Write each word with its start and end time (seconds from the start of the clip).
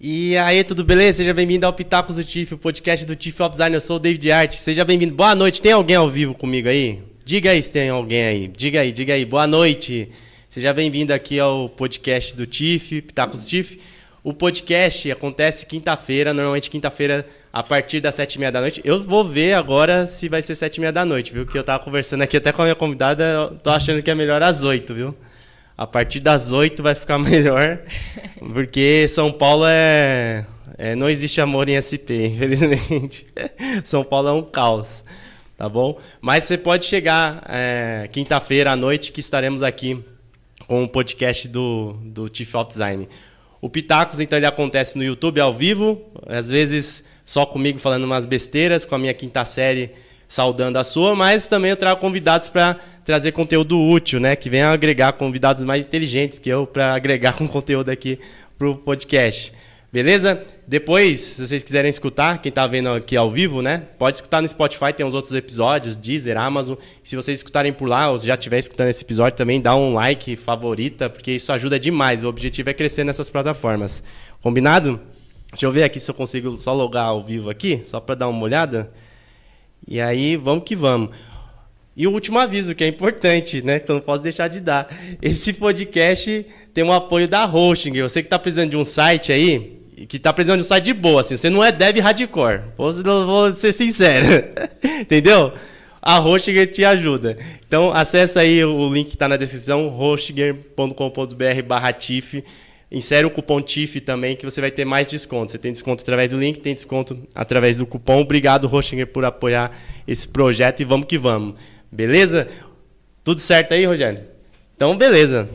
E 0.00 0.36
aí, 0.36 0.62
tudo 0.62 0.84
beleza? 0.84 1.16
Seja 1.16 1.34
bem-vindo 1.34 1.66
ao 1.66 1.72
Pitacos 1.72 2.14
do 2.14 2.22
TIF, 2.22 2.54
o 2.54 2.58
podcast 2.58 3.04
do 3.04 3.16
TIF 3.16 3.42
Op 3.42 3.50
Design. 3.50 3.74
Eu 3.74 3.80
sou 3.80 3.96
o 3.96 3.98
David 3.98 4.30
Art. 4.30 4.52
Seja 4.52 4.84
bem-vindo. 4.84 5.12
Boa 5.12 5.34
noite. 5.34 5.60
Tem 5.60 5.72
alguém 5.72 5.96
ao 5.96 6.08
vivo 6.08 6.34
comigo 6.34 6.68
aí? 6.68 7.02
Diga 7.24 7.50
aí 7.50 7.60
se 7.60 7.72
tem 7.72 7.88
alguém 7.88 8.22
aí. 8.22 8.46
Diga 8.46 8.80
aí, 8.80 8.92
diga 8.92 9.14
aí. 9.14 9.24
Boa 9.24 9.44
noite. 9.44 10.08
Seja 10.48 10.72
bem-vindo 10.72 11.12
aqui 11.12 11.40
ao 11.40 11.68
podcast 11.68 12.36
do 12.36 12.46
TIF, 12.46 13.02
Pitacos 13.02 13.42
do 13.42 13.48
TIF. 13.48 13.80
O 14.22 14.32
podcast 14.32 15.10
acontece 15.10 15.66
quinta-feira, 15.66 16.32
normalmente 16.32 16.70
quinta-feira 16.70 17.26
a 17.52 17.64
partir 17.64 18.00
das 18.00 18.14
sete 18.14 18.36
e 18.36 18.38
meia 18.38 18.52
da 18.52 18.60
noite. 18.60 18.80
Eu 18.84 19.02
vou 19.02 19.24
ver 19.24 19.54
agora 19.54 20.06
se 20.06 20.28
vai 20.28 20.42
ser 20.42 20.54
sete 20.54 20.76
e 20.76 20.80
meia 20.80 20.92
da 20.92 21.04
noite, 21.04 21.32
viu? 21.32 21.44
Que 21.44 21.58
eu 21.58 21.64
tava 21.64 21.82
conversando 21.82 22.22
aqui 22.22 22.36
até 22.36 22.52
com 22.52 22.62
a 22.62 22.66
minha 22.66 22.76
convidada, 22.76 23.52
tô 23.64 23.70
achando 23.70 24.00
que 24.00 24.10
é 24.12 24.14
melhor 24.14 24.44
às 24.44 24.62
oito, 24.62 24.94
viu? 24.94 25.12
A 25.78 25.86
partir 25.86 26.18
das 26.18 26.50
8 26.50 26.82
vai 26.82 26.96
ficar 26.96 27.18
melhor, 27.22 27.78
porque 28.52 29.06
São 29.06 29.30
Paulo 29.30 29.64
é, 29.64 30.44
é, 30.76 30.96
Não 30.96 31.08
existe 31.08 31.40
amor 31.40 31.68
em 31.68 31.80
SP, 31.80 32.26
infelizmente. 32.26 33.24
São 33.84 34.02
Paulo 34.02 34.28
é 34.28 34.32
um 34.32 34.42
caos, 34.42 35.04
tá 35.56 35.68
bom? 35.68 35.96
Mas 36.20 36.42
você 36.42 36.58
pode 36.58 36.84
chegar 36.84 37.44
é, 37.48 38.08
quinta-feira 38.10 38.72
à 38.72 38.76
noite 38.76 39.12
que 39.12 39.20
estaremos 39.20 39.62
aqui 39.62 40.04
com 40.66 40.82
o 40.82 40.88
podcast 40.88 41.46
do, 41.46 41.92
do 42.02 42.28
Chief 42.32 42.52
of 42.56 42.70
Design. 42.70 43.08
O 43.60 43.70
Pitacos, 43.70 44.18
então, 44.18 44.36
ele 44.36 44.46
acontece 44.46 44.98
no 44.98 45.04
YouTube 45.04 45.40
ao 45.40 45.54
vivo, 45.54 46.02
às 46.26 46.50
vezes 46.50 47.04
só 47.24 47.46
comigo 47.46 47.78
falando 47.78 48.02
umas 48.02 48.26
besteiras, 48.26 48.84
com 48.84 48.96
a 48.96 48.98
minha 48.98 49.14
quinta 49.14 49.44
série 49.44 49.92
saudando 50.28 50.76
a 50.76 50.84
sua, 50.84 51.16
mas 51.16 51.46
também 51.46 51.70
eu 51.70 51.76
trago 51.76 52.00
convidados 52.00 52.50
para 52.50 52.76
trazer 53.04 53.32
conteúdo 53.32 53.80
útil, 53.80 54.20
né? 54.20 54.36
Que 54.36 54.50
venham 54.50 54.70
agregar 54.70 55.12
convidados 55.14 55.64
mais 55.64 55.84
inteligentes 55.84 56.38
que 56.38 56.50
eu 56.50 56.66
para 56.66 56.94
agregar 56.94 57.32
com 57.32 57.48
conteúdo 57.48 57.88
aqui 57.88 58.18
pro 58.58 58.76
podcast. 58.76 59.52
Beleza? 59.90 60.42
Depois, 60.66 61.18
se 61.18 61.46
vocês 61.46 61.62
quiserem 61.62 61.88
escutar, 61.88 62.42
quem 62.42 62.50
está 62.50 62.66
vendo 62.66 62.90
aqui 62.90 63.16
ao 63.16 63.30
vivo, 63.30 63.62
né? 63.62 63.84
Pode 63.98 64.18
escutar 64.18 64.42
no 64.42 64.48
Spotify, 64.48 64.92
tem 64.92 65.06
uns 65.06 65.14
outros 65.14 65.32
episódios, 65.32 65.96
Deezer, 65.96 66.36
Amazon. 66.36 66.76
Se 67.02 67.16
vocês 67.16 67.38
escutarem 67.38 67.72
por 67.72 67.88
lá, 67.88 68.10
ou 68.10 68.18
já 68.18 68.34
estiver 68.34 68.58
escutando 68.58 68.90
esse 68.90 69.02
episódio 69.02 69.38
também, 69.38 69.62
dá 69.62 69.74
um 69.74 69.94
like, 69.94 70.36
favorita, 70.36 71.08
porque 71.08 71.32
isso 71.32 71.50
ajuda 71.50 71.80
demais. 71.80 72.22
O 72.22 72.28
objetivo 72.28 72.68
é 72.68 72.74
crescer 72.74 73.02
nessas 73.02 73.30
plataformas. 73.30 74.02
Combinado? 74.42 75.00
Deixa 75.52 75.64
eu 75.64 75.72
ver 75.72 75.84
aqui 75.84 75.98
se 75.98 76.10
eu 76.10 76.14
consigo 76.14 76.54
só 76.58 76.74
logar 76.74 77.06
ao 77.06 77.24
vivo 77.24 77.48
aqui, 77.48 77.80
só 77.82 77.98
para 77.98 78.14
dar 78.14 78.28
uma 78.28 78.42
olhada. 78.42 78.92
E 79.86 80.00
aí, 80.00 80.36
vamos 80.36 80.64
que 80.64 80.76
vamos. 80.76 81.10
E 81.96 82.06
o 82.06 82.12
último 82.12 82.38
aviso, 82.38 82.74
que 82.76 82.84
é 82.84 82.86
importante, 82.86 83.60
né? 83.60 83.80
Que 83.80 83.90
eu 83.90 83.96
não 83.96 84.02
posso 84.02 84.22
deixar 84.22 84.46
de 84.46 84.60
dar. 84.60 84.88
Esse 85.20 85.52
podcast 85.52 86.46
tem 86.72 86.84
um 86.84 86.92
apoio 86.92 87.26
da 87.26 87.44
Hosting. 87.44 88.00
Você 88.02 88.22
que 88.22 88.26
está 88.26 88.38
precisando 88.38 88.70
de 88.70 88.76
um 88.76 88.84
site 88.84 89.32
aí, 89.32 89.80
que 90.08 90.16
está 90.16 90.32
precisando 90.32 90.60
de 90.60 90.64
um 90.64 90.68
site 90.68 90.84
de 90.84 90.94
boa, 90.94 91.22
assim. 91.22 91.36
Você 91.36 91.50
não 91.50 91.64
é 91.64 91.72
dev 91.72 91.98
hardcore. 91.98 92.60
Vou, 92.76 92.92
vou 92.92 93.52
ser 93.52 93.72
sincero. 93.72 94.26
Entendeu? 95.00 95.52
A 96.00 96.20
Hostinger 96.20 96.70
te 96.70 96.84
ajuda. 96.84 97.36
Então, 97.66 97.92
acessa 97.92 98.40
aí 98.40 98.64
o 98.64 98.92
link 98.92 99.08
que 99.08 99.16
está 99.16 99.26
na 99.26 99.36
descrição, 99.36 99.88
hostinger.com.br 99.98 101.62
barra 101.66 101.92
TIF 101.92 102.44
Insere 102.90 103.26
o 103.26 103.30
cupom 103.30 103.60
TIF 103.60 104.00
também, 104.00 104.34
que 104.34 104.46
você 104.46 104.62
vai 104.62 104.70
ter 104.70 104.86
mais 104.86 105.06
desconto. 105.06 105.52
Você 105.52 105.58
tem 105.58 105.70
desconto 105.70 106.02
através 106.02 106.30
do 106.30 106.38
link, 106.38 106.58
tem 106.58 106.72
desconto 106.72 107.18
através 107.34 107.78
do 107.78 107.86
cupom. 107.86 108.20
Obrigado, 108.20 108.66
Rochinger, 108.66 109.06
por 109.06 109.24
apoiar 109.26 109.72
esse 110.06 110.26
projeto 110.26 110.80
e 110.80 110.84
vamos 110.84 111.06
que 111.06 111.18
vamos. 111.18 111.54
Beleza? 111.92 112.48
Tudo 113.22 113.40
certo 113.40 113.74
aí, 113.74 113.84
Rogério? 113.84 114.24
Então, 114.74 114.96
beleza. 114.96 115.50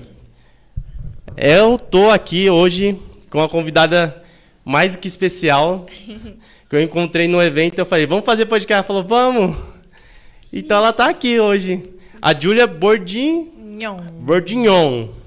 Eu 1.36 1.80
tô 1.80 2.12
aqui 2.12 2.52
hoje 2.52 3.00
com 3.32 3.40
uma 3.40 3.50
convidada 3.50 4.22
mais 4.64 4.96
do 4.96 5.00
que 5.00 5.08
especial, 5.08 5.88
que 6.70 6.76
eu 6.76 6.82
encontrei 6.82 7.28
no 7.28 7.42
evento. 7.42 7.80
Eu 7.80 7.86
falei, 7.86 8.06
vamos 8.06 8.26
fazer 8.26 8.46
podcast? 8.46 8.74
Ela 8.74 8.84
falou, 8.84 9.04
vamos. 9.04 9.58
Então, 10.52 10.78
ela 10.78 10.94
tá 10.94 11.10
aqui 11.10 11.40
hoje. 11.40 11.82
A 12.22 12.40
Júlia 12.40 12.68
Bordignon. 12.68 13.98
Bordignon. 14.22 15.23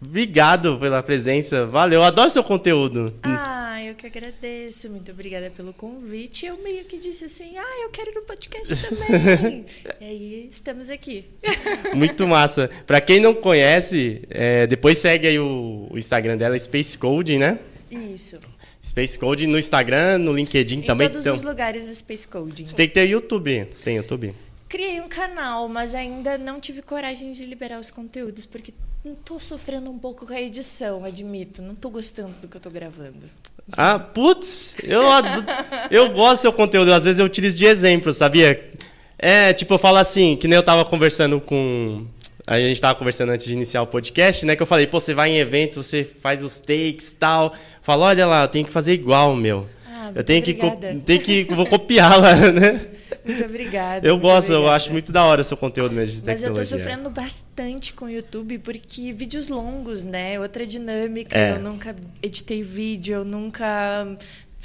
Obrigado 0.00 0.78
pela 0.78 1.02
presença. 1.02 1.64
Valeu, 1.64 2.02
adoro 2.02 2.28
seu 2.28 2.44
conteúdo. 2.44 3.14
Ah, 3.22 3.82
eu 3.82 3.94
que 3.94 4.06
agradeço. 4.06 4.90
Muito 4.90 5.10
obrigada 5.10 5.50
pelo 5.50 5.72
convite. 5.72 6.44
Eu 6.44 6.62
meio 6.62 6.84
que 6.84 6.98
disse 6.98 7.24
assim: 7.24 7.56
ah, 7.56 7.82
eu 7.82 7.88
quero 7.88 8.10
ir 8.10 8.14
no 8.14 8.22
podcast 8.22 8.76
também. 8.88 9.64
e 10.00 10.04
aí, 10.04 10.48
estamos 10.50 10.90
aqui. 10.90 11.24
Muito 11.94 12.28
massa. 12.28 12.68
Para 12.86 13.00
quem 13.00 13.20
não 13.20 13.34
conhece, 13.34 14.22
é, 14.28 14.66
depois 14.66 14.98
segue 14.98 15.26
aí 15.26 15.38
o, 15.38 15.88
o, 15.90 15.96
Instagram 15.96 16.36
dela, 16.36 16.58
Space 16.58 16.98
Code, 16.98 17.38
né? 17.38 17.58
Isso. 17.90 18.38
Space 18.84 19.18
Code 19.18 19.46
no 19.46 19.58
Instagram, 19.58 20.18
no 20.18 20.32
LinkedIn 20.34 20.80
em 20.80 20.82
também. 20.82 21.06
Em 21.06 21.10
todos 21.10 21.24
então, 21.24 21.34
os 21.34 21.42
lugares 21.42 21.84
Space 21.96 22.28
Code. 22.28 22.66
Você 22.66 22.76
tem 22.76 22.86
que 22.86 22.94
ter 22.94 23.08
YouTube. 23.08 23.66
Você 23.70 23.82
tem 23.82 23.96
YouTube? 23.96 24.34
Criei 24.68 25.00
um 25.00 25.08
canal, 25.08 25.68
mas 25.68 25.94
ainda 25.94 26.36
não 26.36 26.58
tive 26.58 26.82
coragem 26.82 27.32
de 27.32 27.44
liberar 27.44 27.78
os 27.78 27.90
conteúdos, 27.90 28.46
porque 28.46 28.72
tô 29.14 29.38
sofrendo 29.38 29.90
um 29.90 29.98
pouco 29.98 30.26
com 30.26 30.32
a 30.32 30.40
edição, 30.40 31.04
admito. 31.04 31.62
Não 31.62 31.74
tô 31.74 31.90
gostando 31.90 32.32
do 32.40 32.48
que 32.48 32.56
eu 32.56 32.60
tô 32.60 32.70
gravando. 32.70 33.28
Ah, 33.72 33.98
putz, 33.98 34.76
eu, 34.82 35.02
eu 35.90 36.10
gosto 36.10 36.38
do 36.38 36.42
seu 36.42 36.52
conteúdo. 36.52 36.92
Às 36.92 37.04
vezes 37.04 37.18
eu 37.18 37.26
utilizo 37.26 37.56
de 37.56 37.66
exemplo, 37.66 38.12
sabia? 38.12 38.70
É, 39.18 39.52
tipo, 39.52 39.74
eu 39.74 39.78
falo 39.78 39.98
assim, 39.98 40.36
que 40.36 40.46
nem 40.46 40.56
eu 40.56 40.62
tava 40.62 40.84
conversando 40.84 41.40
com. 41.40 42.06
A 42.46 42.60
gente 42.60 42.80
tava 42.80 42.96
conversando 42.96 43.30
antes 43.32 43.44
de 43.44 43.52
iniciar 43.52 43.82
o 43.82 43.86
podcast, 43.88 44.46
né? 44.46 44.54
Que 44.54 44.62
eu 44.62 44.66
falei, 44.66 44.86
pô, 44.86 45.00
você 45.00 45.12
vai 45.12 45.30
em 45.30 45.38
evento, 45.38 45.82
você 45.82 46.04
faz 46.04 46.44
os 46.44 46.60
takes 46.60 47.10
e 47.10 47.16
tal. 47.16 47.52
Fala, 47.82 48.06
olha 48.06 48.26
lá, 48.26 48.44
eu 48.44 48.48
tenho 48.48 48.64
que 48.64 48.72
fazer 48.72 48.92
igual, 48.92 49.34
meu. 49.34 49.68
Ah, 49.88 50.12
eu 50.14 50.22
tenho 50.22 50.40
obrigada. 50.40 50.94
que, 50.94 51.00
tenho 51.00 51.20
que. 51.20 51.44
Vou 51.54 51.66
copiar 51.66 52.20
lá, 52.20 52.36
né? 52.52 52.80
Muito 53.26 53.44
obrigada. 53.44 54.06
Eu 54.06 54.14
muito 54.14 54.22
gosto, 54.22 54.46
obrigada. 54.46 54.66
eu 54.66 54.72
acho 54.72 54.92
muito 54.92 55.12
da 55.12 55.24
hora 55.24 55.40
o 55.40 55.44
seu 55.44 55.56
conteúdo 55.56 55.94
mesmo 55.94 56.20
de 56.20 56.26
Mas 56.26 56.40
tecnologia. 56.40 56.76
eu 56.76 56.78
tô 56.78 56.84
sofrendo 56.84 57.10
bastante 57.10 57.92
com 57.92 58.04
o 58.06 58.10
YouTube, 58.10 58.58
porque 58.58 59.12
vídeos 59.12 59.48
longos, 59.48 60.02
né? 60.02 60.38
Outra 60.38 60.66
dinâmica. 60.66 61.36
É. 61.36 61.52
Eu 61.52 61.60
nunca 61.60 61.94
editei 62.22 62.62
vídeo, 62.62 63.16
eu 63.16 63.24
nunca 63.24 64.06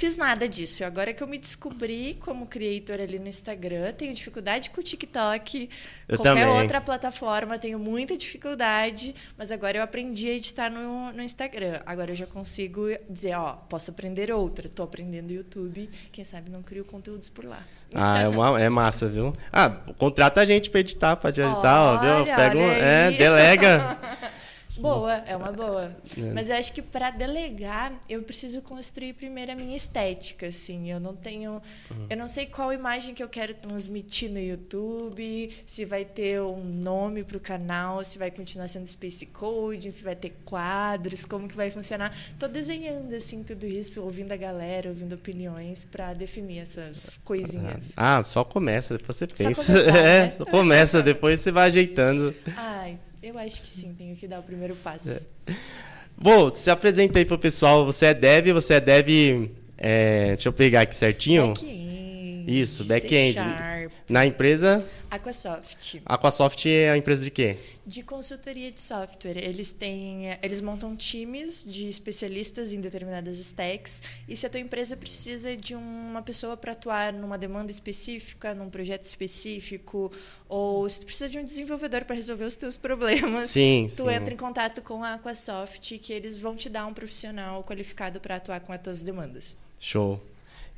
fiz 0.02 0.16
nada 0.16 0.48
disso. 0.48 0.84
Agora 0.84 1.14
que 1.14 1.22
eu 1.22 1.28
me 1.28 1.38
descobri 1.38 2.18
como 2.18 2.44
creator 2.44 3.00
ali 3.00 3.20
no 3.20 3.28
Instagram, 3.28 3.92
tenho 3.92 4.12
dificuldade 4.12 4.70
com 4.70 4.80
o 4.80 4.82
TikTok, 4.82 5.70
Eu 6.08 6.18
qualquer 6.18 6.44
também. 6.44 6.60
outra 6.60 6.80
plataforma, 6.80 7.56
tenho 7.56 7.78
muita 7.78 8.16
dificuldade, 8.16 9.14
mas 9.38 9.52
agora 9.52 9.78
eu 9.78 9.82
aprendi 9.82 10.28
a 10.28 10.32
editar 10.32 10.68
no, 10.68 11.12
no 11.12 11.22
Instagram. 11.22 11.80
Agora 11.86 12.10
eu 12.10 12.16
já 12.16 12.26
consigo 12.26 12.88
dizer, 13.08 13.36
ó, 13.36 13.52
posso 13.52 13.92
aprender 13.92 14.32
outra. 14.32 14.68
Tô 14.68 14.82
aprendendo 14.82 15.30
YouTube, 15.30 15.88
quem 16.10 16.24
sabe 16.24 16.50
não 16.50 16.62
crio 16.62 16.84
conteúdos 16.84 17.28
por 17.28 17.44
lá. 17.44 17.62
Ah, 17.94 18.22
é, 18.22 18.26
uma, 18.26 18.60
é 18.60 18.68
massa, 18.68 19.08
viu? 19.08 19.32
Ah, 19.52 19.70
contrata 19.98 20.40
a 20.40 20.44
gente 20.44 20.68
pra 20.68 20.80
editar, 20.80 21.14
pra 21.14 21.30
te 21.30 21.40
editar, 21.40 21.80
ó, 21.80 21.98
viu? 21.98 22.24
Pega 22.34 22.58
um, 22.58 22.70
é, 22.72 23.12
delega. 23.12 23.98
Boa, 24.80 25.14
é 25.26 25.36
uma 25.36 25.52
boa. 25.52 25.94
É. 26.16 26.20
Mas 26.32 26.48
eu 26.50 26.56
acho 26.56 26.72
que 26.72 26.80
para 26.82 27.10
delegar, 27.10 27.92
eu 28.08 28.22
preciso 28.22 28.62
construir 28.62 29.12
primeiro 29.12 29.52
a 29.52 29.54
minha 29.54 29.76
estética, 29.76 30.46
assim. 30.46 30.90
Eu 30.90 30.98
não 31.00 31.14
tenho, 31.14 31.60
Uhum. 31.90 32.06
eu 32.08 32.16
não 32.16 32.26
sei 32.28 32.46
qual 32.46 32.72
imagem 32.72 33.14
que 33.14 33.22
eu 33.22 33.28
quero 33.28 33.54
transmitir 33.54 34.30
no 34.30 34.38
YouTube, 34.38 35.50
se 35.66 35.84
vai 35.84 36.04
ter 36.04 36.40
um 36.40 36.64
nome 36.64 37.22
para 37.24 37.36
o 37.36 37.40
canal, 37.40 38.02
se 38.04 38.18
vai 38.18 38.30
continuar 38.30 38.68
sendo 38.68 38.86
Space 38.86 39.26
Coding, 39.26 39.90
se 39.90 40.02
vai 40.02 40.16
ter 40.16 40.30
quadros, 40.44 41.24
como 41.24 41.48
que 41.48 41.54
vai 41.56 41.70
funcionar. 41.70 42.14
Tô 42.38 42.48
desenhando 42.48 43.14
assim 43.14 43.42
tudo 43.42 43.66
isso, 43.66 44.02
ouvindo 44.02 44.32
a 44.32 44.36
galera, 44.36 44.88
ouvindo 44.88 45.14
opiniões 45.14 45.84
para 45.84 46.12
definir 46.14 46.58
essas 46.60 47.20
coisinhas. 47.24 47.92
Ah, 47.96 48.22
só 48.24 48.44
começa, 48.44 48.96
depois 48.96 49.16
você 49.16 49.26
pensa. 49.26 49.64
começar, 49.64 49.90
é, 49.98 50.24
né? 50.26 50.30
só 50.30 50.44
começa, 50.46 51.02
depois 51.02 51.40
você 51.40 51.50
vai 51.52 51.66
ajeitando. 51.68 52.34
Ai, 52.56 52.98
eu 53.22 53.38
acho 53.38 53.62
que 53.62 53.68
sim, 53.68 53.94
tenho 53.96 54.16
que 54.16 54.26
dar 54.26 54.40
o 54.40 54.42
primeiro 54.42 54.74
passo. 54.76 55.10
É. 55.10 55.54
Bom, 56.16 56.50
se 56.50 56.70
apresenta 56.70 57.18
aí 57.18 57.24
pro 57.24 57.38
pessoal. 57.38 57.84
Você 57.84 58.06
é 58.06 58.14
dev, 58.14 58.52
você 58.52 58.74
é 58.74 58.80
dev. 58.80 59.50
é, 59.78 60.28
deixa 60.28 60.48
eu 60.48 60.52
pegar 60.52 60.82
aqui 60.82 60.94
certinho. 60.94 61.48
Back-end. 61.48 62.44
Isso, 62.46 62.84
back-end. 62.84 63.38
Na 64.08 64.26
empresa, 64.26 64.84
Aquasoft. 65.12 66.00
Aquasoft 66.06 66.66
é 66.70 66.90
a 66.90 66.96
empresa 66.96 67.22
de 67.22 67.30
quê? 67.30 67.58
De 67.86 68.02
consultoria 68.02 68.72
de 68.72 68.80
software. 68.80 69.36
Eles 69.36 69.70
têm, 69.70 70.38
eles 70.42 70.62
montam 70.62 70.96
times 70.96 71.66
de 71.68 71.86
especialistas 71.86 72.72
em 72.72 72.80
determinadas 72.80 73.36
stacks. 73.36 74.02
E 74.26 74.34
se 74.34 74.46
a 74.46 74.48
tua 74.48 74.60
empresa 74.60 74.96
precisa 74.96 75.54
de 75.54 75.74
uma 75.74 76.22
pessoa 76.22 76.56
para 76.56 76.72
atuar 76.72 77.12
numa 77.12 77.36
demanda 77.36 77.70
específica, 77.70 78.54
num 78.54 78.70
projeto 78.70 79.02
específico, 79.02 80.10
ou 80.48 80.88
se 80.88 81.00
tu 81.00 81.04
precisa 81.04 81.28
de 81.28 81.38
um 81.38 81.44
desenvolvedor 81.44 82.06
para 82.06 82.16
resolver 82.16 82.46
os 82.46 82.56
teus 82.56 82.78
problemas, 82.78 83.50
Sim, 83.50 83.88
tu 83.94 84.08
sim. 84.08 84.14
entra 84.14 84.32
em 84.32 84.38
contato 84.38 84.80
com 84.80 85.04
a 85.04 85.12
Aquasoft, 85.12 85.98
que 85.98 86.10
eles 86.10 86.38
vão 86.38 86.56
te 86.56 86.70
dar 86.70 86.86
um 86.86 86.94
profissional 86.94 87.62
qualificado 87.64 88.18
para 88.18 88.36
atuar 88.36 88.60
com 88.60 88.72
as 88.72 88.80
tuas 88.80 89.02
demandas. 89.02 89.54
Show. 89.78 90.18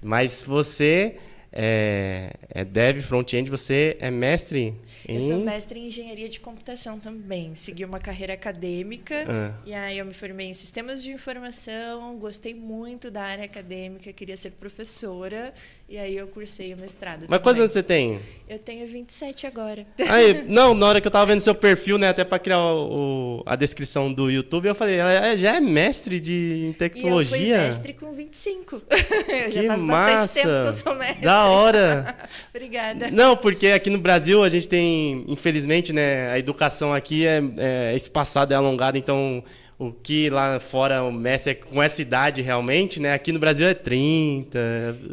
Mas 0.02 0.42
você 0.42 1.20
é, 1.56 2.32
é 2.50 2.64
dev, 2.64 3.00
front-end, 3.00 3.48
você 3.48 3.96
é 4.00 4.10
mestre 4.10 4.76
em... 5.06 5.14
Eu 5.14 5.20
sou 5.20 5.38
mestre 5.38 5.78
em 5.78 5.86
engenharia 5.86 6.28
de 6.28 6.40
computação 6.40 6.98
também. 6.98 7.54
Segui 7.54 7.84
uma 7.84 8.00
carreira 8.00 8.32
acadêmica 8.32 9.24
ah. 9.28 9.62
e 9.64 9.72
aí 9.72 9.98
eu 9.98 10.04
me 10.04 10.12
formei 10.12 10.48
em 10.48 10.54
sistemas 10.54 11.00
de 11.00 11.12
informação, 11.12 12.18
gostei 12.18 12.52
muito 12.54 13.08
da 13.08 13.22
área 13.22 13.44
acadêmica, 13.44 14.12
queria 14.12 14.36
ser 14.36 14.50
professora 14.50 15.54
e 15.86 15.98
aí 15.98 16.16
eu 16.16 16.26
cursei 16.26 16.72
o 16.72 16.78
mestrado. 16.78 17.20
Mas 17.20 17.28
também. 17.28 17.40
quantos 17.40 17.60
anos 17.60 17.72
você 17.72 17.82
tem? 17.82 18.18
Eu 18.48 18.58
tenho 18.58 18.86
27 18.86 19.46
agora. 19.46 19.86
Aí, 20.08 20.44
não, 20.48 20.74
na 20.74 20.86
hora 20.86 21.00
que 21.00 21.06
eu 21.06 21.10
tava 21.10 21.26
vendo 21.26 21.40
seu 21.40 21.54
perfil, 21.54 21.98
né, 21.98 22.08
até 22.08 22.24
para 22.24 22.38
criar 22.38 22.58
o, 22.58 23.42
a 23.44 23.54
descrição 23.54 24.10
do 24.10 24.30
YouTube, 24.30 24.66
eu 24.66 24.74
falei, 24.74 24.96
ela 24.96 25.12
é, 25.12 25.36
já 25.36 25.56
é 25.56 25.60
mestre 25.60 26.18
de 26.18 26.74
tecnologia? 26.78 27.36
E 27.36 27.50
eu 27.50 27.56
fui 27.56 27.64
mestre 27.64 27.92
com 27.92 28.12
25. 28.12 28.82
eu 29.28 29.50
já 29.50 29.60
que 29.60 29.66
faz 29.66 29.84
massa. 29.84 30.14
bastante 30.14 30.34
tempo 30.34 30.62
que 30.62 30.68
eu 30.68 30.72
sou 30.72 30.94
mestre. 30.94 31.20
Da 31.20 31.44
hora. 31.44 32.16
Obrigada. 32.48 33.10
Não, 33.10 33.36
porque 33.36 33.68
aqui 33.68 33.90
no 33.90 33.98
Brasil 33.98 34.42
a 34.42 34.48
gente 34.48 34.66
tem, 34.66 35.24
infelizmente, 35.28 35.92
né, 35.92 36.30
a 36.30 36.38
educação 36.38 36.94
aqui 36.94 37.26
é, 37.26 37.42
é 37.58 37.94
espaçada, 37.94 38.54
é 38.54 38.56
alongada, 38.56 38.96
então 38.96 39.44
o 39.78 39.92
que 39.92 40.30
lá 40.30 40.60
fora 40.60 41.02
o 41.02 41.12
Messi 41.12 41.50
é 41.50 41.54
com 41.54 41.82
essa 41.82 42.00
idade 42.00 42.42
realmente, 42.42 43.00
né? 43.00 43.12
Aqui 43.12 43.32
no 43.32 43.38
Brasil 43.38 43.66
é 43.66 43.74
30. 43.74 44.58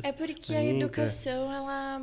É 0.04 0.12
porque 0.12 0.54
30. 0.54 0.60
a 0.60 0.66
educação, 0.66 1.52
ela 1.52 2.02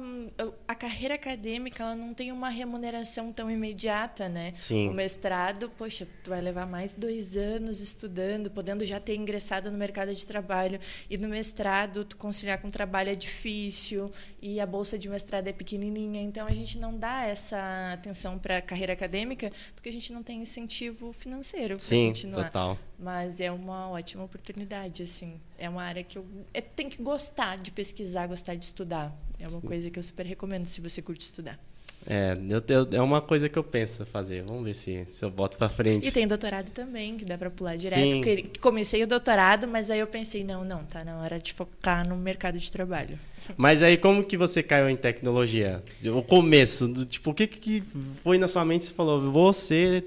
a 0.67 0.75
carreira 0.75 1.15
acadêmica, 1.15 1.83
ela 1.83 1.95
não 1.95 2.13
tem 2.13 2.33
uma 2.33 2.49
remuneração 2.49 3.33
tão 3.33 3.51
imediata, 3.51 4.29
né? 4.29 4.55
Sim. 4.59 4.89
O 4.89 4.93
mestrado, 4.93 5.71
poxa, 5.77 6.07
tu 6.23 6.31
vai 6.31 6.41
levar 6.41 6.67
mais 6.67 6.93
dois 6.95 7.37
anos 7.37 7.81
estudando, 7.81 8.51
podendo 8.51 8.85
já 8.85 8.99
ter 9.01 9.15
ingressado 9.15 9.71
no 9.71 9.79
mercado 9.79 10.15
de 10.15 10.27
trabalho. 10.27 10.81
E 11.09 11.17
no 11.17 11.29
mestrado, 11.29 12.05
tu 12.05 12.17
conciliar 12.17 12.61
com 12.61 12.69
o 12.69 12.71
trabalho 12.71 13.11
é 13.11 13.15
difícil 13.15 14.11
e 14.43 14.61
a 14.61 14.67
bolsa 14.67 14.99
de 14.99 15.09
mestrado 15.09 15.47
é 15.49 15.53
pequenininha. 15.53 16.23
Então 16.23 16.47
a 16.47 16.53
gente 16.53 16.79
não 16.79 16.97
dá 16.97 17.25
essa 17.25 17.93
atenção 17.93 18.39
para 18.39 18.59
a 18.59 18.63
carreira 18.63 18.93
acadêmica 18.93 19.51
porque 19.75 19.89
a 19.89 19.93
gente 19.93 20.13
não 20.13 20.23
tem 20.23 20.41
incentivo 20.41 21.13
financeiro. 21.13 21.79
Sim, 21.79 22.09
continuar. 22.09 22.48
Total. 22.49 22.79
Mas 22.99 23.41
é 23.41 23.51
uma 23.51 23.91
ótima 23.91 24.25
oportunidade, 24.25 25.03
assim. 25.03 25.41
É 25.57 25.69
uma 25.69 25.83
área 25.83 26.03
que 26.03 26.19
eu, 26.19 26.27
é, 26.53 26.61
tem 26.61 26.89
que 26.89 27.03
gostar 27.03 27.57
de 27.59 27.71
pesquisar, 27.71 28.27
gostar 28.27 28.55
de 28.55 28.65
estudar. 28.65 29.17
É 29.39 29.49
uma 29.49 29.61
Sim. 29.61 29.67
coisa 29.67 29.91
que 29.91 29.99
eu 29.99 30.03
super 30.03 30.27
recomendo 30.27 30.67
se 30.67 30.81
você 30.81 31.01
curte 31.01 31.23
estudar. 31.25 31.59
É, 32.07 32.35
eu, 32.49 32.63
eu, 32.69 32.89
é 32.93 33.03
uma 33.03 33.21
coisa 33.21 33.49
que 33.49 33.59
eu 33.59 33.65
penso 33.65 34.05
fazer. 34.07 34.43
Vamos 34.47 34.65
ver 34.65 34.75
se, 34.75 35.07
se 35.11 35.25
eu 35.25 35.31
boto 35.31 35.59
para 35.59 35.69
frente. 35.69 36.09
E 36.09 36.13
tem 36.13 36.27
doutorado 36.27 36.71
também, 36.71 37.17
que 37.17 37.25
dá 37.25 37.37
para 37.37 37.51
pular 37.51 37.77
direto. 37.77 38.25
Sim. 38.25 38.45
Comecei 38.61 39.03
o 39.03 39.07
doutorado, 39.07 39.67
mas 39.67 39.91
aí 39.91 39.99
eu 39.99 40.07
pensei, 40.07 40.45
não, 40.45 40.65
não, 40.65 40.85
tá 40.85 41.05
na 41.05 41.19
hora 41.19 41.39
de 41.39 41.53
focar 41.53 42.09
no 42.09 42.17
mercado 42.17 42.59
de 42.59 42.71
trabalho. 42.71 43.19
Mas 43.57 43.83
aí 43.83 43.97
como 43.97 44.25
que 44.25 44.37
você 44.37 44.63
caiu 44.63 44.91
em 44.91 44.97
tecnologia? 44.97 45.81
O 46.05 46.23
começo, 46.23 46.93
tipo, 47.07 47.31
o 47.31 47.35
que 47.35 47.47
que 47.47 47.83
foi 48.23 48.37
na 48.37 48.49
sua 48.49 48.65
mente? 48.65 48.87
Você 48.87 48.93
falou, 48.93 49.31
você 49.31 50.05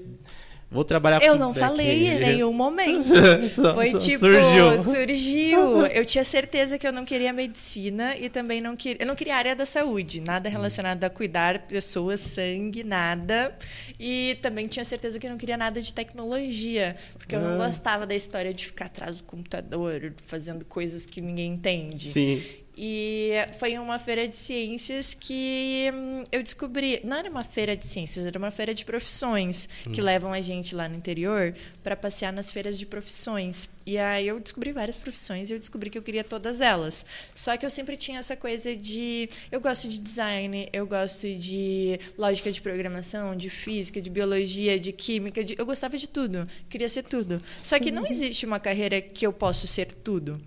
Vou 0.72 0.84
trabalhar 0.84 1.22
Eu 1.22 1.36
não 1.36 1.52
falei 1.52 2.08
em 2.08 2.18
nenhum 2.18 2.50
momento. 2.50 3.12
Foi 3.74 3.90
tipo, 3.98 4.20
surgiu. 4.20 4.78
surgiu. 4.78 5.86
Eu 5.92 6.02
tinha 6.06 6.24
certeza 6.24 6.78
que 6.78 6.86
eu 6.86 6.92
não 6.92 7.04
queria 7.04 7.32
medicina 7.32 8.16
e 8.16 8.30
também 8.30 8.60
não 8.60 8.74
queria. 8.74 9.02
Eu 9.02 9.06
não 9.06 9.14
queria 9.14 9.36
área 9.36 9.54
da 9.54 9.66
saúde, 9.66 10.22
nada 10.22 10.48
relacionado 10.48 11.04
a 11.04 11.10
cuidar 11.10 11.66
pessoas, 11.66 12.20
sangue, 12.20 12.82
nada. 12.82 13.54
E 14.00 14.38
também 14.40 14.66
tinha 14.66 14.84
certeza 14.84 15.18
que 15.18 15.26
eu 15.26 15.30
não 15.30 15.36
queria 15.36 15.58
nada 15.58 15.80
de 15.82 15.92
tecnologia, 15.92 16.96
porque 17.18 17.36
eu 17.36 17.40
não 17.40 17.60
ah. 17.60 17.66
gostava 17.66 18.06
da 18.06 18.14
história 18.14 18.54
de 18.54 18.66
ficar 18.66 18.86
atrás 18.86 19.18
do 19.18 19.24
computador, 19.24 20.14
fazendo 20.24 20.64
coisas 20.64 21.04
que 21.04 21.20
ninguém 21.20 21.52
entende. 21.52 22.12
Sim. 22.12 22.42
E 22.84 23.30
foi 23.60 23.78
uma 23.78 23.96
feira 23.96 24.26
de 24.26 24.34
ciências 24.34 25.14
que 25.14 25.88
hum, 25.94 26.24
eu 26.32 26.42
descobri. 26.42 27.00
Não 27.04 27.16
era 27.16 27.30
uma 27.30 27.44
feira 27.44 27.76
de 27.76 27.86
ciências, 27.86 28.26
era 28.26 28.36
uma 28.36 28.50
feira 28.50 28.74
de 28.74 28.84
profissões 28.84 29.68
hum. 29.86 29.92
que 29.92 30.00
levam 30.00 30.32
a 30.32 30.40
gente 30.40 30.74
lá 30.74 30.88
no 30.88 30.96
interior 30.96 31.54
para 31.80 31.94
passear 31.94 32.32
nas 32.32 32.50
feiras 32.50 32.76
de 32.76 32.84
profissões. 32.84 33.68
E 33.86 33.96
aí 33.98 34.26
eu 34.26 34.40
descobri 34.40 34.72
várias 34.72 34.96
profissões 34.96 35.48
e 35.48 35.54
eu 35.54 35.60
descobri 35.60 35.90
que 35.90 35.96
eu 35.96 36.02
queria 36.02 36.24
todas 36.24 36.60
elas. 36.60 37.06
Só 37.32 37.56
que 37.56 37.64
eu 37.64 37.70
sempre 37.70 37.96
tinha 37.96 38.18
essa 38.18 38.34
coisa 38.34 38.74
de. 38.74 39.28
Eu 39.52 39.60
gosto 39.60 39.86
de 39.86 40.00
design, 40.00 40.68
eu 40.72 40.84
gosto 40.84 41.32
de 41.32 42.00
lógica 42.18 42.50
de 42.50 42.60
programação, 42.60 43.36
de 43.36 43.48
física, 43.48 44.02
de 44.02 44.10
biologia, 44.10 44.76
de 44.76 44.90
química. 44.90 45.44
De... 45.44 45.54
Eu 45.56 45.64
gostava 45.64 45.96
de 45.96 46.08
tudo, 46.08 46.48
queria 46.68 46.88
ser 46.88 47.04
tudo. 47.04 47.40
Só 47.62 47.78
que 47.78 47.92
não 47.92 48.02
uhum. 48.02 48.10
existe 48.10 48.44
uma 48.44 48.58
carreira 48.58 49.00
que 49.00 49.24
eu 49.24 49.32
posso 49.32 49.68
ser 49.68 49.86
tudo. 49.86 50.42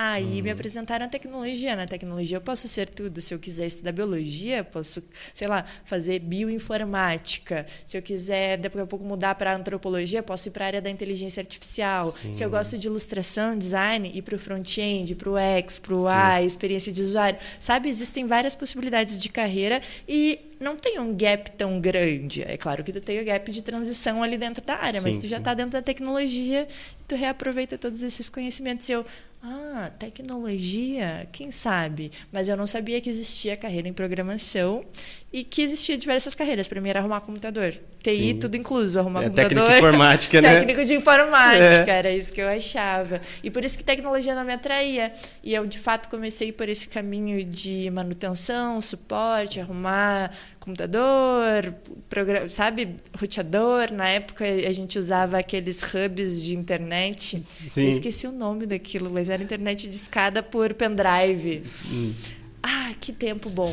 Aí 0.00 0.38
hum. 0.38 0.44
me 0.44 0.50
apresentaram 0.50 1.06
a 1.06 1.08
tecnologia. 1.08 1.74
Na 1.74 1.84
tecnologia 1.84 2.36
eu 2.36 2.40
posso 2.40 2.68
ser 2.68 2.88
tudo. 2.88 3.20
Se 3.20 3.34
eu 3.34 3.38
quiser 3.40 3.66
estudar 3.66 3.90
biologia, 3.90 4.62
posso, 4.62 5.02
sei 5.34 5.48
lá, 5.48 5.64
fazer 5.84 6.20
bioinformática. 6.20 7.66
Se 7.84 7.98
eu 7.98 8.02
quiser, 8.02 8.58
daqui 8.58 8.78
a 8.78 8.86
pouco, 8.86 9.04
mudar 9.04 9.34
para 9.34 9.56
antropologia, 9.56 10.22
posso 10.22 10.46
ir 10.46 10.50
para 10.52 10.64
a 10.64 10.68
área 10.68 10.80
da 10.80 10.88
inteligência 10.88 11.40
artificial. 11.40 12.14
Sim. 12.22 12.32
Se 12.32 12.44
eu 12.44 12.48
gosto 12.48 12.78
de 12.78 12.86
ilustração, 12.86 13.58
design, 13.58 14.08
ir 14.14 14.22
para 14.22 14.36
o 14.36 14.38
front-end, 14.38 15.16
para 15.16 15.30
o 15.30 15.36
X, 15.36 15.80
para 15.80 15.94
o 15.96 16.08
Y, 16.08 16.46
experiência 16.46 16.92
de 16.92 17.02
usuário. 17.02 17.40
Sabe, 17.58 17.88
existem 17.88 18.24
várias 18.24 18.54
possibilidades 18.54 19.18
de 19.18 19.28
carreira 19.28 19.82
e 20.08 20.38
não 20.60 20.76
tem 20.76 20.98
um 20.98 21.16
gap 21.16 21.50
tão 21.52 21.80
grande. 21.80 22.42
É 22.42 22.56
claro 22.56 22.82
que 22.82 22.92
tu 22.92 23.00
tem 23.00 23.20
o 23.20 23.24
gap 23.24 23.50
de 23.50 23.62
transição 23.62 24.22
ali 24.22 24.36
dentro 24.36 24.64
da 24.64 24.76
área, 24.76 25.00
sim, 25.00 25.06
mas 25.06 25.18
tu 25.18 25.26
já 25.26 25.38
está 25.38 25.54
dentro 25.54 25.72
da 25.72 25.82
tecnologia, 25.82 26.66
tu 27.06 27.14
reaproveita 27.14 27.78
todos 27.78 28.02
esses 28.02 28.28
conhecimentos. 28.28 28.88
E 28.88 28.92
eu, 28.92 29.04
ah, 29.42 29.90
tecnologia, 29.98 31.28
quem 31.30 31.52
sabe? 31.52 32.10
Mas 32.32 32.48
eu 32.48 32.56
não 32.56 32.66
sabia 32.66 33.00
que 33.00 33.08
existia 33.08 33.56
carreira 33.56 33.88
em 33.88 33.92
programação 33.92 34.84
e 35.32 35.44
que 35.44 35.62
existia 35.62 35.96
diversas 35.96 36.34
carreiras. 36.34 36.66
Para 36.66 36.80
mim 36.80 36.88
era 36.88 37.00
arrumar 37.00 37.20
computador. 37.20 37.74
TI, 38.02 38.32
Sim. 38.32 38.34
tudo 38.36 38.56
incluso, 38.56 38.98
arrumar 38.98 39.22
é, 39.22 39.24
computador. 39.24 39.48
Técnico 39.50 39.70
de 39.70 39.76
informática, 39.76 40.40
né? 40.42 40.54
Técnico 40.54 40.84
de 40.84 40.94
informática, 40.94 41.92
é. 41.92 41.98
era 41.98 42.12
isso 42.12 42.32
que 42.32 42.40
eu 42.40 42.48
achava. 42.48 43.20
E 43.42 43.50
por 43.50 43.64
isso 43.64 43.76
que 43.76 43.84
tecnologia 43.84 44.34
não 44.34 44.44
me 44.44 44.52
atraía. 44.52 45.12
E 45.42 45.54
eu, 45.54 45.66
de 45.66 45.78
fato, 45.78 46.08
comecei 46.08 46.50
por 46.50 46.68
esse 46.68 46.88
caminho 46.88 47.44
de 47.44 47.90
manutenção, 47.90 48.80
suporte, 48.80 49.60
arrumar 49.60 50.30
computador, 50.60 51.74
programa, 52.08 52.48
sabe, 52.48 52.96
roteador. 53.18 53.92
Na 53.92 54.08
época 54.08 54.44
a 54.44 54.72
gente 54.72 54.98
usava 54.98 55.38
aqueles 55.38 55.82
hubs 55.82 56.42
de 56.42 56.56
internet. 56.56 57.42
Sim. 57.70 57.82
Eu 57.82 57.88
esqueci 57.88 58.26
o 58.26 58.32
nome 58.32 58.64
daquilo, 58.64 59.10
mas 59.10 59.28
era 59.28 59.42
internet 59.42 59.88
de 59.88 59.94
escada 59.94 60.42
por 60.42 60.72
pendrive. 60.74 61.62
Sim. 61.64 62.14
Ah, 62.62 62.92
que 63.00 63.12
tempo 63.12 63.48
bom. 63.50 63.72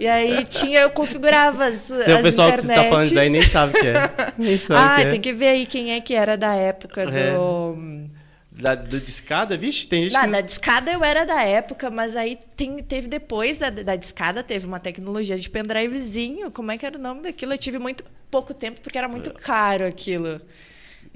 E 0.00 0.06
aí 0.06 0.44
tinha, 0.44 0.80
eu 0.80 0.90
configurava 0.90 1.66
as, 1.66 1.88
tem 1.88 2.14
as 2.14 2.20
o 2.20 2.22
pessoal 2.22 2.48
internet. 2.48 2.60
que 2.60 2.66
você 2.66 2.74
tá 2.74 2.88
falando 2.88 3.04
isso 3.04 3.18
aí 3.18 3.30
nem 3.30 3.42
sabe 3.42 3.78
o 3.78 3.80
que 3.80 3.86
é. 3.86 4.32
Nem 4.36 4.58
sabe 4.58 4.80
ah, 4.80 4.96
que 4.96 5.06
é. 5.06 5.10
tem 5.10 5.20
que 5.20 5.32
ver 5.32 5.48
aí 5.48 5.66
quem 5.66 5.92
é 5.92 6.00
que 6.00 6.14
era 6.14 6.36
da 6.36 6.54
época 6.54 7.02
é. 7.02 7.32
do... 7.34 8.06
Da, 8.50 8.74
do 8.74 8.98
discada, 8.98 9.54
vixe, 9.56 9.86
tem 9.86 10.04
gente 10.04 10.14
Não, 10.14 10.22
que... 10.22 10.30
da 10.30 10.40
discada 10.40 10.90
eu 10.90 11.04
era 11.04 11.26
da 11.26 11.42
época, 11.42 11.90
mas 11.90 12.16
aí 12.16 12.38
tem, 12.56 12.78
teve 12.78 13.06
depois 13.06 13.58
da, 13.58 13.68
da 13.68 13.96
discada, 13.96 14.42
teve 14.42 14.66
uma 14.66 14.80
tecnologia 14.80 15.36
de 15.36 15.50
pendrivezinho. 15.50 16.50
Como 16.50 16.70
é 16.72 16.78
que 16.78 16.86
era 16.86 16.96
o 16.96 17.00
nome 17.00 17.22
daquilo? 17.22 17.52
Eu 17.52 17.58
tive 17.58 17.78
muito 17.78 18.02
pouco 18.30 18.54
tempo, 18.54 18.80
porque 18.80 18.96
era 18.96 19.08
muito 19.08 19.30
caro 19.34 19.86
aquilo. 19.86 20.40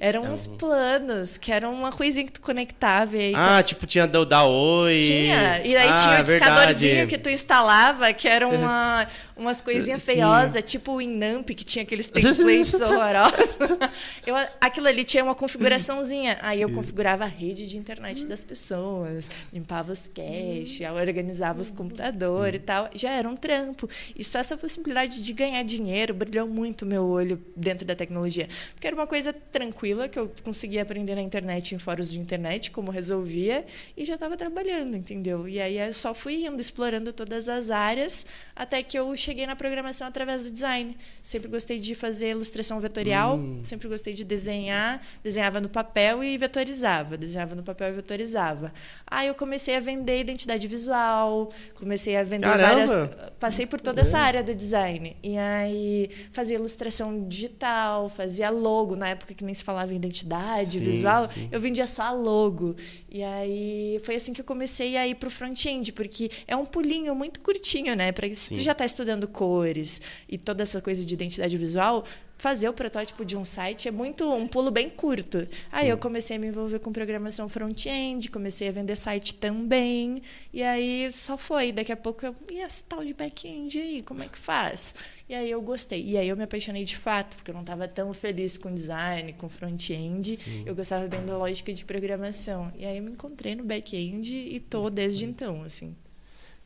Eram 0.03 0.25
é 0.25 0.29
uns 0.31 0.47
planos, 0.47 1.37
que 1.37 1.51
eram 1.51 1.71
uma 1.71 1.91
coisinha 1.91 2.25
que 2.25 2.31
tu 2.31 2.41
conectava. 2.41 3.15
E 3.15 3.19
aí, 3.19 3.35
ah, 3.35 3.57
tá... 3.57 3.63
tipo, 3.63 3.85
tinha 3.85 4.07
da, 4.07 4.23
da 4.23 4.43
Oi. 4.43 4.97
Tinha. 4.97 5.61
E 5.63 5.77
aí 5.77 5.89
ah, 5.89 5.93
tinha 5.93 6.19
o 6.21 6.23
discadorzinho 6.23 7.07
que 7.07 7.19
tu 7.19 7.29
instalava, 7.29 8.11
que 8.11 8.27
era 8.27 8.47
uma, 8.49 9.05
umas 9.41 9.59
coisinhas 9.59 10.01
feiosas, 10.01 10.63
tipo 10.63 10.93
o 10.93 11.01
Inamp, 11.01 11.49
que 11.49 11.63
tinha 11.63 11.83
aqueles 11.83 12.07
templates 12.07 12.79
horrorosos. 12.79 13.57
Eu, 14.25 14.35
aquilo 14.59 14.87
ali 14.87 15.03
tinha 15.03 15.23
uma 15.23 15.33
configuraçãozinha. 15.33 16.37
Aí 16.41 16.61
eu 16.61 16.71
configurava 16.71 17.23
a 17.23 17.27
rede 17.27 17.67
de 17.67 17.77
internet 17.77 18.25
das 18.27 18.43
pessoas, 18.43 19.29
limpava 19.51 19.91
os 19.91 20.07
caches, 20.07 20.79
organizava 20.91 21.61
os 21.61 21.71
computadores 21.71 22.61
e 22.61 22.63
tal. 22.63 22.89
Já 22.93 23.11
era 23.11 23.27
um 23.27 23.35
trampo. 23.35 23.89
E 24.15 24.23
só 24.23 24.39
essa 24.39 24.55
possibilidade 24.55 25.21
de 25.21 25.33
ganhar 25.33 25.63
dinheiro 25.63 26.13
brilhou 26.13 26.47
muito 26.47 26.85
meu 26.85 27.03
olho 27.03 27.41
dentro 27.55 27.85
da 27.85 27.95
tecnologia. 27.95 28.47
Porque 28.73 28.87
era 28.87 28.95
uma 28.95 29.07
coisa 29.07 29.33
tranquila, 29.33 30.07
que 30.07 30.19
eu 30.19 30.31
conseguia 30.43 30.83
aprender 30.83 31.15
na 31.15 31.21
internet, 31.21 31.73
em 31.73 31.79
fóruns 31.79 32.11
de 32.11 32.19
internet, 32.19 32.71
como 32.71 32.91
resolvia, 32.91 33.65
e 33.97 34.05
já 34.05 34.13
estava 34.13 34.37
trabalhando, 34.37 34.95
entendeu? 34.95 35.47
E 35.47 35.59
aí 35.59 35.79
eu 35.79 35.93
só 35.93 36.13
fui 36.13 36.45
indo, 36.45 36.59
explorando 36.59 37.11
todas 37.11 37.49
as 37.49 37.69
áreas, 37.69 38.25
até 38.55 38.83
que 38.83 38.97
eu 38.97 39.15
cheguei 39.15 39.30
cheguei 39.31 39.47
na 39.47 39.55
programação 39.55 40.07
através 40.07 40.43
do 40.43 40.51
design. 40.51 40.95
Sempre 41.21 41.47
gostei 41.47 41.79
de 41.79 41.95
fazer 41.95 42.31
ilustração 42.31 42.79
vetorial, 42.81 43.37
Hum. 43.37 43.59
sempre 43.63 43.87
gostei 43.87 44.13
de 44.13 44.23
desenhar, 44.25 45.01
desenhava 45.23 45.61
no 45.61 45.69
papel 45.69 46.21
e 46.23 46.37
vetorizava, 46.37 47.17
desenhava 47.17 47.55
no 47.55 47.63
papel 47.63 47.89
e 47.89 47.91
vetorizava. 47.93 48.73
Aí 49.07 49.27
eu 49.29 49.35
comecei 49.35 49.75
a 49.75 49.79
vender 49.79 50.19
identidade 50.19 50.67
visual, 50.67 51.51
comecei 51.75 52.17
a 52.17 52.23
vender 52.23 52.45
Caramba! 52.45 52.85
várias, 52.87 53.09
passei 53.39 53.65
por 53.65 53.79
toda 53.79 54.01
essa 54.01 54.17
área 54.19 54.43
do 54.43 54.53
design. 54.53 55.15
E 55.23 55.37
aí 55.37 56.09
fazia 56.33 56.57
ilustração 56.57 57.25
digital, 57.27 58.09
fazia 58.09 58.49
logo, 58.49 58.95
na 58.97 59.09
época 59.09 59.33
que 59.33 59.43
nem 59.45 59.53
se 59.53 59.63
falava 59.63 59.93
em 59.93 59.95
identidade 59.95 60.71
Sim, 60.79 60.79
visual, 60.79 61.29
sim. 61.29 61.47
eu 61.51 61.59
vendia 61.59 61.87
só 61.87 62.03
a 62.03 62.11
logo. 62.11 62.75
E 63.09 63.23
aí 63.23 63.97
foi 64.03 64.15
assim 64.15 64.33
que 64.33 64.41
eu 64.41 64.45
comecei 64.45 64.97
a 64.97 65.07
ir 65.07 65.15
pro 65.15 65.29
front-end, 65.29 65.91
porque 65.93 66.29
é 66.47 66.55
um 66.55 66.65
pulinho 66.65 67.13
muito 67.15 67.39
curtinho, 67.41 67.95
né? 67.95 68.11
Para 68.11 68.33
se 68.33 68.49
tu 68.49 68.59
já 68.61 68.73
tá 68.73 68.85
estudando 68.85 69.10
cores 69.27 70.01
e 70.27 70.37
toda 70.37 70.63
essa 70.63 70.81
coisa 70.81 71.05
de 71.05 71.13
identidade 71.13 71.57
visual, 71.57 72.03
fazer 72.41 72.67
o 72.67 72.73
protótipo 72.73 73.23
de 73.23 73.37
um 73.37 73.43
site 73.43 73.87
é 73.87 73.91
muito 73.91 74.27
um 74.33 74.47
pulo 74.47 74.71
bem 74.71 74.89
curto. 74.89 75.47
Aí 75.71 75.89
eu 75.89 75.97
comecei 75.97 76.37
a 76.37 76.39
me 76.39 76.47
envolver 76.47 76.79
com 76.79 76.91
programação 76.91 77.47
front-end, 77.47 78.31
comecei 78.31 78.67
a 78.67 78.71
vender 78.71 78.95
site 78.95 79.35
também, 79.35 80.23
e 80.51 80.63
aí 80.63 81.11
só 81.11 81.37
foi. 81.37 81.71
Daqui 81.71 81.91
a 81.91 81.95
pouco 81.95 82.25
eu, 82.25 82.35
e 82.49 82.59
esse 82.59 82.83
tal 82.83 83.05
de 83.05 83.13
back-end 83.13 83.79
aí, 83.79 84.01
como 84.01 84.23
é 84.23 84.27
que 84.27 84.39
faz? 84.39 84.95
E 85.29 85.35
aí 85.35 85.51
eu 85.51 85.61
gostei. 85.61 86.03
E 86.03 86.17
aí 86.17 86.27
eu 86.27 86.35
me 86.35 86.43
apaixonei 86.43 86.83
de 86.83 86.97
fato, 86.97 87.35
porque 87.35 87.51
eu 87.51 87.53
não 87.53 87.61
estava 87.61 87.87
tão 87.87 88.11
feliz 88.11 88.57
com 88.57 88.73
design, 88.73 89.33
com 89.33 89.47
front-end. 89.47 90.63
Eu 90.65 90.73
gostava 90.73 91.07
bem 91.07 91.23
da 91.23 91.37
lógica 91.37 91.71
de 91.71 91.85
programação. 91.85 92.71
E 92.75 92.85
aí 92.85 92.97
eu 92.97 93.03
me 93.03 93.11
encontrei 93.11 93.53
no 93.53 93.63
back-end 93.63 94.35
e 94.35 94.59
tô 94.59 94.89
desde 94.89 95.25
então, 95.25 95.61
assim. 95.63 95.95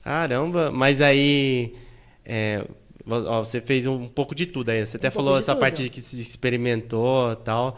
Caramba, 0.01 0.71
mas 0.71 1.01
aí. 1.01 1.75
É, 2.25 2.65
ó, 3.07 3.43
você 3.43 3.61
fez 3.61 3.85
um 3.87 4.07
pouco 4.07 4.33
de 4.35 4.45
tudo 4.45 4.69
aí. 4.69 4.85
Você 4.85 4.97
até 4.97 5.09
Um 5.09 5.11
falou 5.11 5.37
essa 5.37 5.53
tudo. 5.53 5.61
parte 5.61 5.89
que 5.89 6.01
se 6.01 6.19
experimentou 6.19 7.35
tal. 7.37 7.77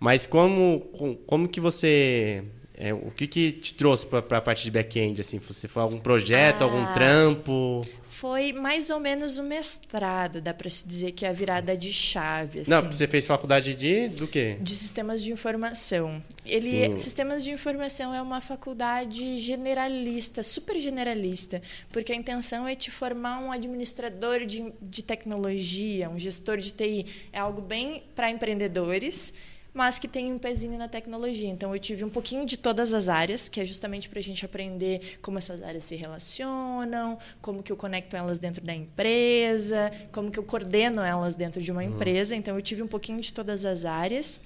Mas 0.00 0.26
como, 0.26 0.80
com- 0.96 1.14
como 1.16 1.48
que 1.48 1.60
você. 1.60 2.44
É, 2.80 2.94
o 2.94 3.10
que, 3.10 3.26
que 3.26 3.50
te 3.52 3.74
trouxe 3.74 4.06
para 4.06 4.38
a 4.38 4.40
parte 4.40 4.62
de 4.62 4.70
back-end? 4.70 5.20
Assim, 5.20 5.38
você 5.40 5.66
foi 5.66 5.82
algum 5.82 5.98
projeto, 5.98 6.62
Ah. 6.62 6.64
algum 6.64 6.92
trampo? 6.92 7.84
Foi 8.04 8.52
mais 8.52 8.88
ou 8.88 9.00
menos 9.00 9.38
o 9.38 9.42
mestrado, 9.42 10.40
dá 10.40 10.54
para 10.54 10.70
se 10.70 10.86
dizer 10.86 11.10
que 11.12 11.26
é 11.26 11.28
a 11.28 11.32
virada 11.32 11.76
de 11.76 11.92
chave. 11.92 12.60
Assim. 12.60 12.70
Não, 12.70 12.80
porque 12.82 12.94
você 12.94 13.06
fez 13.08 13.26
faculdade 13.26 13.74
de 13.74 14.08
do 14.10 14.26
quê? 14.28 14.56
de 14.60 14.70
sistemas 14.74 15.22
de 15.22 15.32
informação. 15.32 16.22
Ele, 16.46 16.86
Sim. 16.86 16.96
sistemas 16.96 17.42
de 17.44 17.50
informação 17.50 18.14
é 18.14 18.22
uma 18.22 18.40
faculdade 18.40 19.38
generalista, 19.38 20.42
super 20.42 20.78
generalista, 20.78 21.60
porque 21.92 22.12
a 22.12 22.14
intenção 22.14 22.66
é 22.66 22.74
te 22.76 22.90
formar 22.90 23.40
um 23.40 23.50
administrador 23.50 24.46
de, 24.46 24.72
de 24.80 25.02
tecnologia, 25.02 26.08
um 26.08 26.18
gestor 26.18 26.58
de 26.58 26.72
TI. 26.72 27.06
É 27.32 27.40
algo 27.40 27.60
bem 27.60 28.02
para 28.14 28.30
empreendedores. 28.30 29.34
Mas 29.78 29.96
que 29.98 30.08
tem 30.08 30.32
um 30.32 30.38
pezinho 30.40 30.76
na 30.76 30.88
tecnologia. 30.88 31.48
Então, 31.48 31.72
eu 31.72 31.78
tive 31.78 32.04
um 32.04 32.10
pouquinho 32.10 32.44
de 32.44 32.56
todas 32.56 32.92
as 32.92 33.08
áreas, 33.08 33.48
que 33.48 33.60
é 33.60 33.64
justamente 33.64 34.08
para 34.08 34.18
a 34.18 34.22
gente 34.22 34.44
aprender 34.44 35.18
como 35.22 35.38
essas 35.38 35.62
áreas 35.62 35.84
se 35.84 35.94
relacionam, 35.94 37.16
como 37.40 37.62
que 37.62 37.70
eu 37.70 37.76
conecto 37.76 38.16
elas 38.16 38.38
dentro 38.40 38.64
da 38.64 38.74
empresa, 38.74 39.92
como 40.10 40.32
que 40.32 40.38
eu 40.38 40.42
coordeno 40.42 41.00
elas 41.00 41.36
dentro 41.36 41.62
de 41.62 41.70
uma 41.70 41.84
empresa. 41.84 42.34
Então, 42.34 42.56
eu 42.56 42.62
tive 42.62 42.82
um 42.82 42.88
pouquinho 42.88 43.20
de 43.20 43.32
todas 43.32 43.64
as 43.64 43.84
áreas. 43.84 44.40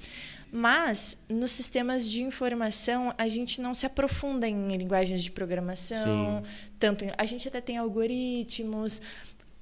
Mas 0.54 1.16
nos 1.30 1.50
sistemas 1.50 2.06
de 2.06 2.22
informação 2.22 3.14
a 3.16 3.26
gente 3.26 3.58
não 3.58 3.72
se 3.72 3.86
aprofunda 3.86 4.46
em 4.46 4.76
linguagens 4.76 5.22
de 5.22 5.30
programação, 5.30 6.42
tanto 6.78 7.06
em- 7.06 7.10
a 7.16 7.24
gente 7.24 7.48
até 7.48 7.58
tem 7.58 7.78
algoritmos, 7.78 9.00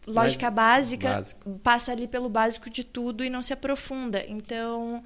lógica 0.04 0.50
básica, 0.50 1.08
básico. 1.10 1.60
passa 1.62 1.92
ali 1.92 2.08
pelo 2.08 2.28
básico 2.28 2.68
de 2.68 2.82
tudo 2.82 3.22
e 3.22 3.30
não 3.30 3.40
se 3.40 3.52
aprofunda. 3.52 4.24
Então 4.26 5.00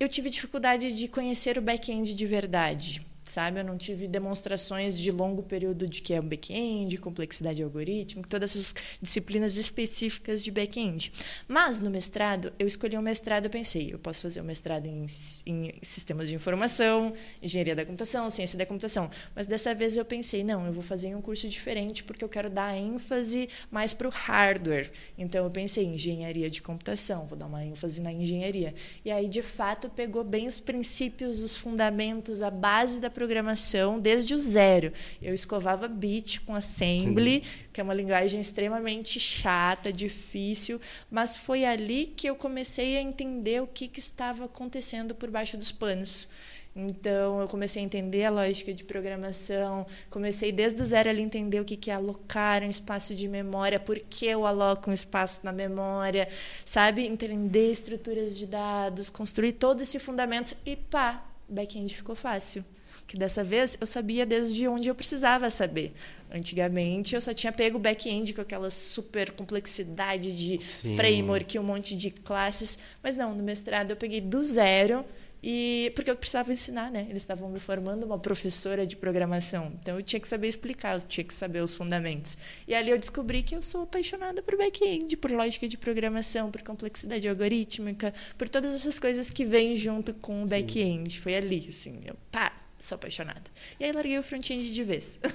eu 0.00 0.08
tive 0.08 0.30
dificuldade 0.30 0.94
de 0.94 1.06
conhecer 1.06 1.58
o 1.58 1.62
back-end 1.62 2.14
de 2.14 2.26
verdade. 2.26 3.06
Sabe, 3.22 3.60
eu 3.60 3.64
não 3.64 3.76
tive 3.76 4.08
demonstrações 4.08 4.98
de 4.98 5.12
longo 5.12 5.42
período 5.42 5.86
de 5.86 6.00
que 6.00 6.14
é 6.14 6.20
um 6.20 6.26
back-end, 6.26 6.96
complexidade 6.96 7.62
algorítmica, 7.62 8.28
todas 8.28 8.56
essas 8.56 8.74
disciplinas 9.00 9.56
específicas 9.56 10.42
de 10.42 10.50
back-end. 10.50 11.12
Mas 11.46 11.78
no 11.78 11.90
mestrado, 11.90 12.52
eu 12.58 12.66
escolhi 12.66 12.96
um 12.96 13.02
mestrado, 13.02 13.44
eu 13.44 13.50
pensei, 13.50 13.92
eu 13.92 13.98
posso 13.98 14.22
fazer 14.22 14.40
um 14.40 14.44
mestrado 14.44 14.86
em, 14.86 15.04
em 15.46 15.72
sistemas 15.82 16.28
de 16.28 16.34
informação, 16.34 17.12
engenharia 17.42 17.76
da 17.76 17.84
computação, 17.84 18.30
ciência 18.30 18.58
da 18.58 18.64
computação. 18.64 19.10
Mas 19.34 19.46
dessa 19.46 19.74
vez 19.74 19.96
eu 19.96 20.04
pensei, 20.04 20.42
não, 20.42 20.66
eu 20.66 20.72
vou 20.72 20.82
fazer 20.82 21.14
um 21.14 21.20
curso 21.20 21.46
diferente 21.46 22.02
porque 22.02 22.24
eu 22.24 22.28
quero 22.28 22.48
dar 22.48 22.76
ênfase 22.76 23.48
mais 23.70 23.92
para 23.92 24.08
o 24.08 24.10
hardware. 24.10 24.90
Então 25.18 25.44
eu 25.44 25.50
pensei 25.50 25.84
engenharia 25.84 26.48
de 26.48 26.62
computação, 26.62 27.26
vou 27.26 27.36
dar 27.36 27.46
uma 27.46 27.64
ênfase 27.64 28.00
na 28.00 28.12
engenharia. 28.12 28.74
E 29.04 29.10
aí, 29.10 29.28
de 29.28 29.42
fato, 29.42 29.90
pegou 29.90 30.24
bem 30.24 30.48
os 30.48 30.58
princípios, 30.58 31.40
os 31.40 31.54
fundamentos, 31.54 32.40
a 32.40 32.50
base 32.50 32.98
da 32.98 33.09
programação 33.10 33.98
desde 33.98 34.34
o 34.34 34.38
zero. 34.38 34.92
Eu 35.20 35.34
escovava 35.34 35.86
bit 35.86 36.40
com 36.40 36.54
assembly, 36.54 37.42
que 37.72 37.80
é 37.80 37.84
uma 37.84 37.94
linguagem 37.94 38.40
extremamente 38.40 39.20
chata, 39.20 39.92
difícil, 39.92 40.80
mas 41.10 41.36
foi 41.36 41.64
ali 41.64 42.12
que 42.16 42.28
eu 42.28 42.34
comecei 42.34 42.96
a 42.96 43.00
entender 43.00 43.62
o 43.62 43.66
que, 43.66 43.88
que 43.88 43.98
estava 43.98 44.44
acontecendo 44.46 45.14
por 45.14 45.30
baixo 45.30 45.56
dos 45.56 45.72
panos. 45.72 46.28
Então, 46.74 47.40
eu 47.40 47.48
comecei 47.48 47.82
a 47.82 47.84
entender 47.84 48.24
a 48.24 48.30
lógica 48.30 48.72
de 48.72 48.84
programação, 48.84 49.84
comecei 50.08 50.52
desde 50.52 50.80
o 50.80 50.84
zero 50.84 51.10
a 51.10 51.12
entender 51.12 51.60
o 51.60 51.64
que 51.64 51.76
que 51.76 51.90
é 51.90 51.94
alocar 51.94 52.62
um 52.62 52.70
espaço 52.70 53.14
de 53.14 53.26
memória, 53.26 53.80
por 53.80 53.98
que 53.98 54.26
eu 54.26 54.46
aloco 54.46 54.88
um 54.88 54.92
espaço 54.92 55.40
na 55.44 55.52
memória, 55.52 56.28
sabe? 56.64 57.06
Entender 57.06 57.72
estruturas 57.72 58.38
de 58.38 58.46
dados, 58.46 59.10
construir 59.10 59.54
todo 59.54 59.80
esse 59.82 59.98
fundamento 59.98 60.56
e 60.64 60.76
pá, 60.76 61.24
back-end 61.48 61.94
ficou 61.94 62.14
fácil. 62.14 62.64
Que 63.10 63.16
dessa 63.16 63.42
vez 63.42 63.76
eu 63.80 63.88
sabia 63.88 64.24
desde 64.24 64.68
onde 64.68 64.88
eu 64.88 64.94
precisava 64.94 65.50
saber. 65.50 65.92
Antigamente 66.30 67.16
eu 67.16 67.20
só 67.20 67.34
tinha 67.34 67.50
pego 67.50 67.76
o 67.76 67.80
back-end 67.80 68.32
com 68.32 68.40
aquela 68.40 68.70
super 68.70 69.32
complexidade 69.32 70.32
de 70.32 70.64
Sim. 70.64 70.94
framework, 70.94 71.58
um 71.58 71.64
monte 71.64 71.96
de 71.96 72.12
classes, 72.12 72.78
mas 73.02 73.16
não, 73.16 73.34
no 73.34 73.42
mestrado 73.42 73.90
eu 73.90 73.96
peguei 73.96 74.20
do 74.20 74.40
zero 74.44 75.04
e 75.42 75.90
porque 75.96 76.08
eu 76.08 76.14
precisava 76.14 76.52
ensinar, 76.52 76.88
né? 76.88 77.08
Eles 77.10 77.22
estavam 77.22 77.50
me 77.50 77.58
formando 77.58 78.04
uma 78.04 78.16
professora 78.16 78.86
de 78.86 78.94
programação, 78.94 79.72
então 79.80 79.96
eu 79.96 80.04
tinha 80.04 80.20
que 80.20 80.28
saber 80.28 80.46
explicar, 80.46 80.96
eu 80.96 81.02
tinha 81.02 81.24
que 81.24 81.34
saber 81.34 81.64
os 81.64 81.74
fundamentos. 81.74 82.38
E 82.68 82.76
ali 82.76 82.90
eu 82.90 82.96
descobri 82.96 83.42
que 83.42 83.56
eu 83.56 83.62
sou 83.62 83.82
apaixonada 83.82 84.40
por 84.40 84.56
back-end, 84.56 85.16
por 85.16 85.32
lógica 85.32 85.66
de 85.66 85.76
programação, 85.76 86.48
por 86.48 86.62
complexidade 86.62 87.28
algorítmica, 87.28 88.14
por 88.38 88.48
todas 88.48 88.72
essas 88.72 89.00
coisas 89.00 89.32
que 89.32 89.44
vêm 89.44 89.74
junto 89.74 90.14
com 90.14 90.44
o 90.44 90.46
back-end. 90.46 91.18
Foi 91.18 91.34
ali, 91.34 91.66
assim, 91.68 91.98
eu 92.06 92.14
pá, 92.30 92.59
sou 92.80 92.96
apaixonada. 92.96 93.42
E 93.78 93.84
aí 93.84 93.92
larguei 93.92 94.18
o 94.18 94.22
front-end 94.22 94.72
de 94.72 94.82
vez. 94.84 95.20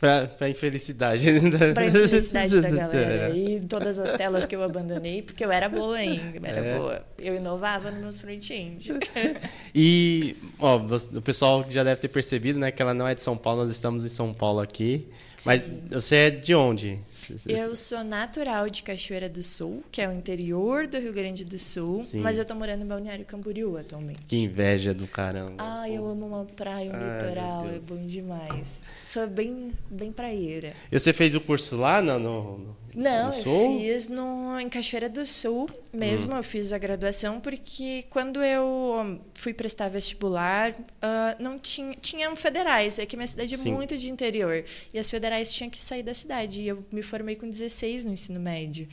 Pra, 0.00 0.26
pra 0.26 0.48
infelicidade. 0.50 1.24
pra 1.72 1.86
infelicidade 1.86 2.60
da 2.60 2.68
galera. 2.68 3.30
E 3.34 3.60
todas 3.60 3.98
as 3.98 4.12
telas 4.12 4.44
que 4.44 4.54
eu 4.54 4.62
abandonei, 4.62 5.22
porque 5.22 5.42
eu 5.42 5.50
era 5.50 5.66
boa 5.68 5.96
ainda, 5.96 6.46
era 6.46 6.66
É. 6.66 6.76
boa. 6.78 7.06
Eu 7.18 7.36
inovava 7.36 7.90
nos 7.90 8.00
meus 8.00 8.18
front-end. 8.18 8.92
E, 9.74 10.36
ó, 10.58 10.76
o 10.76 11.22
pessoal 11.22 11.64
já 11.70 11.82
deve 11.82 12.00
ter 12.00 12.08
percebido, 12.08 12.58
né, 12.58 12.70
que 12.70 12.82
ela 12.82 12.92
não 12.92 13.08
é 13.08 13.14
de 13.14 13.22
São 13.22 13.36
Paulo, 13.36 13.62
nós 13.62 13.70
estamos 13.70 14.04
em 14.04 14.08
São 14.08 14.34
Paulo 14.34 14.60
aqui. 14.60 15.08
Mas 15.46 15.62
Sim. 15.62 15.82
você 15.90 16.16
é 16.16 16.30
de 16.30 16.54
onde? 16.54 16.98
Eu 17.46 17.74
sou 17.76 18.02
natural 18.04 18.68
de 18.68 18.82
Cachoeira 18.82 19.28
do 19.28 19.42
Sul, 19.42 19.82
que 19.90 20.00
é 20.00 20.08
o 20.08 20.12
interior 20.12 20.86
do 20.86 20.98
Rio 20.98 21.12
Grande 21.12 21.44
do 21.44 21.58
Sul, 21.58 22.02
Sim. 22.02 22.20
mas 22.20 22.38
eu 22.38 22.44
tô 22.44 22.54
morando 22.54 22.82
em 22.82 22.86
Balneário 22.86 23.24
Camboriú 23.24 23.76
atualmente. 23.76 24.22
Que 24.28 24.36
inveja 24.44 24.92
do 24.94 25.06
caramba. 25.06 25.54
Ah, 25.58 25.88
eu 25.88 26.06
amo 26.06 26.26
uma 26.26 26.44
praia, 26.44 26.90
um 26.90 26.94
Ai, 26.94 27.12
litoral, 27.14 27.68
é 27.68 27.78
bom 27.78 28.04
demais. 28.06 28.80
Sou 29.04 29.26
bem, 29.26 29.72
bem 29.90 30.12
praieira. 30.12 30.72
E 30.90 30.98
você 30.98 31.12
fez 31.12 31.34
o 31.34 31.40
curso 31.40 31.76
lá 31.76 32.00
no, 32.02 32.18
no- 32.18 32.76
Não, 32.94 33.32
eu? 33.32 33.38
Hum. 33.38 33.78
fiz 33.78 34.08
no, 34.08 34.58
em 34.58 34.68
Cachoeira 34.68 35.08
do 35.08 35.24
Sul 35.26 35.68
mesmo, 35.92 36.34
eu 36.34 36.42
fiz 36.42 36.72
a 36.72 36.78
graduação, 36.78 37.40
porque 37.40 38.04
quando 38.08 38.42
eu 38.42 39.20
fui 39.34 39.52
prestar 39.52 39.88
vestibular, 39.88 40.72
ah, 41.02 41.36
não 41.38 41.58
tinha, 41.58 41.94
tinham 42.00 42.34
federais, 42.36 42.98
é 42.98 43.06
que 43.06 43.16
minha 43.16 43.26
cidade 43.26 43.54
é 43.54 43.58
Sim. 43.58 43.72
muito 43.72 43.96
de 43.96 44.10
interior, 44.10 44.64
e 44.92 44.98
as 44.98 45.10
federais 45.10 45.52
tinham 45.52 45.70
que 45.70 45.80
sair 45.80 46.02
da 46.02 46.14
cidade, 46.14 46.62
e 46.62 46.68
eu 46.68 46.84
me 46.92 47.02
formei 47.02 47.36
com 47.36 47.48
16 47.48 48.04
no 48.04 48.12
ensino 48.12 48.40
médio. 48.40 48.88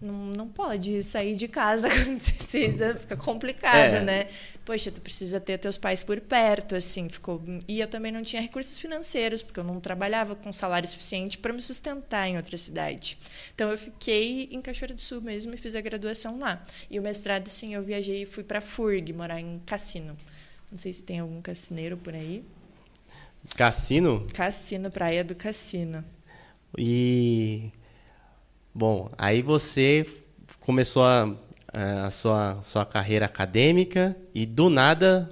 Não, 0.00 0.14
não 0.26 0.48
pode 0.48 1.02
sair 1.02 1.34
de 1.34 1.48
casa 1.48 1.88
com 1.90 2.16
16, 2.16 2.80
é, 2.80 2.94
fica 2.94 3.16
complicado, 3.16 3.94
É. 3.96 4.00
né? 4.02 4.28
Poxa, 4.64 4.92
tu 4.92 5.00
precisa 5.00 5.40
ter 5.40 5.58
teus 5.58 5.76
pais 5.76 6.04
por 6.04 6.20
perto, 6.20 6.76
assim, 6.76 7.08
ficou. 7.08 7.42
E 7.66 7.80
eu 7.80 7.88
também 7.88 8.12
não 8.12 8.22
tinha 8.22 8.40
recursos 8.40 8.78
financeiros, 8.78 9.42
porque 9.42 9.58
eu 9.58 9.64
não 9.64 9.80
trabalhava 9.80 10.36
com 10.36 10.52
salário 10.52 10.88
suficiente 10.88 11.36
para 11.38 11.52
me 11.52 11.60
sustentar 11.60 12.28
em 12.28 12.36
outra 12.36 12.56
cidade. 12.56 13.18
Então 13.54 13.70
eu 13.72 13.78
fiquei 13.78 14.48
em 14.52 14.60
Cachoeira 14.62 14.94
do 14.94 15.00
Sul 15.00 15.20
mesmo 15.20 15.52
e 15.54 15.56
fiz 15.56 15.74
a 15.74 15.80
graduação 15.80 16.38
lá. 16.38 16.62
E 16.88 16.98
o 17.00 17.02
mestrado, 17.02 17.48
sim, 17.48 17.74
eu 17.74 17.82
viajei 17.82 18.22
e 18.22 18.26
fui 18.26 18.44
para 18.44 18.60
FURG, 18.60 19.12
morar 19.12 19.40
em 19.40 19.60
Cassino. 19.66 20.16
Não 20.70 20.78
sei 20.78 20.92
se 20.92 21.02
tem 21.02 21.18
algum 21.18 21.40
cassineiro 21.42 21.96
por 21.96 22.14
aí. 22.14 22.44
Cassino? 23.56 24.26
Cassino, 24.32 24.90
Praia 24.90 25.24
do 25.24 25.34
Cassino. 25.34 26.04
E 26.76 27.70
Bom, 28.78 29.10
aí 29.18 29.42
você 29.42 30.06
começou 30.60 31.02
a, 31.02 31.34
a 32.06 32.12
sua, 32.12 32.62
sua 32.62 32.86
carreira 32.86 33.26
acadêmica 33.26 34.16
e 34.32 34.46
do 34.46 34.70
nada 34.70 35.28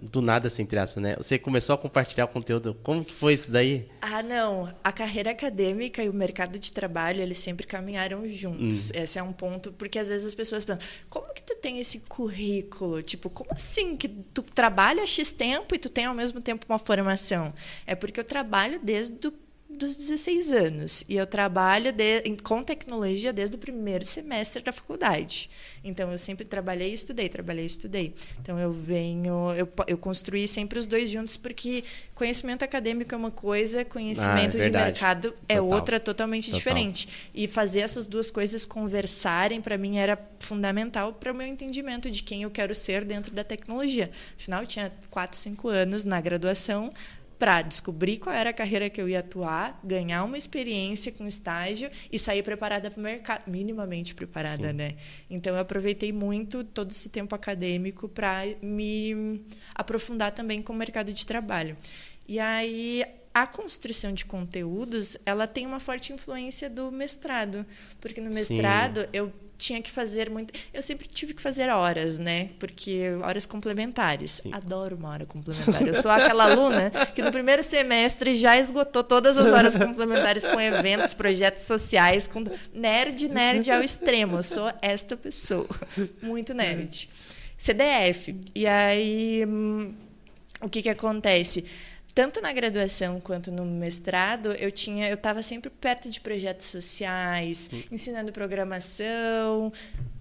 do 0.00 0.20
nada, 0.20 0.48
assim, 0.48 0.62
entre 0.62 0.78
aspas, 0.78 1.00
né? 1.00 1.14
Você 1.16 1.38
começou 1.38 1.74
a 1.74 1.78
compartilhar 1.78 2.24
o 2.24 2.28
conteúdo. 2.28 2.76
Como 2.82 3.04
que 3.04 3.14
foi 3.14 3.34
isso 3.34 3.50
daí? 3.50 3.88
Ah, 4.02 4.22
não. 4.22 4.74
A 4.82 4.90
carreira 4.90 5.30
acadêmica 5.30 6.02
e 6.02 6.08
o 6.08 6.12
mercado 6.12 6.58
de 6.58 6.72
trabalho, 6.72 7.22
eles 7.22 7.38
sempre 7.38 7.64
caminharam 7.64 8.28
juntos. 8.28 8.90
Hum. 8.90 8.94
Esse 8.96 9.18
é 9.20 9.22
um 9.22 9.32
ponto, 9.32 9.72
porque 9.72 9.98
às 9.98 10.08
vezes 10.08 10.26
as 10.26 10.34
pessoas 10.34 10.64
pensam, 10.64 10.86
como 11.08 11.32
que 11.32 11.42
tu 11.42 11.54
tem 11.56 11.78
esse 11.78 12.00
currículo? 12.00 13.00
Tipo, 13.02 13.30
como 13.30 13.50
assim 13.52 13.94
que 13.94 14.08
tu 14.08 14.42
trabalha 14.42 15.06
X 15.06 15.30
tempo 15.30 15.74
e 15.74 15.78
tu 15.78 15.88
tem 15.88 16.06
ao 16.06 16.14
mesmo 16.14 16.42
tempo 16.42 16.66
uma 16.68 16.78
formação? 16.78 17.54
É 17.86 17.94
porque 17.94 18.18
eu 18.18 18.24
trabalho 18.24 18.80
desde 18.82 19.28
o 19.28 19.32
dos 19.80 19.96
16 19.96 20.52
anos 20.52 21.04
e 21.08 21.16
eu 21.16 21.26
trabalho 21.26 21.90
de, 21.90 22.20
com 22.42 22.62
tecnologia 22.62 23.32
desde 23.32 23.56
o 23.56 23.58
primeiro 23.58 24.04
semestre 24.04 24.62
da 24.62 24.70
faculdade. 24.70 25.48
Então 25.82 26.12
eu 26.12 26.18
sempre 26.18 26.44
trabalhei 26.44 26.90
e 26.90 26.94
estudei, 26.94 27.28
trabalhei 27.28 27.64
e 27.64 27.66
estudei. 27.66 28.14
Então 28.40 28.58
eu 28.58 28.70
venho, 28.70 29.52
eu, 29.54 29.68
eu 29.86 29.96
construí 29.96 30.46
sempre 30.46 30.78
os 30.78 30.86
dois 30.86 31.10
juntos 31.10 31.38
porque 31.38 31.82
conhecimento 32.14 32.62
acadêmico 32.62 33.14
é 33.14 33.16
uma 33.16 33.30
coisa, 33.30 33.84
conhecimento 33.84 34.58
ah, 34.58 34.60
é 34.60 34.64
de 34.64 34.70
mercado 34.70 35.34
é 35.48 35.56
Total. 35.56 35.70
outra 35.70 35.98
totalmente 35.98 36.46
Total. 36.46 36.58
diferente. 36.58 37.30
E 37.34 37.48
fazer 37.48 37.80
essas 37.80 38.06
duas 38.06 38.30
coisas 38.30 38.66
conversarem 38.66 39.62
para 39.62 39.78
mim 39.78 39.96
era 39.96 40.18
fundamental 40.38 41.14
para 41.14 41.32
o 41.32 41.34
meu 41.34 41.46
entendimento 41.46 42.10
de 42.10 42.22
quem 42.22 42.42
eu 42.42 42.50
quero 42.50 42.74
ser 42.74 43.04
dentro 43.04 43.32
da 43.32 43.42
tecnologia. 43.42 44.10
Afinal, 44.38 44.60
eu 44.60 44.66
tinha 44.66 44.92
4, 45.10 45.38
5 45.38 45.68
anos 45.68 46.04
na 46.04 46.20
graduação, 46.20 46.92
para 47.40 47.62
descobrir 47.62 48.18
qual 48.18 48.36
era 48.36 48.50
a 48.50 48.52
carreira 48.52 48.90
que 48.90 49.00
eu 49.00 49.08
ia 49.08 49.20
atuar, 49.20 49.80
ganhar 49.82 50.22
uma 50.24 50.36
experiência 50.36 51.10
com 51.10 51.26
estágio 51.26 51.90
e 52.12 52.18
sair 52.18 52.42
preparada 52.42 52.90
para 52.90 53.00
o 53.00 53.02
mercado, 53.02 53.50
minimamente 53.50 54.14
preparada, 54.14 54.68
Sim. 54.68 54.74
né? 54.74 54.96
Então 55.30 55.54
eu 55.54 55.60
aproveitei 55.60 56.12
muito 56.12 56.62
todo 56.62 56.90
esse 56.90 57.08
tempo 57.08 57.34
acadêmico 57.34 58.10
para 58.10 58.42
me 58.60 59.42
aprofundar 59.74 60.32
também 60.32 60.60
com 60.60 60.74
o 60.74 60.76
mercado 60.76 61.14
de 61.14 61.26
trabalho. 61.26 61.78
E 62.28 62.38
aí 62.38 63.02
a 63.32 63.46
construção 63.46 64.12
de 64.12 64.26
conteúdos 64.26 65.16
ela 65.24 65.46
tem 65.46 65.64
uma 65.64 65.80
forte 65.80 66.12
influência 66.12 66.68
do 66.68 66.92
mestrado 66.92 67.64
porque 68.02 68.20
no 68.20 68.28
mestrado 68.28 69.00
Sim. 69.00 69.08
eu 69.14 69.32
tinha 69.60 69.80
que 69.80 69.90
fazer 69.90 70.30
muito. 70.30 70.52
Eu 70.72 70.82
sempre 70.82 71.06
tive 71.06 71.34
que 71.34 71.42
fazer 71.42 71.68
horas, 71.68 72.18
né? 72.18 72.48
Porque 72.58 73.10
horas 73.22 73.46
complementares. 73.46 74.40
Sim. 74.42 74.52
Adoro 74.52 74.96
uma 74.96 75.10
hora 75.10 75.26
complementar. 75.26 75.86
Eu 75.86 75.94
sou 75.94 76.10
aquela 76.10 76.50
aluna 76.50 76.90
que 77.14 77.22
no 77.22 77.30
primeiro 77.30 77.62
semestre 77.62 78.34
já 78.34 78.58
esgotou 78.58 79.04
todas 79.04 79.36
as 79.36 79.52
horas 79.52 79.76
complementares 79.76 80.44
com 80.44 80.60
eventos, 80.60 81.14
projetos 81.14 81.62
sociais, 81.64 82.26
com 82.26 82.42
nerd, 82.72 83.28
nerd 83.28 83.70
ao 83.70 83.82
extremo. 83.82 84.38
Eu 84.38 84.42
sou 84.42 84.72
esta 84.80 85.16
pessoa. 85.16 85.68
Muito 86.22 86.54
nerd. 86.54 87.08
CDF. 87.56 88.34
E 88.54 88.66
aí, 88.66 89.44
hum, 89.46 89.92
o 90.60 90.68
que 90.68 90.82
que 90.82 90.88
acontece? 90.88 91.64
Tanto 92.20 92.42
na 92.42 92.52
graduação 92.52 93.18
quanto 93.18 93.50
no 93.50 93.64
mestrado, 93.64 94.52
eu 94.52 94.70
tinha, 94.70 95.08
eu 95.08 95.14
estava 95.14 95.40
sempre 95.40 95.70
perto 95.70 96.10
de 96.10 96.20
projetos 96.20 96.66
sociais, 96.66 97.70
ensinando 97.90 98.30
programação, 98.30 99.72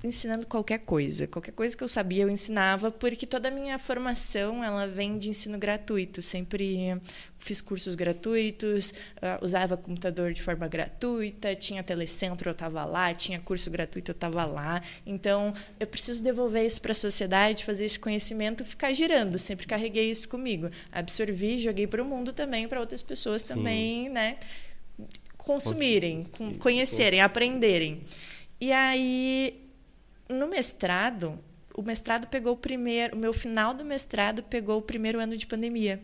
ensinando 0.01 0.47
qualquer 0.47 0.79
coisa, 0.79 1.27
qualquer 1.27 1.51
coisa 1.51 1.75
que 1.75 1.83
eu 1.83 1.89
sabia 1.89 2.23
eu 2.23 2.29
ensinava, 2.29 2.89
porque 2.89 3.27
toda 3.27 3.49
a 3.49 3.51
minha 3.51 3.77
formação 3.77 4.63
ela 4.63 4.87
vem 4.87 5.17
de 5.17 5.29
ensino 5.29 5.57
gratuito, 5.57 6.21
sempre 6.21 6.97
fiz 7.39 7.61
cursos 7.61 7.95
gratuitos, 7.95 8.91
uh, 8.91 9.41
usava 9.41 9.75
computador 9.77 10.33
de 10.33 10.43
forma 10.43 10.67
gratuita, 10.67 11.55
tinha 11.55 11.81
telecentro, 11.81 12.49
eu 12.49 12.51
estava 12.51 12.85
lá, 12.85 13.13
tinha 13.13 13.39
curso 13.39 13.71
gratuito, 13.71 14.11
eu 14.11 14.13
estava 14.13 14.45
lá. 14.45 14.81
Então, 15.05 15.53
eu 15.79 15.87
preciso 15.87 16.21
devolver 16.21 16.65
isso 16.65 16.81
para 16.81 16.91
a 16.91 16.95
sociedade, 16.95 17.63
fazer 17.63 17.85
esse 17.85 17.97
conhecimento 17.97 18.63
ficar 18.65 18.93
girando. 18.93 19.37
Sempre 19.37 19.65
carreguei 19.65 20.11
isso 20.11 20.27
comigo. 20.27 20.69
Absorvi, 20.91 21.59
joguei 21.59 21.87
para 21.89 22.01
o 22.01 22.05
mundo 22.05 22.31
também, 22.31 22.67
para 22.67 22.79
outras 22.79 23.01
pessoas 23.01 23.41
Sim. 23.41 23.55
também, 23.55 24.09
né? 24.09 24.37
Consumirem, 25.37 26.25
conhecerem, 26.59 27.21
aprenderem. 27.21 28.03
E 28.61 28.71
aí, 28.71 29.69
no 30.27 30.47
mestrado, 30.47 31.39
o 31.73 31.81
mestrado 31.81 32.27
pegou 32.27 32.53
o 32.53 32.57
primeiro, 32.57 33.15
o 33.15 33.19
meu 33.19 33.33
final 33.33 33.73
do 33.73 33.85
mestrado 33.85 34.43
pegou 34.43 34.77
o 34.77 34.81
primeiro 34.81 35.19
ano 35.19 35.35
de 35.35 35.47
pandemia. 35.47 36.01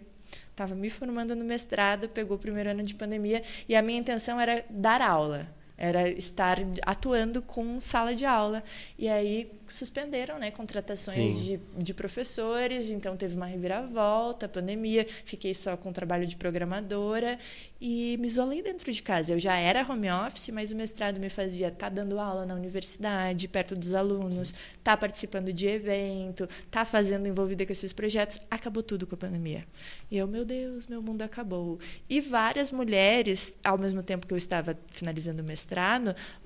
Estava 0.51 0.73
me 0.73 0.89
formando 0.89 1.35
no 1.35 1.43
mestrado, 1.43 2.07
pegou 2.07 2.37
o 2.37 2.39
primeiro 2.39 2.69
ano 2.69 2.81
de 2.81 2.95
pandemia 2.95 3.43
e 3.67 3.75
a 3.75 3.81
minha 3.81 3.99
intenção 3.99 4.39
era 4.39 4.63
dar 4.69 5.01
aula, 5.01 5.49
era 5.77 6.09
estar 6.09 6.57
atuando 6.85 7.41
com 7.41 7.79
sala 7.79 8.15
de 8.15 8.25
aula. 8.25 8.63
E 8.97 9.07
aí 9.09 9.51
suspenderam 9.67 10.37
né, 10.39 10.51
contratações 10.51 11.43
de, 11.43 11.59
de 11.77 11.93
professores, 11.93 12.91
então 12.91 13.17
teve 13.17 13.35
uma 13.35 13.45
reviravolta, 13.45 14.47
pandemia, 14.47 15.05
fiquei 15.25 15.53
só 15.53 15.75
com 15.75 15.91
trabalho 15.91 16.25
de 16.25 16.35
programadora 16.35 17.37
e 17.81 18.17
me 18.19 18.27
isolei 18.27 18.61
dentro 18.61 18.91
de 18.91 19.01
casa. 19.01 19.33
Eu 19.33 19.39
já 19.39 19.57
era 19.57 19.85
home 19.89 20.09
office, 20.09 20.49
mas 20.49 20.71
o 20.71 20.75
mestrado 20.75 21.19
me 21.19 21.29
fazia 21.29 21.67
estar 21.67 21.89
tá 21.89 21.89
dando 21.89 22.19
aula 22.19 22.45
na 22.45 22.53
universidade, 22.53 23.47
perto 23.47 23.75
dos 23.75 23.93
alunos, 23.93 24.49
estar 24.49 24.77
tá 24.83 24.97
participando 24.97 25.51
de 25.51 25.67
evento, 25.67 26.43
estar 26.43 26.65
tá 26.71 26.85
fazendo 26.85 27.27
envolvida 27.27 27.65
com 27.65 27.71
esses 27.71 27.91
projetos. 27.91 28.39
Acabou 28.49 28.83
tudo 28.83 29.07
com 29.07 29.15
a 29.15 29.17
pandemia. 29.17 29.65
E 30.09 30.17
eu, 30.17 30.27
meu 30.27 30.45
Deus, 30.45 30.87
meu 30.87 31.01
mundo 31.01 31.21
acabou. 31.23 31.79
E 32.09 32.21
várias 32.21 32.71
mulheres, 32.71 33.53
ao 33.63 33.77
mesmo 33.77 34.03
tempo 34.03 34.27
que 34.27 34.33
eu 34.33 34.37
estava 34.37 34.77
finalizando 34.89 35.41
o 35.41 35.45
mestrado, 35.45 35.64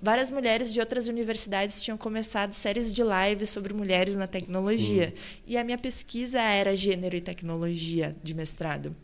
várias 0.02 0.32
mulheres 0.32 0.74
de 0.74 0.80
outras 0.80 1.08
universidades 1.08 1.82
tinham 1.82 1.98
começado 1.98 2.54
séries 2.54 2.94
de 2.94 3.02
lives 3.04 3.50
sobre 3.50 3.74
mulheres 3.74 4.16
na 4.16 4.28
tecnologia. 4.28 5.14
Sim. 5.16 5.42
E 5.46 5.58
a 5.58 5.64
minha 5.64 5.78
pesquisa 5.78 6.40
era 6.42 6.76
gênero 6.76 7.16
e 7.16 7.22
tecnologia 7.22 8.16
de 8.24 8.34
mestrado. 8.34 8.96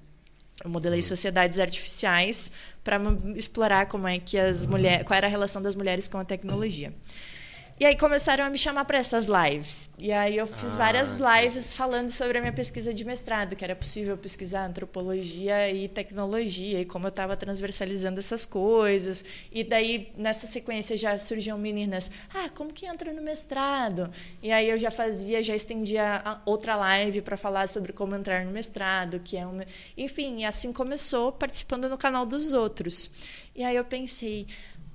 Eu 0.64 0.70
modelei 0.70 1.00
uhum. 1.00 1.04
sociedades 1.04 1.60
artificiais 1.60 2.52
para 2.84 3.00
explorar 3.36 3.88
como 3.88 4.08
é 4.08 4.20
que 4.20 4.38
as 4.38 4.66
mulheres, 4.66 5.06
qual 5.06 5.18
era 5.18 5.28
a 5.28 5.30
relação 5.30 5.62
das 5.62 5.76
mulheres 5.76 6.08
com 6.08 6.18
a 6.18 6.24
tecnologia. 6.24 6.94
E 7.78 7.84
aí 7.84 7.98
começaram 7.98 8.46
a 8.46 8.50
me 8.50 8.58
chamar 8.58 8.86
para 8.86 9.00
essas 9.00 9.26
lives. 9.26 9.90
E 10.00 10.10
aí 10.10 10.38
eu 10.38 10.48
fiz 10.48 10.76
ah, 10.76 10.78
várias 10.78 11.18
lives 11.20 11.76
falando 11.76 12.10
sobre 12.10 12.38
a 12.38 12.42
minha 12.42 12.54
pesquisa 12.54 12.94
de 12.94 13.04
mestrado, 13.04 13.54
que 13.54 13.66
era 13.66 13.76
possível 13.76 14.18
pesquisar 14.18 14.66
antropologia 14.66 15.70
e 15.70 15.90
tecnologia, 15.90 16.80
e 16.80 16.86
como 16.86 17.08
eu 17.08 17.10
estava 17.10 17.36
transversalizando 17.36 18.18
essas 18.18 18.46
coisas. 18.46 19.26
E 19.52 19.62
daí, 19.62 20.14
nessa 20.16 20.48
sequência, 20.48 20.96
já 20.96 21.18
surgiam 21.18 21.58
meninas, 21.58 22.10
ah, 22.34 22.48
como 22.48 22.72
que 22.72 22.86
entra 22.86 23.12
no 23.12 23.22
mestrado? 23.22 24.10
E 24.42 24.54
aí 24.54 24.70
eu 24.70 24.80
já 24.80 24.90
fazia, 24.90 25.44
já 25.44 25.54
estendia 25.54 26.40
outra 26.46 26.78
live 26.78 27.22
para 27.24 27.36
falar 27.36 27.68
sobre 27.68 27.92
como 27.92 28.16
entrar 28.16 28.46
no 28.46 28.52
mestrado, 28.52 29.20
que 29.20 29.36
é 29.36 29.46
um... 29.46 29.60
Enfim, 29.98 30.40
e 30.40 30.46
assim 30.46 30.72
começou, 30.72 31.34
participando 31.34 31.90
no 31.90 31.98
canal 31.98 32.26
dos 32.26 32.54
outros. 32.54 33.12
E 33.54 33.66
aí 33.66 33.76
eu 33.76 33.84
pensei, 33.84 34.48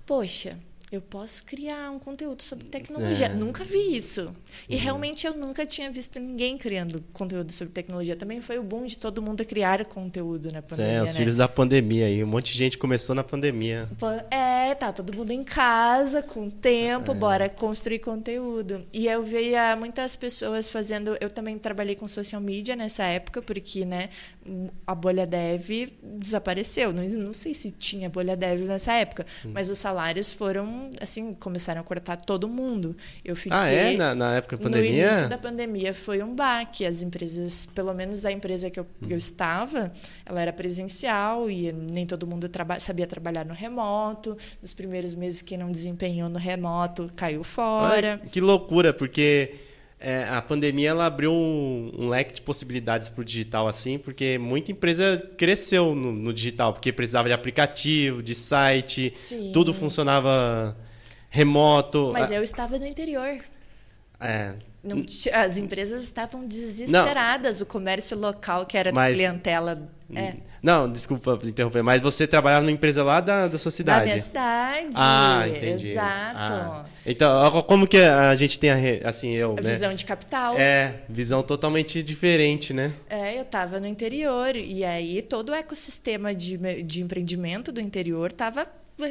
poxa 0.07 0.57
eu 0.93 1.01
posso 1.01 1.45
criar 1.45 1.89
um 1.93 2.01
conteúdo 2.01 2.43
sobre 2.43 2.67
tecnologia. 2.67 3.27
É. 3.27 3.29
Nunca 3.29 3.63
vi 3.63 3.97
isso. 3.97 4.33
E 4.69 4.75
uhum. 4.75 4.81
realmente 4.81 5.25
eu 5.25 5.35
nunca 5.37 5.65
tinha 5.65 5.89
visto 5.89 6.19
ninguém 6.19 6.59
criando 6.59 7.01
conteúdo 7.13 7.53
sobre 7.53 7.73
tecnologia. 7.73 8.17
Também 8.17 8.41
foi 8.41 8.59
o 8.59 8.63
boom 8.63 8.87
de 8.87 8.97
todo 8.97 9.23
mundo 9.23 9.45
criar 9.45 9.85
conteúdo 9.85 10.51
na 10.53 10.61
pandemia. 10.61 10.95
É, 10.95 11.03
os 11.03 11.11
né? 11.11 11.17
filhos 11.17 11.37
da 11.37 11.47
pandemia 11.47 12.07
aí. 12.07 12.25
Um 12.25 12.27
monte 12.27 12.53
de 12.53 12.59
gente 12.59 12.77
começou 12.77 13.15
na 13.15 13.23
pandemia. 13.23 13.89
É, 14.33 14.75
tá 14.75 14.93
todo 14.93 15.15
mundo 15.15 15.31
em 15.31 15.45
casa, 15.45 16.23
com 16.23 16.51
tempo, 16.51 17.13
é. 17.13 17.15
bora 17.15 17.49
construir 17.49 18.01
conteúdo. 18.01 18.85
E 18.93 19.07
eu 19.07 19.23
via 19.23 19.77
muitas 19.77 20.17
pessoas 20.17 20.69
fazendo. 20.69 21.17
Eu 21.21 21.31
também 21.31 21.57
trabalhei 21.57 21.95
com 21.95 22.09
social 22.09 22.41
media 22.41 22.75
nessa 22.75 23.05
época, 23.05 23.41
porque, 23.41 23.85
né, 23.85 24.09
a 24.87 24.95
bolha 24.95 25.27
dev 25.27 25.91
desapareceu. 26.03 26.93
Não, 26.93 27.05
não 27.05 27.33
sei 27.33 27.53
se 27.53 27.71
tinha 27.71 28.09
bolha 28.09 28.37
dev 28.37 28.63
nessa 28.63 28.93
época, 28.95 29.27
hum. 29.45 29.51
mas 29.53 29.71
os 29.71 29.79
salários 29.79 30.33
foram, 30.33 30.91
assim, 31.01 31.35
começaram 31.35 31.81
a 31.81 31.85
cortar 31.85 32.17
todo 32.17 32.49
mundo. 32.49 32.97
Eu 33.25 33.37
fiquei... 33.37 33.57
Ah, 33.57 33.67
é? 33.67 33.97
Na, 33.97 34.15
na 34.15 34.37
época 34.37 34.57
da 34.57 34.63
pandemia? 34.63 34.91
No 34.91 35.11
início 35.11 35.29
da 35.29 35.39
pandemia 35.39 35.95
foi 35.95 36.23
um 36.23 36.35
baque. 36.35 36.87
As 36.87 37.03
empresas, 37.03 37.67
pelo 37.67 37.93
menos 37.93 38.25
a 38.25 38.33
empresa 38.33 38.71
que 38.71 38.81
eu, 38.81 38.87
hum. 39.03 39.07
eu 39.11 39.17
estava, 39.17 39.93
ela 40.25 40.41
era 40.41 40.53
presencial 40.53 41.51
e 41.51 41.73
nem 41.73 42.07
todo 42.07 42.27
mundo 42.27 42.49
traba 42.49 42.79
sabia 42.81 43.07
trabalhar 43.07 43.45
no 43.45 43.55
remoto. 43.55 44.37
Nos 44.61 44.73
primeiros 44.73 45.15
meses, 45.15 45.43
quem 45.43 45.59
não 45.59 45.71
desempenhou 45.71 46.29
no 46.29 46.39
remoto 46.39 47.09
caiu 47.15 47.45
fora. 47.45 48.21
Ai, 48.23 48.29
que 48.29 48.41
loucura, 48.41 48.93
porque 48.93 49.55
é, 50.01 50.25
a 50.31 50.41
pandemia 50.41 50.91
ela 50.91 51.05
abriu 51.05 51.31
um, 51.31 51.93
um 51.99 52.09
leque 52.09 52.35
de 52.35 52.41
possibilidades 52.41 53.11
para 53.11 53.21
o 53.21 53.25
digital 53.25 53.69
assim, 53.69 53.99
porque 53.99 54.39
muita 54.39 54.73
empresa 54.73 55.31
cresceu 55.37 55.95
no, 55.95 56.11
no, 56.11 56.33
digital, 56.33 56.73
porque 56.73 56.91
precisava 56.91 57.29
de 57.29 57.35
aplicativo, 57.35 58.23
de 58.23 58.35
site, 58.35 59.13
Sim. 59.15 59.51
tudo 59.53 59.75
funcionava 59.75 60.75
remoto. 61.29 62.11
Mas 62.15 62.31
eu 62.31 62.43
estava 62.43 62.79
no 62.79 62.87
interior. 62.87 63.41
É. 64.19 64.55
Não, 64.83 65.05
as 65.35 65.59
empresas 65.59 66.03
estavam 66.03 66.47
desesperadas, 66.47 67.61
Não. 67.61 67.67
o 67.67 67.69
comércio 67.69 68.19
local, 68.19 68.65
que 68.65 68.79
era 68.79 68.91
Mas... 68.91 69.15
clientela 69.15 69.91
É. 70.15 70.35
Não, 70.63 70.91
desculpa 70.91 71.39
interromper, 71.45 71.83
mas 71.83 72.01
você 72.03 72.27
trabalhava 72.27 72.63
numa 72.63 72.73
empresa 72.73 73.03
lá 73.03 73.21
da, 73.21 73.49
da 73.49 73.59
sua 73.59 73.71
Da 73.71 73.77
cidade? 73.77 74.05
minha 74.05 74.19
cidade. 74.19 74.89
Ah, 74.95 75.45
entendi. 75.49 75.93
Exato. 75.93 76.37
Ah. 76.37 76.85
Então, 77.07 77.63
como 77.63 77.87
que 77.87 77.97
a 77.99 78.35
gente 78.35 78.59
tem 78.59 78.71
a, 78.71 79.09
assim, 79.09 79.33
eu, 79.33 79.53
A 79.59 79.63
né? 79.63 79.73
visão 79.73 79.95
de 79.95 80.05
capital. 80.05 80.55
É, 80.59 80.97
visão 81.09 81.43
totalmente 81.43 82.03
diferente, 82.03 82.75
né? 82.75 82.93
É, 83.09 83.37
eu 83.39 83.43
estava 83.43 83.81
no 83.81 83.87
interior 83.87 84.55
e 84.55 84.85
aí 84.85 85.23
todo 85.23 85.51
o 85.51 85.55
ecossistema 85.55 86.35
de, 86.35 86.59
de 86.83 87.03
empreendimento 87.03 87.73
do 87.73 87.81
interior 87.81 88.31
estava 88.31 88.67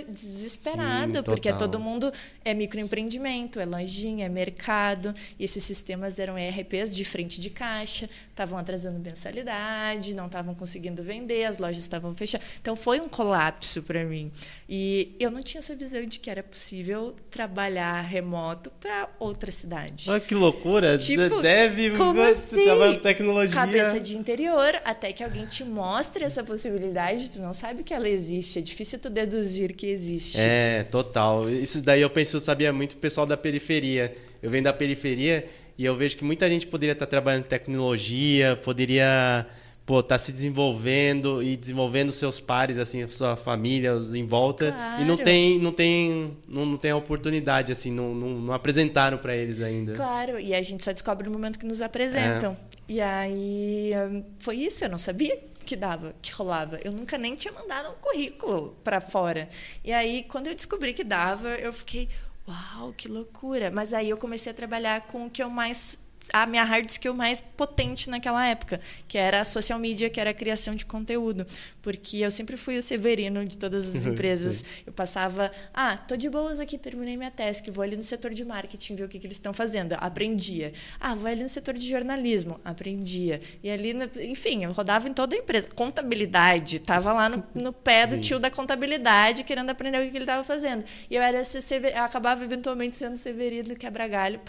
desesperado, 0.08 1.18
Sim, 1.18 1.24
porque 1.24 1.52
total. 1.52 1.68
todo 1.68 1.80
mundo 1.80 2.12
é 2.44 2.54
microempreendimento, 2.54 3.60
é 3.60 3.66
lojinha, 3.66 4.26
é 4.26 4.30
mercado, 4.30 5.14
e 5.38 5.44
esses 5.44 5.64
sistemas 5.64 6.20
eram 6.20 6.38
ERPs 6.38 6.94
de 6.94 7.04
frente 7.06 7.40
de 7.40 7.50
caixa, 7.50 8.10
estavam 8.30 8.58
atrasando 8.58 9.00
mensalidade, 9.00 10.14
não 10.14 10.28
estavam 10.28 10.56
conseguindo 10.56 11.04
vender, 11.04 11.46
as 11.46 11.58
lojas 11.58 11.80
estavam 11.80 12.14
fechadas. 12.14 12.48
Então 12.62 12.76
foi 12.76 13.00
um 13.00 13.10
colapso 13.10 13.82
para 13.84 14.04
mim. 14.04 14.32
E 14.68 15.16
eu 15.20 15.32
não 15.32 15.42
tinha 15.42 15.60
essa 15.60 15.76
visão 15.76 16.06
de 16.06 16.20
que 16.20 16.30
era 16.30 16.44
possível 16.44 17.16
trabalhar 17.32 18.02
remoto 18.02 18.72
para 18.80 19.10
outra 19.20 19.52
cidade. 19.52 20.10
Olha 20.10 20.20
que 20.20 20.36
loucura. 20.36 20.98
Tipo, 20.98 21.42
Deve 21.42 21.92
como 21.92 22.22
assim? 22.22 22.64
trabalha 22.64 22.96
com 22.96 23.02
tecnologia. 23.02 23.56
Cabeça 23.56 24.00
de 24.00 24.18
interior, 24.18 24.80
até 24.84 25.12
que 25.12 25.24
alguém 25.24 25.46
te 25.46 25.64
mostre 25.64 26.24
essa 26.24 26.44
possibilidade, 26.44 27.32
tu 27.32 27.42
não 27.42 27.54
sabe 27.54 27.84
que 27.84 27.94
ela 27.94 28.08
existe, 28.08 28.60
é 28.60 28.62
difícil 28.62 29.00
tu 29.00 29.10
deduzir 29.10 29.74
que 29.80 29.88
existe. 29.88 30.38
É, 30.38 30.84
total. 30.92 31.50
Isso 31.50 31.82
daí 31.82 32.02
eu 32.02 32.10
penso, 32.10 32.36
eu 32.36 32.42
sabia 32.42 32.74
muito 32.74 32.94
o 32.94 32.98
pessoal 32.98 33.26
da 33.26 33.38
periferia. 33.38 34.14
Eu 34.44 34.52
venho 34.52 34.66
da 34.66 34.74
periferia 34.74 35.46
e 35.78 35.86
eu 35.86 35.96
vejo 35.96 36.18
que 36.18 36.24
muita 36.26 36.50
gente 36.50 36.68
poderia 36.68 36.92
estar 36.92 37.06
trabalhando 37.06 37.46
em 37.46 37.48
tecnologia, 37.48 38.60
poderia 38.62 39.48
pô, 39.86 40.02
estar 40.02 40.18
se 40.18 40.34
desenvolvendo 40.34 41.42
e 41.42 41.56
desenvolvendo 41.56 42.12
seus 42.12 42.42
pares, 42.42 42.78
assim, 42.78 43.08
sua 43.08 43.38
família, 43.38 43.96
os 43.96 44.14
em 44.14 44.26
volta. 44.26 44.76
E 45.00 45.06
não 45.06 45.16
Claro. 45.16 45.24
tem, 45.24 45.60
não 45.60 45.72
tem, 45.72 46.38
não, 46.46 46.66
não 46.66 46.78
tem 46.78 46.92
a 46.92 46.98
oportunidade, 46.98 47.72
assim, 47.72 47.90
não, 47.90 48.14
não, 48.14 48.30
não 48.42 48.54
apresentaram 48.54 49.18
para 49.18 49.34
eles 49.34 49.62
ainda. 49.62 49.94
Claro, 49.94 50.38
e 50.38 50.54
a 50.54 50.62
gente 50.62 50.84
só 50.84 50.92
descobre 50.92 51.26
no 51.28 51.32
momento 51.34 51.58
que 51.58 51.66
nos 51.66 51.82
apresentam. 51.82 52.52
É. 52.52 52.92
E 52.92 53.02
aí 53.02 53.92
hum, 54.12 54.24
foi 54.40 54.58
isso, 54.58 54.84
eu 54.84 54.90
não 54.90 54.98
sabia 54.98 55.40
que 55.70 55.76
dava, 55.76 56.16
que 56.20 56.32
rolava. 56.32 56.80
Eu 56.84 56.92
nunca 56.92 57.16
nem 57.16 57.36
tinha 57.36 57.54
mandado 57.54 57.90
um 57.90 57.94
currículo 58.02 58.76
para 58.84 59.00
fora. 59.00 59.48
E 59.84 59.94
aí 59.94 60.24
quando 60.24 60.48
eu 60.48 60.56
descobri 60.56 60.96
que 60.96 61.04
dava, 61.04 61.50
eu 61.50 61.72
fiquei, 61.72 62.10
uau, 62.48 62.92
que 62.94 63.08
loucura. 63.08 63.70
Mas 63.70 63.94
aí 63.94 64.10
eu 64.10 64.18
comecei 64.18 64.52
a 64.52 64.56
trabalhar 64.56 65.02
com 65.02 65.28
o 65.28 65.30
que 65.30 65.44
eu 65.44 65.50
mais 65.50 66.00
a 66.34 66.46
minha 66.46 66.64
hard 66.64 66.90
skill 66.90 67.14
mais 67.14 67.42
potente 67.42 68.10
naquela 68.10 68.46
época, 68.46 68.80
que 69.08 69.18
era 69.18 69.42
a 69.42 69.46
social 69.46 69.80
media, 69.80 70.10
que 70.10 70.20
era 70.20 70.30
a 70.30 70.34
criação 70.34 70.76
de 70.76 70.86
conteúdo, 70.86 71.46
porque 71.82 72.18
eu 72.18 72.32
sempre 72.32 72.58
fui 72.58 72.78
o 72.78 72.82
severino 72.82 73.46
de 73.46 73.58
todas 73.58 73.96
as 73.96 74.06
empresas. 74.08 74.64
Eu 74.86 74.94
passava, 74.94 75.52
ah, 75.74 75.98
tô 75.98 76.16
de 76.16 76.30
boas 76.30 76.60
aqui, 76.60 76.78
terminei 76.78 77.18
minha 77.18 77.32
task, 77.32 77.68
vou 77.70 77.84
ali 77.84 77.96
no 77.96 78.04
setor 78.04 78.34
de 78.34 78.46
marketing 78.46 78.96
ver 78.96 79.04
o 79.04 79.08
que, 79.08 79.20
que 79.20 79.28
eles 79.28 79.38
estão 79.38 79.54
fazendo, 79.54 79.94
aprendia. 79.94 80.74
Ah, 81.00 81.16
vou 81.16 81.28
ali 81.28 81.44
no 81.44 81.50
setor 81.50 81.74
de 81.74 81.88
jornalismo, 81.90 82.60
aprendia. 82.64 83.40
E 83.64 83.70
ali, 83.70 83.94
enfim, 84.22 84.64
eu 84.64 84.72
rodava 84.72 85.08
em 85.08 85.14
toda 85.14 85.36
a 85.36 85.40
empresa. 85.40 85.68
Contabilidade, 85.74 86.80
tava 86.80 87.14
lá 87.14 87.30
no, 87.30 87.44
no 87.56 87.74
pé 87.74 88.06
do 88.06 88.20
tio 88.20 88.40
da 88.40 88.50
contabilidade, 88.50 89.44
querendo 89.44 89.70
aprender 89.70 90.00
o 90.00 90.02
que, 90.02 90.12
que 90.12 90.18
ele 90.18 90.24
estava 90.24 90.44
fazendo. 90.44 90.84
E 91.10 91.16
eu 91.16 91.22
era 91.22 91.40
eu 91.40 92.04
acabava 92.04 92.44
eventualmente 92.44 92.98
sendo 92.98 93.18
severino 93.18 93.76
quebra-galho 93.76 94.40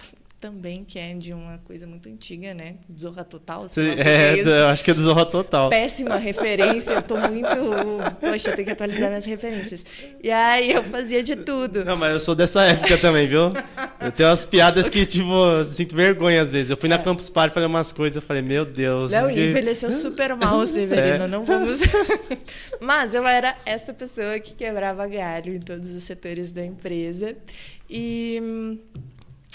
também, 0.41 0.85
que 0.85 0.99
é 0.99 1.13
de 1.13 1.35
uma 1.35 1.59
coisa 1.59 1.87
muito 1.87 2.09
antiga, 2.09 2.55
né? 2.55 2.77
Zorra 2.99 3.23
Total. 3.25 3.69
sei 3.69 3.95
que 3.95 4.01
É, 4.01 4.39
é 4.39 4.41
eu 4.41 4.67
acho 4.69 4.83
que 4.83 4.91
é 4.91 4.95
do 4.95 5.03
Zorra 5.03 5.27
Total. 5.27 5.69
Péssima 5.69 6.17
referência, 6.17 6.95
eu 6.95 7.03
tô 7.03 7.17
muito. 7.19 7.49
Poxa, 8.19 8.51
eu 8.51 8.55
tenho 8.57 8.65
que 8.67 8.73
atualizar 8.73 9.09
minhas 9.11 9.27
referências. 9.27 9.85
E 10.23 10.31
aí 10.31 10.73
eu 10.73 10.83
fazia 10.85 11.23
de 11.23 11.37
tudo. 11.37 11.85
Não, 11.85 11.97
mas 11.97 12.15
eu 12.15 12.21
sou 12.21 12.35
dessa 12.35 12.63
época 12.65 12.97
também, 12.97 13.27
viu? 13.29 13.53
Eu 14.01 14.11
tenho 14.11 14.31
umas 14.31 14.47
piadas 14.47 14.89
que, 14.89 15.05
tipo, 15.05 15.29
eu 15.31 15.65
sinto 15.67 15.95
vergonha 15.95 16.41
às 16.41 16.51
vezes. 16.51 16.71
Eu 16.71 16.77
fui 16.79 16.89
na 16.89 16.99
Campus 16.99 17.29
Party 17.29 17.53
falei 17.53 17.69
umas 17.69 17.93
coisas, 17.93 18.17
eu 18.17 18.23
falei, 18.23 18.41
meu 18.43 18.65
Deus. 18.65 19.13
É. 19.13 19.21
Não, 19.21 19.29
que- 19.33 19.41
envelheceu 19.49 19.93
super 19.93 20.35
mal 20.35 20.65
Severino, 20.67 21.25
É. 21.25 21.29
não 21.29 21.45
vamos. 21.45 21.81
Mas 22.81 23.15
eu 23.15 23.27
era 23.27 23.57
essa 23.67 23.93
pessoa 23.93 24.39
que 24.41 24.55
quebrava 24.55 25.07
galho 25.07 25.55
em 25.55 25.61
todos 25.61 25.95
os 25.95 26.03
setores 26.03 26.51
da 26.51 26.65
empresa. 26.65 27.37
E. 27.89 28.79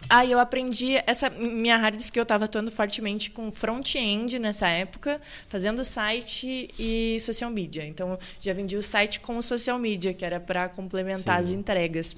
Aí 0.09 0.31
eu 0.31 0.39
aprendi 0.39 0.95
essa 1.07 1.29
minha 1.29 1.77
hard 1.77 1.99
skill, 1.99 2.21
eu 2.21 2.23
estava 2.23 2.45
atuando 2.45 2.71
fortemente 2.71 3.31
com 3.31 3.51
front-end 3.51 4.37
nessa 4.39 4.67
época, 4.67 5.19
fazendo 5.47 5.83
site 5.83 6.69
e 6.77 7.17
social 7.19 7.49
media. 7.49 7.85
Então 7.85 8.17
já 8.39 8.53
vendi 8.53 8.77
o 8.77 8.83
site 8.83 9.19
com 9.19 9.37
o 9.37 9.41
social 9.41 9.79
media, 9.79 10.13
que 10.13 10.23
era 10.23 10.39
para 10.39 10.69
complementar 10.69 11.43
Sim. 11.43 11.49
as 11.49 11.59
entregas. 11.59 12.15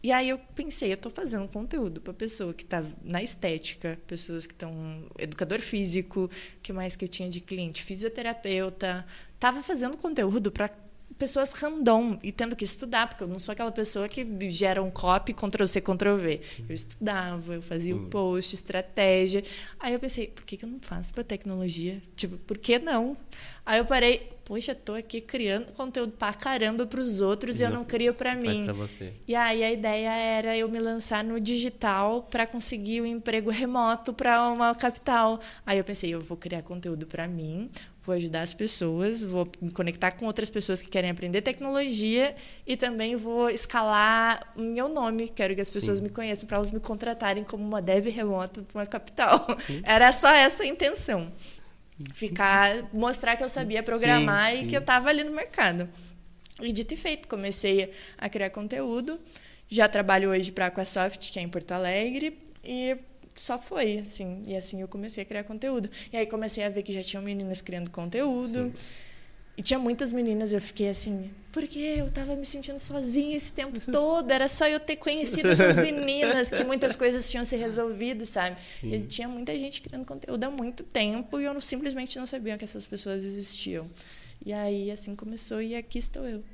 E 0.00 0.12
aí 0.12 0.28
eu 0.28 0.38
pensei, 0.54 0.90
eu 0.90 0.94
estou 0.94 1.10
fazendo 1.10 1.48
conteúdo 1.48 2.00
para 2.00 2.14
pessoa 2.14 2.54
que 2.54 2.62
está 2.62 2.84
na 3.02 3.20
estética, 3.20 3.98
pessoas 4.06 4.46
que 4.46 4.52
estão 4.52 5.04
educador 5.18 5.60
físico, 5.60 6.30
que 6.62 6.72
mais 6.72 6.94
que 6.94 7.04
eu 7.04 7.08
tinha 7.08 7.28
de 7.28 7.40
cliente, 7.40 7.82
fisioterapeuta, 7.82 9.04
estava 9.34 9.60
fazendo 9.60 9.96
conteúdo 9.96 10.52
para 10.52 10.70
pessoas 11.18 11.52
random 11.52 12.18
e 12.22 12.30
tendo 12.30 12.54
que 12.54 12.64
estudar, 12.64 13.08
porque 13.08 13.24
eu 13.24 13.28
não 13.28 13.38
sou 13.38 13.52
aquela 13.52 13.72
pessoa 13.72 14.08
que 14.08 14.24
gera 14.48 14.82
um 14.82 14.90
copy, 14.90 15.34
Ctrl 15.34 15.66
C, 15.66 15.80
Ctrl 15.80 16.16
V. 16.16 16.40
Eu 16.68 16.74
estudava, 16.74 17.54
eu 17.54 17.62
fazia 17.62 17.96
o 17.96 18.06
post, 18.06 18.54
estratégia. 18.54 19.42
Aí 19.80 19.92
eu 19.92 19.98
pensei, 19.98 20.28
por 20.28 20.44
que, 20.44 20.56
que 20.56 20.64
eu 20.64 20.68
não 20.68 20.80
faço 20.80 21.12
para 21.12 21.24
tecnologia? 21.24 22.00
Tipo, 22.14 22.36
por 22.38 22.56
que 22.56 22.78
não? 22.78 23.16
Aí 23.66 23.78
eu 23.78 23.84
parei, 23.84 24.30
poxa, 24.44 24.74
tô 24.74 24.94
aqui 24.94 25.20
criando 25.20 25.72
conteúdo 25.72 26.12
pra 26.12 26.32
caramba 26.32 26.86
pros 26.86 27.20
outros 27.20 27.60
e, 27.60 27.64
eu 27.64 27.70
não 27.70 27.84
crio 27.84 28.14
para 28.14 28.34
mim. 28.34 28.64
pra 28.64 28.72
você. 28.72 29.12
E 29.26 29.34
aí 29.34 29.62
a 29.62 29.70
ideia 29.70 30.10
era 30.10 30.56
eu 30.56 30.68
me 30.70 30.78
lançar 30.78 31.22
no 31.22 31.38
digital 31.38 32.22
para 32.30 32.46
conseguir 32.46 33.02
um 33.02 33.06
emprego 33.06 33.50
remoto 33.50 34.14
para 34.14 34.48
uma 34.48 34.74
capital. 34.74 35.38
Aí 35.66 35.76
eu 35.76 35.84
pensei, 35.84 36.14
eu 36.14 36.20
vou 36.20 36.36
criar 36.36 36.62
conteúdo 36.62 37.06
para 37.06 37.28
mim, 37.28 37.68
vou 38.08 38.16
ajudar 38.16 38.40
as 38.40 38.54
pessoas, 38.54 39.22
vou 39.22 39.46
me 39.60 39.70
conectar 39.70 40.12
com 40.12 40.24
outras 40.24 40.48
pessoas 40.48 40.80
que 40.80 40.88
querem 40.88 41.10
aprender 41.10 41.42
tecnologia 41.42 42.34
e 42.66 42.74
também 42.74 43.16
vou 43.16 43.50
escalar 43.50 44.50
o 44.56 44.62
meu 44.62 44.88
nome. 44.88 45.28
Quero 45.28 45.54
que 45.54 45.60
as 45.60 45.68
pessoas 45.68 45.98
Sim. 45.98 46.04
me 46.04 46.10
conheçam 46.10 46.48
para 46.48 46.56
elas 46.56 46.70
me 46.70 46.80
contratarem 46.80 47.44
como 47.44 47.62
uma 47.62 47.82
dev 47.82 48.06
remota 48.06 48.62
para 48.62 48.80
uma 48.80 48.86
capital. 48.86 49.46
Era 49.84 50.10
só 50.10 50.34
essa 50.34 50.62
a 50.62 50.66
intenção. 50.66 51.30
Ficar, 52.14 52.88
mostrar 52.94 53.36
que 53.36 53.44
eu 53.44 53.48
sabia 53.48 53.82
programar 53.82 54.52
Sim, 54.52 54.56
e 54.56 54.60
sim. 54.60 54.66
que 54.68 54.76
eu 54.76 54.80
estava 54.80 55.10
ali 55.10 55.22
no 55.22 55.32
mercado. 55.32 55.86
E 56.62 56.72
dito 56.72 56.94
e 56.94 56.96
feito, 56.96 57.28
comecei 57.28 57.92
a 58.16 58.28
criar 58.30 58.48
conteúdo. 58.48 59.20
Já 59.68 59.86
trabalho 59.86 60.30
hoje 60.30 60.50
para 60.50 60.64
a 60.64 60.68
Aquasoft, 60.68 61.30
que 61.30 61.38
é 61.38 61.42
em 61.42 61.48
Porto 61.48 61.72
Alegre, 61.72 62.38
e 62.64 62.96
só 63.38 63.58
foi 63.58 63.98
assim. 63.98 64.42
E 64.46 64.56
assim 64.56 64.80
eu 64.80 64.88
comecei 64.88 65.22
a 65.22 65.26
criar 65.26 65.44
conteúdo. 65.44 65.88
E 66.12 66.16
aí 66.16 66.26
comecei 66.26 66.64
a 66.64 66.68
ver 66.68 66.82
que 66.82 66.92
já 66.92 67.02
tinham 67.02 67.22
meninas 67.22 67.60
criando 67.60 67.90
conteúdo. 67.90 68.72
E 69.56 69.62
tinha 69.62 69.76
muitas 69.76 70.12
meninas, 70.12 70.52
eu 70.52 70.60
fiquei 70.60 70.88
assim, 70.88 71.32
porque 71.50 71.80
eu 71.80 72.08
tava 72.12 72.36
me 72.36 72.46
sentindo 72.46 72.78
sozinha 72.78 73.36
esse 73.36 73.50
tempo 73.50 73.80
todo, 73.90 74.30
era 74.30 74.46
só 74.46 74.68
eu 74.68 74.78
ter 74.78 74.94
conhecido 74.94 75.48
essas 75.48 75.74
meninas, 75.82 76.48
que 76.48 76.62
muitas 76.62 76.94
coisas 76.94 77.28
tinham 77.28 77.44
se 77.44 77.56
resolvido, 77.56 78.24
sabe? 78.24 78.56
E 78.84 79.00
tinha 79.00 79.26
muita 79.28 79.58
gente 79.58 79.82
criando 79.82 80.04
conteúdo 80.06 80.44
há 80.44 80.48
muito 80.48 80.84
tempo 80.84 81.40
e 81.40 81.44
eu 81.44 81.52
não- 81.52 81.60
simplesmente 81.60 82.16
não 82.20 82.24
sabia 82.26 82.56
que 82.56 82.62
essas 82.62 82.86
pessoas 82.86 83.24
existiam. 83.24 83.90
E 84.46 84.52
aí 84.52 84.92
assim 84.92 85.16
começou 85.16 85.60
e 85.60 85.74
aqui 85.74 85.98
estou 85.98 86.24
eu. 86.24 86.44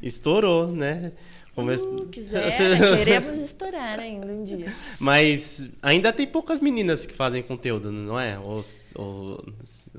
Estourou, 0.00 0.68
né? 0.70 1.10
Come- 1.56 1.74
Uh, 1.74 2.06
quiser, 2.08 2.52
queremos 2.98 3.38
estourar 3.38 3.98
ainda 3.98 4.26
um 4.26 4.42
dia. 4.44 4.72
Mas 5.00 5.66
ainda 5.82 6.12
tem 6.12 6.26
poucas 6.26 6.60
meninas 6.60 7.06
que 7.06 7.14
fazem 7.14 7.42
conteúdo, 7.42 7.90
não 7.90 8.20
é? 8.20 8.36
Ou, 8.44 8.62
ou, 8.94 9.42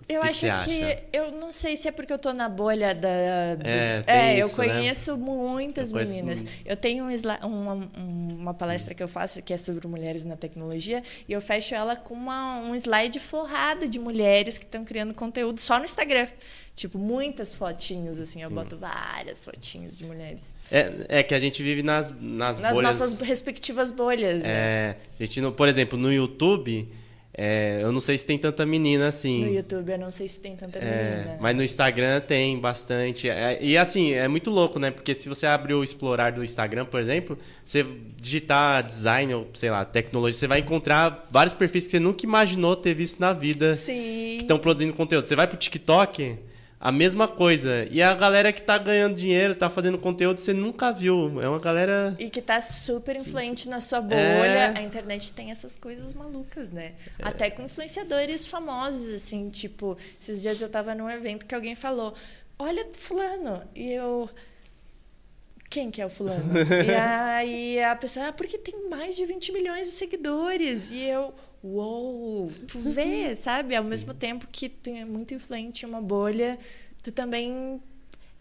Eu 0.10 0.21
que 0.21 0.27
acho 0.27 0.39
que. 0.41 0.49
acha? 0.49 1.03
Eu 1.13 1.31
não 1.31 1.51
sei 1.51 1.75
se 1.77 1.88
é 1.88 1.91
porque 1.91 2.12
eu 2.13 2.17
tô 2.19 2.33
na 2.33 2.47
bolha 2.49 2.93
da. 2.93 3.55
do- 3.55 3.67
É, 3.67 4.01
tem 4.01 4.38
eu 4.39 4.47
isso, 4.47 4.62
né? 4.62 4.67
conheço 4.67 5.17
muitas 5.17 5.88
Eu 5.89 5.93
conheço 5.93 6.13
meninas. 6.13 6.43
muito. 6.43 6.51
Eu 6.65 6.75
tenho 6.77 7.05
um 7.05 7.47
uma, 7.47 7.73
um- 7.73 8.38
uma 8.39 8.53
palestra 8.53 8.93
que 8.93 9.01
eu 9.03 9.07
faço 9.07 9.41
que 9.41 9.53
é 9.53 9.57
sobre 9.57 9.88
mulheres 9.88 10.23
na 10.25 10.36
tecnologia 10.36 11.03
e 11.27 11.33
eu 11.33 11.41
fecho 11.41 11.73
ela 11.75 11.95
com 11.95 12.13
uma, 12.13 12.60
um 12.60 12.75
slide 12.75 13.19
forrado 13.19 13.88
de 13.88 13.99
mulheres 13.99 14.57
que 14.57 14.65
estão 14.65 14.83
criando 14.86 15.13
conteúdo 15.15 15.60
só 15.60 15.77
no 15.79 15.86
Instagram. 15.86 16.27
Tipo, 16.75 16.99
muitas 16.99 17.55
fotinhos, 17.55 18.19
assim. 18.19 18.43
Eu 18.43 18.51
boto 18.51 18.77
várias 18.77 19.43
fotinhos 19.43 19.97
de 19.97 20.05
mulheres. 20.05 20.53
É, 20.71 20.91
é 21.10 21.23
que 21.23 21.33
a 21.33 21.39
gente 21.39 21.63
vive 21.63 21.81
nas, 21.81 22.12
nas, 22.21 22.60
Nas 22.60 22.73
bolhas. 22.75 22.99
nossas 22.99 23.19
respectivas 23.19 23.89
bolhas, 23.89 24.43
né? 24.43 24.49
É, 24.49 24.95
a 25.19 25.25
gente 25.25 25.41
por 25.53 25.67
exemplo, 25.67 25.97
no 25.97 26.13
YouTube, 26.13 26.88
é, 27.39 27.82
eu 27.84 27.91
não 27.91 28.00
sei 28.00 28.17
se 28.17 28.26
tem 28.26 28.36
tanta 28.36 28.65
menina 28.65 29.08
assim. 29.10 29.45
No 29.45 29.54
YouTube 29.54 29.91
eu 29.91 29.97
não 30.00 30.10
sei 30.10 30.28
se 30.28 30.39
tem 30.39 30.56
tanta 30.56 30.80
É, 30.80 31.17
menina. 31.19 31.38
mas 31.39 31.56
no 31.56 31.63
Instagram 31.63 32.19
tem 32.21 32.58
bastante. 32.60 33.30
É, 33.30 33.60
e 33.62 33.78
assim, 33.78 34.13
é 34.13 34.28
muito 34.28 34.50
louco, 34.50 34.80
né? 34.80 34.89
Porque 34.89 35.13
se 35.13 35.30
você 35.30 35.45
abrir 35.45 35.76
o 35.76 35.84
explorar 35.84 36.32
do 36.32 36.43
Instagram, 36.43 36.86
por 36.86 37.00
exemplo, 37.00 37.38
você 37.63 37.86
digitar 38.19 38.82
design 38.84 39.32
ou, 39.36 39.47
sei 39.54 39.69
lá, 39.69 39.86
tecnologia, 39.86 40.34
você 40.39 40.47
vai 40.47 40.60
encontrar 40.60 41.28
vários 41.30 41.54
perfis 41.54 41.86
que 41.86 41.91
você 41.91 42.00
nunca 42.00 42.26
imaginou 42.26 42.76
ter 42.76 42.95
visto 42.95 43.19
na 43.19 43.34
vida 43.34 43.76
Sim. 43.76 43.93
que 44.38 44.41
estão 44.43 44.58
produzindo 44.58 44.91
conteúdo. 44.93 45.26
Você 45.26 45.36
vai 45.36 45.45
pro 45.47 45.58
TikTok, 45.58 46.38
a 46.79 46.91
mesma 46.91 47.27
coisa. 47.27 47.87
E 47.89 48.01
a 48.01 48.13
galera 48.13 48.53
que 48.53 48.61
tá 48.61 48.77
ganhando 48.77 49.15
dinheiro, 49.15 49.55
tá 49.55 49.69
fazendo 49.69 49.97
conteúdo, 49.97 50.39
você 50.39 50.53
nunca 50.53 50.91
viu. 50.91 51.41
É 51.41 51.49
uma 51.49 51.59
galera. 51.59 52.15
E 52.19 52.29
que 52.29 52.41
tá 52.41 52.61
super 52.61 53.15
influente 53.15 53.67
na 53.67 53.79
sua 53.79 53.99
bolha. 53.99 54.15
É... 54.15 54.77
A 54.77 54.81
internet 54.81 55.31
tem 55.31 55.51
essas 55.51 55.75
coisas 55.75 56.13
malucas, 56.13 56.69
né? 56.69 56.93
É... 57.17 57.27
Até 57.27 57.49
com 57.49 57.63
influenciadores 57.63 58.45
famosos, 58.45 59.11
assim, 59.13 59.49
tipo, 59.49 59.97
esses 60.21 60.41
dias 60.41 60.61
eu 60.61 60.69
tava 60.69 60.93
num 60.93 61.09
evento 61.09 61.45
que 61.45 61.55
alguém 61.55 61.73
falou: 61.73 62.13
Olha, 62.59 62.87
Fulano. 62.93 63.63
E 63.75 63.91
eu. 63.91 64.29
Quem 65.69 65.91
que 65.91 66.01
é 66.01 66.05
o 66.05 66.09
fulano? 66.09 66.53
e 66.87 66.95
aí 66.95 67.83
a 67.83 67.93
pessoa, 67.93 68.29
ah, 68.29 68.33
porque 68.33 68.57
tem 68.57 68.89
mais 68.89 69.17
de 69.17 69.25
20 69.25 69.51
milhões 69.51 69.89
de 69.89 69.93
seguidores. 69.95 70.91
E 70.91 71.03
eu, 71.03 71.33
uou, 71.67 72.51
tu 72.67 72.80
vê, 72.80 73.36
sabe? 73.36 73.75
Ao 73.75 73.84
mesmo 73.84 74.13
tempo 74.13 74.47
que 74.51 74.69
tu 74.69 74.89
é 74.89 75.06
muito 75.06 75.34
influente 75.34 75.86
em 75.86 75.89
uma 75.89 76.01
bolha, 76.01 76.58
tu 77.03 77.12
também 77.12 77.82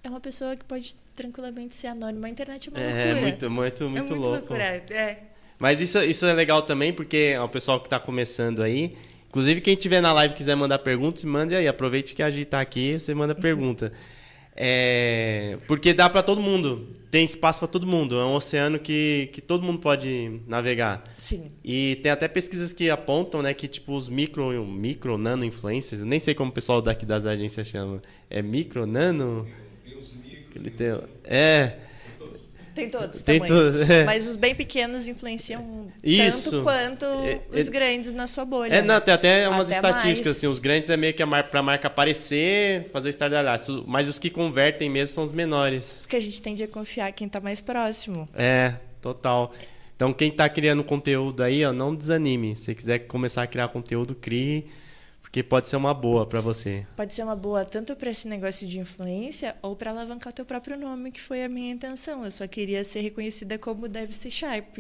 é 0.02 0.08
uma 0.08 0.20
pessoa 0.20 0.56
que 0.56 0.64
pode 0.64 0.94
tranquilamente 1.14 1.74
ser 1.74 1.88
anônima. 1.88 2.26
A 2.26 2.30
internet 2.30 2.68
é 2.68 2.70
uma 2.70 2.80
é, 2.80 2.84
loucura. 2.84 3.08
É 3.08 3.22
muito, 3.22 3.50
muito, 3.50 3.84
muito, 3.84 3.84
é 3.84 4.02
muito 4.02 4.14
louco. 4.14 4.36
Loucura. 4.38 4.64
É. 4.64 5.18
Mas 5.58 5.80
isso, 5.80 6.00
isso 6.02 6.26
é 6.26 6.32
legal 6.32 6.62
também, 6.62 6.92
porque 6.92 7.36
o 7.38 7.48
pessoal 7.48 7.80
que 7.80 7.86
está 7.86 7.98
começando 7.98 8.62
aí. 8.62 8.96
Inclusive, 9.28 9.60
quem 9.60 9.74
tiver 9.74 10.00
na 10.00 10.12
live 10.12 10.34
quiser 10.34 10.54
mandar 10.54 10.78
perguntas, 10.78 11.24
mande 11.24 11.54
aí. 11.54 11.66
Aproveite 11.66 12.14
que 12.14 12.22
a 12.22 12.30
gente 12.30 12.44
está 12.44 12.60
aqui, 12.60 12.92
você 12.92 13.14
manda 13.14 13.34
pergunta. 13.34 13.92
É, 14.56 15.58
porque 15.66 15.92
dá 15.92 16.08
para 16.08 16.22
todo 16.22 16.40
mundo, 16.40 16.88
tem 17.10 17.24
espaço 17.24 17.60
para 17.60 17.68
todo 17.68 17.86
mundo. 17.86 18.18
É 18.18 18.24
um 18.24 18.34
oceano 18.34 18.78
que, 18.78 19.28
que 19.32 19.40
todo 19.40 19.62
mundo 19.62 19.78
pode 19.80 20.40
navegar. 20.46 21.04
Sim. 21.18 21.52
E 21.62 21.98
tem 22.02 22.10
até 22.10 22.26
pesquisas 22.26 22.72
que 22.72 22.88
apontam, 22.88 23.42
né, 23.42 23.52
que 23.52 23.68
tipo 23.68 23.94
os 23.94 24.08
micro, 24.08 24.64
micro, 24.66 25.18
nano 25.18 25.44
influencers, 25.44 26.02
nem 26.02 26.18
sei 26.18 26.34
como 26.34 26.50
o 26.50 26.54
pessoal 26.54 26.80
daqui 26.80 27.04
das 27.04 27.26
agências 27.26 27.66
chama, 27.66 28.00
é 28.30 28.40
micro, 28.40 28.86
nano. 28.86 29.46
Tem 29.84 29.98
os 29.98 30.14
micros. 30.14 30.72
é. 31.24 31.85
Tem 32.76 32.90
todos 32.90 33.22
Tem 33.22 33.40
todos, 33.40 33.80
é. 33.88 34.04
Mas 34.04 34.28
os 34.28 34.36
bem 34.36 34.54
pequenos 34.54 35.08
influenciam 35.08 35.86
Isso. 36.04 36.50
tanto 36.50 36.62
quanto 36.62 37.04
é, 37.06 37.40
os 37.50 37.68
é, 37.68 37.70
grandes 37.70 38.12
na 38.12 38.26
sua 38.26 38.44
bolha. 38.44 38.74
É, 38.74 38.82
não, 38.82 39.00
tem 39.00 39.14
até 39.14 39.48
umas 39.48 39.68
até 39.68 39.76
estatísticas, 39.76 40.26
mais. 40.26 40.36
assim, 40.36 40.46
os 40.46 40.58
grandes 40.58 40.90
é 40.90 40.96
meio 40.96 41.14
que 41.14 41.22
a 41.22 41.42
pra 41.42 41.62
marca 41.62 41.88
aparecer, 41.88 42.90
fazer 42.92 43.08
o 43.08 43.10
estardalhaço. 43.10 43.82
Mas 43.86 44.10
os 44.10 44.18
que 44.18 44.28
convertem 44.28 44.90
mesmo 44.90 45.14
são 45.14 45.24
os 45.24 45.32
menores. 45.32 46.00
Porque 46.02 46.16
a 46.16 46.20
gente 46.20 46.40
tende 46.42 46.62
a 46.62 46.68
confiar 46.68 47.10
quem 47.12 47.26
está 47.26 47.40
mais 47.40 47.62
próximo. 47.62 48.26
É, 48.34 48.74
total. 49.00 49.54
Então 49.96 50.12
quem 50.12 50.28
está 50.28 50.46
criando 50.46 50.84
conteúdo 50.84 51.42
aí, 51.42 51.64
ó, 51.64 51.72
não 51.72 51.94
desanime. 51.94 52.54
Se 52.56 52.74
quiser 52.74 53.00
começar 53.00 53.42
a 53.42 53.46
criar 53.46 53.68
conteúdo, 53.68 54.14
crie 54.14 54.66
que 55.36 55.42
pode 55.42 55.68
ser 55.68 55.76
uma 55.76 55.92
boa 55.92 56.24
para 56.24 56.40
você. 56.40 56.86
Pode 56.96 57.12
ser 57.12 57.22
uma 57.22 57.36
boa 57.36 57.62
tanto 57.62 57.94
para 57.94 58.08
esse 58.08 58.26
negócio 58.26 58.66
de 58.66 58.80
influência 58.80 59.54
ou 59.60 59.76
para 59.76 59.90
alavancar 59.90 60.32
teu 60.32 60.46
próprio 60.46 60.78
nome, 60.78 61.10
que 61.10 61.20
foi 61.20 61.44
a 61.44 61.48
minha 61.48 61.70
intenção. 61.70 62.24
Eu 62.24 62.30
só 62.30 62.46
queria 62.46 62.82
ser 62.82 63.00
reconhecida 63.00 63.58
como 63.58 63.86
deve 63.86 64.14
ser 64.14 64.30
Sharp. 64.30 64.78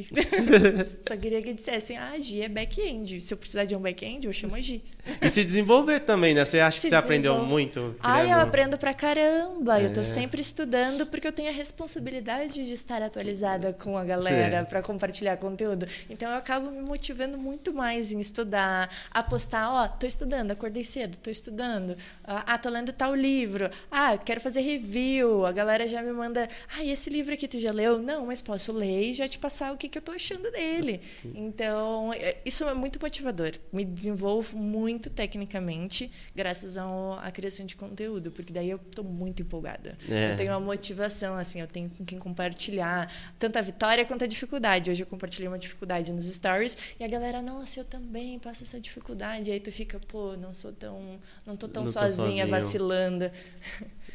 só 1.06 1.14
queria 1.14 1.42
que 1.42 1.52
dissessem, 1.52 1.98
ah, 1.98 2.18
Gi 2.18 2.40
é 2.40 2.48
back-end. 2.48 3.20
Se 3.20 3.34
eu 3.34 3.36
precisar 3.36 3.66
de 3.66 3.76
um 3.76 3.80
back-end, 3.80 4.26
eu 4.26 4.32
chamo 4.32 4.54
a 4.54 4.60
Gi. 4.62 4.82
E 5.20 5.28
se 5.28 5.44
desenvolver 5.44 6.00
também, 6.00 6.34
né? 6.34 6.42
Você 6.42 6.58
acha 6.58 6.80
se 6.80 6.86
que 6.86 6.88
você 6.88 6.94
aprendeu 6.94 7.36
muito? 7.44 7.94
Ah, 8.00 8.24
eu 8.24 8.40
aprendo 8.40 8.78
pra 8.78 8.94
caramba. 8.94 9.78
É. 9.78 9.84
Eu 9.84 9.92
tô 9.92 10.00
é. 10.00 10.04
sempre 10.04 10.40
estudando 10.40 11.04
porque 11.06 11.28
eu 11.28 11.32
tenho 11.32 11.50
a 11.50 11.52
responsabilidade 11.52 12.64
de 12.64 12.72
estar 12.72 13.02
atualizada 13.02 13.74
com 13.74 13.98
a 13.98 14.04
galera 14.04 14.64
para 14.64 14.80
compartilhar 14.80 15.36
conteúdo. 15.36 15.86
Então 16.08 16.30
eu 16.30 16.36
acabo 16.38 16.70
me 16.70 16.80
motivando 16.80 17.36
muito 17.36 17.74
mais 17.74 18.10
em 18.10 18.20
estudar, 18.20 18.88
apostar, 19.10 19.70
ó, 19.70 19.86
tô 19.86 20.06
estudando 20.06 20.45
estudando, 20.46 20.50
acordei 20.52 20.84
cedo, 20.84 21.14
estou 21.14 21.30
estudando. 21.30 21.96
Ah, 22.24 22.56
tô 22.58 22.68
lendo 22.68 22.92
tal 22.92 23.14
livro. 23.14 23.70
Ah, 23.90 24.16
quero 24.16 24.40
fazer 24.40 24.60
review. 24.60 25.44
A 25.44 25.52
galera 25.52 25.86
já 25.88 26.02
me 26.02 26.12
manda, 26.12 26.48
ah, 26.74 26.82
e 26.82 26.90
esse 26.90 27.10
livro 27.10 27.34
aqui 27.34 27.48
tu 27.48 27.58
já 27.58 27.72
leu? 27.72 28.00
Não, 28.00 28.26
mas 28.26 28.40
posso 28.40 28.72
ler 28.72 29.10
e 29.10 29.14
já 29.14 29.28
te 29.28 29.38
passar 29.38 29.72
o 29.72 29.76
que, 29.76 29.88
que 29.88 29.98
eu 29.98 30.00
estou 30.00 30.14
achando 30.14 30.50
dele. 30.50 31.00
Então, 31.34 32.12
é, 32.12 32.36
isso 32.44 32.64
é 32.64 32.74
muito 32.74 33.00
motivador. 33.00 33.52
Me 33.72 33.84
desenvolvo 33.84 34.56
muito 34.56 35.10
tecnicamente 35.10 36.10
graças 36.34 36.78
à 36.78 37.30
criação 37.32 37.66
de 37.66 37.76
conteúdo, 37.76 38.30
porque 38.30 38.52
daí 38.52 38.70
eu 38.70 38.76
estou 38.76 39.04
muito 39.04 39.42
empolgada. 39.42 39.98
É. 40.08 40.32
Eu 40.32 40.36
tenho 40.36 40.52
uma 40.52 40.60
motivação, 40.60 41.36
assim, 41.36 41.60
eu 41.60 41.66
tenho 41.66 41.90
com 41.90 42.04
quem 42.04 42.18
compartilhar 42.18 43.12
tanto 43.38 43.58
a 43.58 43.62
vitória 43.62 44.04
quanto 44.04 44.24
a 44.24 44.26
dificuldade. 44.26 44.90
Hoje 44.90 45.02
eu 45.02 45.06
compartilhei 45.06 45.48
uma 45.48 45.58
dificuldade 45.58 46.12
nos 46.12 46.24
stories 46.26 46.76
e 46.98 47.04
a 47.04 47.08
galera, 47.08 47.42
nossa, 47.42 47.80
eu 47.80 47.84
também 47.84 48.38
passo 48.38 48.62
essa 48.62 48.80
dificuldade. 48.80 49.50
E 49.50 49.52
aí 49.52 49.60
tu 49.60 49.72
fica, 49.72 49.98
pô, 50.06 50.35
não 50.38 50.54
sou 50.54 50.72
tão, 50.72 51.18
não 51.46 51.56
tô 51.56 51.68
tão 51.68 51.84
não 51.84 51.92
sozinha, 51.92 52.44
tô 52.44 52.50
vacilando. 52.50 53.30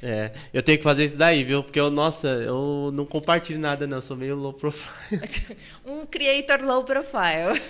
É, 0.03 0.31
eu 0.51 0.63
tenho 0.63 0.79
que 0.79 0.83
fazer 0.83 1.03
isso 1.03 1.15
daí, 1.15 1.43
viu? 1.43 1.61
Porque 1.61 1.79
eu, 1.79 1.91
nossa, 1.91 2.27
eu 2.27 2.89
não 2.91 3.05
compartilho 3.05 3.59
nada, 3.59 3.85
não. 3.85 3.97
Eu 3.97 4.01
sou 4.01 4.17
meio 4.17 4.35
low 4.35 4.51
profile. 4.51 5.21
um 5.85 6.05
creator 6.07 6.65
low 6.65 6.83
profile. 6.83 7.61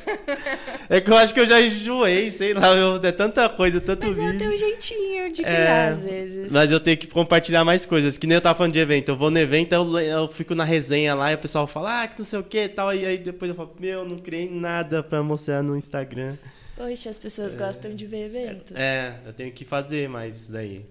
é 0.90 1.02
que 1.02 1.12
eu 1.12 1.18
acho 1.18 1.34
que 1.34 1.42
eu 1.42 1.46
já 1.46 1.60
enjoei, 1.60 2.32
sei 2.32 2.54
lá. 2.54 2.68
Eu, 2.74 2.96
é 3.04 3.12
tanta 3.12 3.50
coisa, 3.50 3.82
tanto 3.82 4.08
mas 4.08 4.16
vídeo. 4.16 4.32
Mas 4.32 4.42
é 4.42 4.46
o 4.46 4.50
teu 4.50 4.58
jeitinho 4.58 5.32
de 5.32 5.42
criar, 5.42 5.56
é, 5.56 5.90
às 5.90 6.06
vezes. 6.06 6.52
Mas 6.52 6.72
eu 6.72 6.80
tenho 6.80 6.98
que 6.98 7.08
compartilhar 7.08 7.66
mais 7.66 7.86
coisas. 7.86 8.18
Que 8.18 8.26
nem 8.26 8.36
eu 8.36 8.42
tava 8.42 8.58
falando 8.58 8.74
de 8.74 8.80
evento. 8.80 9.10
Eu 9.10 9.18
vou 9.18 9.30
no 9.30 9.38
evento, 9.38 9.74
eu, 9.74 10.00
eu 10.00 10.28
fico 10.30 10.56
na 10.56 10.64
resenha 10.64 11.14
lá 11.14 11.34
e 11.34 11.36
o 11.36 11.38
pessoal 11.38 11.68
fala, 11.68 12.04
ah, 12.04 12.08
que 12.08 12.18
não 12.18 12.26
sei 12.26 12.40
o 12.40 12.44
que 12.44 12.64
e 12.64 12.70
tal. 12.70 12.96
E 12.96 13.06
aí 13.06 13.18
depois 13.18 13.50
eu 13.50 13.56
falo, 13.56 13.76
meu, 13.78 14.06
não 14.06 14.18
criei 14.18 14.50
nada 14.50 15.04
pra 15.04 15.22
mostrar 15.22 15.62
no 15.62 15.76
Instagram. 15.76 16.38
Poxa, 16.82 17.12
as 17.12 17.20
pessoas 17.20 17.54
é, 17.54 17.58
gostam 17.58 17.94
de 17.94 18.08
ver 18.08 18.26
eventos. 18.26 18.76
É, 18.76 19.20
eu 19.24 19.34
tenho 19.34 19.52
que 19.52 19.64
fazer 19.64 20.10
mais 20.10 20.36
isso 20.36 20.52
daí. 20.52 20.84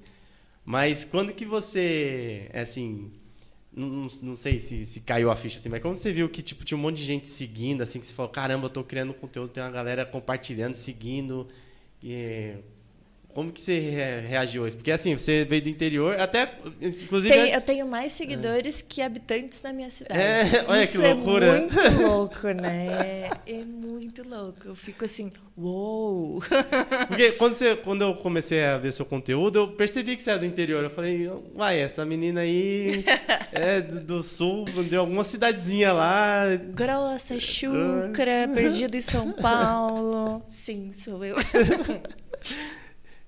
Mas 0.64 1.04
quando 1.04 1.32
que 1.32 1.44
você, 1.44 2.48
é 2.52 2.60
assim, 2.60 3.10
não, 3.72 4.06
não 4.22 4.36
sei 4.36 4.60
se, 4.60 4.86
se 4.86 5.00
caiu 5.00 5.32
a 5.32 5.36
ficha 5.36 5.58
assim, 5.58 5.68
mas 5.68 5.82
quando 5.82 5.96
você 5.96 6.12
viu 6.12 6.28
que 6.28 6.42
tipo, 6.42 6.64
tinha 6.64 6.78
um 6.78 6.80
monte 6.80 6.98
de 6.98 7.04
gente 7.04 7.26
seguindo, 7.26 7.82
assim, 7.82 7.98
que 7.98 8.06
você 8.06 8.12
falou, 8.12 8.30
caramba, 8.30 8.66
eu 8.66 8.70
tô 8.70 8.84
criando 8.84 9.12
conteúdo, 9.12 9.50
tem 9.50 9.64
uma 9.64 9.70
galera 9.70 10.06
compartilhando, 10.06 10.76
seguindo, 10.76 11.48
e 12.00 12.54
como 13.34 13.52
que 13.52 13.60
você 13.60 13.78
reagiu 14.26 14.64
a 14.64 14.68
isso? 14.68 14.76
Porque 14.76 14.90
assim, 14.90 15.16
você 15.16 15.44
veio 15.44 15.62
do 15.62 15.68
interior, 15.68 16.18
até 16.18 16.52
inclusive. 16.80 17.32
Tem, 17.32 17.42
antes... 17.42 17.54
Eu 17.54 17.60
tenho 17.60 17.86
mais 17.86 18.12
seguidores 18.12 18.80
é. 18.80 18.84
que 18.88 19.00
habitantes 19.00 19.62
na 19.62 19.72
minha 19.72 19.88
cidade. 19.88 20.20
É, 20.20 20.64
olha 20.66 20.82
isso 20.82 21.00
que 21.00 21.08
loucura. 21.08 21.46
É 21.46 21.60
muito 21.60 22.02
louco, 22.02 22.48
né? 22.48 23.30
É 23.46 23.64
muito 23.64 24.28
louco. 24.28 24.66
Eu 24.66 24.74
fico 24.74 25.04
assim, 25.04 25.30
uou! 25.56 26.42
Porque 27.06 27.32
quando, 27.32 27.54
você, 27.54 27.76
quando 27.76 28.02
eu 28.02 28.14
comecei 28.16 28.64
a 28.64 28.76
ver 28.78 28.92
seu 28.92 29.06
conteúdo, 29.06 29.60
eu 29.60 29.68
percebi 29.68 30.16
que 30.16 30.22
você 30.22 30.30
era 30.30 30.40
do 30.40 30.46
interior. 30.46 30.82
Eu 30.82 30.90
falei, 30.90 31.30
uai, 31.54 31.80
essa 31.80 32.04
menina 32.04 32.40
aí 32.40 33.04
é 33.52 33.80
do 33.80 34.22
sul, 34.22 34.64
de 34.64 34.96
alguma 34.96 35.22
cidadezinha 35.22 35.92
lá. 35.92 36.46
Grossa, 36.74 37.38
chucra, 37.38 38.48
perdido 38.52 38.96
em 38.96 39.00
São 39.00 39.32
Paulo. 39.32 40.42
Sim, 40.48 40.90
sou 40.92 41.24
eu. 41.24 41.36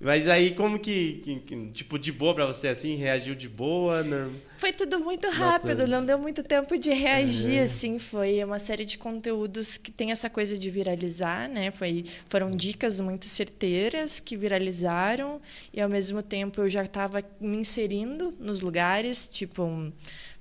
Mas 0.02 0.26
aí, 0.26 0.52
como 0.52 0.80
que, 0.80 1.20
que, 1.22 1.40
que, 1.40 1.70
tipo, 1.70 1.96
de 1.96 2.10
boa 2.10 2.34
pra 2.34 2.44
você, 2.44 2.66
assim, 2.66 2.96
reagiu 2.96 3.36
de 3.36 3.48
boa? 3.48 4.02
Não... 4.02 4.34
Foi 4.58 4.72
tudo 4.72 4.98
muito 4.98 5.30
rápido, 5.30 5.86
não 5.86 6.04
deu 6.04 6.18
muito 6.18 6.42
tempo 6.42 6.76
de 6.76 6.92
reagir, 6.92 7.58
é. 7.58 7.62
assim, 7.62 8.00
foi 8.00 8.42
uma 8.42 8.58
série 8.58 8.84
de 8.84 8.98
conteúdos 8.98 9.76
que 9.76 9.92
tem 9.92 10.10
essa 10.10 10.28
coisa 10.28 10.58
de 10.58 10.70
viralizar, 10.70 11.48
né? 11.48 11.70
Foi, 11.70 12.02
foram 12.28 12.50
dicas 12.50 13.00
muito 13.00 13.26
certeiras 13.26 14.18
que 14.18 14.36
viralizaram 14.36 15.40
e, 15.72 15.80
ao 15.80 15.88
mesmo 15.88 16.20
tempo, 16.20 16.62
eu 16.62 16.68
já 16.68 16.82
estava 16.82 17.22
me 17.40 17.56
inserindo 17.58 18.34
nos 18.40 18.60
lugares, 18.60 19.28
tipo... 19.28 19.62
Um, 19.62 19.92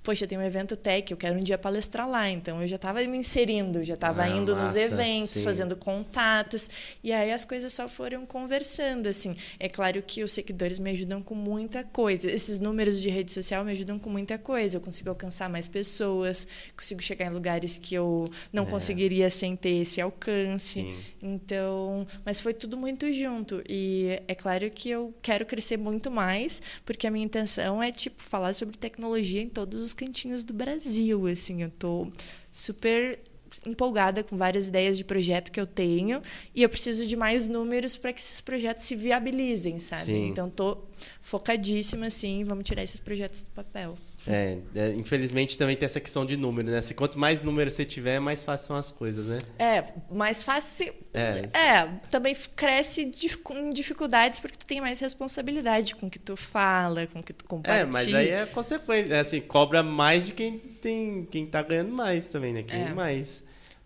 poxa, 0.03 0.25
tem 0.25 0.37
um 0.37 0.41
evento 0.41 0.75
tech, 0.75 1.11
eu 1.11 1.17
quero 1.17 1.37
um 1.37 1.39
dia 1.39 1.57
palestrar 1.57 2.09
lá. 2.09 2.29
Então 2.29 2.61
eu 2.61 2.67
já 2.67 2.75
estava 2.75 3.01
me 3.03 3.17
inserindo, 3.17 3.83
já 3.83 3.93
estava 3.93 4.23
ah, 4.23 4.29
indo 4.29 4.53
massa, 4.53 4.65
nos 4.65 4.75
eventos, 4.75 5.29
sim. 5.31 5.43
fazendo 5.43 5.75
contatos. 5.75 6.69
E 7.03 7.11
aí 7.11 7.31
as 7.31 7.45
coisas 7.45 7.71
só 7.71 7.87
foram 7.87 8.25
conversando, 8.25 9.07
assim. 9.07 9.35
É 9.59 9.69
claro 9.69 10.01
que 10.01 10.23
os 10.23 10.31
seguidores 10.31 10.79
me 10.79 10.91
ajudam 10.91 11.21
com 11.21 11.35
muita 11.35 11.83
coisa. 11.83 12.29
Esses 12.31 12.59
números 12.59 13.01
de 13.01 13.09
rede 13.09 13.31
social 13.31 13.63
me 13.63 13.71
ajudam 13.71 13.99
com 13.99 14.09
muita 14.09 14.37
coisa. 14.37 14.77
Eu 14.77 14.81
consigo 14.81 15.09
alcançar 15.09 15.49
mais 15.49 15.67
pessoas, 15.67 16.47
consigo 16.75 17.01
chegar 17.01 17.27
em 17.27 17.33
lugares 17.33 17.77
que 17.77 17.93
eu 17.93 18.29
não 18.51 18.63
é. 18.63 18.65
conseguiria 18.65 19.29
sem 19.29 19.55
ter 19.55 19.81
esse 19.81 20.01
alcance. 20.01 20.81
Sim. 20.81 20.95
Então, 21.21 22.07
mas 22.25 22.39
foi 22.39 22.53
tudo 22.53 22.75
muito 22.75 23.11
junto. 23.11 23.61
E 23.69 24.19
é 24.27 24.33
claro 24.33 24.69
que 24.71 24.89
eu 24.89 25.13
quero 25.21 25.45
crescer 25.45 25.77
muito 25.77 26.09
mais, 26.09 26.61
porque 26.83 27.05
a 27.05 27.11
minha 27.11 27.25
intenção 27.25 27.81
é 27.83 27.91
tipo 27.91 28.23
falar 28.23 28.53
sobre 28.53 28.77
tecnologia 28.77 29.41
em 29.41 29.49
todos 29.49 29.81
os 29.81 29.90
os 29.91 29.93
cantinhos 29.93 30.43
do 30.43 30.53
Brasil, 30.53 31.27
assim, 31.27 31.61
eu 31.63 31.69
tô 31.69 32.07
super 32.51 33.19
empolgada 33.65 34.23
com 34.23 34.37
várias 34.37 34.69
ideias 34.69 34.97
de 34.97 35.03
projeto 35.03 35.51
que 35.51 35.59
eu 35.59 35.67
tenho 35.67 36.21
e 36.55 36.63
eu 36.63 36.69
preciso 36.69 37.05
de 37.05 37.17
mais 37.17 37.49
números 37.49 37.97
para 37.97 38.13
que 38.13 38.21
esses 38.21 38.39
projetos 38.39 38.85
se 38.85 38.95
viabilizem, 38.95 39.79
sabe? 39.81 40.05
Sim. 40.05 40.27
Então 40.27 40.49
tô 40.49 40.77
focadíssima 41.21 42.07
assim, 42.07 42.45
vamos 42.45 42.63
tirar 42.63 42.81
esses 42.81 43.01
projetos 43.01 43.43
do 43.43 43.51
papel. 43.51 43.97
É, 44.27 44.57
é, 44.75 44.89
infelizmente 44.93 45.57
também 45.57 45.75
tem 45.75 45.85
essa 45.85 45.99
questão 45.99 46.25
de 46.25 46.37
número, 46.37 46.69
né? 46.69 46.81
Se 46.81 46.93
quanto 46.93 47.17
mais 47.17 47.41
número 47.41 47.71
você 47.71 47.83
tiver, 47.83 48.19
mais 48.19 48.43
fácil 48.43 48.67
são 48.67 48.75
as 48.75 48.91
coisas, 48.91 49.27
né? 49.27 49.37
É, 49.57 49.83
mais 50.11 50.43
fácil. 50.43 50.93
É. 51.13 51.49
É, 51.53 51.87
também 52.09 52.35
cresce 52.55 53.11
com 53.43 53.69
dificuldades 53.69 54.39
porque 54.39 54.57
tu 54.57 54.65
tem 54.65 54.79
mais 54.79 54.99
responsabilidade 54.99 55.95
com 55.95 56.07
o 56.07 56.09
que 56.09 56.19
tu 56.19 56.37
fala, 56.37 57.07
com 57.07 57.19
o 57.19 57.23
que 57.23 57.33
tu 57.33 57.45
compartilha. 57.45 57.83
É, 57.83 57.85
mas 57.85 58.13
aí 58.13 58.29
é 58.29 58.45
consequência. 58.45 59.13
É 59.13 59.19
assim, 59.19 59.41
cobra 59.41 59.81
mais 59.81 60.27
de 60.27 60.33
quem 60.33 60.57
tem. 60.59 61.27
quem 61.29 61.45
tá 61.45 61.61
ganhando 61.63 61.91
mais 61.91 62.25
também, 62.27 62.53
né? 62.53 62.63
Quem 62.63 62.81
É. 62.83 62.89
mais. 62.93 63.43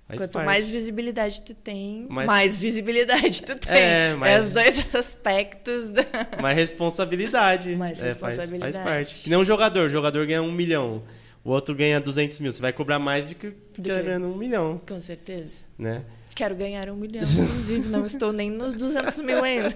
Faz 0.07 0.21
Quanto 0.21 0.31
parte. 0.33 0.45
mais 0.45 0.69
visibilidade 0.69 1.41
tu 1.41 1.55
tem, 1.55 2.05
Mais- 2.09 2.27
mais, 2.27 2.57
visibilidade 2.59 3.41
tu 3.41 3.55
tem. 3.55 3.73
É, 3.75 4.11
É, 4.11 4.15
mais- 4.15 4.45
os 4.45 4.51
dois 4.51 4.85
aspectos 4.95 5.89
da. 5.89 6.03
Mais 6.41 6.55
responsabilidade. 6.55 7.73
Mais 7.75 7.99
É, 7.99 8.11
faz- 8.11 8.13
responsabilidade. 8.13 8.73
Faz, 8.73 8.85
parte. 8.85 9.23
Que 9.23 9.29
nem 9.31 9.39
um 9.39 9.43
jogador. 9.45 9.87
O 9.87 9.89
jogador 9.89 10.25
ganha 10.27 10.43
um 10.43 10.51
milhão. 10.51 11.01
O 11.43 11.49
outro 11.51 11.73
ganha 11.75 11.99
200 11.99 12.39
mil. 12.39 12.51
Você 12.51 12.61
vai 12.61 12.71
cobrar 12.73 12.99
mais 12.99 13.29
do 13.29 13.35
que 13.35 13.47
do 13.49 13.55
que 13.73 13.81
que- 13.81 13.89
ganhando 13.89 14.27
um 14.27 14.35
milhão, 14.37 14.79
Com 14.87 14.99
certeza. 15.01 15.57
né? 15.77 16.03
Quero 16.35 16.53
ganhar 16.53 16.89
um 16.89 16.97
milhão, 16.97 17.23
inclusive, 17.23 17.87
não 17.87 18.05
estou 18.05 18.33
nem 18.33 18.51
nos 18.51 18.73
200 18.73 19.21
mil 19.21 19.41
ainda. 19.41 19.69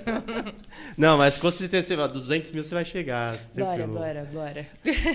Não, 0.98 1.18
mas 1.18 1.38
com 1.38 1.50
certeza, 1.50 1.88
você 1.88 1.96
vai- 1.96 2.10
200 2.10 2.52
mil 2.52 2.62
você 2.62 2.76
vai 2.76 2.84
chegar. 2.84 3.34
Bora, 3.56 3.88
bora, 3.88 4.30
bora. 4.34 4.68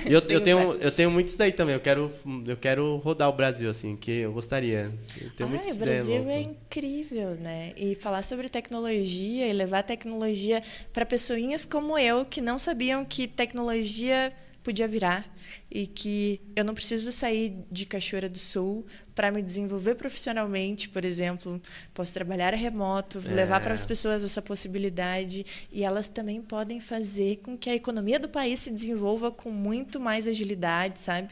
Eu, 0.07 0.21
eu, 0.27 0.41
Tenho 0.41 0.73
eu 0.81 0.91
tenho 0.91 1.11
muito 1.11 1.29
isso 1.29 1.37
daí 1.37 1.53
também. 1.53 1.75
Eu 1.75 1.81
quero, 1.81 2.11
eu 2.47 2.57
quero 2.57 2.97
rodar 2.97 3.29
o 3.29 3.33
Brasil, 3.35 3.69
assim, 3.69 3.95
que 3.95 4.11
eu 4.11 4.33
gostaria. 4.33 4.91
Eu 5.21 5.31
tenho 5.37 5.51
muita 5.51 5.67
o 5.67 5.71
ideia 5.73 5.91
Brasil 5.91 6.17
louca. 6.17 6.31
é 6.33 6.41
incrível, 6.41 7.31
né? 7.35 7.73
E 7.77 7.95
falar 7.95 8.23
sobre 8.25 8.49
tecnologia 8.49 9.47
e 9.47 9.53
levar 9.53 9.83
tecnologia 9.83 10.63
para 10.95 11.05
pessoinhas 11.05 11.67
como 11.67 11.99
eu 11.99 12.25
que 12.25 12.41
não 12.41 12.59
sabiam 12.59 13.05
que 13.05 13.29
tecnologia 13.29 14.33
podia 14.65 14.89
virar 14.89 15.25
e 15.71 15.87
que 15.87 16.41
eu 16.57 16.65
não 16.65 16.75
preciso 16.75 17.13
sair 17.13 17.55
de 17.71 17.85
Cachoeira 17.85 18.29
do 18.29 18.39
Sul 18.39 18.85
para 19.15 19.31
me 19.31 19.43
desenvolver 19.43 19.95
profissionalmente, 19.95 20.89
por 20.89 21.05
exemplo, 21.05 21.61
posso 21.93 22.13
trabalhar 22.15 22.53
remoto, 22.55 23.23
É. 23.25 23.29
levar 23.35 23.61
para 23.61 23.75
as 23.75 23.85
pessoas 23.87 24.25
essa 24.25 24.41
possibilidade 24.43 25.45
e 25.71 25.85
elas 25.85 26.09
também 26.09 26.41
podem 26.43 26.81
fazer 26.81 27.37
com 27.43 27.57
que 27.57 27.69
a 27.71 27.75
economia 27.75 28.19
do 28.19 28.29
país 28.29 28.61
se 28.61 28.71
desenvolva 28.71 29.31
com 29.31 29.51
muito 29.51 30.01
mais 30.01 30.27
agilidade, 30.27 30.99
sabe? 30.99 31.29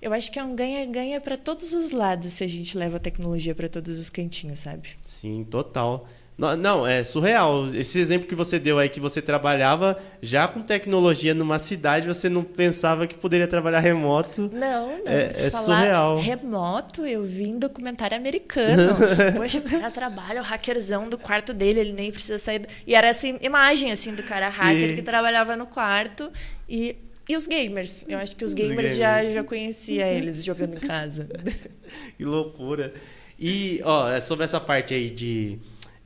Eu 0.00 0.12
acho 0.14 0.30
que 0.30 0.38
é 0.38 0.44
um 0.44 0.54
ganha-ganha 0.54 1.20
para 1.20 1.36
todos 1.36 1.72
os 1.74 1.90
lados 1.90 2.32
se 2.34 2.44
a 2.44 2.46
gente 2.46 2.78
leva 2.78 2.96
a 2.98 3.00
tecnologia 3.00 3.54
para 3.54 3.68
todos 3.68 3.98
os 3.98 4.08
cantinhos, 4.08 4.60
sabe? 4.60 4.90
Sim, 5.04 5.44
total. 5.50 6.08
Não, 6.38 6.56
não, 6.56 6.86
é 6.86 7.02
surreal. 7.02 7.66
Esse 7.74 7.98
exemplo 7.98 8.28
que 8.28 8.34
você 8.36 8.60
deu 8.60 8.78
aí, 8.78 8.88
que 8.88 9.00
você 9.00 9.20
trabalhava 9.20 9.98
já 10.22 10.46
com 10.46 10.62
tecnologia 10.62 11.34
numa 11.34 11.58
cidade, 11.58 12.06
você 12.06 12.28
não 12.28 12.44
pensava 12.44 13.08
que 13.08 13.16
poderia 13.16 13.48
trabalhar 13.48 13.80
remoto. 13.80 14.48
Não, 14.54 14.98
não. 15.04 15.12
É- 15.12 15.24
é 15.34 15.50
falar 15.50 15.64
surreal. 15.64 16.18
remoto, 16.20 17.04
eu 17.04 17.24
vi 17.24 17.48
em 17.48 17.58
documentário 17.58 18.16
americano. 18.16 18.94
Poxa, 19.36 19.58
o 19.58 19.62
cara 19.62 19.90
trabalha, 19.90 20.40
o 20.40 20.44
hackerzão 20.44 21.08
do 21.08 21.18
quarto 21.18 21.52
dele, 21.52 21.80
ele 21.80 21.92
nem 21.92 22.12
precisa 22.12 22.38
sair. 22.38 22.60
do- 22.60 22.68
E 22.86 22.94
era 22.94 23.08
essa 23.08 23.26
imagem, 23.26 23.90
assim, 23.90 24.14
do 24.14 24.22
cara 24.22 24.48
hacker 24.48 24.90
Sim. 24.90 24.94
que 24.94 25.02
trabalhava 25.02 25.56
no 25.56 25.66
quarto. 25.66 26.30
E, 26.68 26.94
e 27.28 27.34
os 27.34 27.48
gamers. 27.48 28.04
Eu 28.08 28.16
acho 28.16 28.36
que 28.36 28.44
os 28.44 28.50
Os 28.50 28.54
gamers, 28.54 28.94
já, 28.94 29.16
gamers. 29.16 29.34
já 29.34 29.42
conhecia 29.42 30.06
eles 30.06 30.44
jogando 30.44 30.74
em 30.76 30.80
casa. 30.86 31.28
Que 32.16 32.24
loucura. 32.24 32.92
E, 33.40 33.80
ó, 33.84 34.08
é 34.10 34.20
sobre 34.20 34.44
essa 34.44 34.60
parte 34.60 34.92
aí 34.94 35.08
de, 35.10 35.58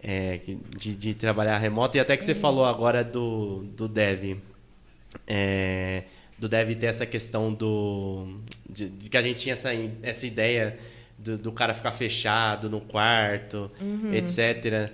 é, 0.02 0.40
de, 0.76 0.94
de 0.94 1.14
trabalhar 1.14 1.58
remoto, 1.58 1.96
e 1.96 2.00
até 2.00 2.16
que 2.16 2.24
você 2.24 2.34
falou 2.34 2.64
agora 2.64 3.04
do, 3.04 3.64
do 3.76 3.88
dev. 3.88 4.38
É, 5.26 6.04
do 6.38 6.48
dev 6.48 6.74
ter 6.74 6.86
essa 6.86 7.06
questão 7.06 7.52
do. 7.52 8.40
De, 8.68 8.88
de 8.88 9.08
que 9.08 9.16
a 9.16 9.22
gente 9.22 9.38
tinha 9.38 9.52
essa, 9.52 9.70
essa 10.02 10.26
ideia 10.26 10.76
do, 11.16 11.38
do 11.38 11.52
cara 11.52 11.72
ficar 11.74 11.92
fechado 11.92 12.68
no 12.68 12.80
quarto, 12.80 13.70
etc. 14.12 14.90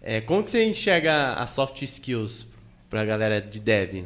É, 0.00 0.20
como 0.20 0.44
que 0.44 0.50
você 0.50 0.64
enxerga 0.64 1.32
as 1.32 1.50
soft 1.50 1.82
skills 1.82 2.46
pra 2.88 3.04
galera 3.04 3.40
de 3.40 3.58
dev? 3.58 4.04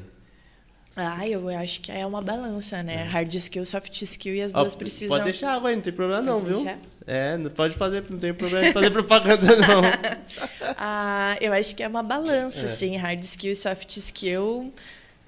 Ah, 1.00 1.28
eu 1.28 1.48
acho 1.48 1.80
que 1.80 1.92
é 1.92 2.04
uma 2.04 2.20
balança, 2.20 2.82
né? 2.82 3.02
Hard 3.04 3.32
skill, 3.34 3.64
soft 3.64 4.02
skill 4.02 4.34
e 4.34 4.42
as 4.42 4.54
Ó, 4.54 4.58
duas 4.60 4.74
precisam. 4.74 5.16
Pode 5.16 5.24
deixar 5.24 5.54
água 5.54 5.70
aí, 5.70 5.76
não 5.76 5.82
tem 5.82 5.92
problema 5.92 6.22
não, 6.22 6.40
Pode 6.40 6.46
viu? 6.46 6.64
deixar? 6.64 6.78
É, 7.06 7.36
não 7.36 7.50
pode 7.50 7.74
fazer, 7.74 8.04
não 8.10 8.18
tem 8.18 8.34
problema 8.34 8.66
de 8.66 8.72
fazer 8.72 8.90
propaganda 8.90 9.56
não. 9.56 9.82
Ah, 10.76 11.36
eu 11.40 11.52
acho 11.52 11.74
que 11.74 11.82
é 11.82 11.88
uma 11.88 12.02
balança, 12.02 12.66
assim, 12.66 12.96
hard 12.96 13.20
skill 13.22 13.52
e 13.52 13.56
soft 13.56 13.96
skill 13.96 14.72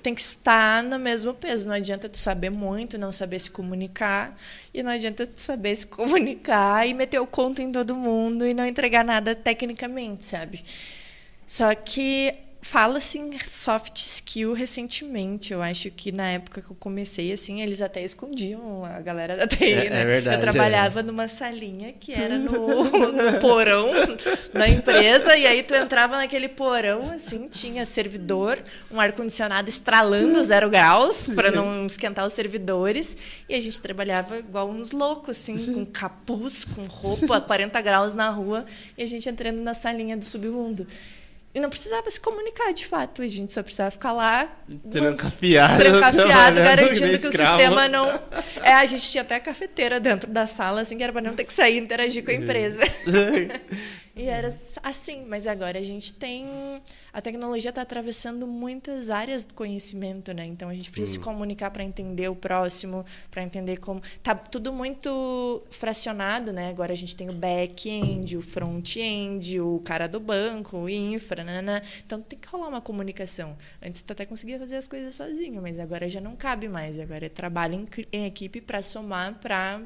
tem 0.03 0.15
que 0.15 0.21
estar 0.21 0.83
no 0.83 0.99
mesmo 0.99 1.35
peso. 1.35 1.69
Não 1.69 1.75
adianta 1.75 2.09
tu 2.09 2.19
saber 2.19 2.51
muito, 2.51 2.99
não 2.99 3.13
saber 3.13 3.39
se 3.39 3.51
comunicar, 3.51 4.37
e 4.73 4.83
não 4.83 4.91
adianta 4.91 5.27
tu 5.27 5.41
saber 5.41 5.77
se 5.77 5.87
comunicar 5.87 6.87
e 6.87 6.95
meter 6.95 7.21
o 7.21 7.27
conto 7.27 7.63
em 7.63 7.71
todo 7.71 7.95
mundo 7.95 8.47
e 8.47 8.55
não 8.55 8.67
entregar 8.67 9.05
nada 9.05 9.35
tecnicamente, 9.35 10.25
sabe? 10.25 10.63
Só 11.47 11.75
que 11.75 12.35
fala-se 12.63 13.19
em 13.19 13.39
soft 13.41 13.97
skill 13.97 14.53
recentemente. 14.53 15.53
Eu 15.53 15.63
acho 15.63 15.91
que 15.91 16.13
na 16.13 16.29
época 16.31 16.61
que 16.63 16.71
eu 16.71 16.77
comecei, 16.79 17.33
assim, 17.33 17.63
eles 17.63 17.81
até 17.83 18.03
escondiam 18.05 18.85
a 18.85 19.01
galera 19.01 19.37
da 19.37 19.47
TI, 19.47 19.65
É- 19.65 19.87
é 19.87 19.91
né? 19.91 20.05
verdade, 20.05 20.37
eu 20.37 20.41
trabalhava 20.41 21.03
numa 21.03 21.27
salinha 21.27 21.93
que 21.93 22.13
era 22.13 22.39
no, 22.39 22.85
no 22.85 23.41
porão 23.41 23.91
da 24.53 24.69
empresa, 24.69 25.37
e 25.37 25.47
aí 25.47 25.63
tu 25.63 25.75
entrava 25.75 26.17
naquele 26.17 26.49
porão, 26.49 27.11
assim, 27.13 27.49
tinha 27.49 27.85
servidor, 27.85 28.59
um 28.91 29.01
ar-condicionado 29.01 29.69
estralando 29.69 30.43
zero 30.43 30.69
graus 30.71 31.29
para 31.29 31.51
não 31.51 31.87
esquentar 31.87 32.27
os 32.27 32.33
servidores, 32.35 33.17
e 33.49 33.55
a 33.55 33.61
gente 33.61 33.81
trabalhava 33.81 34.39
igual 34.39 34.69
uns 34.69 34.91
loucos, 34.93 35.31
assim, 35.31 35.73
com 35.73 35.85
capuz, 35.87 36.65
com 36.65 36.85
roupa, 36.85 37.39
a 37.39 37.41
40 37.41 37.81
graus 37.81 38.15
na 38.15 38.29
rua, 38.31 38.67
e 38.99 39.03
a 39.03 39.07
gente 39.07 39.29
entrando 39.29 39.61
na 39.63 39.75
salinha 39.75 40.17
do 40.17 40.25
submundo. 40.25 40.87
E 41.53 41.59
não 41.59 41.69
precisava 41.69 42.09
se 42.09 42.21
comunicar 42.21 42.73
de 42.73 42.87
fato, 42.87 43.23
a 43.23 43.27
gente 43.27 43.53
só 43.53 43.61
precisava 43.61 43.91
ficar 43.91 44.13
lá. 44.13 44.49
Trancafiado, 44.91 45.79
Trancafiado, 45.79 46.57
garantindo 46.57 47.19
que 47.19 47.27
o 47.27 47.33
sistema 47.33 47.89
não. 47.89 48.07
É, 48.63 48.73
a 48.75 48.85
gente 48.85 49.03
tinha 49.11 49.23
até 49.23 49.35
a 49.35 49.41
cafeteira 49.41 49.99
dentro 49.99 50.31
da 50.31 50.47
sala, 50.47 50.83
assim, 50.83 50.97
que 50.97 51.03
era 51.03 51.13
para 51.13 51.23
não 51.23 51.35
ter 51.35 51.45
que 51.45 51.53
sair 51.53 51.75
e 51.75 51.79
interagir 51.79 52.25
com 52.25 52.31
a 52.31 52.35
empresa. 52.35 52.83
E 54.21 54.27
era 54.27 54.55
assim, 54.83 55.25
mas 55.27 55.47
agora 55.47 55.79
a 55.79 55.83
gente 55.83 56.13
tem. 56.13 56.47
A 57.13 57.21
tecnologia 57.21 57.71
está 57.71 57.83
atravessando 57.83 58.47
muitas 58.47 59.11
áreas 59.11 59.45
do 59.45 59.55
conhecimento, 59.55 60.33
né? 60.33 60.45
Então 60.47 60.69
a 60.69 60.75
gente 60.75 60.91
precisa 60.91 61.13
se 61.13 61.19
comunicar 61.19 61.71
para 61.71 61.83
entender 61.83 62.29
o 62.29 62.37
próximo, 62.37 63.05
para 63.31 63.43
entender 63.43 63.79
como. 63.79 64.01
Tá 64.23 64.35
tudo 64.35 64.73
muito 64.73 65.63
fracionado, 65.71 66.53
né? 66.53 66.69
Agora 66.69 66.93
a 66.93 66.97
gente 66.97 67.17
tem 67.17 67.29
o 67.29 67.33
back-end, 67.33 68.37
o 68.37 68.43
front-end, 68.43 69.61
o 69.61 69.81
cara 69.81 70.07
do 70.07 70.21
banco, 70.21 70.77
o 70.77 70.89
infra, 70.89 71.43
nanana. 71.43 71.83
Então 72.05 72.21
tem 72.21 72.39
que 72.39 72.49
rolar 72.49 72.69
uma 72.69 72.81
comunicação. 72.81 73.57
Antes 73.83 74.03
tu 74.03 74.13
até 74.13 74.25
conseguia 74.25 74.59
fazer 74.59 74.77
as 74.77 74.87
coisas 74.87 75.15
sozinho, 75.15 75.61
mas 75.61 75.79
agora 75.79 76.09
já 76.09 76.21
não 76.21 76.37
cabe 76.37 76.69
mais. 76.69 76.99
Agora 76.99 77.27
é 77.27 77.29
trabalho 77.29 77.75
em, 77.75 77.89
em 78.13 78.27
equipe 78.27 78.61
para 78.61 78.83
somar, 78.83 79.35
para 79.41 79.81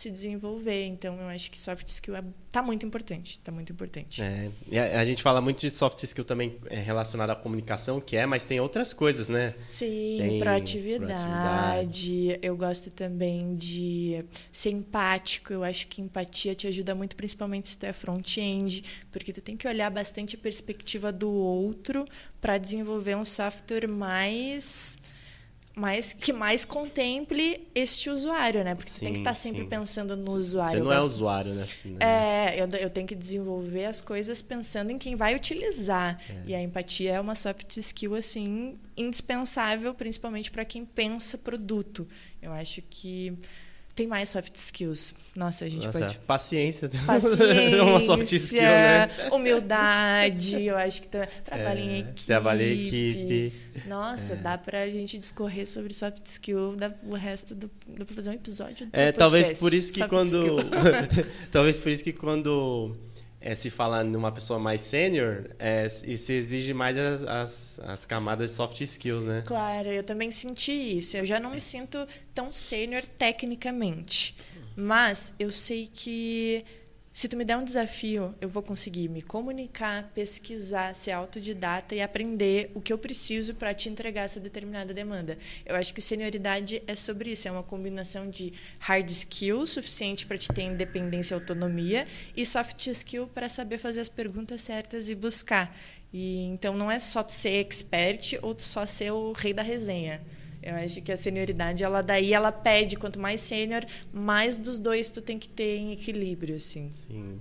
se 0.00 0.10
desenvolver. 0.10 0.86
Então, 0.86 1.18
eu 1.20 1.28
acho 1.28 1.50
que 1.50 1.58
soft 1.58 1.88
skill 1.88 2.16
é, 2.16 2.24
tá 2.50 2.62
muito 2.62 2.84
importante. 2.84 3.38
Tá 3.38 3.50
muito 3.50 3.72
importante. 3.72 4.22
É, 4.22 4.50
a, 4.96 5.04
gente 5.04 5.22
fala 5.22 5.40
muito 5.40 5.60
de 5.60 5.70
soft 5.70 6.02
skill 6.02 6.24
também 6.24 6.58
é, 6.66 6.76
relacionado 6.76 7.30
à 7.30 7.36
comunicação, 7.36 8.00
que 8.00 8.16
é, 8.16 8.26
mas 8.26 8.44
tem 8.44 8.60
outras 8.60 8.92
coisas, 8.92 9.28
né? 9.28 9.54
Sim, 9.66 10.18
Tem 10.18 10.40
proatividade. 10.40 12.38
Eu 12.42 12.56
gosto 12.56 12.90
também 12.90 13.56
de 13.56 14.24
ser 14.52 14.70
empático. 14.70 15.52
Eu 15.52 15.64
acho 15.64 15.86
que 15.88 16.00
empatia 16.02 16.54
te 16.54 16.66
ajuda 16.66 16.94
muito, 16.94 17.16
principalmente 17.16 17.70
se 17.70 17.78
tu 17.78 17.84
é 17.84 17.92
front-end, 17.92 18.82
porque 19.10 19.32
tu 19.32 19.40
tem 19.40 19.56
que 19.56 19.66
olhar 19.66 19.90
bastante 19.90 20.36
a 20.36 20.38
perspectiva 20.38 21.10
do 21.10 21.32
outro 21.32 22.04
para 22.40 22.58
desenvolver 22.58 23.16
um 23.16 23.24
software 23.24 23.88
mais 23.88 24.98
mais 25.78 26.14
que 26.14 26.32
mais 26.32 26.64
contemple 26.64 27.68
este 27.74 28.08
usuário, 28.08 28.64
né? 28.64 28.74
Porque 28.74 28.90
tu 28.90 28.98
tem 29.00 29.10
que 29.10 29.16
Sim, 29.16 29.20
estar 29.20 29.34
sempre 29.34 29.62
sim. 29.62 29.68
pensando 29.68 30.16
no 30.16 30.30
usuário. 30.32 30.78
Você 30.78 30.82
não 30.84 30.90
é 30.90 30.94
gosto- 30.94 31.08
usuário, 31.08 31.52
né? 31.54 31.66
É, 32.00 32.60
eu, 32.62 32.66
eu 32.80 32.88
tenho 32.88 33.06
que 33.06 33.14
desenvolver 33.14 33.84
as 33.84 34.00
coisas 34.00 34.40
pensando 34.40 34.90
em 34.90 34.96
quem 34.96 35.14
vai 35.14 35.34
utilizar. 35.36 36.18
E 36.46 36.54
a 36.54 36.62
empatia 36.62 37.12
é 37.12 37.20
uma 37.20 37.34
soft 37.34 37.76
skill 37.76 38.14
assim 38.14 38.78
indispensável, 38.96 39.92
principalmente 39.92 40.50
para 40.50 40.64
quem 40.64 40.82
pensa 40.84 41.36
produto. 41.36 42.08
Eu 42.40 42.52
acho 42.52 42.80
que 42.88 43.34
tem 43.96 44.06
mais 44.06 44.28
soft 44.28 44.54
skills. 44.54 45.14
Nossa, 45.34 45.64
a 45.64 45.68
gente 45.68 45.86
Nossa, 45.86 45.98
pode. 45.98 46.18
Paciência. 46.20 46.88
Paciência, 47.06 47.44
é 47.76 47.82
uma 47.82 47.98
soft 48.00 48.30
skill, 48.30 48.60
né? 48.62 49.08
humildade, 49.32 50.62
eu 50.62 50.76
acho 50.76 51.02
que 51.02 51.08
tá, 51.08 51.26
trabalho 51.44 51.80
em 51.80 51.88
É, 51.90 51.98
equipe. 52.00 52.24
trabalho 52.26 52.62
em 52.62 52.86
equipe. 52.86 53.52
Nossa, 53.86 54.34
É. 54.34 54.36
dá 54.36 54.56
pra 54.58 54.88
gente 54.90 55.18
discorrer 55.18 55.66
sobre 55.66 55.92
soft 55.92 56.24
skill, 56.26 56.76
dá 56.76 56.92
o 57.04 57.14
resto 57.14 57.54
do, 57.54 57.70
dá 57.88 58.04
pra 58.04 58.14
fazer 58.14 58.30
um 58.30 58.34
episódio 58.34 58.86
do 58.86 58.90
É, 58.92 59.12
podcast, 59.12 59.18
talvez 59.18 59.58
por 59.58 59.74
isso 59.74 59.92
que 59.92 60.06
quando. 60.06 60.56
talvez 61.50 61.78
por 61.78 61.90
isso 61.90 62.04
que 62.04 62.12
quando 62.12 62.96
é, 63.46 63.54
se 63.54 63.70
fala 63.70 64.02
numa 64.02 64.32
pessoa 64.32 64.58
mais 64.58 64.80
sênior, 64.80 65.44
é, 65.56 65.86
e 66.04 66.18
se 66.18 66.32
exige 66.32 66.74
mais 66.74 66.98
as, 66.98 67.22
as, 67.22 67.80
as 67.84 68.04
camadas 68.04 68.50
de 68.50 68.56
soft 68.56 68.80
skills, 68.80 69.24
né? 69.24 69.44
Claro, 69.46 69.88
eu 69.88 70.02
também 70.02 70.32
senti 70.32 70.72
isso. 70.72 71.16
Eu 71.16 71.24
já 71.24 71.38
não 71.38 71.50
me 71.50 71.60
sinto 71.60 72.04
tão 72.34 72.50
sênior 72.50 73.04
tecnicamente. 73.04 74.34
Mas 74.74 75.32
eu 75.38 75.52
sei 75.52 75.86
que 75.86 76.64
se 77.16 77.30
tu 77.30 77.36
me 77.38 77.46
der 77.46 77.56
um 77.56 77.64
desafio, 77.64 78.34
eu 78.42 78.48
vou 78.50 78.62
conseguir 78.62 79.08
me 79.08 79.22
comunicar, 79.22 80.10
pesquisar, 80.12 80.94
ser 80.94 81.12
autodidata 81.12 81.94
e 81.94 82.02
aprender 82.02 82.70
o 82.74 82.80
que 82.82 82.92
eu 82.92 82.98
preciso 82.98 83.54
para 83.54 83.72
te 83.72 83.88
entregar 83.88 84.24
essa 84.24 84.38
determinada 84.38 84.92
demanda. 84.92 85.38
Eu 85.64 85.76
acho 85.76 85.94
que 85.94 86.02
senioridade 86.02 86.82
é 86.86 86.94
sobre 86.94 87.30
isso, 87.30 87.48
é 87.48 87.50
uma 87.50 87.62
combinação 87.62 88.28
de 88.28 88.52
hard 88.78 89.08
skill 89.08 89.66
suficiente 89.66 90.26
para 90.26 90.36
te 90.36 90.48
ter 90.48 90.64
independência 90.64 91.32
e 91.32 91.36
autonomia 91.36 92.06
e 92.36 92.44
soft 92.44 92.86
skill 92.88 93.26
para 93.26 93.48
saber 93.48 93.78
fazer 93.78 94.02
as 94.02 94.10
perguntas 94.10 94.60
certas 94.60 95.08
e 95.08 95.14
buscar. 95.14 95.74
E 96.12 96.42
então 96.42 96.76
não 96.76 96.90
é 96.90 97.00
só 97.00 97.22
tu 97.22 97.32
ser 97.32 97.64
expert 97.64 98.38
ou 98.42 98.54
tu 98.54 98.62
só 98.62 98.84
ser 98.84 99.12
o 99.12 99.32
rei 99.32 99.54
da 99.54 99.62
resenha. 99.62 100.20
Eu 100.66 100.74
acho 100.74 101.00
que 101.00 101.12
a 101.12 101.16
senioridade, 101.16 101.84
ela 101.84 102.02
daí 102.02 102.32
ela 102.32 102.50
pede, 102.50 102.96
quanto 102.96 103.20
mais 103.20 103.40
sênior, 103.40 103.84
mais 104.12 104.58
dos 104.58 104.80
dois 104.80 105.12
tu 105.12 105.22
tem 105.22 105.38
que 105.38 105.48
ter 105.48 105.76
em 105.76 105.92
equilíbrio, 105.92 106.56
assim. 106.56 106.90
Sim. 106.92 107.38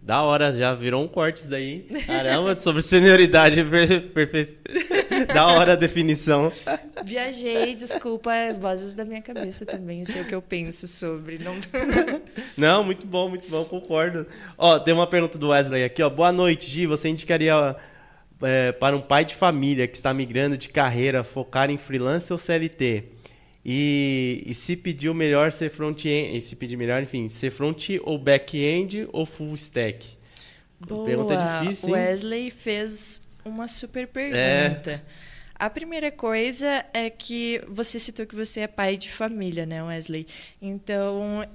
Da 0.00 0.22
hora, 0.22 0.52
já 0.52 0.72
virou 0.72 1.02
um 1.02 1.08
corte 1.08 1.40
isso 1.40 1.50
daí. 1.50 1.88
Caramba, 2.06 2.54
sobre 2.54 2.80
senioridade. 2.80 3.64
Per, 3.66 4.12
perfe... 4.12 4.56
da 5.34 5.48
hora 5.48 5.72
a 5.72 5.76
definição. 5.76 6.52
Viajei, 7.04 7.74
desculpa, 7.74 8.32
é 8.32 8.52
vozes 8.52 8.92
da 8.92 9.04
minha 9.04 9.22
cabeça 9.22 9.66
também, 9.66 10.04
sei 10.04 10.22
o 10.22 10.24
que 10.24 10.34
eu 10.34 10.42
penso 10.42 10.86
sobre. 10.86 11.38
Não... 11.38 11.56
Não, 12.56 12.84
muito 12.84 13.04
bom, 13.04 13.28
muito 13.30 13.50
bom, 13.50 13.64
concordo. 13.64 14.28
Ó, 14.56 14.78
tem 14.78 14.94
uma 14.94 15.08
pergunta 15.08 15.38
do 15.38 15.48
Wesley 15.48 15.82
aqui, 15.82 16.04
ó. 16.04 16.08
Boa 16.08 16.30
noite, 16.30 16.70
Gi. 16.70 16.86
Você 16.86 17.08
indicaria 17.08 17.74
é, 18.42 18.72
para 18.72 18.96
um 18.96 19.00
pai 19.00 19.24
de 19.24 19.34
família 19.34 19.86
que 19.86 19.96
está 19.96 20.12
migrando 20.12 20.56
de 20.56 20.68
carreira 20.68 21.24
focar 21.24 21.70
em 21.70 21.78
freelance 21.78 22.32
ou 22.32 22.38
CLT? 22.38 23.04
E, 23.64 24.42
e 24.46 24.54
se 24.54 24.76
pediu 24.76 25.14
melhor 25.14 25.50
ser 25.50 25.70
front-end, 25.70 26.40
se 26.42 26.54
pedir 26.54 26.76
melhor, 26.76 27.02
enfim, 27.02 27.28
ser 27.30 27.50
front 27.50 27.88
ou 28.02 28.18
back-end 28.18 29.08
ou 29.10 29.24
full 29.24 29.54
stack? 29.54 30.06
Boa. 30.78 31.06
Pergunta 31.06 31.34
difícil, 31.62 31.88
hein? 31.88 31.94
Wesley 31.94 32.50
fez 32.50 33.22
uma 33.44 33.66
super 33.66 34.06
pergunta. 34.06 35.02
A 35.54 35.70
primeira 35.70 36.10
coisa 36.10 36.84
é 36.92 37.08
que 37.08 37.62
você 37.68 37.98
citou 37.98 38.26
que 38.26 38.34
você 38.34 38.60
é 38.60 38.66
pai 38.66 38.96
de 38.96 39.10
família, 39.10 39.64
né, 39.64 39.82
Wesley? 39.82 40.26
Então, 40.60 41.46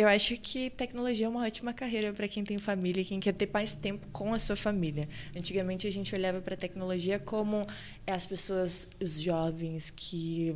eu 0.00 0.08
acho 0.08 0.36
que 0.36 0.70
tecnologia 0.70 1.26
é 1.26 1.28
uma 1.28 1.44
ótima 1.44 1.72
carreira 1.72 2.12
para 2.12 2.26
quem 2.26 2.42
tem 2.44 2.58
família 2.58 3.02
e 3.02 3.04
quem 3.04 3.20
quer 3.20 3.32
ter 3.34 3.48
mais 3.52 3.74
tempo 3.74 4.06
com 4.12 4.32
a 4.32 4.38
sua 4.38 4.56
família. 4.56 5.08
Antigamente 5.36 5.86
a 5.86 5.92
gente 5.92 6.14
olhava 6.14 6.40
para 6.40 6.54
a 6.54 6.56
tecnologia 6.56 7.18
como 7.18 7.66
as 8.06 8.26
pessoas, 8.26 8.88
os 9.00 9.20
jovens 9.20 9.90
que 9.90 10.54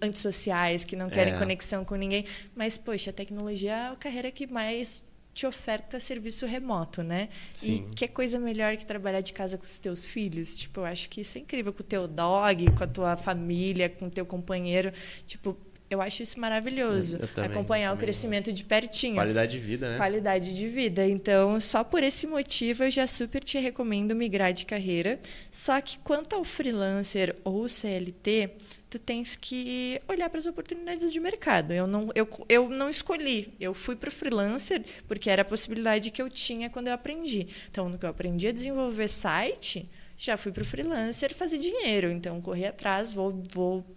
antissociais, 0.00 0.84
que 0.84 0.96
não 0.96 1.08
querem 1.08 1.34
É. 1.34 1.38
conexão 1.38 1.84
com 1.84 1.94
ninguém, 1.94 2.24
mas 2.54 2.76
poxa, 2.78 3.10
a 3.10 3.12
tecnologia 3.12 3.72
é 3.72 3.88
a 3.92 3.96
carreira 3.96 4.30
que 4.30 4.46
mais 4.46 5.04
te 5.34 5.46
oferta 5.46 6.00
serviço 6.00 6.46
remoto, 6.46 7.02
né? 7.02 7.28
Sim. 7.52 7.74
E 7.90 7.94
que 7.94 8.08
coisa 8.08 8.38
melhor 8.38 8.74
que 8.76 8.86
trabalhar 8.86 9.20
de 9.20 9.32
casa 9.34 9.58
com 9.58 9.64
os 9.64 9.76
teus 9.76 10.04
filhos? 10.04 10.56
Tipo, 10.56 10.80
eu 10.80 10.84
acho 10.86 11.10
que 11.10 11.20
isso 11.20 11.36
é 11.36 11.42
incrível 11.42 11.72
com 11.74 11.80
o 11.82 11.84
teu 11.84 12.08
dog, 12.08 12.70
com 12.72 12.84
a 12.84 12.86
tua 12.86 13.16
família, 13.18 13.88
com 13.90 14.06
o 14.06 14.10
teu 14.10 14.24
companheiro. 14.24 14.90
Tipo, 15.26 15.54
eu 15.88 16.00
acho 16.00 16.22
isso 16.22 16.40
maravilhoso. 16.40 17.18
Também, 17.34 17.50
acompanhar 17.50 17.94
o 17.94 17.96
crescimento 17.96 18.52
de 18.52 18.64
pertinho. 18.64 19.14
Qualidade 19.14 19.52
de 19.52 19.64
vida, 19.64 19.90
né? 19.90 19.96
Qualidade 19.96 20.56
de 20.56 20.66
vida. 20.66 21.06
Então, 21.06 21.60
só 21.60 21.84
por 21.84 22.02
esse 22.02 22.26
motivo, 22.26 22.84
eu 22.84 22.90
já 22.90 23.06
super 23.06 23.42
te 23.42 23.58
recomendo 23.58 24.14
migrar 24.14 24.52
de 24.52 24.66
carreira. 24.66 25.20
Só 25.50 25.80
que 25.80 25.98
quanto 25.98 26.34
ao 26.34 26.44
freelancer 26.44 27.36
ou 27.44 27.68
CLT, 27.68 28.50
tu 28.90 28.98
tens 28.98 29.36
que 29.36 30.00
olhar 30.08 30.28
para 30.28 30.38
as 30.38 30.46
oportunidades 30.46 31.12
de 31.12 31.20
mercado. 31.20 31.72
Eu 31.72 31.86
não, 31.86 32.10
eu, 32.16 32.28
eu 32.48 32.68
não 32.68 32.90
escolhi. 32.90 33.54
Eu 33.60 33.72
fui 33.72 33.94
para 33.94 34.08
o 34.08 34.12
freelancer 34.12 34.82
porque 35.06 35.30
era 35.30 35.42
a 35.42 35.44
possibilidade 35.44 36.10
que 36.10 36.20
eu 36.20 36.28
tinha 36.28 36.68
quando 36.68 36.88
eu 36.88 36.94
aprendi. 36.94 37.46
Então, 37.70 37.88
no 37.88 37.96
que 37.96 38.04
eu 38.04 38.10
aprendi 38.10 38.48
a 38.48 38.52
desenvolver 38.52 39.06
site, 39.06 39.88
já 40.18 40.36
fui 40.36 40.50
para 40.50 40.62
o 40.62 40.66
freelancer 40.66 41.32
fazer 41.32 41.58
dinheiro. 41.58 42.10
Então, 42.10 42.40
corri 42.40 42.64
atrás, 42.64 43.12
vou, 43.12 43.40
vou 43.52 43.95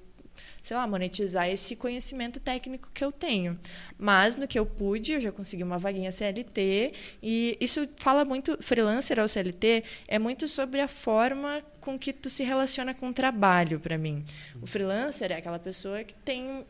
sei 0.69 0.77
lá, 0.77 0.85
monetizar 0.85 1.49
esse 1.49 1.75
conhecimento 1.75 2.39
técnico 2.39 2.91
que 2.93 3.03
eu 3.03 3.11
tenho. 3.11 3.57
Mas 3.97 4.35
no 4.35 4.47
que 4.47 4.59
eu 4.59 4.67
pude, 4.67 5.13
eu 5.13 5.19
já 5.19 5.31
consegui 5.31 5.63
uma 5.63 5.79
vaguinha 5.79 6.11
CLT 6.11 6.93
e 7.23 7.57
isso 7.59 7.89
fala 7.97 8.23
muito 8.23 8.55
freelancer 8.61 9.19
ou 9.19 9.27
CLT 9.27 9.83
é 10.07 10.19
muito 10.19 10.47
sobre 10.47 10.79
a 10.79 10.87
forma 10.87 11.63
com 11.81 11.97
que 11.97 12.13
tu 12.13 12.29
se 12.29 12.43
relaciona 12.43 12.93
com 12.93 13.09
o 13.09 13.13
trabalho 13.13 13.79
para 13.79 13.97
mim. 13.97 14.23
O 14.61 14.67
freelancer 14.67 15.31
é 15.31 15.37
aquela 15.37 15.57
pessoa 15.57 16.03
que 16.03 16.13
tem 16.13 16.63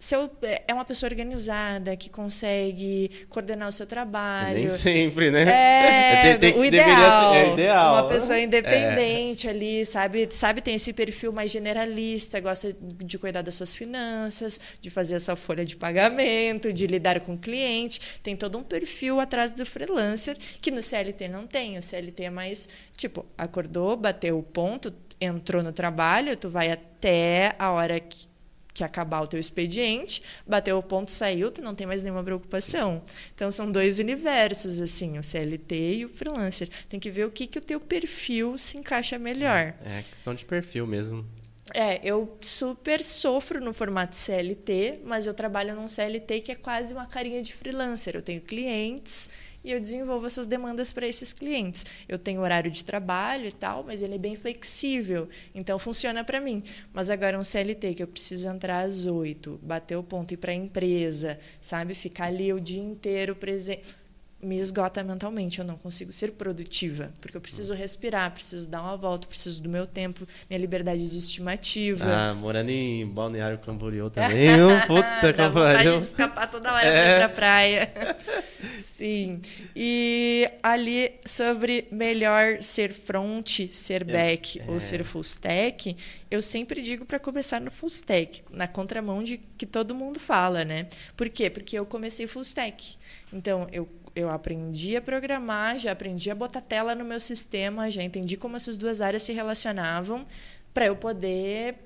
seu, 0.00 0.30
é 0.66 0.72
uma 0.72 0.84
pessoa 0.84 1.10
organizada, 1.10 1.94
que 1.94 2.08
consegue 2.08 3.10
coordenar 3.28 3.68
o 3.68 3.72
seu 3.72 3.86
trabalho. 3.86 4.54
Nem 4.58 4.70
sempre, 4.70 5.30
né? 5.30 5.42
É, 5.42 6.22
Tem- 6.22 6.38
tem 6.38 6.52
que- 6.54 6.58
o 6.58 6.64
ideal, 6.64 7.32
ser- 7.34 7.38
é 7.38 7.52
ideal. 7.52 7.92
Uma 7.94 8.06
pessoa 8.08 8.38
independente 8.40 9.46
ali, 9.46 9.84
sabe? 9.84 10.26
Sabe, 10.30 10.62
tem 10.62 10.74
esse 10.74 10.92
perfil 10.94 11.32
mais 11.32 11.50
generalista, 11.50 12.40
gosta 12.40 12.74
de 12.80 13.18
cuidar 13.18 13.42
das 13.42 13.54
suas 13.56 13.74
finanças, 13.74 14.58
de 14.80 14.88
fazer 14.88 15.16
a 15.16 15.20
sua 15.20 15.36
folha 15.36 15.64
de 15.66 15.76
pagamento, 15.76 16.72
de 16.72 16.86
lidar 16.86 17.20
com 17.20 17.34
o 17.34 17.38
cliente. 17.38 18.00
Tem 18.22 18.34
todo 18.34 18.56
um 18.56 18.62
perfil 18.62 19.20
atrás 19.20 19.52
do 19.52 19.66
freelancer 19.66 20.34
que 20.62 20.70
no 20.70 20.82
CLT 20.82 21.28
não 21.28 21.46
tem. 21.46 21.76
O 21.76 21.82
CLT 21.82 22.24
é 22.24 22.30
mais, 22.30 22.68
tipo, 22.96 23.26
acordou, 23.36 23.96
bateu 23.98 24.38
o 24.38 24.42
ponto, 24.42 24.92
entrou 25.20 25.62
no 25.62 25.72
trabalho, 25.72 26.34
tu 26.38 26.48
vai 26.48 26.70
até 26.70 27.54
a 27.58 27.70
hora 27.72 28.00
que 28.00 28.29
que 28.72 28.84
acabar 28.84 29.20
o 29.20 29.26
teu 29.26 29.38
expediente, 29.38 30.22
bateu 30.46 30.78
o 30.78 30.82
ponto, 30.82 31.10
saiu, 31.10 31.50
tu 31.50 31.60
não 31.62 31.74
tem 31.74 31.86
mais 31.86 32.02
nenhuma 32.02 32.22
preocupação. 32.22 33.02
Então 33.34 33.50
são 33.50 33.70
dois 33.70 33.98
universos 33.98 34.80
assim, 34.80 35.18
o 35.18 35.22
CLT 35.22 35.96
e 35.96 36.04
o 36.04 36.08
freelancer. 36.08 36.68
Tem 36.88 37.00
que 37.00 37.10
ver 37.10 37.26
o 37.26 37.30
que 37.30 37.46
que 37.46 37.58
o 37.58 37.62
teu 37.62 37.80
perfil 37.80 38.56
se 38.56 38.78
encaixa 38.78 39.18
melhor. 39.18 39.74
É 39.84 40.02
questão 40.08 40.34
de 40.34 40.44
perfil 40.44 40.86
mesmo. 40.86 41.26
É, 41.72 42.00
eu 42.02 42.36
super 42.40 43.02
sofro 43.02 43.60
no 43.60 43.72
formato 43.72 44.16
CLT, 44.16 45.00
mas 45.04 45.26
eu 45.26 45.34
trabalho 45.34 45.74
num 45.74 45.86
CLT 45.86 46.40
que 46.40 46.52
é 46.52 46.56
quase 46.56 46.92
uma 46.92 47.06
carinha 47.06 47.40
de 47.42 47.54
freelancer. 47.54 48.16
Eu 48.16 48.22
tenho 48.22 48.40
clientes 48.40 49.30
e 49.64 49.72
eu 49.72 49.80
desenvolvo 49.80 50.26
essas 50.26 50.46
demandas 50.46 50.92
para 50.92 51.06
esses 51.06 51.32
clientes. 51.32 51.86
Eu 52.08 52.18
tenho 52.18 52.40
horário 52.40 52.70
de 52.70 52.84
trabalho 52.84 53.46
e 53.46 53.52
tal, 53.52 53.84
mas 53.84 54.02
ele 54.02 54.14
é 54.14 54.18
bem 54.18 54.34
flexível, 54.36 55.28
então 55.54 55.78
funciona 55.78 56.24
para 56.24 56.40
mim. 56.40 56.62
Mas 56.92 57.10
agora 57.10 57.38
um 57.38 57.44
CLT 57.44 57.94
que 57.94 58.02
eu 58.02 58.08
preciso 58.08 58.48
entrar 58.48 58.80
às 58.80 59.06
oito, 59.06 59.58
bater 59.62 59.96
o 59.96 60.02
ponto 60.02 60.32
e 60.32 60.34
ir 60.34 60.38
para 60.38 60.52
a 60.52 60.54
empresa, 60.54 61.38
sabe, 61.60 61.94
ficar 61.94 62.26
ali 62.26 62.52
o 62.52 62.60
dia 62.60 62.82
inteiro 62.82 63.36
presente 63.36 64.00
me 64.42 64.58
esgota 64.58 65.02
mentalmente, 65.04 65.58
eu 65.58 65.64
não 65.64 65.76
consigo 65.76 66.10
ser 66.12 66.32
produtiva, 66.32 67.12
porque 67.20 67.36
eu 67.36 67.40
preciso 67.40 67.74
respirar, 67.74 68.30
preciso 68.32 68.68
dar 68.68 68.80
uma 68.82 68.96
volta, 68.96 69.26
preciso 69.26 69.62
do 69.62 69.68
meu 69.68 69.86
tempo, 69.86 70.26
minha 70.48 70.58
liberdade 70.58 71.08
de 71.08 71.18
estimativa. 71.18 72.04
Ah, 72.06 72.34
morando 72.34 72.70
em 72.70 73.06
Balneário 73.06 73.58
Camboriú 73.58 74.08
também. 74.10 74.48
puta 74.86 75.32
que 75.32 75.38
Dá 75.38 75.48
vontade 75.48 75.82
de 75.98 75.98
escapar 76.04 76.50
toda 76.50 76.72
hora 76.72 76.86
É. 76.86 77.18
pra 77.18 77.28
praia. 77.28 77.92
Sim. 78.82 79.40
E 79.74 80.46
ali 80.62 81.12
sobre 81.24 81.86
melhor 81.90 82.62
ser 82.62 82.92
front, 82.92 83.66
ser 83.68 84.04
back 84.04 84.60
é. 84.60 84.70
ou 84.70 84.80
ser 84.80 85.02
full 85.04 85.22
stack, 85.22 85.96
eu 86.30 86.42
sempre 86.42 86.82
digo 86.82 87.04
para 87.04 87.18
começar 87.18 87.60
no 87.60 87.70
full 87.70 87.88
stack, 87.88 88.42
na 88.50 88.68
contramão 88.68 89.22
de 89.22 89.38
que 89.38 89.64
todo 89.66 89.94
mundo 89.94 90.20
fala, 90.20 90.64
né? 90.64 90.86
Por 91.16 91.28
quê? 91.30 91.48
Porque 91.50 91.78
eu 91.78 91.86
comecei 91.86 92.26
full 92.26 92.42
stack. 92.42 92.96
Então, 93.32 93.66
eu 93.72 93.88
eu 94.14 94.28
aprendi 94.28 94.96
a 94.96 95.00
programar, 95.00 95.78
já 95.78 95.92
aprendi 95.92 96.30
a 96.30 96.34
botar 96.34 96.60
tela 96.60 96.94
no 96.94 97.04
meu 97.04 97.20
sistema, 97.20 97.90
já 97.90 98.02
entendi 98.02 98.36
como 98.36 98.56
essas 98.56 98.76
duas 98.76 99.00
áreas 99.00 99.22
se 99.22 99.32
relacionavam 99.32 100.26
para 100.72 100.86
eu 100.86 100.96
poder 100.96 101.76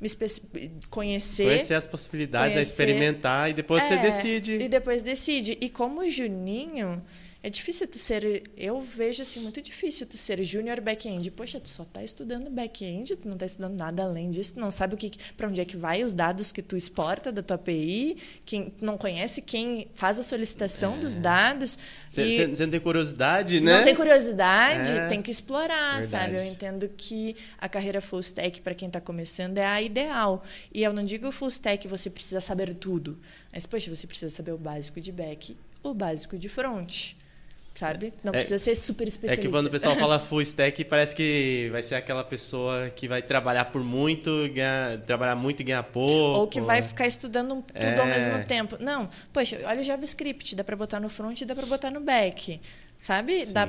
me 0.00 0.08
conhecer 0.90 1.44
Conhecer 1.44 1.74
as 1.74 1.86
possibilidades, 1.86 2.54
Conhecer. 2.54 2.70
experimentar 2.70 3.50
e 3.50 3.54
depois 3.54 3.82
você 3.82 3.94
é, 3.94 4.02
decide. 4.02 4.52
E 4.56 4.68
depois 4.68 5.02
decide. 5.02 5.56
E 5.60 5.68
como 5.68 6.08
Juninho, 6.10 7.02
É 7.44 7.50
difícil 7.50 7.86
tu 7.86 7.98
ser. 7.98 8.42
Eu 8.56 8.80
vejo 8.80 9.20
assim, 9.20 9.38
muito 9.38 9.60
difícil 9.60 10.06
tu 10.06 10.16
ser 10.16 10.42
júnior 10.42 10.80
back-end. 10.80 11.30
Poxa, 11.30 11.60
tu 11.60 11.68
só 11.68 11.84
tá 11.84 12.02
estudando 12.02 12.50
back-end, 12.50 13.14
tu 13.16 13.28
não 13.28 13.36
tá 13.36 13.44
estudando 13.44 13.76
nada 13.76 14.02
além 14.02 14.30
disso, 14.30 14.54
tu 14.54 14.60
não 14.60 14.70
sabe 14.70 14.94
o 14.94 14.96
que 14.96 15.10
para 15.36 15.46
onde 15.46 15.60
é 15.60 15.64
que 15.66 15.76
vai 15.76 16.02
os 16.02 16.14
dados 16.14 16.50
que 16.50 16.62
tu 16.62 16.74
exporta 16.74 17.30
da 17.30 17.42
tua 17.42 17.56
API, 17.56 18.16
quem 18.46 18.72
não 18.80 18.96
conhece 18.96 19.42
quem 19.42 19.88
faz 19.92 20.18
a 20.18 20.22
solicitação 20.22 20.94
é. 20.94 20.98
dos 21.00 21.16
dados. 21.16 21.78
Você 22.08 22.46
não 22.46 22.70
tem 22.70 22.80
curiosidade, 22.80 23.60
né? 23.60 23.76
Não 23.76 23.84
tem 23.84 23.94
curiosidade, 23.94 24.92
é. 24.92 25.08
tem 25.08 25.20
que 25.20 25.30
explorar, 25.30 26.00
Verdade. 26.00 26.06
sabe? 26.06 26.36
Eu 26.36 26.44
entendo 26.44 26.90
que 26.96 27.36
a 27.58 27.68
carreira 27.68 28.00
full 28.00 28.20
stack 28.20 28.62
para 28.62 28.74
quem 28.74 28.86
está 28.86 29.02
começando 29.02 29.58
é 29.58 29.66
a 29.66 29.82
ideal. 29.82 30.42
E 30.72 30.82
eu 30.82 30.94
não 30.94 31.02
digo 31.02 31.30
full 31.30 31.48
stack 31.48 31.86
você 31.88 32.08
precisa 32.08 32.40
saber 32.40 32.72
tudo, 32.72 33.18
mas 33.52 33.66
poxa, 33.66 33.94
você 33.94 34.06
precisa 34.06 34.34
saber 34.34 34.52
o 34.52 34.58
básico 34.58 34.98
de 34.98 35.12
back, 35.12 35.54
o 35.82 35.92
básico 35.92 36.38
de 36.38 36.48
front 36.48 37.12
sabe? 37.74 38.12
Não 38.22 38.30
é, 38.30 38.36
precisa 38.36 38.58
ser 38.58 38.74
super 38.74 39.08
especialista. 39.08 39.40
É 39.40 39.46
que 39.46 39.50
quando 39.50 39.66
o 39.66 39.70
pessoal 39.70 39.96
fala 39.98 40.18
full 40.18 40.40
stack, 40.42 40.84
parece 40.84 41.14
que 41.14 41.68
vai 41.72 41.82
ser 41.82 41.96
aquela 41.96 42.22
pessoa 42.22 42.88
que 42.90 43.08
vai 43.08 43.20
trabalhar 43.20 43.66
por 43.66 43.82
muito, 43.82 44.30
ganhar, 44.52 44.98
trabalhar 45.00 45.34
muito 45.34 45.60
e 45.60 45.64
ganhar 45.64 45.82
pouco. 45.82 46.38
Ou 46.40 46.46
que 46.46 46.60
vai 46.60 46.80
ficar 46.80 47.06
estudando 47.06 47.56
tudo 47.56 47.74
é. 47.74 47.98
ao 47.98 48.06
mesmo 48.06 48.44
tempo. 48.44 48.76
Não, 48.80 49.08
poxa, 49.32 49.60
olha 49.64 49.80
o 49.80 49.84
JavaScript, 49.84 50.54
dá 50.54 50.62
para 50.62 50.76
botar 50.76 51.00
no 51.00 51.08
front 51.08 51.40
e 51.40 51.44
dá 51.44 51.54
para 51.54 51.66
botar 51.66 51.90
no 51.90 52.00
back. 52.00 52.60
Sabe? 53.00 53.44
Dá, 53.44 53.68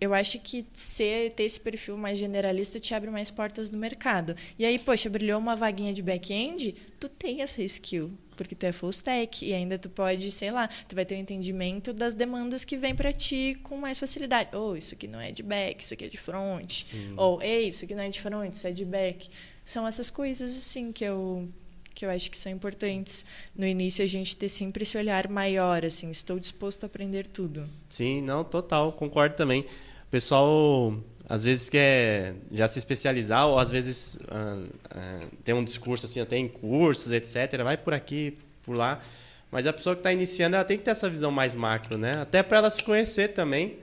eu 0.00 0.12
acho 0.12 0.40
que 0.40 0.66
ser, 0.72 1.30
ter 1.30 1.44
esse 1.44 1.60
perfil 1.60 1.96
mais 1.96 2.18
generalista 2.18 2.80
te 2.80 2.92
abre 2.92 3.08
mais 3.08 3.30
portas 3.30 3.70
no 3.70 3.78
mercado. 3.78 4.34
E 4.58 4.64
aí, 4.64 4.80
poxa, 4.80 5.08
brilhou 5.08 5.38
uma 5.38 5.54
vaguinha 5.54 5.92
de 5.92 6.02
back-end, 6.02 6.74
tu 6.98 7.08
tem 7.08 7.40
essa 7.40 7.62
skill 7.62 8.18
porque 8.38 8.54
tu 8.54 8.64
é 8.64 8.72
full 8.72 8.90
stack 8.90 9.44
e 9.44 9.52
ainda 9.52 9.76
tu 9.76 9.90
pode, 9.90 10.30
sei 10.30 10.52
lá, 10.52 10.68
tu 10.88 10.94
vai 10.94 11.04
ter 11.04 11.16
um 11.16 11.18
entendimento 11.18 11.92
das 11.92 12.14
demandas 12.14 12.64
que 12.64 12.76
vem 12.76 12.94
para 12.94 13.12
ti 13.12 13.58
com 13.64 13.76
mais 13.76 13.98
facilidade. 13.98 14.54
Ou 14.54 14.70
oh, 14.70 14.76
isso 14.76 14.94
aqui 14.94 15.08
não 15.08 15.20
é 15.20 15.32
de 15.32 15.42
back, 15.42 15.82
isso 15.82 15.92
aqui 15.92 16.04
é 16.04 16.08
de 16.08 16.16
front. 16.16 16.84
Sim. 16.84 17.14
Ou 17.16 17.42
ei, 17.42 17.68
isso 17.68 17.84
aqui 17.84 17.94
não 17.94 18.04
é 18.04 18.08
de 18.08 18.20
front, 18.20 18.54
isso 18.54 18.66
é 18.66 18.70
de 18.70 18.84
back. 18.84 19.28
São 19.64 19.86
essas 19.86 20.08
coisas 20.08 20.56
assim 20.56 20.92
que 20.92 21.04
eu 21.04 21.46
que 21.94 22.06
eu 22.06 22.10
acho 22.10 22.30
que 22.30 22.38
são 22.38 22.52
importantes 22.52 23.26
no 23.56 23.66
início 23.66 24.04
a 24.04 24.06
gente 24.06 24.36
ter 24.36 24.48
sempre 24.48 24.84
esse 24.84 24.96
olhar 24.96 25.28
maior 25.28 25.84
assim, 25.84 26.08
estou 26.12 26.38
disposto 26.38 26.84
a 26.84 26.86
aprender 26.86 27.26
tudo. 27.26 27.68
Sim, 27.88 28.22
não, 28.22 28.44
total, 28.44 28.92
concordo 28.92 29.34
também. 29.34 29.66
Pessoal 30.08 30.94
às 31.28 31.44
vezes 31.44 31.68
quer 31.68 32.34
já 32.50 32.66
se 32.66 32.78
especializar, 32.78 33.46
ou 33.46 33.58
às 33.58 33.70
vezes 33.70 34.18
ah, 34.28 34.62
ah, 34.90 35.20
tem 35.44 35.54
um 35.54 35.62
discurso 35.62 36.06
assim, 36.06 36.24
tem 36.24 36.48
cursos, 36.48 37.12
etc. 37.12 37.62
Vai 37.62 37.76
por 37.76 37.92
aqui, 37.92 38.38
por 38.62 38.74
lá. 38.74 39.02
Mas 39.50 39.66
a 39.66 39.72
pessoa 39.72 39.94
que 39.94 40.00
está 40.00 40.12
iniciando, 40.12 40.56
ela 40.56 40.64
tem 40.64 40.78
que 40.78 40.84
ter 40.84 40.90
essa 40.90 41.08
visão 41.08 41.30
mais 41.30 41.54
macro, 41.54 41.96
né? 41.98 42.12
Até 42.20 42.42
para 42.42 42.58
ela 42.58 42.70
se 42.70 42.82
conhecer 42.82 43.28
também. 43.28 43.78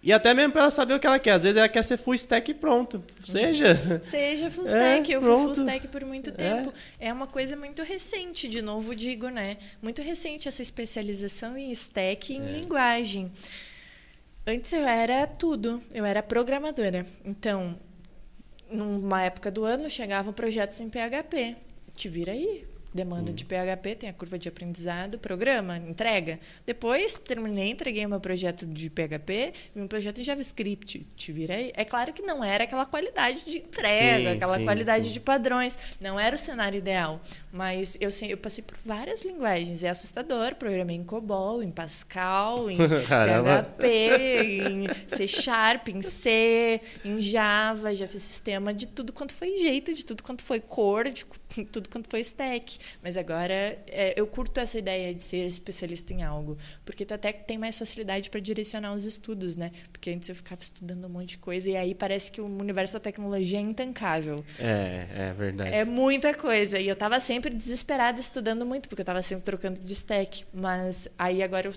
E 0.00 0.12
até 0.12 0.32
mesmo 0.32 0.52
para 0.52 0.62
ela 0.62 0.70
saber 0.70 0.94
o 0.94 1.00
que 1.00 1.06
ela 1.06 1.18
quer. 1.18 1.32
Às 1.32 1.42
vezes 1.42 1.56
ela 1.56 1.68
quer 1.68 1.82
ser 1.82 1.96
full 1.96 2.14
stack 2.14 2.50
e 2.50 2.54
pronto. 2.54 3.02
Seja. 3.24 4.00
Seja 4.02 4.50
full 4.50 4.64
stack. 4.66 5.12
É, 5.12 5.16
eu 5.16 5.20
fui 5.20 5.30
full 5.30 5.52
stack 5.52 5.88
por 5.88 6.04
muito 6.04 6.30
tempo. 6.30 6.72
É. 7.00 7.08
é 7.08 7.12
uma 7.12 7.26
coisa 7.26 7.56
muito 7.56 7.82
recente, 7.82 8.48
de 8.48 8.62
novo 8.62 8.94
digo, 8.94 9.28
né? 9.28 9.56
Muito 9.82 10.00
recente 10.00 10.46
essa 10.46 10.62
especialização 10.62 11.58
em 11.58 11.72
stack 11.72 12.32
e 12.32 12.36
em 12.36 12.46
é. 12.46 12.52
linguagem. 12.52 13.30
Antes 14.48 14.72
eu 14.72 14.88
era 14.88 15.26
tudo, 15.26 15.82
eu 15.92 16.06
era 16.06 16.22
programadora. 16.22 17.04
Então, 17.22 17.78
numa 18.70 19.22
época 19.22 19.50
do 19.50 19.62
ano, 19.62 19.90
chegavam 19.90 20.32
projetos 20.32 20.80
em 20.80 20.88
PHP. 20.88 21.54
Te 21.94 22.08
vira 22.08 22.32
aí, 22.32 22.64
demanda 22.92 23.32
de 23.32 23.44
PHP, 23.44 23.94
tem 23.96 24.08
a 24.08 24.12
curva 24.12 24.38
de 24.38 24.48
aprendizado, 24.48 25.18
programa, 25.18 25.76
entrega. 25.76 26.38
Depois 26.64 27.14
terminei, 27.14 27.70
entreguei 27.70 28.06
meu 28.06 28.20
projeto 28.20 28.66
de 28.66 28.90
PHP 28.90 29.52
e 29.74 29.80
um 29.80 29.86
projeto 29.86 30.20
em 30.20 30.24
JavaScript. 30.24 31.06
Te 31.16 31.32
virei. 31.32 31.72
É 31.76 31.84
claro 31.84 32.12
que 32.12 32.22
não 32.22 32.42
era 32.42 32.64
aquela 32.64 32.86
qualidade 32.86 33.44
de 33.44 33.58
entrega, 33.58 34.30
sim, 34.30 34.36
aquela 34.36 34.58
sim, 34.58 34.64
qualidade 34.64 35.06
sim. 35.06 35.12
de 35.12 35.20
padrões. 35.20 35.78
Não 36.00 36.18
era 36.18 36.34
o 36.34 36.38
cenário 36.38 36.78
ideal. 36.78 37.20
Mas 37.52 37.96
eu, 38.00 38.10
eu 38.28 38.36
passei 38.36 38.62
por 38.62 38.76
várias 38.84 39.22
linguagens. 39.22 39.84
É 39.84 39.88
assustador. 39.88 40.54
Programei 40.54 40.96
em 40.96 41.04
COBOL, 41.04 41.62
em 41.62 41.70
Pascal, 41.70 42.70
em 42.70 42.76
PHP, 42.78 43.86
em 44.68 44.86
C 45.08 45.28
Sharp, 45.28 45.88
em 45.88 46.02
C, 46.02 46.80
em 47.04 47.20
Java. 47.20 47.94
Já 47.94 48.06
fiz 48.08 48.22
sistema 48.22 48.72
de 48.72 48.86
tudo 48.86 49.12
quanto 49.12 49.34
foi 49.34 49.56
jeito, 49.58 49.92
de 49.92 50.04
tudo 50.04 50.22
quanto 50.22 50.42
foi 50.42 50.60
cor, 50.60 51.08
de 51.10 51.24
tudo 51.70 51.88
quanto 51.88 52.08
foi 52.08 52.20
stack. 52.20 52.78
Mas 53.02 53.16
agora 53.16 53.78
é, 53.86 54.14
eu 54.16 54.26
curto 54.26 54.58
essa 54.60 54.78
ideia 54.78 55.14
de 55.14 55.22
ser 55.22 55.44
especialista 55.46 56.12
em 56.12 56.22
algo, 56.22 56.56
porque 56.84 57.04
tu 57.04 57.14
até 57.14 57.32
tem 57.32 57.58
mais 57.58 57.78
facilidade 57.78 58.30
para 58.30 58.40
direcionar 58.40 58.92
os 58.92 59.04
estudos, 59.04 59.56
né? 59.56 59.72
Porque 59.92 60.10
antes 60.10 60.28
eu 60.28 60.34
ficava 60.34 60.60
estudando 60.62 61.04
um 61.04 61.08
monte 61.08 61.30
de 61.30 61.38
coisa 61.38 61.70
e 61.70 61.76
aí 61.76 61.94
parece 61.94 62.30
que 62.30 62.40
o 62.40 62.46
universo 62.46 62.94
da 62.94 63.00
tecnologia 63.00 63.58
é 63.58 63.62
intancável. 63.62 64.44
É, 64.58 65.06
é 65.14 65.34
verdade. 65.36 65.70
É 65.70 65.84
muita 65.84 66.34
coisa. 66.34 66.78
E 66.78 66.88
eu 66.88 66.94
estava 66.94 67.20
sempre 67.20 67.54
desesperada 67.54 68.20
estudando 68.20 68.64
muito, 68.64 68.88
porque 68.88 69.00
eu 69.00 69.04
estava 69.04 69.22
sempre 69.22 69.44
trocando 69.44 69.80
de 69.80 69.92
stack. 69.92 70.44
Mas 70.52 71.08
aí 71.18 71.42
agora 71.42 71.68
eu 71.68 71.72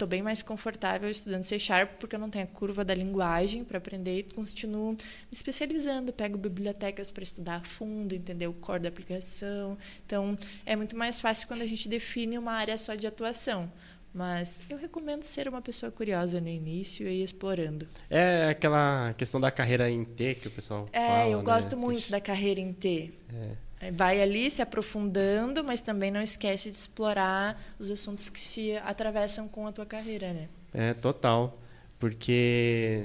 estou 0.00 0.08
bem 0.08 0.22
mais 0.22 0.42
confortável 0.42 1.10
estudando 1.10 1.44
C 1.44 1.58
Sharp, 1.58 1.98
porque 1.98 2.16
eu 2.16 2.20
não 2.20 2.30
tenho 2.30 2.44
a 2.44 2.46
curva 2.46 2.82
da 2.82 2.94
linguagem 2.94 3.62
para 3.62 3.76
aprender 3.76 4.20
e 4.20 4.22
continuo 4.22 4.92
me 4.92 4.98
especializando. 5.30 6.10
Pego 6.10 6.38
bibliotecas 6.38 7.10
para 7.10 7.22
estudar 7.22 7.56
a 7.56 7.60
fundo, 7.60 8.14
entender 8.14 8.46
o 8.46 8.54
core 8.54 8.80
da 8.80 8.88
aplicação. 8.88 9.76
Então, 10.06 10.36
é 10.64 10.74
muito 10.74 10.96
mais 10.96 11.20
fácil 11.20 11.46
quando 11.46 11.60
a 11.60 11.66
gente 11.66 11.86
define 11.86 12.38
uma 12.38 12.52
área 12.52 12.78
só 12.78 12.94
de 12.94 13.06
atuação. 13.06 13.70
Mas 14.12 14.62
eu 14.68 14.76
recomendo 14.76 15.22
ser 15.22 15.46
uma 15.46 15.60
pessoa 15.60 15.92
curiosa 15.92 16.40
no 16.40 16.48
início 16.48 17.06
e 17.06 17.20
ir 17.20 17.22
explorando. 17.22 17.86
É 18.08 18.48
aquela 18.48 19.14
questão 19.16 19.40
da 19.40 19.50
carreira 19.50 19.88
em 19.88 20.04
T 20.04 20.34
que 20.34 20.48
o 20.48 20.50
pessoal 20.50 20.88
é, 20.92 21.06
fala. 21.06 21.22
É, 21.24 21.34
eu 21.34 21.38
né? 21.38 21.44
gosto 21.44 21.76
muito 21.76 22.10
da 22.10 22.20
carreira 22.20 22.58
em 22.58 22.72
T. 22.72 23.12
É. 23.32 23.69
Vai 23.94 24.20
ali 24.20 24.50
se 24.50 24.60
aprofundando, 24.60 25.64
mas 25.64 25.80
também 25.80 26.10
não 26.10 26.20
esquece 26.20 26.70
de 26.70 26.76
explorar 26.76 27.60
os 27.78 27.90
assuntos 27.90 28.28
que 28.28 28.38
se 28.38 28.76
atravessam 28.84 29.48
com 29.48 29.66
a 29.66 29.72
tua 29.72 29.86
carreira, 29.86 30.32
né? 30.32 30.48
É, 30.74 30.92
total. 30.92 31.58
Porque, 31.98 33.04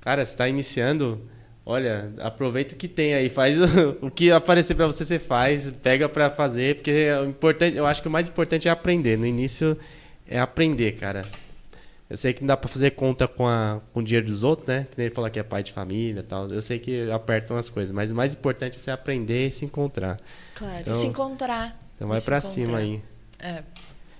cara, 0.00 0.24
você 0.24 0.32
está 0.32 0.46
iniciando, 0.48 1.20
olha, 1.64 2.12
aproveita 2.18 2.74
o 2.74 2.78
que 2.78 2.88
tem 2.88 3.14
aí, 3.14 3.30
faz 3.30 3.58
o, 3.58 3.98
o 4.06 4.10
que 4.10 4.30
aparecer 4.30 4.74
para 4.74 4.86
você, 4.86 5.04
você 5.04 5.18
faz, 5.18 5.70
pega 5.70 6.08
para 6.08 6.30
fazer, 6.30 6.76
porque 6.76 6.90
é 6.90 7.18
o 7.18 7.24
importante, 7.24 7.76
eu 7.76 7.86
acho 7.86 8.02
que 8.02 8.08
o 8.08 8.10
mais 8.10 8.28
importante 8.28 8.68
é 8.68 8.70
aprender. 8.70 9.16
No 9.16 9.26
início 9.26 9.78
é 10.26 10.38
aprender, 10.38 10.92
cara. 10.92 11.26
Eu 12.12 12.16
sei 12.18 12.34
que 12.34 12.42
não 12.42 12.48
dá 12.48 12.58
para 12.58 12.68
fazer 12.68 12.90
conta 12.90 13.26
com, 13.26 13.48
a, 13.48 13.80
com 13.90 14.00
o 14.00 14.02
dinheiro 14.02 14.26
dos 14.26 14.44
outros, 14.44 14.68
né? 14.68 14.86
Que 14.94 15.00
ele 15.00 15.14
falou 15.14 15.30
que 15.30 15.40
é 15.40 15.42
pai 15.42 15.62
de 15.62 15.72
família 15.72 16.20
e 16.20 16.22
tal. 16.22 16.46
Eu 16.46 16.60
sei 16.60 16.78
que 16.78 17.10
apertam 17.10 17.56
as 17.56 17.70
coisas, 17.70 17.90
mas 17.90 18.10
o 18.10 18.14
mais 18.14 18.34
importante 18.34 18.76
é 18.76 18.78
você 18.78 18.90
aprender 18.90 19.46
e 19.46 19.50
se 19.50 19.64
encontrar. 19.64 20.18
Claro, 20.54 20.74
então, 20.78 20.92
se 20.92 21.06
encontrar. 21.06 21.74
Então 21.96 22.06
vai 22.06 22.20
para 22.20 22.38
cima 22.42 22.76
aí. 22.76 23.00
É. 23.38 23.62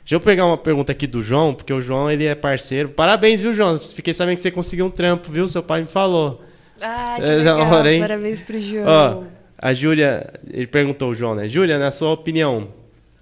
Deixa 0.01 0.15
eu 0.15 0.21
pegar 0.21 0.47
uma 0.47 0.57
pergunta 0.57 0.91
aqui 0.91 1.07
do 1.07 1.23
João, 1.23 1.55
porque 1.55 1.71
o 1.71 1.83
João 1.83 2.11
ele 2.11 2.25
é 2.25 2.35
parceiro. 2.35 2.89
Parabéns, 2.89 3.43
viu, 3.43 3.53
João? 3.53 3.77
Fiquei 3.77 4.15
sabendo 4.15 4.37
que 4.37 4.41
você 4.41 4.51
conseguiu 4.51 4.87
um 4.87 4.91
trampo, 4.91 5.31
viu? 5.31 5.47
Seu 5.47 5.63
pai 5.63 5.83
me 5.83 5.87
falou. 5.87 6.43
Ah, 6.81 7.17
que 7.19 7.27
é, 7.27 7.37
legal. 7.37 7.61
Hora, 7.61 7.99
Parabéns 7.99 8.43
pro 8.43 8.59
João. 8.59 8.87
Ó, 8.87 9.25
a 9.59 9.75
Júlia, 9.75 10.33
ele 10.51 10.67
perguntou 10.67 11.11
o 11.11 11.15
João, 11.15 11.35
né? 11.35 11.47
Júlia, 11.47 11.79
na 11.79 11.91
sua 11.91 12.11
opinião, 12.13 12.69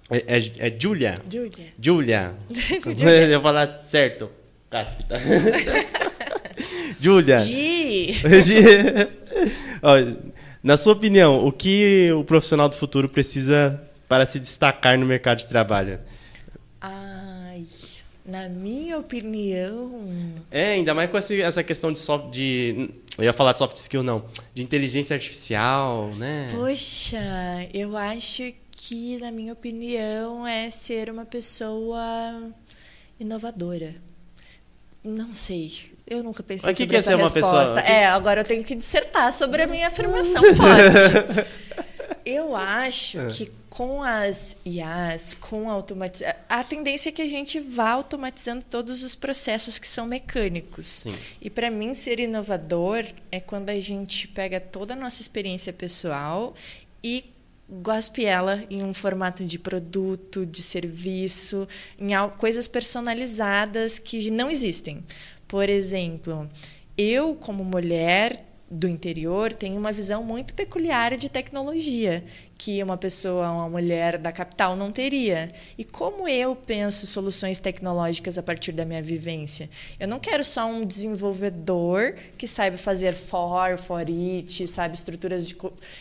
é, 0.09 0.37
é, 0.37 0.67
é 0.67 0.79
Júlia? 0.79 1.15
Júlia. 1.29 1.65
Júlia. 1.77 2.33
eu 3.29 3.33
vou 3.33 3.41
falar 3.41 3.77
certo. 3.79 4.39
Cáspita. 4.71 5.19
Júlia. 6.97 7.37
Gi. 7.39 8.15
na 10.63 10.77
sua 10.77 10.93
opinião, 10.93 11.45
o 11.45 11.51
que 11.51 12.09
o 12.13 12.23
profissional 12.23 12.69
do 12.69 12.75
futuro 12.75 13.09
precisa 13.09 13.81
para 14.07 14.25
se 14.25 14.39
destacar 14.39 14.97
no 14.97 15.05
mercado 15.05 15.39
de 15.39 15.47
trabalho? 15.47 15.99
Ai, 16.79 17.65
na 18.25 18.47
minha 18.47 18.97
opinião. 18.97 20.09
É, 20.49 20.71
ainda 20.71 20.93
mais 20.93 21.09
com 21.09 21.17
essa 21.17 21.63
questão 21.63 21.91
de 21.91 21.99
soft. 21.99 22.31
De, 22.31 22.91
eu 23.17 23.25
ia 23.25 23.33
falar 23.33 23.51
de 23.51 23.57
soft 23.57 23.75
skill, 23.75 24.03
não. 24.03 24.23
De 24.53 24.63
inteligência 24.63 25.13
artificial, 25.13 26.13
né? 26.17 26.49
Poxa, 26.55 27.19
eu 27.73 27.97
acho 27.97 28.53
que, 28.71 29.17
na 29.17 29.33
minha 29.33 29.51
opinião, 29.51 30.47
é 30.47 30.69
ser 30.69 31.09
uma 31.09 31.25
pessoa 31.25 32.53
inovadora. 33.19 33.95
Não 35.03 35.33
sei. 35.33 35.91
Eu 36.05 36.23
nunca 36.23 36.43
pensei 36.43 36.67
Mas 36.67 36.77
sobre 36.77 36.89
que 36.89 36.95
essa 36.95 37.15
que 37.15 37.19
é 37.19 37.23
resposta. 37.23 37.55
Uma 37.55 37.65
pessoa... 37.65 37.79
É, 37.81 38.05
agora 38.05 38.41
eu 38.41 38.45
tenho 38.45 38.63
que 38.63 38.75
dissertar 38.75 39.33
sobre 39.33 39.63
a 39.63 39.67
minha 39.67 39.87
afirmação 39.87 40.41
forte. 40.53 41.47
eu 42.25 42.55
acho 42.55 43.19
é. 43.19 43.27
que 43.27 43.51
com 43.69 44.03
as 44.03 44.57
IAs, 44.65 45.33
com 45.33 45.69
a 45.69 45.73
automatização, 45.73 46.35
a 46.49 46.61
tendência 46.63 47.07
é 47.07 47.11
que 47.11 47.21
a 47.21 47.27
gente 47.27 47.59
vá 47.59 47.91
automatizando 47.91 48.65
todos 48.69 49.01
os 49.01 49.15
processos 49.15 49.79
que 49.79 49.87
são 49.87 50.05
mecânicos. 50.05 50.85
Sim. 50.85 51.15
E 51.41 51.49
para 51.49 51.71
mim 51.71 51.93
ser 51.93 52.19
inovador 52.19 53.05
é 53.31 53.39
quando 53.39 53.69
a 53.69 53.79
gente 53.79 54.27
pega 54.27 54.59
toda 54.59 54.93
a 54.93 54.97
nossa 54.97 55.21
experiência 55.21 55.71
pessoal 55.71 56.53
e 57.01 57.31
gospe 57.71 58.25
ela 58.25 58.63
em 58.69 58.83
um 58.83 58.93
formato 58.93 59.45
de 59.45 59.57
produto, 59.57 60.45
de 60.45 60.61
serviço, 60.61 61.67
em 61.97 62.11
coisas 62.37 62.67
personalizadas 62.67 63.97
que 63.97 64.29
não 64.29 64.49
existem. 64.49 65.03
Por 65.47 65.69
exemplo, 65.69 66.49
eu, 66.97 67.35
como 67.35 67.63
mulher 67.63 68.45
do 68.69 68.87
interior, 68.87 69.53
tenho 69.53 69.77
uma 69.77 69.91
visão 69.91 70.23
muito 70.23 70.53
peculiar 70.53 71.15
de 71.17 71.29
tecnologia 71.29 72.23
que 72.61 72.83
uma 72.83 72.95
pessoa, 72.95 73.49
uma 73.49 73.67
mulher 73.67 74.19
da 74.19 74.31
capital 74.31 74.75
não 74.75 74.91
teria. 74.91 75.51
E 75.79 75.83
como 75.83 76.27
eu 76.27 76.55
penso 76.55 77.07
soluções 77.07 77.57
tecnológicas 77.57 78.37
a 78.37 78.43
partir 78.43 78.71
da 78.71 78.85
minha 78.85 79.01
vivência? 79.01 79.67
Eu 79.99 80.07
não 80.07 80.19
quero 80.19 80.43
só 80.43 80.67
um 80.67 80.81
desenvolvedor 80.81 82.13
que 82.37 82.47
saiba 82.47 82.77
fazer 82.77 83.13
for, 83.13 83.79
for 83.79 84.05
it, 84.07 84.67
sabe 84.67 84.93
estruturas 84.93 85.47
de 85.47 85.57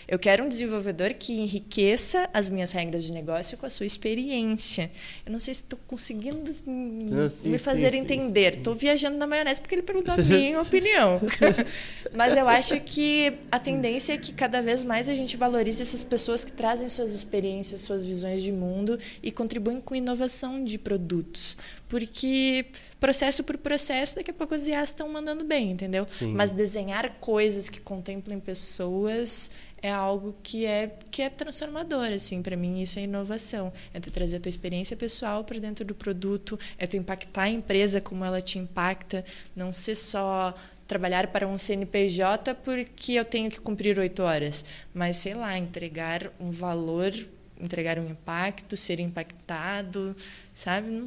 eu 0.06 0.18
quero 0.18 0.44
um 0.44 0.48
desenvolvedor 0.50 1.14
que 1.14 1.32
enriqueça 1.32 2.28
as 2.30 2.50
minhas 2.50 2.72
regras 2.72 3.04
de 3.04 3.12
negócio 3.12 3.56
com 3.56 3.64
a 3.64 3.70
sua 3.70 3.86
experiência. 3.86 4.90
Eu 5.24 5.32
não 5.32 5.40
sei 5.40 5.54
se 5.54 5.62
estou 5.62 5.78
conseguindo 5.86 6.54
não, 6.66 7.30
sim, 7.30 7.48
me 7.48 7.56
fazer 7.56 7.92
sim, 7.92 7.98
entender. 7.98 8.58
Estou 8.58 8.74
viajando 8.74 9.16
na 9.16 9.26
maionese 9.26 9.62
porque 9.62 9.76
ele 9.76 9.82
perguntou 9.82 10.12
a 10.12 10.18
minha 10.22 10.61
opinião. 10.61 11.18
Mas 12.12 12.36
eu 12.36 12.46
acho 12.46 12.78
que 12.80 13.32
a 13.50 13.58
tendência 13.58 14.12
é 14.12 14.18
que 14.18 14.34
cada 14.34 14.61
vez 14.61 14.84
mais 14.84 15.08
a 15.08 15.14
gente 15.14 15.38
valorize 15.38 15.80
essas 15.80 16.04
pessoas 16.04 16.44
que 16.44 16.49
trazem 16.51 16.88
suas 16.88 17.14
experiências, 17.14 17.80
suas 17.80 18.05
visões 18.05 18.42
de 18.42 18.53
mundo 18.53 18.98
e 19.22 19.30
contribuem 19.32 19.80
com 19.80 19.94
inovação 19.94 20.62
de 20.62 20.78
produtos. 20.78 21.57
Porque 21.88 22.66
processo 22.98 23.42
por 23.42 23.57
processo, 23.57 24.16
daqui 24.16 24.30
a 24.30 24.34
pouco 24.34 24.55
as 24.55 24.66
IAs 24.66 24.90
estão 24.90 25.09
mandando 25.09 25.44
bem, 25.44 25.70
entendeu? 25.70 26.07
Sim. 26.09 26.32
Mas 26.34 26.51
desenhar 26.51 27.16
coisas 27.20 27.68
que 27.68 27.80
contemplem 27.80 28.38
pessoas 28.38 29.51
é 29.82 29.90
algo 29.90 30.34
que 30.42 30.66
é 30.66 30.94
que 31.11 31.22
é 31.22 31.30
transformador 31.30 32.09
assim 32.12 32.42
para 32.42 32.57
mim 32.57 32.80
isso 32.82 32.98
é 32.98 33.03
inovação 33.03 33.72
é 33.94 34.01
tu 34.01 34.11
trazer 34.11 34.36
a 34.36 34.40
tua 34.40 34.51
experiência 34.51 34.96
pessoal 34.96 35.42
para 35.42 35.59
dentro 35.59 35.84
do 35.84 35.94
produto 35.94 36.59
é 36.78 36.86
tu 36.86 36.96
impactar 36.96 37.44
a 37.44 37.51
empresa 37.51 38.01
como 38.01 38.24
ela 38.24 38.42
te 38.42 38.59
impacta 38.59 39.24
não 39.57 39.72
ser 39.72 39.94
só 39.94 40.55
trabalhar 40.91 41.28
para 41.28 41.47
um 41.47 41.57
CNPJ 41.57 42.53
porque 42.57 43.12
eu 43.12 43.24
tenho 43.24 43.49
que 43.49 43.61
cumprir 43.61 43.97
oito 43.97 44.24
horas, 44.24 44.64
mas 44.93 45.18
sei 45.18 45.34
lá, 45.34 45.57
entregar 45.57 46.32
um 46.41 46.51
valor, 46.51 47.12
entregar 47.61 47.97
um 47.97 48.11
impacto, 48.11 48.76
ser 48.76 48.99
impactado, 48.99 50.16
sabe? 50.53 50.91
Não, 50.91 51.07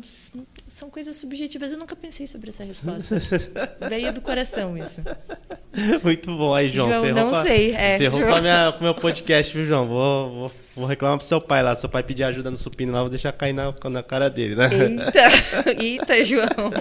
são 0.69 0.89
coisas 0.89 1.17
subjetivas. 1.17 1.73
Eu 1.73 1.79
nunca 1.79 1.97
pensei 1.97 2.25
sobre 2.27 2.49
essa 2.49 2.63
resposta. 2.63 3.17
Veio 3.89 4.13
do 4.13 4.21
coração 4.21 4.77
isso. 4.77 5.01
Muito 6.01 6.33
bom 6.33 6.55
aí, 6.55 6.69
João. 6.69 6.89
João 6.89 7.11
não 7.11 7.33
sei. 7.33 7.75
É, 7.75 7.97
ferrou 7.97 8.21
João. 8.21 8.41
com, 8.71 8.79
o 8.79 8.83
meu 8.83 8.95
podcast, 8.95 9.53
viu, 9.53 9.65
João? 9.65 9.85
Vou, 9.85 10.31
vou, 10.31 10.51
vou 10.77 10.85
reclamar 10.85 11.17
pro 11.17 11.27
seu 11.27 11.41
pai 11.41 11.61
lá. 11.61 11.75
Seu 11.75 11.89
pai 11.89 12.03
pedir 12.03 12.23
ajuda 12.23 12.49
no 12.49 12.55
supino 12.55 12.93
lá, 12.93 13.01
vou 13.01 13.09
deixar 13.09 13.33
cair 13.33 13.51
na, 13.51 13.73
na 13.91 14.01
cara 14.01 14.29
dele, 14.29 14.55
né? 14.55 14.69
Eita, 14.71 15.75
eita, 15.83 16.23
João. 16.23 16.71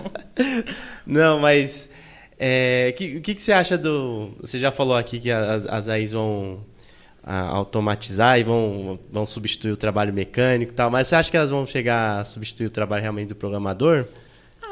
Não, 1.05 1.40
mas 1.40 1.90
é, 2.38 2.90
o 2.90 2.96
que, 2.96 3.20
que, 3.20 3.34
que, 3.34 3.42
você 3.42 3.52
acha 3.52 3.78
do. 3.78 4.32
Você 4.40 4.58
já 4.58 4.72
falou 4.72 4.96
aqui 4.96 5.20
que 5.20 5.30
as, 5.30 5.66
as 5.66 5.88
AIs 5.88 6.12
vão 6.12 6.64
a, 7.22 7.40
automatizar 7.40 8.38
e 8.38 8.44
vão, 8.44 8.98
vão 9.10 9.24
substituir 9.24 9.72
o 9.72 9.76
trabalho 9.76 10.12
mecânico 10.12 10.72
e 10.72 10.74
tal, 10.74 10.90
mas 10.90 11.08
você 11.08 11.14
acha 11.14 11.30
que 11.30 11.36
elas 11.36 11.50
vão 11.50 11.66
chegar 11.66 12.20
a 12.20 12.24
substituir 12.24 12.66
o 12.66 12.70
trabalho 12.70 13.02
realmente 13.02 13.28
do 13.28 13.36
programador? 13.36 14.06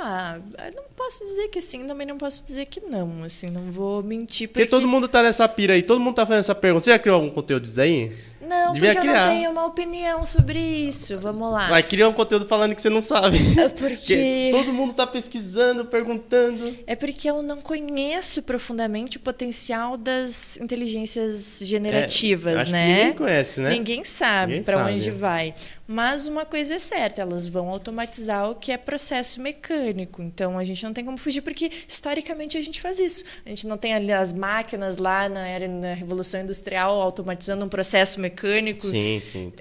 Ah, 0.02 0.38
não 0.74 0.84
posso 0.96 1.24
dizer 1.24 1.48
que 1.48 1.60
sim, 1.60 1.86
também 1.86 2.06
não 2.06 2.16
posso 2.16 2.42
dizer 2.44 2.64
que 2.66 2.80
não, 2.80 3.22
assim, 3.22 3.48
não 3.48 3.70
vou 3.70 4.02
mentir. 4.02 4.48
Porque, 4.48 4.60
porque 4.60 4.70
todo 4.70 4.88
mundo 4.88 5.06
tá 5.06 5.22
nessa 5.22 5.46
pira 5.46 5.74
aí, 5.74 5.82
todo 5.82 6.00
mundo 6.00 6.14
tá 6.14 6.24
fazendo 6.24 6.40
essa 6.40 6.54
pergunta. 6.54 6.84
Você 6.84 6.90
já 6.90 6.98
criou 6.98 7.16
algum 7.16 7.30
conteúdo 7.30 7.62
disso 7.64 7.76
daí? 7.76 8.10
Não, 8.50 8.72
Devia 8.72 8.94
porque 8.94 9.06
criar. 9.06 9.20
eu 9.20 9.26
não 9.26 9.32
tenho 9.32 9.50
uma 9.52 9.64
opinião 9.64 10.24
sobre 10.24 10.58
isso. 10.58 11.16
Vamos 11.20 11.52
lá. 11.52 11.68
Vai 11.68 11.84
criar 11.84 12.08
um 12.08 12.12
conteúdo 12.12 12.48
falando 12.48 12.74
que 12.74 12.82
você 12.82 12.90
não 12.90 13.00
sabe. 13.00 13.38
É 13.56 13.68
porque... 13.70 14.48
todo 14.50 14.72
mundo 14.72 14.92
tá 14.92 15.06
pesquisando, 15.06 15.84
perguntando. 15.84 16.76
É 16.84 16.96
porque 16.96 17.30
eu 17.30 17.42
não 17.42 17.60
conheço 17.60 18.42
profundamente 18.42 19.18
o 19.18 19.20
potencial 19.20 19.96
das 19.96 20.56
inteligências 20.56 21.60
generativas, 21.62 22.68
é, 22.68 22.72
né? 22.72 22.86
ninguém 22.88 23.12
conhece, 23.12 23.60
né? 23.60 23.70
Ninguém 23.70 24.04
sabe 24.04 24.64
para 24.64 24.84
onde 24.84 25.12
vai. 25.12 25.54
Mas 25.86 26.28
uma 26.28 26.44
coisa 26.44 26.76
é 26.76 26.78
certa, 26.78 27.20
elas 27.20 27.48
vão 27.48 27.68
automatizar 27.68 28.48
o 28.48 28.54
que 28.54 28.70
é 28.70 28.76
processo 28.76 29.40
mecânico. 29.40 30.22
Então 30.22 30.56
a 30.56 30.62
gente 30.62 30.84
não 30.84 30.92
tem 30.92 31.04
como 31.04 31.18
fugir, 31.18 31.40
porque 31.40 31.68
historicamente 31.86 32.56
a 32.56 32.60
gente 32.60 32.80
faz 32.80 33.00
isso. 33.00 33.24
A 33.44 33.48
gente 33.48 33.66
não 33.66 33.76
tem 33.76 33.92
ali 33.92 34.12
as 34.12 34.32
máquinas 34.32 34.98
lá 34.98 35.28
na, 35.28 35.48
era, 35.48 35.66
na 35.66 35.92
Revolução 35.92 36.40
Industrial 36.40 37.00
automatizando 37.00 37.64
um 37.64 37.68
processo 37.68 38.20
mecânico. 38.20 38.39
Sim, 38.88 39.20
sim. 39.20 39.52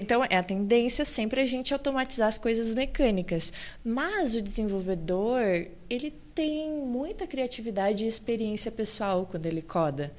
Então 0.00 0.24
é 0.24 0.36
a 0.36 0.42
tendência 0.42 1.04
sempre 1.04 1.40
a 1.40 1.46
gente 1.46 1.72
automatizar 1.72 2.28
as 2.28 2.38
coisas 2.38 2.74
mecânicas. 2.74 3.52
Mas 3.84 4.34
o 4.34 4.42
desenvolvedor, 4.42 5.66
ele 5.88 6.12
tem 6.34 6.70
muita 6.70 7.26
criatividade 7.26 8.04
e 8.04 8.06
experiência 8.06 8.70
pessoal 8.70 9.26
quando 9.30 9.46
ele 9.46 9.62
coda. 9.62 10.12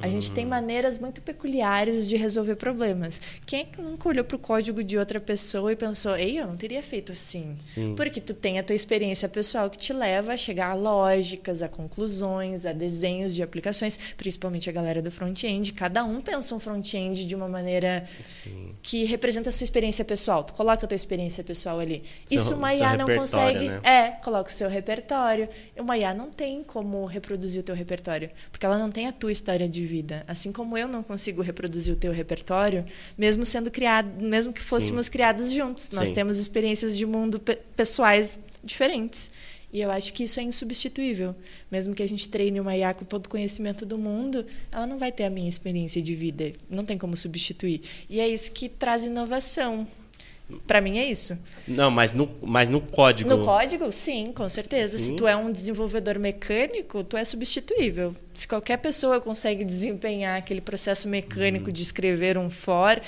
A 0.00 0.08
gente 0.08 0.30
tem 0.30 0.46
hum. 0.46 0.50
maneiras 0.50 0.98
muito 0.98 1.20
peculiares 1.20 2.06
de 2.06 2.16
resolver 2.16 2.56
problemas. 2.56 3.20
Quem 3.44 3.60
é 3.60 3.64
que 3.64 3.80
nunca 3.80 4.08
olhou 4.08 4.24
para 4.24 4.36
o 4.36 4.38
código 4.38 4.82
de 4.82 4.96
outra 4.96 5.20
pessoa 5.20 5.72
e 5.72 5.76
pensou, 5.76 6.16
ei, 6.16 6.38
eu 6.38 6.46
não 6.46 6.56
teria 6.56 6.82
feito 6.82 7.12
assim? 7.12 7.56
Sim. 7.58 7.94
Porque 7.94 8.20
tu 8.20 8.34
tem 8.34 8.58
a 8.58 8.62
tua 8.62 8.74
experiência 8.74 9.28
pessoal 9.28 9.68
que 9.68 9.76
te 9.76 9.92
leva 9.92 10.32
a 10.32 10.36
chegar 10.36 10.70
a 10.70 10.74
lógicas, 10.74 11.62
a 11.62 11.68
conclusões, 11.68 12.64
a 12.64 12.72
desenhos 12.72 13.34
de 13.34 13.42
aplicações, 13.42 13.98
principalmente 14.16 14.68
a 14.70 14.72
galera 14.72 15.02
do 15.02 15.10
front-end. 15.10 15.72
Cada 15.72 16.04
um 16.04 16.20
pensa 16.20 16.54
um 16.54 16.60
front-end 16.60 17.26
de 17.26 17.34
uma 17.34 17.48
maneira 17.48 18.04
Sim. 18.26 18.74
que 18.82 19.04
representa 19.04 19.48
a 19.48 19.52
sua 19.52 19.64
experiência 19.64 20.04
pessoal. 20.04 20.44
Tu 20.44 20.52
coloca 20.54 20.84
a 20.84 20.88
tua 20.88 20.96
experiência 20.96 21.44
pessoal 21.44 21.78
ali. 21.78 22.02
Seu, 22.26 22.38
Isso 22.38 22.54
uma 22.54 22.74
IA 22.74 22.96
não 22.96 23.06
consegue. 23.06 23.68
Né? 23.68 23.80
É, 23.82 24.10
coloca 24.22 24.50
o 24.50 24.52
seu 24.52 24.68
repertório. 24.68 25.48
Uma 25.76 25.98
IA 25.98 26.14
não 26.14 26.30
tem 26.30 26.62
como 26.62 27.04
reproduzir 27.04 27.60
o 27.60 27.64
teu 27.64 27.74
repertório, 27.74 28.30
porque 28.50 28.64
ela 28.64 28.78
não 28.78 28.90
tem 28.90 29.06
a 29.06 29.12
tua 29.12 29.32
história 29.32 29.68
de 29.68 29.81
de 29.82 29.86
vida. 29.86 30.24
Assim 30.28 30.52
como 30.52 30.78
eu 30.78 30.86
não 30.86 31.02
consigo 31.02 31.42
reproduzir 31.42 31.92
o 31.92 31.96
teu 31.96 32.12
repertório, 32.12 32.84
mesmo 33.18 33.44
sendo 33.44 33.70
criado, 33.70 34.08
mesmo 34.22 34.52
que 34.52 34.60
fôssemos 34.60 35.06
Sim. 35.06 35.12
criados 35.12 35.50
juntos, 35.50 35.90
nós 35.90 36.08
Sim. 36.08 36.14
temos 36.14 36.38
experiências 36.38 36.96
de 36.96 37.04
mundo 37.04 37.40
pe 37.40 37.58
pessoais 37.76 38.40
diferentes. 38.62 39.30
E 39.72 39.80
eu 39.80 39.90
acho 39.90 40.12
que 40.12 40.24
isso 40.24 40.38
é 40.38 40.42
insubstituível. 40.42 41.34
Mesmo 41.70 41.94
que 41.94 42.02
a 42.02 42.06
gente 42.06 42.28
treine 42.28 42.60
uma 42.60 42.76
IA 42.76 42.92
com 42.92 43.06
todo 43.06 43.24
o 43.26 43.28
conhecimento 43.28 43.86
do 43.86 43.96
mundo, 43.96 44.44
ela 44.70 44.86
não 44.86 44.98
vai 44.98 45.10
ter 45.10 45.24
a 45.24 45.30
minha 45.30 45.48
experiência 45.48 46.00
de 46.00 46.14
vida. 46.14 46.52
Não 46.68 46.84
tem 46.84 46.98
como 46.98 47.16
substituir. 47.16 47.80
E 48.08 48.20
é 48.20 48.28
isso 48.28 48.52
que 48.52 48.68
traz 48.68 49.06
inovação. 49.06 49.86
Para 50.66 50.80
mim 50.80 50.98
é 50.98 51.10
isso. 51.10 51.38
Não, 51.66 51.90
mas 51.90 52.12
no, 52.12 52.30
mas 52.42 52.68
no 52.68 52.80
código. 52.80 53.28
No 53.28 53.44
código, 53.44 53.90
sim, 53.92 54.32
com 54.32 54.48
certeza. 54.48 54.98
Sim. 54.98 55.04
Se 55.04 55.16
tu 55.16 55.26
é 55.26 55.36
um 55.36 55.50
desenvolvedor 55.50 56.18
mecânico, 56.18 57.02
tu 57.04 57.16
é 57.16 57.24
substituível. 57.24 58.14
Se 58.34 58.46
qualquer 58.46 58.78
pessoa 58.78 59.20
consegue 59.20 59.64
desempenhar 59.64 60.38
aquele 60.38 60.60
processo 60.60 61.08
mecânico 61.08 61.70
hum. 61.70 61.72
de 61.72 61.82
escrever 61.82 62.38
um 62.38 62.48
for, 62.50 63.00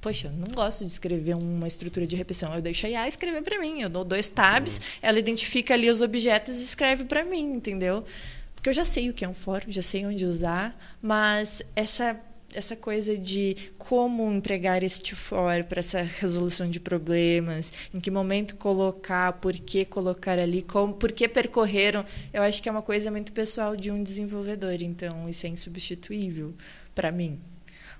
poxa, 0.00 0.28
eu 0.28 0.32
não 0.32 0.48
gosto 0.54 0.84
de 0.84 0.90
escrever 0.90 1.36
uma 1.36 1.66
estrutura 1.66 2.06
de 2.06 2.16
repetição. 2.16 2.54
Eu 2.54 2.62
deixo 2.62 2.86
a 2.86 2.90
IA 2.90 3.08
escrever 3.08 3.42
para 3.42 3.58
mim. 3.58 3.80
Eu 3.80 3.88
dou 3.88 4.04
dois 4.04 4.28
tabs, 4.28 4.78
hum. 4.78 4.98
ela 5.02 5.18
identifica 5.18 5.74
ali 5.74 5.90
os 5.90 6.02
objetos 6.02 6.60
e 6.60 6.64
escreve 6.64 7.04
para 7.04 7.24
mim, 7.24 7.54
entendeu? 7.54 8.04
Porque 8.54 8.68
eu 8.68 8.74
já 8.74 8.84
sei 8.84 9.08
o 9.08 9.14
que 9.14 9.24
é 9.24 9.28
um 9.28 9.32
for, 9.32 9.64
já 9.68 9.80
sei 9.80 10.04
onde 10.04 10.26
usar, 10.26 10.78
mas 11.00 11.62
essa 11.74 12.20
essa 12.54 12.74
coisa 12.76 13.16
de 13.16 13.56
como 13.78 14.30
empregar 14.32 14.82
este 14.82 15.14
for 15.14 15.62
para 15.64 15.80
essa 15.80 16.02
resolução 16.02 16.68
de 16.68 16.80
problemas, 16.80 17.72
em 17.94 18.00
que 18.00 18.10
momento 18.10 18.56
colocar, 18.56 19.34
por 19.34 19.54
que 19.54 19.84
colocar 19.84 20.38
ali, 20.38 20.62
como, 20.62 20.94
por 20.94 21.12
que 21.12 21.28
percorreram, 21.28 22.04
eu 22.32 22.42
acho 22.42 22.62
que 22.62 22.68
é 22.68 22.72
uma 22.72 22.82
coisa 22.82 23.10
muito 23.10 23.32
pessoal 23.32 23.76
de 23.76 23.90
um 23.90 24.02
desenvolvedor, 24.02 24.82
então 24.82 25.28
isso 25.28 25.46
é 25.46 25.48
insubstituível 25.48 26.54
para 26.94 27.12
mim. 27.12 27.38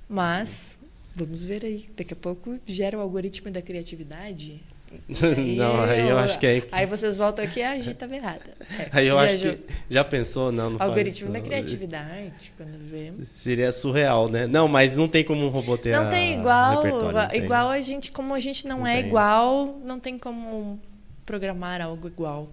Mas 0.08 0.78
vamos 1.14 1.44
ver 1.44 1.64
aí, 1.64 1.88
daqui 1.96 2.12
a 2.12 2.16
pouco 2.16 2.58
gera 2.66 2.98
o 2.98 3.00
algoritmo 3.00 3.50
da 3.50 3.62
criatividade, 3.62 4.60
não, 5.56 5.82
aí 5.82 6.08
eu 6.08 6.18
acho 6.18 6.38
que 6.38 6.46
é. 6.46 6.68
Aí 6.72 6.84
vocês 6.84 7.16
voltam 7.16 7.44
aqui 7.44 7.60
e 7.60 7.62
a 7.62 7.78
Gi 7.78 7.92
estava 7.92 8.14
errada. 8.14 8.52
É, 8.78 8.88
aí 8.98 9.06
eu 9.06 9.18
acho 9.18 9.38
que. 9.38 9.58
Já 9.88 10.02
pensou? 10.02 10.50
Não, 10.50 10.70
não 10.70 10.82
Algoritmo 10.82 11.32
da 11.32 11.40
criatividade, 11.40 12.52
quando 12.56 12.76
vê. 12.78 13.12
Seria 13.34 13.70
surreal, 13.70 14.28
né? 14.28 14.46
Não, 14.46 14.66
mas 14.66 14.96
não 14.96 15.06
tem 15.06 15.24
como 15.24 15.46
um 15.46 15.48
robô 15.48 15.78
ter. 15.78 15.96
Não 15.96 16.08
tem 16.08 16.34
igual. 16.34 16.84
Não 16.84 17.34
igual 17.34 17.70
a 17.70 17.80
gente, 17.80 18.10
como 18.10 18.34
a 18.34 18.40
gente 18.40 18.66
não, 18.66 18.80
não 18.80 18.86
é 18.86 18.96
tem. 18.96 19.06
igual, 19.06 19.78
não 19.84 20.00
tem 20.00 20.18
como 20.18 20.80
programar 21.24 21.80
algo 21.80 22.08
igual. 22.08 22.48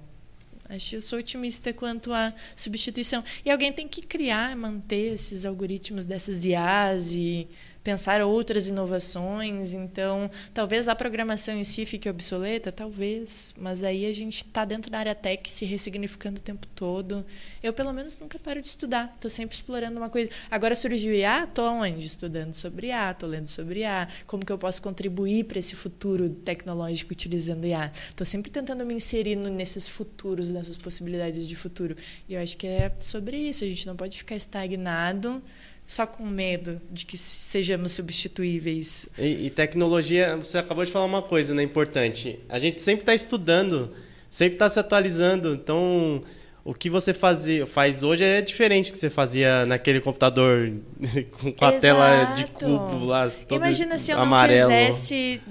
Acho 0.69 0.95
eu 0.95 1.01
sou 1.01 1.19
otimista 1.19 1.71
quanto 1.71 2.11
à 2.11 2.33
substituição. 2.55 3.23
E 3.45 3.49
alguém 3.49 3.71
tem 3.71 3.87
que 3.87 4.01
criar, 4.01 4.55
manter 4.55 5.13
esses 5.13 5.45
algoritmos 5.45 6.05
dessas 6.05 6.43
IAs 6.43 7.13
e 7.13 7.47
pensar 7.87 8.21
outras 8.21 8.67
inovações. 8.67 9.73
Então, 9.73 10.29
talvez 10.53 10.89
a 10.89 10.95
programação 10.95 11.55
em 11.55 11.63
si 11.63 11.85
fique 11.85 12.09
obsoleta, 12.09 12.69
talvez, 12.69 13.55
mas 13.57 13.81
aí 13.81 14.05
a 14.05 14.11
gente 14.11 14.43
está 14.43 14.65
dentro 14.65 14.91
da 14.91 14.99
área 14.99 15.15
tech 15.15 15.49
se 15.49 15.63
ressignificando 15.63 16.37
o 16.37 16.41
tempo 16.41 16.67
todo. 16.75 17.25
Eu, 17.63 17.71
pelo 17.71 17.93
menos, 17.93 18.19
nunca 18.19 18.37
paro 18.37 18.61
de 18.61 18.67
estudar. 18.67 19.13
Estou 19.15 19.31
sempre 19.31 19.55
explorando 19.55 19.97
uma 19.97 20.09
coisa. 20.09 20.29
Agora 20.51 20.75
surgiu 20.75 21.13
IA, 21.13 21.45
estou 21.45 21.65
onde? 21.71 22.05
Estudando 22.05 22.53
sobre 22.53 22.87
IA, 22.87 23.11
estou 23.11 23.29
lendo 23.29 23.47
sobre 23.47 23.79
IA. 23.79 24.09
Como 24.25 24.45
que 24.45 24.51
eu 24.51 24.57
posso 24.57 24.81
contribuir 24.81 25.45
para 25.45 25.59
esse 25.59 25.73
futuro 25.73 26.29
tecnológico 26.29 27.13
utilizando 27.13 27.65
IA? 27.65 27.89
Estou 28.09 28.27
sempre 28.27 28.51
tentando 28.51 28.85
me 28.85 28.95
inserir 28.95 29.37
nesses 29.37 29.87
futuros, 29.87 30.51
nessas 30.51 30.77
possibilidades 30.77 31.47
de 31.47 31.55
futuro. 31.55 31.95
E 32.27 32.33
eu 32.33 32.41
acho 32.41 32.57
que 32.57 32.67
é 32.67 32.91
sobre 32.99 33.37
isso. 33.37 33.63
A 33.63 33.67
gente 33.67 33.87
não 33.87 33.95
pode 33.95 34.17
ficar 34.17 34.35
estagnado 34.35 35.41
só 35.87 36.05
com 36.05 36.25
medo 36.25 36.81
de 36.91 37.05
que 37.05 37.17
sejamos 37.17 37.93
substituíveis. 37.93 39.07
E, 39.17 39.47
e, 39.47 39.49
tecnologia, 39.49 40.35
você 40.35 40.57
acabou 40.57 40.83
de 40.83 40.91
falar 40.91 41.05
uma 41.05 41.21
coisa 41.21 41.55
né, 41.55 41.63
importante. 41.63 42.39
A 42.49 42.59
gente 42.59 42.81
sempre 42.81 43.03
está 43.03 43.15
estudando, 43.15 43.93
sempre 44.29 44.55
está 44.55 44.69
se 44.69 44.77
atualizando. 44.77 45.53
Então, 45.53 46.21
o 46.65 46.73
que 46.73 46.89
você 46.89 47.13
fazia, 47.13 47.65
faz 47.65 48.03
hoje 48.03 48.25
é 48.25 48.41
diferente 48.41 48.91
do 48.91 48.93
que 48.93 48.99
você 48.99 49.09
fazia 49.09 49.65
naquele 49.65 50.01
computador 50.01 50.73
com 51.39 51.47
a 51.63 51.69
Exato. 51.69 51.79
tela 51.79 52.25
de 52.35 52.45
cubo 52.51 53.05
lá. 53.05 53.29
Todo 53.47 53.57
Imagina 53.57 53.97
se 53.97 54.11
eu 54.11 54.19
amarelo. 54.19 54.69
não 54.69 54.77
quisesse 54.77 55.41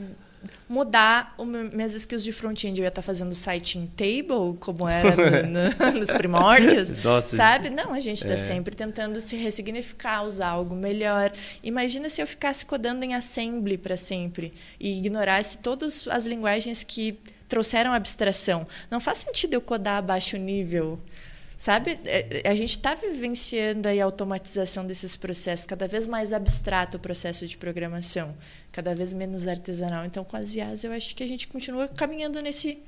mudar 0.68 1.34
o 1.38 1.44
minhas 1.44 1.94
skills 1.94 2.24
de 2.24 2.32
front-end. 2.32 2.78
Eu 2.80 2.84
ia 2.84 2.88
estar 2.88 3.02
fazendo 3.02 3.34
site 3.34 3.78
em 3.78 3.86
table, 3.86 4.56
como 4.58 4.88
era 4.88 5.14
no, 5.16 5.48
no, 5.92 5.98
nos 5.98 6.12
primórdios, 6.12 7.02
Nossa. 7.02 7.36
sabe? 7.36 7.70
Não, 7.70 7.92
a 7.92 8.00
gente 8.00 8.18
está 8.18 8.34
é. 8.34 8.36
sempre 8.36 8.74
tentando 8.74 9.20
se 9.20 9.36
ressignificar, 9.36 10.24
usar 10.24 10.48
algo 10.48 10.74
melhor. 10.74 11.32
Imagina 11.62 12.08
se 12.08 12.20
eu 12.20 12.26
ficasse 12.26 12.64
codando 12.66 13.04
em 13.04 13.14
assembly 13.14 13.78
para 13.78 13.96
sempre 13.96 14.52
e 14.80 14.98
ignorasse 14.98 15.58
todas 15.58 16.06
as 16.08 16.26
linguagens 16.26 16.82
que 16.82 17.18
trouxeram 17.48 17.92
abstração. 17.92 18.66
Não 18.90 19.00
faz 19.00 19.18
sentido 19.18 19.54
eu 19.54 19.60
codar 19.60 19.98
a 19.98 20.02
baixo 20.02 20.36
nível. 20.36 20.98
Sabe, 21.56 21.98
é, 22.04 22.42
a 22.44 22.54
gente 22.54 22.72
está 22.72 22.94
vivenciando 22.94 23.88
a 23.88 24.04
automatização 24.04 24.86
desses 24.86 25.16
processos, 25.16 25.64
cada 25.64 25.88
vez 25.88 26.06
mais 26.06 26.34
abstrato 26.34 26.98
o 26.98 27.00
processo 27.00 27.46
de 27.46 27.56
programação, 27.56 28.36
cada 28.70 28.94
vez 28.94 29.14
menos 29.14 29.48
artesanal. 29.48 30.04
Então, 30.04 30.22
com 30.22 30.36
as 30.36 30.54
IAs, 30.54 30.84
eu 30.84 30.92
acho 30.92 31.16
que 31.16 31.24
a 31.24 31.26
gente 31.26 31.48
continua 31.48 31.88
caminhando 31.88 32.42
nesse, 32.42 32.78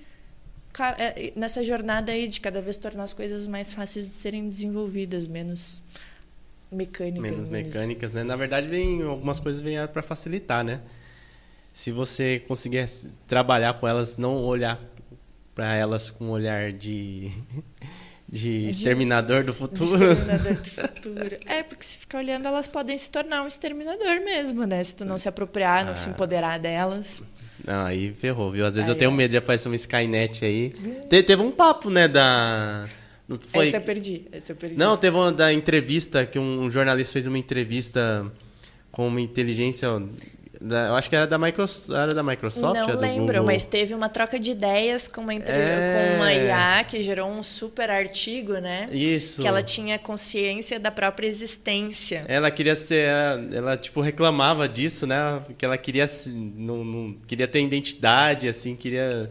é, 0.98 1.32
nessa 1.34 1.64
jornada 1.64 2.12
aí 2.12 2.28
de 2.28 2.42
cada 2.42 2.60
vez 2.60 2.76
tornar 2.76 3.04
as 3.04 3.14
coisas 3.14 3.46
mais 3.46 3.72
fáceis 3.72 4.06
de 4.06 4.14
serem 4.14 4.46
desenvolvidas, 4.46 5.26
menos 5.26 5.82
mecânicas. 6.70 7.22
Menos, 7.22 7.48
menos. 7.48 7.72
mecânicas, 7.72 8.12
né? 8.12 8.22
Na 8.22 8.36
verdade, 8.36 8.66
vem, 8.66 9.02
algumas 9.02 9.40
coisas 9.40 9.62
vêm 9.62 9.78
para 9.86 10.02
facilitar, 10.02 10.62
né? 10.62 10.82
Se 11.72 11.90
você 11.90 12.40
conseguir 12.40 12.86
trabalhar 13.26 13.72
com 13.80 13.88
elas, 13.88 14.18
não 14.18 14.44
olhar 14.44 14.78
para 15.54 15.74
elas 15.74 16.10
com 16.10 16.26
um 16.26 16.30
olhar 16.30 16.70
de 16.70 17.32
de 18.30 18.68
exterminador 18.68 19.42
do 19.44 19.54
futuro. 19.54 20.12
exterminador 20.12 20.54
do 20.54 20.70
futuro. 20.70 21.38
É, 21.46 21.62
porque 21.62 21.84
se 21.84 21.98
ficar 21.98 22.18
olhando, 22.18 22.46
elas 22.46 22.68
podem 22.68 22.96
se 22.98 23.10
tornar 23.10 23.42
um 23.42 23.46
exterminador 23.46 24.20
mesmo, 24.24 24.66
né? 24.66 24.82
Se 24.84 24.94
tu 24.94 25.04
não 25.04 25.16
se 25.16 25.28
apropriar, 25.28 25.84
não 25.84 25.92
ah. 25.92 25.94
se 25.94 26.10
empoderar 26.10 26.58
delas. 26.58 27.22
Não, 27.64 27.86
aí 27.86 28.12
ferrou, 28.12 28.52
viu? 28.52 28.66
Às 28.66 28.74
vezes 28.76 28.88
aí, 28.88 28.94
eu 28.94 28.98
tenho 28.98 29.10
medo 29.10 29.30
de 29.30 29.36
aparecer 29.36 29.68
uma 29.68 29.76
Skynet 29.76 30.44
aí. 30.44 30.70
Te, 31.08 31.22
teve 31.22 31.42
um 31.42 31.50
papo, 31.50 31.90
né, 31.90 32.06
da... 32.06 32.86
Não 33.26 33.38
foi... 33.40 33.68
Essa 33.68 33.78
eu 33.78 33.82
perdi, 33.82 34.26
essa 34.30 34.52
eu 34.52 34.56
perdi. 34.56 34.76
Não, 34.76 34.96
teve 34.96 35.16
uma 35.16 35.32
da 35.32 35.52
entrevista, 35.52 36.24
que 36.24 36.38
um 36.38 36.70
jornalista 36.70 37.14
fez 37.14 37.26
uma 37.26 37.38
entrevista 37.38 38.30
com 38.90 39.08
uma 39.08 39.20
inteligência 39.20 39.88
da, 40.60 40.88
eu 40.88 40.94
acho 40.94 41.08
que 41.08 41.14
era 41.14 41.26
da, 41.26 41.38
Microsoft, 41.38 41.90
era 41.90 42.12
da 42.12 42.22
Microsoft. 42.22 42.80
Não 42.80 42.98
lembro, 42.98 43.44
mas 43.44 43.64
teve 43.64 43.94
uma 43.94 44.08
troca 44.08 44.40
de 44.40 44.50
ideias 44.50 45.06
com 45.06 45.20
uma, 45.20 45.34
entre... 45.34 45.52
é... 45.52 46.10
com 46.10 46.16
uma 46.16 46.32
IA 46.32 46.84
que 46.84 47.00
gerou 47.00 47.28
um 47.28 47.42
super 47.42 47.90
artigo, 47.90 48.54
né? 48.54 48.88
Isso. 48.90 49.40
Que 49.40 49.46
ela 49.46 49.62
tinha 49.62 49.98
consciência 49.98 50.80
da 50.80 50.90
própria 50.90 51.26
existência. 51.26 52.24
Ela 52.26 52.50
queria 52.50 52.74
ser. 52.74 53.08
Ela, 53.52 53.76
tipo, 53.76 54.00
reclamava 54.00 54.68
disso, 54.68 55.06
né? 55.06 55.40
Que 55.56 55.64
ela 55.64 55.78
queria. 55.78 56.06
Não, 56.26 56.84
não 56.84 57.16
queria 57.26 57.46
ter 57.46 57.62
identidade, 57.62 58.48
assim, 58.48 58.74
queria 58.74 59.30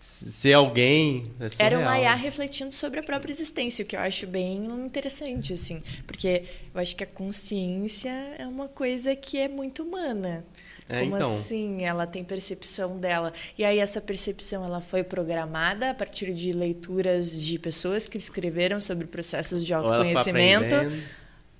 ser 0.00 0.54
alguém. 0.54 1.30
É 1.38 1.64
Era 1.66 1.78
uma 1.78 1.98
IA 1.98 2.14
refletindo 2.14 2.72
sobre 2.72 3.00
a 3.00 3.02
própria 3.02 3.30
existência, 3.30 3.84
o 3.84 3.86
que 3.86 3.94
eu 3.94 4.00
acho 4.00 4.26
bem 4.26 4.64
interessante, 4.64 5.52
assim. 5.52 5.82
Porque 6.06 6.44
eu 6.74 6.80
acho 6.80 6.96
que 6.96 7.04
a 7.04 7.06
consciência 7.06 8.10
é 8.38 8.46
uma 8.46 8.66
coisa 8.66 9.14
que 9.14 9.38
é 9.38 9.46
muito 9.46 9.82
humana. 9.82 10.44
É, 10.88 11.00
Como 11.00 11.16
então. 11.16 11.32
assim? 11.32 11.84
Ela 11.84 12.06
tem 12.06 12.24
percepção 12.24 12.96
dela. 12.98 13.32
E 13.56 13.64
aí 13.64 13.78
essa 13.78 14.00
percepção 14.00 14.64
ela 14.64 14.80
foi 14.80 15.04
programada 15.04 15.90
a 15.90 15.94
partir 15.94 16.34
de 16.34 16.52
leituras 16.52 17.40
de 17.40 17.58
pessoas 17.58 18.08
que 18.08 18.18
escreveram 18.18 18.80
sobre 18.80 19.06
processos 19.06 19.64
de 19.64 19.72
autoconhecimento. 19.72 20.74
Ou 20.74 20.80
ela, 20.80 20.92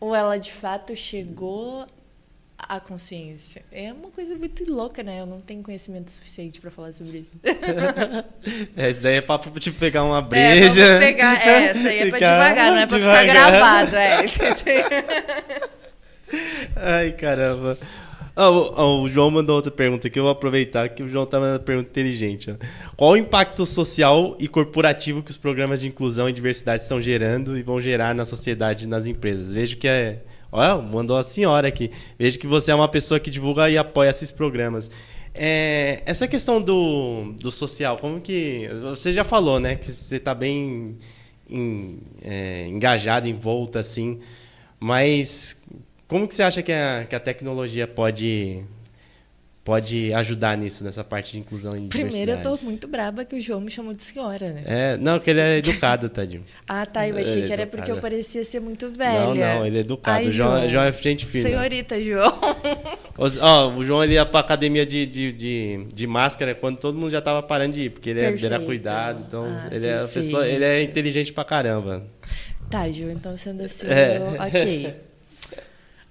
ou 0.01 0.15
ela 0.15 0.37
de 0.37 0.51
fato 0.51 0.97
chegou 0.97 1.87
a 2.69 2.81
consciência. 2.81 3.63
É 3.71 3.93
uma 3.93 4.11
coisa 4.11 4.35
muito 4.35 4.71
louca, 4.71 5.03
né? 5.03 5.21
Eu 5.21 5.27
não 5.27 5.39
tenho 5.39 5.63
conhecimento 5.63 6.11
suficiente 6.11 6.61
para 6.61 6.71
falar 6.71 6.93
sobre 6.93 7.19
isso. 7.19 7.39
é, 8.77 8.91
isso 8.91 9.03
daí 9.03 9.17
é 9.17 9.21
papo 9.21 9.51
tipo 9.59 9.79
pegar 9.79 10.05
uma 10.05 10.23
breja. 10.23 10.83
É, 10.83 10.99
pegar, 10.99 11.47
é, 11.47 11.65
essa 11.67 11.89
aí 11.89 11.99
é 12.01 12.07
pra 12.09 12.19
devagar, 12.19 12.71
não 12.73 12.79
é 12.79 12.87
pra 12.87 12.99
devagar. 12.99 13.21
ficar 13.23 13.33
gravado, 13.33 13.97
é. 13.97 14.25
Ai, 16.77 17.13
caramba. 17.13 17.79
Oh, 18.37 18.73
oh, 18.77 19.03
o 19.03 19.09
João 19.09 19.31
mandou 19.31 19.57
outra 19.57 19.71
pergunta 19.71 20.09
que 20.09 20.19
eu 20.19 20.23
vou 20.23 20.33
aproveitar 20.33 20.89
que 20.89 21.03
o 21.03 21.09
João 21.09 21.27
tá 21.27 21.39
mandando 21.39 21.59
uma 21.59 21.65
pergunta 21.65 21.91
inteligente. 21.91 22.51
Ó. 22.51 22.55
Qual 22.97 23.11
o 23.13 23.17
impacto 23.17 23.67
social 23.67 24.37
e 24.39 24.47
corporativo 24.49 25.23
que 25.23 25.31
os 25.31 25.37
programas 25.37 25.81
de 25.81 25.89
inclusão 25.89 26.29
e 26.29 26.33
diversidade 26.33 26.85
estão 26.85 27.03
gerando 27.03 27.59
e 27.59 27.63
vão 27.63 27.81
gerar 27.81 28.15
na 28.15 28.25
sociedade 28.25 28.85
e 28.85 28.87
nas 28.87 29.07
empresas? 29.07 29.53
Vejo 29.53 29.77
que 29.77 29.89
é 29.89 30.23
Olha, 30.53 30.77
mandou 30.81 31.17
a 31.17 31.23
senhora 31.23 31.69
aqui. 31.69 31.91
Vejo 32.19 32.39
que 32.39 32.47
você 32.47 32.71
é 32.71 32.75
uma 32.75 32.89
pessoa 32.89 33.21
que 33.21 33.31
divulga 33.31 33.71
e 33.71 33.79
apoia 33.79 34.11
esses 34.11 34.33
programas. 34.33 34.91
É, 35.35 36.03
essa 36.05 36.27
questão 36.27 36.61
do, 36.61 37.33
do 37.39 37.51
social, 37.51 37.99
como 37.99 38.21
que. 38.21 38.69
Você 38.83 39.13
já 39.13 39.23
falou, 39.23 39.61
né? 39.61 39.77
Que 39.77 39.93
você 39.93 40.17
está 40.17 40.35
bem 40.35 40.99
em, 41.49 42.01
é, 42.23 42.67
engajado, 42.67 43.29
envolto, 43.29 43.79
assim. 43.79 44.21
Mas 44.79 45.57
como 46.09 46.27
que 46.27 46.35
você 46.35 46.43
acha 46.43 46.63
que 46.63 46.73
a, 46.73 47.07
que 47.09 47.15
a 47.15 47.21
tecnologia 47.21 47.87
pode 47.87 48.65
pode 49.71 50.13
ajudar 50.13 50.57
nisso, 50.57 50.83
nessa 50.83 51.05
parte 51.05 51.31
de 51.31 51.39
inclusão 51.39 51.77
e 51.77 51.87
Primeiro, 51.87 52.33
eu 52.33 52.43
tô 52.43 52.59
muito 52.61 52.89
braba 52.89 53.25
que 53.25 53.37
o 53.37 53.41
João 53.41 53.61
me 53.61 53.71
chamou 53.71 53.95
de 53.95 54.03
senhora, 54.03 54.51
né? 54.51 54.65
É, 54.67 54.97
não, 54.97 55.21
que 55.21 55.31
ele 55.31 55.39
é 55.39 55.59
educado, 55.59 56.09
tadinho. 56.09 56.43
ah, 56.69 56.85
tá, 56.85 57.07
eu 57.07 57.17
achei 57.17 57.47
que 57.47 57.53
era 57.53 57.69
porque 57.69 57.89
eu 57.89 57.99
parecia 57.99 58.43
ser 58.43 58.59
muito 58.59 58.91
velha. 58.91 59.27
Não, 59.27 59.35
não, 59.37 59.65
ele 59.65 59.77
é 59.77 59.81
educado. 59.83 60.17
Ai, 60.17 60.27
o 60.27 60.31
João, 60.33 60.59
João, 60.59 60.69
João 60.71 60.85
é 60.87 60.93
gente 60.93 61.25
fina. 61.25 61.49
Senhorita, 61.49 62.01
João. 62.03 62.37
Ó, 63.41 63.69
o 63.77 63.85
João 63.85 64.03
ele 64.03 64.15
ia 64.15 64.27
pra 64.27 64.41
academia 64.41 64.85
de, 64.85 65.07
de, 65.07 65.33
de, 65.33 65.87
de, 65.95 66.07
máscara 66.09 66.53
quando 66.53 66.79
todo 66.79 66.99
mundo 66.99 67.13
já 67.13 67.23
tava 67.23 67.41
parando 67.41 67.75
de 67.75 67.83
ir, 67.83 67.91
porque 67.91 68.11
ele, 68.11 68.23
é, 68.23 68.45
era 68.45 68.59
cuidado, 68.59 69.23
então 69.25 69.47
ah, 69.47 69.69
ele, 69.71 69.87
é 69.87 70.05
pessoa, 70.09 70.49
ele 70.49 70.65
é 70.65 70.83
inteligente 70.83 71.33
pra 71.33 71.45
caramba. 71.45 72.05
Tá, 72.69 72.91
João, 72.91 73.13
então 73.13 73.39
sendo 73.39 73.63
assim, 73.63 73.87
é. 73.87 74.17
eu, 74.17 74.43
ok. 74.43 74.95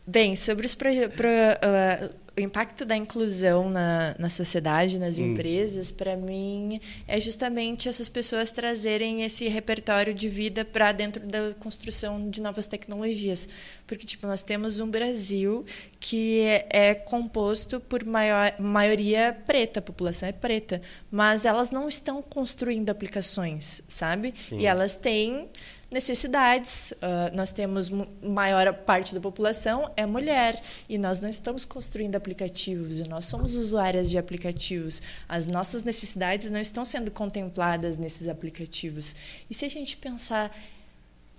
Bem, 0.07 0.37
sobre 0.37 0.65
os 0.65 0.73
projetos. 0.73 1.15
Pro, 1.15 1.27
uh, 1.27 2.28
o 2.39 2.41
impacto 2.41 2.85
da 2.85 2.95
inclusão 2.95 3.69
na, 3.69 4.15
na 4.17 4.29
sociedade, 4.29 4.97
nas 4.97 5.19
hum. 5.19 5.25
empresas, 5.25 5.91
para 5.91 6.15
mim, 6.15 6.79
é 7.07 7.19
justamente 7.19 7.89
essas 7.89 8.07
pessoas 8.07 8.49
trazerem 8.49 9.23
esse 9.23 9.47
repertório 9.49 10.13
de 10.13 10.29
vida 10.29 10.63
para 10.63 10.91
dentro 10.93 11.25
da 11.27 11.53
construção 11.59 12.29
de 12.29 12.41
novas 12.41 12.65
tecnologias. 12.65 13.47
Porque, 13.85 14.05
tipo, 14.05 14.25
nós 14.25 14.41
temos 14.41 14.79
um 14.79 14.89
Brasil 14.89 15.65
que 15.99 16.39
é, 16.41 16.67
é 16.69 16.95
composto 16.95 17.79
por 17.81 18.05
maior, 18.05 18.53
maioria 18.57 19.37
preta, 19.45 19.79
a 19.79 19.81
população 19.81 20.29
é 20.29 20.31
preta, 20.31 20.81
mas 21.11 21.43
elas 21.43 21.71
não 21.71 21.89
estão 21.89 22.21
construindo 22.21 22.89
aplicações, 22.89 23.83
sabe? 23.87 24.33
Sim. 24.47 24.59
E 24.59 24.65
elas 24.65 24.95
têm 24.95 25.49
necessidades. 25.91 26.91
Uh, 26.91 27.35
nós 27.35 27.51
temos 27.51 27.89
maior 28.21 28.71
parte 28.73 29.13
da 29.13 29.19
população 29.19 29.91
é 29.95 30.05
mulher 30.05 30.61
e 30.87 30.97
nós 30.97 31.19
não 31.19 31.29
estamos 31.29 31.65
construindo 31.65 32.15
aplicativos. 32.15 33.05
Nós 33.07 33.25
somos 33.25 33.55
usuárias 33.55 34.09
de 34.09 34.17
aplicativos. 34.17 35.01
As 35.27 35.45
nossas 35.45 35.83
necessidades 35.83 36.49
não 36.49 36.59
estão 36.59 36.85
sendo 36.85 37.09
contempladas 37.11 37.97
nesses 37.97 38.27
aplicativos. 38.27 39.15
E 39.49 39.53
se 39.53 39.65
a 39.65 39.69
gente 39.69 39.97
pensar 39.97 40.55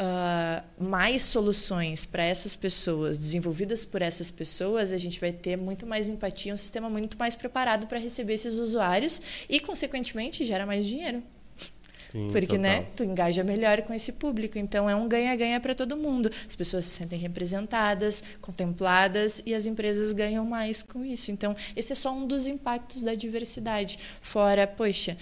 Uh, 0.02 0.82
mais 0.82 1.20
soluções 1.20 2.06
para 2.06 2.24
essas 2.24 2.56
pessoas, 2.56 3.18
desenvolvidas 3.18 3.84
por 3.84 4.00
essas 4.00 4.30
pessoas, 4.30 4.94
a 4.94 4.96
gente 4.96 5.20
vai 5.20 5.30
ter 5.30 5.58
muito 5.58 5.86
mais 5.86 6.08
empatia, 6.08 6.54
um 6.54 6.56
sistema 6.56 6.88
muito 6.88 7.18
mais 7.18 7.36
preparado 7.36 7.86
para 7.86 7.98
receber 7.98 8.32
esses 8.32 8.56
usuários 8.56 9.20
e, 9.46 9.60
consequentemente, 9.60 10.42
gera 10.42 10.64
mais 10.64 10.86
dinheiro. 10.86 11.22
Sim, 12.10 12.28
porque, 12.32 12.58
né, 12.58 12.86
tu 12.96 13.04
engaja 13.04 13.44
melhor 13.44 13.82
com 13.82 13.94
esse 13.94 14.12
público. 14.12 14.58
Então 14.58 14.88
é 14.88 14.94
um 14.94 15.08
ganha-ganha 15.08 15.60
para 15.60 15.74
todo 15.74 15.96
mundo. 15.96 16.30
As 16.46 16.56
pessoas 16.56 16.84
se 16.84 16.90
sentem 16.90 17.18
representadas, 17.18 18.22
contempladas 18.40 19.42
e 19.46 19.54
as 19.54 19.66
empresas 19.66 20.12
ganham 20.12 20.44
mais 20.44 20.82
com 20.82 21.04
isso. 21.04 21.30
Então, 21.30 21.54
esse 21.76 21.92
é 21.92 21.94
só 21.94 22.12
um 22.12 22.26
dos 22.26 22.46
impactos 22.46 23.02
da 23.02 23.14
diversidade. 23.14 23.98
Fora, 24.20 24.66
poxa, 24.66 25.16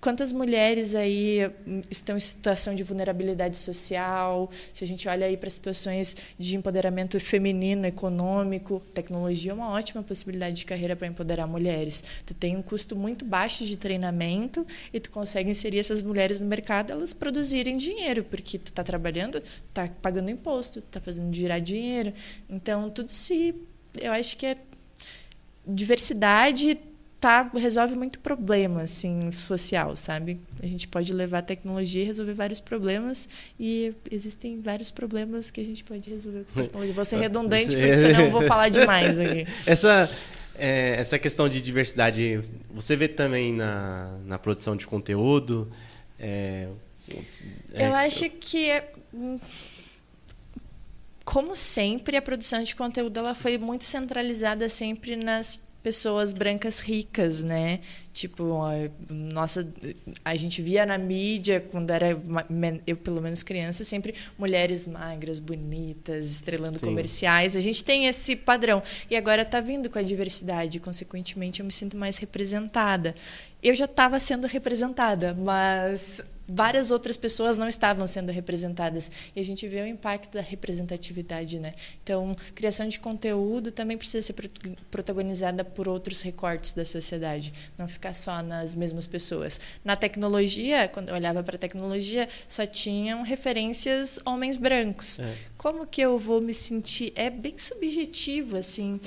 quantas 0.00 0.32
mulheres 0.32 0.94
aí 0.94 1.50
estão 1.90 2.16
em 2.16 2.20
situação 2.20 2.74
de 2.74 2.82
vulnerabilidade 2.82 3.56
social? 3.58 4.50
Se 4.72 4.82
a 4.82 4.86
gente 4.86 5.08
olha 5.08 5.26
aí 5.26 5.36
para 5.36 5.50
situações 5.50 6.16
de 6.38 6.56
empoderamento 6.56 7.20
feminino, 7.20 7.86
econômico, 7.86 8.80
tecnologia 8.94 9.52
é 9.52 9.54
uma 9.54 9.70
ótima 9.70 10.02
possibilidade 10.02 10.54
de 10.54 10.64
carreira 10.64 10.96
para 10.96 11.06
empoderar 11.06 11.46
mulheres. 11.46 12.02
Tu 12.24 12.32
tem 12.34 12.56
um 12.56 12.62
custo 12.62 12.96
muito 12.96 13.24
baixo 13.24 13.64
de 13.64 13.76
treinamento 13.76 14.66
e 14.92 14.98
tu 14.98 15.10
consegue 15.10 15.50
inserir 15.50 15.78
essas 15.78 16.00
mulheres 16.00 16.40
no 16.40 16.46
mercado, 16.46 16.92
elas 16.92 17.12
produzirem 17.12 17.76
dinheiro, 17.76 18.24
porque 18.24 18.58
tu 18.58 18.68
está 18.68 18.82
trabalhando, 18.82 19.42
está 19.68 19.86
pagando 20.00 20.30
imposto, 20.30 20.78
está 20.78 21.00
fazendo 21.00 21.34
girar 21.34 21.60
dinheiro. 21.60 22.12
Então 22.48 22.88
tudo 22.88 23.10
se, 23.10 23.54
eu 24.00 24.12
acho 24.12 24.36
que 24.36 24.46
é 24.46 24.56
diversidade 25.66 26.78
tá, 27.20 27.50
resolve 27.54 27.94
muito 27.94 28.18
problema 28.18 28.82
assim, 28.82 29.30
social, 29.30 29.94
sabe? 29.96 30.40
A 30.62 30.66
gente 30.66 30.88
pode 30.88 31.12
levar 31.12 31.38
a 31.38 31.42
tecnologia 31.42 32.02
e 32.02 32.06
resolver 32.06 32.32
vários 32.32 32.60
problemas 32.60 33.28
e 33.58 33.92
existem 34.10 34.60
vários 34.60 34.90
problemas 34.90 35.50
que 35.50 35.60
a 35.60 35.64
gente 35.64 35.84
pode 35.84 36.08
resolver 36.08 36.46
com 36.52 36.62
tecnologia. 36.62 36.94
Vou 36.94 37.04
ser 37.04 37.16
redundante, 37.20 37.76
porque 37.76 37.96
senão 37.96 38.20
eu 38.24 38.30
vou 38.30 38.42
falar 38.42 38.70
demais 38.70 39.20
aqui. 39.20 39.46
Essa, 39.66 40.10
é, 40.54 40.96
essa 40.98 41.18
questão 41.18 41.46
de 41.46 41.60
diversidade, 41.60 42.40
você 42.70 42.96
vê 42.96 43.06
também 43.06 43.52
na, 43.52 44.18
na 44.24 44.38
produção 44.38 44.74
de 44.74 44.86
conteúdo? 44.86 45.70
É, 46.18 46.68
é, 47.74 47.86
eu 47.86 47.94
acho 47.94 48.30
que 48.30 48.70
é, 48.70 48.92
como 51.24 51.54
sempre, 51.54 52.16
a 52.16 52.22
produção 52.22 52.62
de 52.62 52.74
conteúdo 52.74 53.18
ela 53.18 53.34
foi 53.34 53.58
muito 53.58 53.84
centralizada 53.84 54.68
sempre 54.68 55.16
nas 55.16 55.60
pessoas 55.82 56.32
brancas 56.32 56.80
ricas, 56.80 57.42
né? 57.42 57.80
Tipo, 58.12 58.60
nossa, 59.08 59.72
a 60.24 60.34
gente 60.34 60.60
via 60.60 60.84
na 60.84 60.98
mídia 60.98 61.60
quando 61.70 61.90
era 61.90 62.08
eu 62.86 62.96
pelo 62.96 63.22
menos 63.22 63.42
criança 63.42 63.84
sempre 63.84 64.14
mulheres 64.38 64.86
magras, 64.88 65.38
bonitas, 65.38 66.30
estrelando 66.30 66.78
Sim. 66.78 66.86
comerciais. 66.86 67.56
A 67.56 67.60
gente 67.60 67.84
tem 67.84 68.06
esse 68.06 68.34
padrão 68.36 68.82
e 69.08 69.16
agora 69.16 69.42
está 69.42 69.60
vindo 69.60 69.88
com 69.88 69.98
a 69.98 70.02
diversidade, 70.02 70.80
consequentemente 70.80 71.60
eu 71.60 71.66
me 71.66 71.72
sinto 71.72 71.96
mais 71.96 72.18
representada. 72.18 73.14
Eu 73.62 73.74
já 73.74 73.84
estava 73.84 74.18
sendo 74.18 74.46
representada, 74.46 75.34
mas 75.34 76.22
várias 76.52 76.90
outras 76.90 77.16
pessoas 77.16 77.56
não 77.56 77.68
estavam 77.68 78.06
sendo 78.06 78.32
representadas. 78.32 79.10
E 79.34 79.40
a 79.40 79.44
gente 79.44 79.66
vê 79.68 79.80
o 79.82 79.86
impacto 79.86 80.32
da 80.32 80.40
representatividade, 80.40 81.58
né? 81.60 81.74
Então, 82.02 82.36
criação 82.54 82.88
de 82.88 82.98
conteúdo 82.98 83.70
também 83.70 83.96
precisa 83.96 84.26
ser 84.26 84.34
protagonizada 84.90 85.64
por 85.64 85.88
outros 85.88 86.20
recortes 86.22 86.72
da 86.72 86.84
sociedade, 86.84 87.52
não 87.78 87.86
ficar 87.86 88.14
só 88.14 88.42
nas 88.42 88.74
mesmas 88.74 89.06
pessoas. 89.06 89.60
Na 89.84 89.94
tecnologia, 89.96 90.88
quando 90.88 91.10
eu 91.10 91.14
olhava 91.14 91.42
para 91.42 91.56
a 91.56 91.58
tecnologia, 91.58 92.28
só 92.48 92.66
tinham 92.66 93.22
referências 93.22 94.18
homens 94.24 94.56
brancos. 94.56 95.18
É. 95.18 95.34
Como 95.56 95.86
que 95.86 96.00
eu 96.00 96.18
vou 96.18 96.40
me 96.40 96.52
sentir? 96.52 97.12
É 97.14 97.30
bem 97.30 97.58
subjetivo, 97.58 98.56
assim 98.56 99.00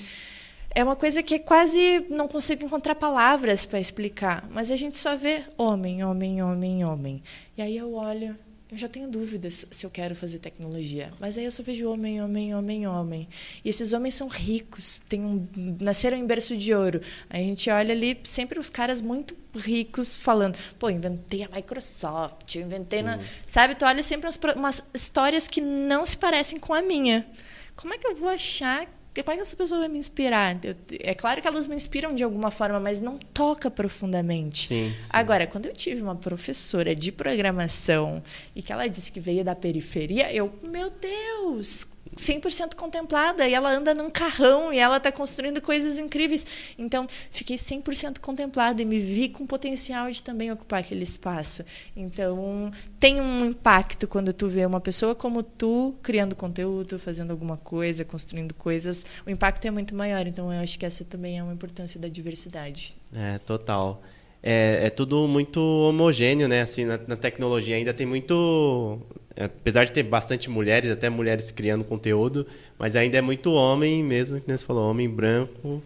é 0.75 0.83
uma 0.83 0.95
coisa 0.95 1.21
que 1.21 1.35
é 1.35 1.39
quase 1.39 2.05
não 2.09 2.27
consigo 2.27 2.65
encontrar 2.65 2.95
palavras 2.95 3.65
para 3.65 3.79
explicar, 3.79 4.47
mas 4.51 4.71
a 4.71 4.75
gente 4.75 4.97
só 4.97 5.15
vê 5.15 5.43
homem, 5.57 6.03
homem, 6.03 6.41
homem, 6.41 6.83
homem. 6.83 7.23
E 7.55 7.61
aí 7.61 7.77
eu 7.77 7.93
olho, 7.93 8.37
eu 8.71 8.77
já 8.77 8.87
tenho 8.87 9.07
dúvidas 9.07 9.67
se 9.69 9.85
eu 9.85 9.89
quero 9.91 10.15
fazer 10.15 10.39
tecnologia, 10.39 11.13
mas 11.19 11.37
aí 11.37 11.45
eu 11.45 11.51
só 11.51 11.61
vejo 11.61 11.87
homem, 11.87 12.21
homem, 12.23 12.55
homem, 12.55 12.87
homem. 12.87 13.27
E 13.63 13.69
esses 13.69 13.93
homens 13.93 14.15
são 14.15 14.27
ricos, 14.27 14.99
têm 15.07 15.23
um, 15.23 15.47
nasceram 15.79 16.17
em 16.17 16.25
berço 16.25 16.57
de 16.57 16.73
ouro. 16.73 16.99
Aí 17.29 17.43
a 17.43 17.45
gente 17.45 17.69
olha 17.69 17.93
ali 17.93 18.19
sempre 18.23 18.57
os 18.57 18.71
caras 18.71 18.99
muito 18.99 19.35
ricos 19.55 20.15
falando, 20.15 20.57
pô, 20.79 20.89
inventei 20.89 21.43
a 21.43 21.49
Microsoft, 21.49 22.55
eu 22.55 22.63
inventei 22.63 23.03
na, 23.03 23.19
sabe, 23.45 23.75
tu 23.75 23.85
olha 23.85 24.01
sempre 24.01 24.25
umas, 24.25 24.39
umas 24.55 24.83
histórias 24.91 25.47
que 25.47 25.61
não 25.61 26.03
se 26.03 26.17
parecem 26.17 26.57
com 26.57 26.73
a 26.73 26.81
minha. 26.81 27.27
Como 27.75 27.93
é 27.93 27.97
que 27.99 28.07
eu 28.07 28.15
vou 28.15 28.29
achar 28.29 28.87
como 29.21 29.33
é 29.33 29.35
que 29.35 29.41
essa 29.41 29.55
pessoa 29.55 29.81
vai 29.81 29.89
me 29.89 29.99
inspirar? 29.99 30.57
Eu, 30.63 30.75
é 31.01 31.13
claro 31.13 31.41
que 31.41 31.47
elas 31.47 31.67
me 31.67 31.75
inspiram 31.75 32.15
de 32.15 32.23
alguma 32.23 32.49
forma, 32.49 32.79
mas 32.79 32.99
não 32.99 33.17
toca 33.17 33.69
profundamente. 33.69 34.67
Sim, 34.69 34.93
sim. 34.95 35.09
Agora, 35.11 35.45
quando 35.45 35.67
eu 35.67 35.73
tive 35.73 36.01
uma 36.01 36.15
professora 36.15 36.95
de 36.95 37.11
programação 37.11 38.23
e 38.55 38.61
que 38.61 38.73
ela 38.73 38.87
disse 38.87 39.11
que 39.11 39.19
veio 39.19 39.43
da 39.43 39.53
periferia, 39.53 40.33
eu, 40.33 40.51
meu 40.63 40.89
Deus, 40.89 41.85
100% 42.15 42.75
contemplada 42.75 43.47
e 43.47 43.53
ela 43.53 43.71
anda 43.71 43.93
num 43.93 44.09
carrão 44.09 44.71
e 44.73 44.79
ela 44.79 44.97
está 44.97 45.11
construindo 45.11 45.61
coisas 45.61 45.99
incríveis. 45.99 46.45
Então, 46.77 47.07
fiquei 47.31 47.57
100% 47.57 48.19
contemplada 48.19 48.81
e 48.81 48.85
me 48.85 48.99
vi 48.99 49.29
com 49.29 49.45
potencial 49.45 50.09
de 50.09 50.21
também 50.21 50.51
ocupar 50.51 50.79
aquele 50.79 51.03
espaço. 51.03 51.63
Então, 51.95 52.71
tem 52.99 53.19
um 53.19 53.45
impacto 53.45 54.07
quando 54.07 54.33
tu 54.33 54.47
vê 54.47 54.65
uma 54.65 54.79
pessoa 54.79 55.15
como 55.15 55.43
tu 55.43 55.95
criando 56.01 56.35
conteúdo, 56.35 56.97
fazendo 56.99 57.31
alguma 57.31 57.57
coisa, 57.57 58.05
construindo 58.05 58.53
coisas. 58.53 59.05
O 59.25 59.29
impacto 59.29 59.65
é 59.65 59.71
muito 59.71 59.95
maior. 59.95 60.25
Então, 60.27 60.51
eu 60.51 60.61
acho 60.61 60.77
que 60.77 60.85
essa 60.85 61.03
também 61.03 61.37
é 61.37 61.43
uma 61.43 61.53
importância 61.53 61.99
da 61.99 62.07
diversidade. 62.07 62.95
É, 63.13 63.39
total. 63.39 64.01
É, 64.43 64.87
é 64.87 64.89
tudo 64.89 65.27
muito 65.27 65.59
homogêneo, 65.61 66.47
né? 66.47 66.61
Assim, 66.61 66.83
na, 66.85 66.99
na 67.07 67.15
tecnologia 67.15 67.77
ainda 67.77 67.93
tem 67.93 68.05
muito 68.05 68.99
apesar 69.35 69.85
de 69.85 69.91
ter 69.91 70.03
bastante 70.03 70.49
mulheres, 70.49 70.91
até 70.91 71.09
mulheres 71.09 71.51
criando 71.51 71.83
conteúdo, 71.83 72.45
mas 72.77 72.95
ainda 72.95 73.17
é 73.17 73.21
muito 73.21 73.51
homem 73.51 74.03
mesmo, 74.03 74.39
que 74.39 74.51
você 74.51 74.65
falou, 74.65 74.89
homem 74.89 75.09
branco 75.09 75.81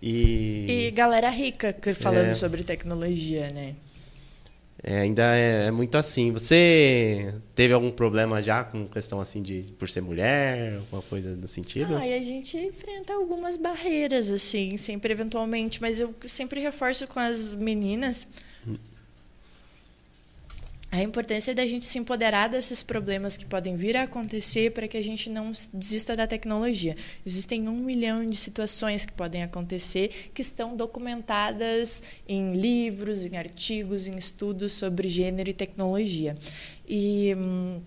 e... 0.00 0.86
E 0.86 0.90
galera 0.92 1.30
rica 1.30 1.74
falando 1.94 2.28
é, 2.28 2.32
sobre 2.32 2.62
tecnologia, 2.62 3.48
né? 3.52 3.74
É, 4.84 4.98
ainda 4.98 5.36
é, 5.36 5.66
é, 5.66 5.70
muito 5.70 5.96
assim. 5.96 6.32
Você 6.32 7.32
teve 7.54 7.72
algum 7.72 7.90
problema 7.90 8.42
já 8.42 8.64
com 8.64 8.86
questão 8.88 9.20
assim 9.20 9.40
de 9.40 9.72
por 9.78 9.88
ser 9.88 10.00
mulher, 10.00 10.76
alguma 10.76 11.02
coisa 11.02 11.36
no 11.36 11.46
sentido? 11.46 11.96
Ah, 11.96 12.06
e 12.06 12.12
a 12.12 12.22
gente 12.22 12.58
enfrenta 12.58 13.14
algumas 13.14 13.56
barreiras 13.56 14.32
assim, 14.32 14.76
sempre 14.76 15.12
eventualmente, 15.12 15.80
mas 15.80 16.00
eu 16.00 16.12
sempre 16.26 16.60
reforço 16.60 17.06
com 17.06 17.20
as 17.20 17.54
meninas 17.54 18.26
a 20.92 21.02
importância 21.02 21.54
da 21.54 21.64
gente 21.64 21.86
se 21.86 21.98
empoderar 21.98 22.50
desses 22.50 22.82
problemas 22.82 23.34
que 23.38 23.46
podem 23.46 23.74
vir 23.76 23.96
a 23.96 24.02
acontecer 24.02 24.72
para 24.72 24.86
que 24.86 24.98
a 24.98 25.02
gente 25.02 25.30
não 25.30 25.50
desista 25.72 26.14
da 26.14 26.26
tecnologia. 26.26 26.94
Existem 27.24 27.66
um 27.66 27.78
milhão 27.78 28.28
de 28.28 28.36
situações 28.36 29.06
que 29.06 29.12
podem 29.14 29.42
acontecer 29.42 30.30
que 30.34 30.42
estão 30.42 30.76
documentadas 30.76 32.02
em 32.28 32.50
livros, 32.50 33.24
em 33.24 33.38
artigos, 33.38 34.06
em 34.06 34.18
estudos 34.18 34.72
sobre 34.72 35.08
gênero 35.08 35.48
e 35.48 35.54
tecnologia. 35.54 36.36
E 36.86 37.34
hum, 37.38 37.80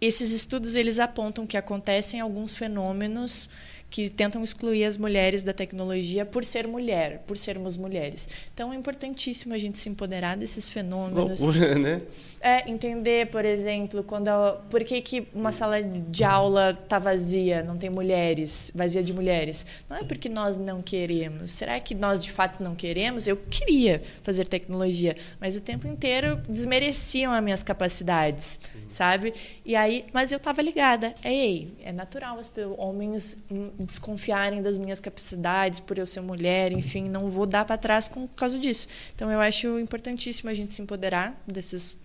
esses 0.00 0.32
estudos 0.32 0.74
eles 0.74 0.98
apontam 0.98 1.46
que 1.46 1.58
acontecem 1.58 2.20
alguns 2.20 2.50
fenômenos 2.50 3.50
que 3.88 4.10
tentam 4.10 4.42
excluir 4.42 4.84
as 4.84 4.98
mulheres 4.98 5.44
da 5.44 5.52
tecnologia 5.52 6.26
por 6.26 6.44
ser 6.44 6.66
mulher, 6.66 7.22
por 7.26 7.36
sermos 7.36 7.76
mulheres. 7.76 8.28
Então 8.52 8.72
é 8.72 8.76
importantíssimo 8.76 9.54
a 9.54 9.58
gente 9.58 9.78
se 9.78 9.88
empoderar 9.88 10.36
desses 10.36 10.68
fenômenos. 10.68 11.40
Loucura, 11.40 11.74
né? 11.74 12.02
É, 12.40 12.68
entender, 12.70 13.28
por 13.28 13.44
exemplo, 13.44 14.02
quando 14.02 14.28
a, 14.28 14.52
por 14.70 14.82
que, 14.84 15.00
que 15.00 15.28
uma 15.32 15.52
sala 15.52 15.82
de 15.82 16.24
aula 16.24 16.78
está 16.82 16.98
vazia, 16.98 17.62
não 17.62 17.76
tem 17.76 17.88
mulheres, 17.88 18.72
vazia 18.74 19.02
de 19.02 19.12
mulheres. 19.12 19.64
Não 19.88 19.96
é 19.96 20.04
porque 20.04 20.28
nós 20.28 20.56
não 20.56 20.82
queremos. 20.82 21.52
Será 21.52 21.78
que 21.80 21.94
nós 21.94 22.22
de 22.22 22.30
fato 22.30 22.62
não 22.62 22.74
queremos? 22.74 23.26
Eu 23.26 23.36
queria 23.36 24.02
fazer 24.22 24.46
tecnologia, 24.46 25.16
mas 25.40 25.56
o 25.56 25.60
tempo 25.60 25.86
inteiro 25.86 26.40
desmereciam 26.48 27.32
as 27.32 27.42
minhas 27.42 27.62
capacidades, 27.62 28.58
sabe? 28.88 29.32
E 29.64 29.76
aí, 29.76 30.04
mas 30.12 30.32
eu 30.32 30.36
estava 30.36 30.60
ligada. 30.60 31.14
Ei, 31.24 31.72
é 31.82 31.92
natural 31.92 32.38
os 32.38 32.50
homens 32.78 33.38
hum, 33.50 33.70
desconfiarem 33.78 34.62
das 34.62 34.78
minhas 34.78 35.00
capacidades 35.00 35.80
por 35.80 35.98
eu 35.98 36.06
ser 36.06 36.20
mulher, 36.20 36.72
enfim, 36.72 37.08
não 37.08 37.28
vou 37.28 37.46
dar 37.46 37.64
para 37.64 37.76
trás 37.76 38.08
com, 38.08 38.26
por 38.26 38.36
causa 38.36 38.58
disso. 38.58 38.88
Então 39.14 39.30
eu 39.30 39.40
acho 39.40 39.78
importantíssimo 39.78 40.50
a 40.50 40.54
gente 40.54 40.72
se 40.72 40.82
empoderar 40.82 41.38
desses 41.46 41.96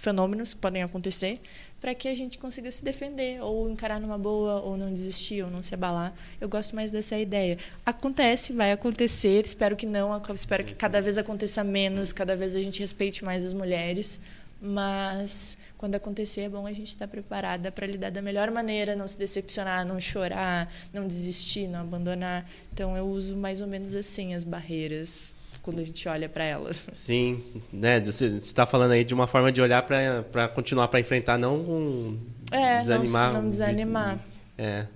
fenômenos 0.00 0.54
que 0.54 0.60
podem 0.60 0.82
acontecer 0.82 1.40
para 1.80 1.94
que 1.94 2.08
a 2.08 2.14
gente 2.14 2.38
consiga 2.38 2.70
se 2.70 2.82
defender 2.82 3.42
ou 3.42 3.68
encarar 3.68 4.00
numa 4.00 4.16
boa 4.16 4.60
ou 4.62 4.74
não 4.74 4.90
desistir 4.90 5.44
ou 5.44 5.50
não 5.50 5.62
se 5.62 5.74
abalar. 5.74 6.14
Eu 6.40 6.48
gosto 6.48 6.74
mais 6.74 6.90
dessa 6.90 7.18
ideia. 7.18 7.58
Acontece, 7.84 8.54
vai 8.54 8.72
acontecer, 8.72 9.44
espero 9.44 9.76
que 9.76 9.84
não, 9.84 10.10
espero 10.34 10.64
que 10.64 10.74
cada 10.74 11.00
vez 11.02 11.18
aconteça 11.18 11.62
menos, 11.62 12.10
cada 12.10 12.34
vez 12.34 12.56
a 12.56 12.60
gente 12.60 12.80
respeite 12.80 13.22
mais 13.22 13.44
as 13.44 13.52
mulheres, 13.52 14.18
mas 14.60 15.58
quando 15.76 15.94
acontecer 15.94 16.42
é 16.42 16.48
bom 16.48 16.66
a 16.66 16.72
gente 16.72 16.88
estar 16.88 17.06
preparada 17.06 17.70
para 17.70 17.86
lidar 17.86 18.10
da 18.10 18.22
melhor 18.22 18.50
maneira, 18.50 18.96
não 18.96 19.06
se 19.06 19.18
decepcionar, 19.18 19.86
não 19.86 20.00
chorar, 20.00 20.72
não 20.92 21.06
desistir, 21.06 21.68
não 21.68 21.80
abandonar. 21.80 22.48
Então 22.72 22.96
eu 22.96 23.06
uso 23.06 23.36
mais 23.36 23.60
ou 23.60 23.66
menos 23.66 23.94
assim 23.94 24.34
as 24.34 24.44
barreiras 24.44 25.34
quando 25.62 25.80
a 25.80 25.84
gente 25.84 26.06
olha 26.08 26.28
para 26.28 26.44
elas. 26.44 26.86
Sim, 26.94 27.42
né? 27.72 28.00
Você 28.00 28.26
está 28.26 28.66
falando 28.66 28.92
aí 28.92 29.04
de 29.04 29.14
uma 29.14 29.26
forma 29.26 29.50
de 29.50 29.60
olhar 29.60 29.82
para 29.82 30.48
continuar 30.48 30.88
para 30.88 31.00
enfrentar, 31.00 31.38
não 31.38 31.56
um 31.56 32.20
é, 32.50 32.78
desanimar. 32.78 33.32
Não, 33.32 33.42
não 33.42 33.48
desanimar. 33.48 34.18
É. 34.58 34.86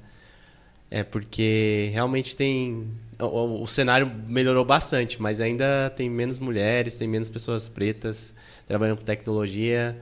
É 0.91 1.03
porque 1.03 1.91
realmente 1.93 2.35
tem. 2.37 2.87
O, 3.19 3.63
o, 3.63 3.67
cenário 3.67 4.11
melhorou 4.27 4.65
bastante, 4.65 5.21
mas 5.21 5.41
ainda 5.41 5.91
tem 5.91 6.09
menos 6.09 6.39
mulheres, 6.39 6.97
tem 6.97 7.09
menos 7.09 7.29
pessoas 7.29 7.69
pretas 7.69 8.33
trabalhando 8.69 8.99
com 8.99 9.05
tecnologia. 9.05 9.97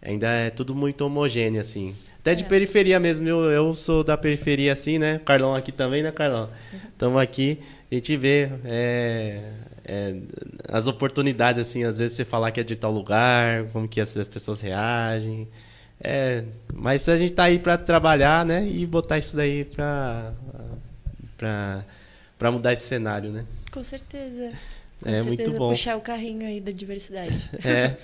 Ainda 0.00 0.28
é 0.28 0.50
tudo 0.50 0.74
muito 0.74 1.04
homogêneo, 1.04 1.60
assim. 1.60 1.94
Até 2.20 2.34
de 2.34 2.44
é. 2.44 2.46
periferia 2.46 3.00
mesmo. 3.00 3.28
Eu, 3.28 3.50
eu 3.50 3.74
sou 3.74 4.04
da 4.04 4.16
periferia, 4.16 4.72
assim, 4.72 4.98
né? 4.98 5.20
Carlão 5.24 5.54
aqui 5.54 5.72
também, 5.72 6.02
né, 6.02 6.12
Carlão? 6.12 6.48
Estamos 6.90 7.16
uhum. 7.16 7.20
aqui, 7.20 7.58
a 7.90 7.94
gente 7.96 8.16
vê 8.16 8.48
é, 8.64 9.52
é, 9.84 10.16
as 10.68 10.86
oportunidades, 10.86 11.60
assim. 11.60 11.82
Às 11.82 11.98
vezes 11.98 12.16
você 12.16 12.24
falar 12.24 12.52
que 12.52 12.60
é 12.60 12.62
de 12.62 12.76
tal 12.76 12.92
lugar, 12.92 13.64
como 13.72 13.88
que 13.88 14.00
as 14.00 14.14
pessoas 14.28 14.60
reagem. 14.60 15.48
É, 16.00 16.44
mas 16.72 17.08
a 17.08 17.16
gente 17.16 17.32
tá 17.32 17.44
aí 17.44 17.58
para 17.58 17.76
trabalhar, 17.76 18.46
né? 18.46 18.64
E 18.68 18.86
botar 18.86 19.18
isso 19.18 19.36
daí 19.36 19.64
para 19.64 20.32
para 21.36 22.52
mudar 22.52 22.72
esse 22.72 22.84
cenário, 22.84 23.30
né? 23.30 23.44
Com 23.72 23.82
certeza. 23.82 24.52
É 25.04 25.22
muito 25.22 25.50
bom. 25.52 25.68
Puxar 25.68 25.96
o 25.96 26.00
carrinho 26.00 26.46
aí 26.46 26.60
da 26.60 26.70
diversidade. 26.70 27.50
É. 27.64 27.96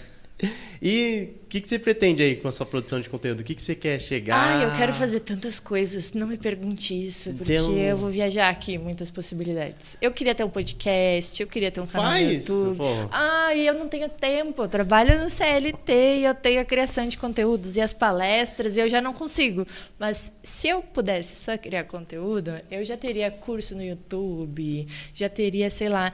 E 0.82 1.30
o 1.44 1.48
que, 1.48 1.60
que 1.60 1.68
você 1.68 1.78
pretende 1.78 2.22
aí 2.22 2.34
com 2.36 2.48
a 2.48 2.52
sua 2.52 2.66
produção 2.66 3.00
de 3.00 3.08
conteúdo? 3.08 3.40
O 3.40 3.44
que, 3.44 3.54
que 3.54 3.62
você 3.62 3.74
quer 3.74 4.00
chegar? 4.00 4.34
Ah, 4.36 4.62
eu 4.64 4.76
quero 4.76 4.92
fazer 4.92 5.20
tantas 5.20 5.60
coisas. 5.60 6.12
Não 6.12 6.26
me 6.26 6.36
pergunte 6.36 6.92
isso, 6.92 7.32
porque 7.34 7.58
um... 7.60 7.78
eu 7.78 7.96
vou 7.96 8.10
viajar 8.10 8.50
aqui, 8.50 8.76
muitas 8.76 9.10
possibilidades. 9.10 9.96
Eu 10.02 10.10
queria 10.10 10.34
ter 10.34 10.42
um 10.42 10.50
podcast, 10.50 11.40
eu 11.40 11.46
queria 11.46 11.70
ter 11.70 11.80
um 11.80 11.86
canal 11.86 12.10
Faz, 12.10 12.26
no 12.26 12.32
YouTube. 12.32 12.76
Pô. 12.78 13.08
Ah, 13.12 13.54
e 13.54 13.66
eu 13.66 13.74
não 13.74 13.88
tenho 13.88 14.08
tempo. 14.08 14.62
Eu 14.62 14.68
trabalho 14.68 15.22
no 15.22 15.30
CLT 15.30 15.92
e 15.92 16.24
eu 16.24 16.34
tenho 16.34 16.60
a 16.60 16.64
criação 16.64 17.06
de 17.06 17.16
conteúdos 17.16 17.76
e 17.76 17.80
as 17.80 17.92
palestras 17.92 18.76
e 18.76 18.80
eu 18.80 18.88
já 18.88 19.00
não 19.00 19.14
consigo. 19.14 19.64
Mas 19.98 20.32
se 20.42 20.68
eu 20.68 20.82
pudesse 20.82 21.36
só 21.36 21.56
criar 21.56 21.84
conteúdo, 21.84 22.50
eu 22.70 22.84
já 22.84 22.96
teria 22.96 23.30
curso 23.30 23.76
no 23.76 23.82
YouTube, 23.82 24.86
já 25.14 25.28
teria, 25.28 25.70
sei 25.70 25.88
lá 25.88 26.12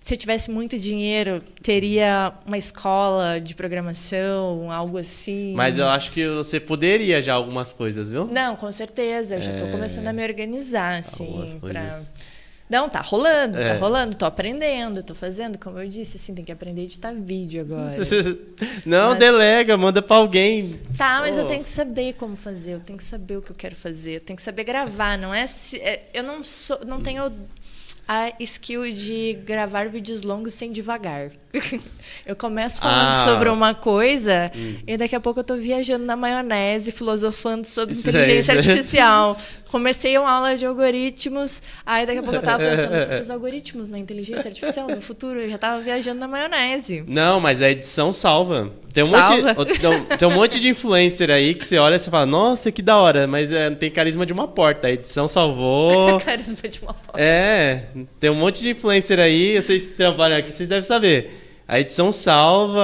se 0.00 0.14
eu 0.14 0.18
tivesse 0.18 0.50
muito 0.50 0.78
dinheiro, 0.78 1.42
teria 1.62 2.32
uma 2.46 2.56
escola 2.56 3.38
de 3.38 3.54
programação, 3.54 4.72
algo 4.72 4.96
assim. 4.96 5.52
Mas 5.54 5.76
eu 5.76 5.88
acho 5.88 6.10
que 6.10 6.26
você 6.26 6.58
poderia 6.58 7.20
já 7.20 7.34
algumas 7.34 7.70
coisas, 7.70 8.08
viu? 8.08 8.24
Não, 8.24 8.56
com 8.56 8.72
certeza. 8.72 9.34
Eu 9.34 9.38
é... 9.38 9.42
já 9.42 9.52
estou 9.52 9.68
começando 9.68 10.06
a 10.08 10.12
me 10.12 10.24
organizar, 10.24 10.98
assim, 10.98 11.58
para 11.60 12.00
não, 12.70 12.88
tá 12.88 13.00
rolando, 13.00 13.58
tá 13.58 13.64
é. 13.64 13.74
tá 13.74 13.80
rolando, 13.80 14.14
tô 14.14 14.24
aprendendo, 14.24 15.02
tô 15.02 15.12
fazendo, 15.12 15.58
como 15.58 15.80
eu 15.80 15.88
disse, 15.88 16.16
assim, 16.16 16.32
tem 16.32 16.44
que 16.44 16.52
aprender 16.52 16.82
a 16.82 16.84
editar 16.84 17.12
vídeo 17.12 17.62
agora. 17.62 17.96
Não, 18.86 19.10
Mas... 19.10 19.18
delega, 19.18 19.76
manda 19.76 20.00
pra 20.00 20.18
alguém. 20.18 20.78
Tá, 20.96 21.18
mas 21.20 21.36
oh. 21.36 21.40
eu 21.40 21.46
tenho 21.46 21.62
que 21.64 21.68
saber 21.68 22.14
como 22.14 22.36
fazer, 22.36 22.74
eu 22.74 22.80
tenho 22.80 22.96
que 22.96 23.04
saber 23.04 23.38
o 23.38 23.42
que 23.42 23.50
eu 23.50 23.56
quero 23.56 23.74
fazer, 23.74 24.16
eu 24.16 24.20
tenho 24.20 24.36
que 24.36 24.42
saber 24.42 24.62
gravar, 24.62 25.18
não 25.18 25.34
é, 25.34 25.48
se, 25.48 25.78
é 25.78 26.08
eu 26.14 26.22
não 26.22 26.44
sou, 26.44 26.78
não 26.86 27.00
tenho 27.00 27.32
a 28.12 28.32
skill 28.44 28.92
de 28.92 29.34
gravar 29.44 29.88
vídeos 29.88 30.24
longos 30.24 30.54
sem 30.54 30.72
devagar. 30.72 31.30
eu 32.24 32.36
começo 32.36 32.80
falando 32.80 33.10
ah. 33.10 33.24
sobre 33.24 33.48
uma 33.48 33.74
coisa 33.74 34.52
hum. 34.54 34.76
e 34.86 34.96
daqui 34.96 35.16
a 35.16 35.20
pouco 35.20 35.40
eu 35.40 35.44
tô 35.44 35.56
viajando 35.56 36.04
na 36.04 36.14
maionese, 36.14 36.92
filosofando 36.92 37.66
sobre 37.66 37.94
Isso 37.94 38.08
inteligência 38.08 38.52
aí. 38.52 38.58
artificial. 38.58 39.36
Comecei 39.70 40.18
uma 40.18 40.30
aula 40.30 40.56
de 40.56 40.66
algoritmos, 40.66 41.62
aí 41.86 42.04
daqui 42.04 42.18
a 42.18 42.22
pouco 42.22 42.36
eu 42.36 42.42
tava 42.42 42.58
pensando 42.64 43.20
os 43.20 43.30
algoritmos 43.30 43.88
na 43.88 43.98
inteligência 43.98 44.48
artificial 44.48 44.88
no 44.88 45.00
futuro, 45.00 45.40
eu 45.40 45.48
já 45.48 45.58
tava 45.58 45.80
viajando 45.80 46.18
na 46.18 46.26
maionese. 46.26 47.04
Não, 47.06 47.40
mas 47.40 47.62
a 47.62 47.70
edição 47.70 48.12
salva. 48.12 48.72
Tem 48.92 49.04
um, 49.04 49.06
salva. 49.06 49.54
Monte, 49.54 50.18
tem 50.18 50.28
um 50.28 50.34
monte 50.34 50.58
de 50.58 50.68
influencer 50.68 51.30
aí 51.30 51.54
que 51.54 51.64
você 51.64 51.78
olha 51.78 51.94
e 51.94 51.98
você 52.00 52.10
fala, 52.10 52.26
nossa, 52.26 52.72
que 52.72 52.82
da 52.82 52.98
hora, 52.98 53.28
mas 53.28 53.52
é, 53.52 53.70
tem 53.70 53.88
carisma 53.90 54.26
de 54.26 54.32
uma 54.32 54.48
porta. 54.48 54.88
A 54.88 54.90
edição 54.90 55.28
salvou. 55.28 56.18
carisma 56.20 56.68
de 56.68 56.80
uma 56.80 56.92
porta. 56.92 57.20
É, 57.20 57.86
tem 58.18 58.28
um 58.28 58.34
monte 58.34 58.60
de 58.60 58.70
influencer 58.70 59.20
aí, 59.20 59.60
vocês 59.60 59.82
que 59.82 59.92
trabalham 59.94 60.36
aqui, 60.36 60.50
vocês 60.50 60.68
devem 60.68 60.82
saber. 60.82 61.39
A 61.70 61.78
edição 61.78 62.10
salva, 62.10 62.82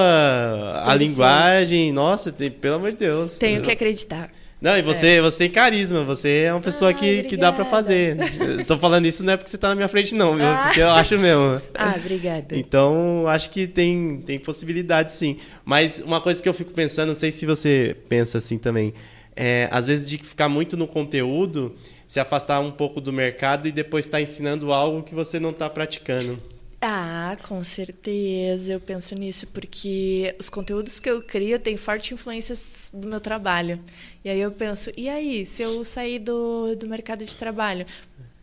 a 0.84 0.94
linguagem, 0.94 1.92
nossa, 1.92 2.30
tem, 2.30 2.48
pelo 2.48 2.76
amor 2.76 2.92
de 2.92 2.98
Deus. 2.98 3.36
Tenho 3.36 3.60
que 3.60 3.68
acreditar. 3.68 4.30
Não, 4.60 4.78
e 4.78 4.82
você, 4.82 5.16
é. 5.16 5.20
você 5.20 5.38
tem 5.38 5.50
carisma, 5.50 6.04
você 6.04 6.44
é 6.44 6.52
uma 6.52 6.60
pessoa 6.60 6.92
ah, 6.92 6.94
que, 6.94 7.24
que 7.24 7.36
dá 7.36 7.52
para 7.52 7.64
fazer. 7.64 8.16
Estou 8.60 8.78
falando 8.78 9.04
isso 9.06 9.24
não 9.24 9.32
é 9.32 9.36
porque 9.36 9.50
você 9.50 9.56
está 9.56 9.70
na 9.70 9.74
minha 9.74 9.88
frente, 9.88 10.14
não, 10.14 10.36
viu? 10.36 10.46
Ah. 10.46 10.66
Porque 10.66 10.80
eu 10.80 10.90
acho 10.90 11.18
mesmo. 11.18 11.60
Ah, 11.74 11.94
obrigada. 11.96 12.56
Então, 12.56 13.26
acho 13.26 13.50
que 13.50 13.66
tem, 13.66 14.22
tem 14.24 14.38
possibilidade, 14.38 15.12
sim. 15.12 15.36
Mas 15.64 15.98
uma 15.98 16.20
coisa 16.20 16.40
que 16.40 16.48
eu 16.48 16.54
fico 16.54 16.72
pensando, 16.72 17.08
não 17.08 17.16
sei 17.16 17.32
se 17.32 17.44
você 17.44 17.96
pensa 18.08 18.38
assim 18.38 18.56
também, 18.56 18.94
é, 19.34 19.68
às 19.72 19.88
vezes 19.88 20.08
de 20.08 20.18
ficar 20.18 20.48
muito 20.48 20.76
no 20.76 20.86
conteúdo, 20.86 21.74
se 22.06 22.20
afastar 22.20 22.60
um 22.60 22.70
pouco 22.70 23.00
do 23.00 23.12
mercado 23.12 23.66
e 23.66 23.72
depois 23.72 24.04
estar 24.04 24.18
tá 24.18 24.22
ensinando 24.22 24.72
algo 24.72 25.02
que 25.02 25.12
você 25.12 25.40
não 25.40 25.50
está 25.50 25.68
praticando. 25.68 26.40
Ah, 26.80 27.36
com 27.48 27.64
certeza, 27.64 28.74
eu 28.74 28.80
penso 28.80 29.14
nisso, 29.14 29.46
porque 29.46 30.34
os 30.38 30.50
conteúdos 30.50 30.98
que 30.98 31.08
eu 31.08 31.22
crio 31.22 31.58
têm 31.58 31.76
forte 31.76 32.12
influência 32.12 32.54
do 32.92 33.08
meu 33.08 33.20
trabalho. 33.20 33.80
E 34.24 34.28
aí 34.28 34.40
eu 34.40 34.52
penso, 34.52 34.90
e 34.96 35.08
aí, 35.08 35.46
se 35.46 35.62
eu 35.62 35.84
sair 35.84 36.18
do, 36.18 36.76
do 36.76 36.86
mercado 36.86 37.24
de 37.24 37.36
trabalho? 37.36 37.86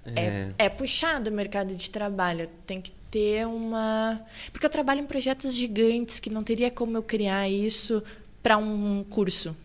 É. 0.05 0.21
é, 0.21 0.53
é 0.57 0.69
puxado 0.69 1.29
o 1.29 1.34
mercado 1.34 1.73
de 1.75 1.89
trabalho, 1.89 2.49
tem 2.65 2.81
que 2.81 2.91
ter 3.09 3.45
uma. 3.47 4.19
Porque 4.51 4.65
eu 4.65 4.69
trabalho 4.69 5.01
em 5.01 5.05
projetos 5.05 5.55
gigantes 5.55 6.19
que 6.19 6.29
não 6.29 6.43
teria 6.43 6.71
como 6.71 6.97
eu 6.97 7.03
criar 7.03 7.47
isso 7.47 8.03
para 8.41 8.57
um 8.57 9.05
curso. 9.09 9.55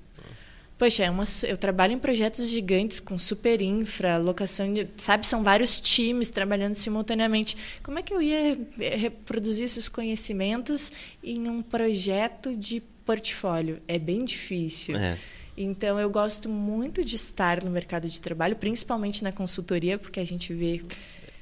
Poxa, 0.78 1.04
é 1.04 1.10
uma, 1.10 1.24
eu 1.48 1.56
trabalho 1.56 1.92
em 1.92 1.98
projetos 1.98 2.48
gigantes 2.48 3.00
com 3.00 3.18
super 3.18 3.60
infra, 3.60 4.16
locação 4.16 4.72
de. 4.72 4.86
Sabe, 4.96 5.26
são 5.26 5.42
vários 5.42 5.80
times 5.80 6.30
trabalhando 6.30 6.74
simultaneamente. 6.74 7.56
Como 7.82 7.98
é 7.98 8.02
que 8.02 8.14
eu 8.14 8.22
ia 8.22 8.56
reproduzir 8.78 9.64
esses 9.64 9.88
conhecimentos 9.88 10.92
em 11.22 11.48
um 11.48 11.62
projeto 11.62 12.54
de 12.54 12.80
portfólio? 13.04 13.82
É 13.88 13.98
bem 13.98 14.24
difícil. 14.24 14.96
É. 14.96 15.18
Então, 15.56 15.98
eu 15.98 16.08
gosto 16.08 16.48
muito 16.48 17.04
de 17.04 17.16
estar 17.16 17.64
no 17.64 17.72
mercado 17.72 18.08
de 18.08 18.20
trabalho, 18.20 18.54
principalmente 18.54 19.24
na 19.24 19.32
consultoria, 19.32 19.98
porque 19.98 20.20
a 20.20 20.24
gente 20.24 20.54
vê. 20.54 20.80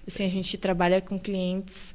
Assim, 0.06 0.24
a 0.24 0.30
gente 0.30 0.56
trabalha 0.56 1.02
com 1.02 1.18
clientes 1.18 1.94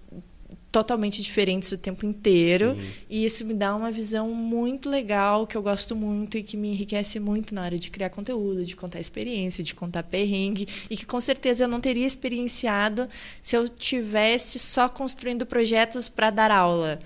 totalmente 0.72 1.22
diferentes 1.22 1.72
o 1.72 1.78
tempo 1.78 2.06
inteiro. 2.06 2.78
Sim. 2.80 2.94
E 3.10 3.26
isso 3.26 3.46
me 3.46 3.54
dá 3.54 3.76
uma 3.76 3.92
visão 3.92 4.30
muito 4.30 4.90
legal, 4.90 5.46
que 5.46 5.58
eu 5.58 5.62
gosto 5.62 5.96
muito 5.96 6.38
e 6.38 6.44
que 6.44 6.56
me 6.56 6.70
enriquece 6.70 7.20
muito 7.20 7.54
na 7.54 7.64
hora 7.64 7.78
de 7.78 7.92
criar 7.92 8.10
conteúdo, 8.10 8.64
de 8.64 8.76
contar 8.76 9.00
experiência, 9.00 9.64
de 9.64 9.76
contar 9.76 10.04
perrengue. 10.04 10.68
E 10.90 10.96
que 10.96 11.06
com 11.06 11.20
certeza 11.20 11.66
eu 11.66 11.68
não 11.68 11.82
teria 11.82 12.08
experienciado 12.08 13.10
se 13.42 13.56
eu 13.56 13.68
tivesse 13.68 14.58
só 14.58 14.88
construindo 14.88 15.46
projetos 15.46 16.08
para 16.08 16.30
dar 16.30 16.52
aula. 16.52 17.00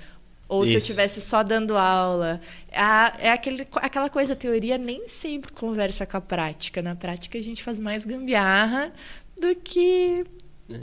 Ou 0.48 0.64
Isso. 0.64 0.74
se 0.74 0.78
eu 0.78 0.82
tivesse 0.82 1.20
só 1.22 1.42
dando 1.42 1.76
aula. 1.76 2.40
É, 2.72 3.32
aquele, 3.32 3.68
aquela 3.78 4.10
coisa, 4.10 4.34
a 4.34 4.36
teoria 4.36 4.78
nem 4.78 5.08
sempre 5.08 5.52
conversa 5.52 6.06
com 6.06 6.18
a 6.18 6.22
prática. 6.22 6.84
Na 6.84 6.96
prática, 6.96 7.36
a 7.36 7.42
gente 7.42 7.64
faz 7.64 7.80
mais 7.80 8.06
gambiarra 8.06 8.94
do 9.40 9.56
que 9.56 10.24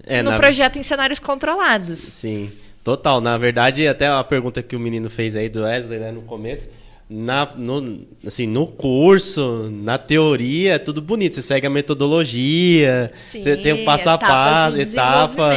é, 0.04 0.20
no 0.20 0.32
na... 0.32 0.36
projeto 0.36 0.80
em 0.80 0.82
cenários 0.82 1.20
controlados. 1.20 1.98
Sim. 1.98 2.50
Total, 2.84 3.20
na 3.20 3.38
verdade, 3.38 3.86
até 3.86 4.08
a 4.08 4.24
pergunta 4.24 4.62
que 4.62 4.74
o 4.74 4.80
menino 4.80 5.08
fez 5.08 5.36
aí 5.36 5.48
do 5.48 5.62
Wesley, 5.62 6.00
né, 6.00 6.10
no 6.10 6.22
começo, 6.22 6.68
na, 7.08 7.46
no, 7.54 8.06
assim, 8.26 8.46
no 8.46 8.66
curso, 8.66 9.70
na 9.70 9.98
teoria, 9.98 10.74
é 10.74 10.78
tudo 10.78 11.02
bonito. 11.02 11.34
Você 11.34 11.42
segue 11.42 11.66
a 11.66 11.70
metodologia, 11.70 13.10
Sim, 13.14 13.42
você 13.42 13.56
tem 13.56 13.72
um 13.74 13.84
passo 13.84 14.08
a 14.08 14.18
passo, 14.18 14.80
etapa. 14.80 15.52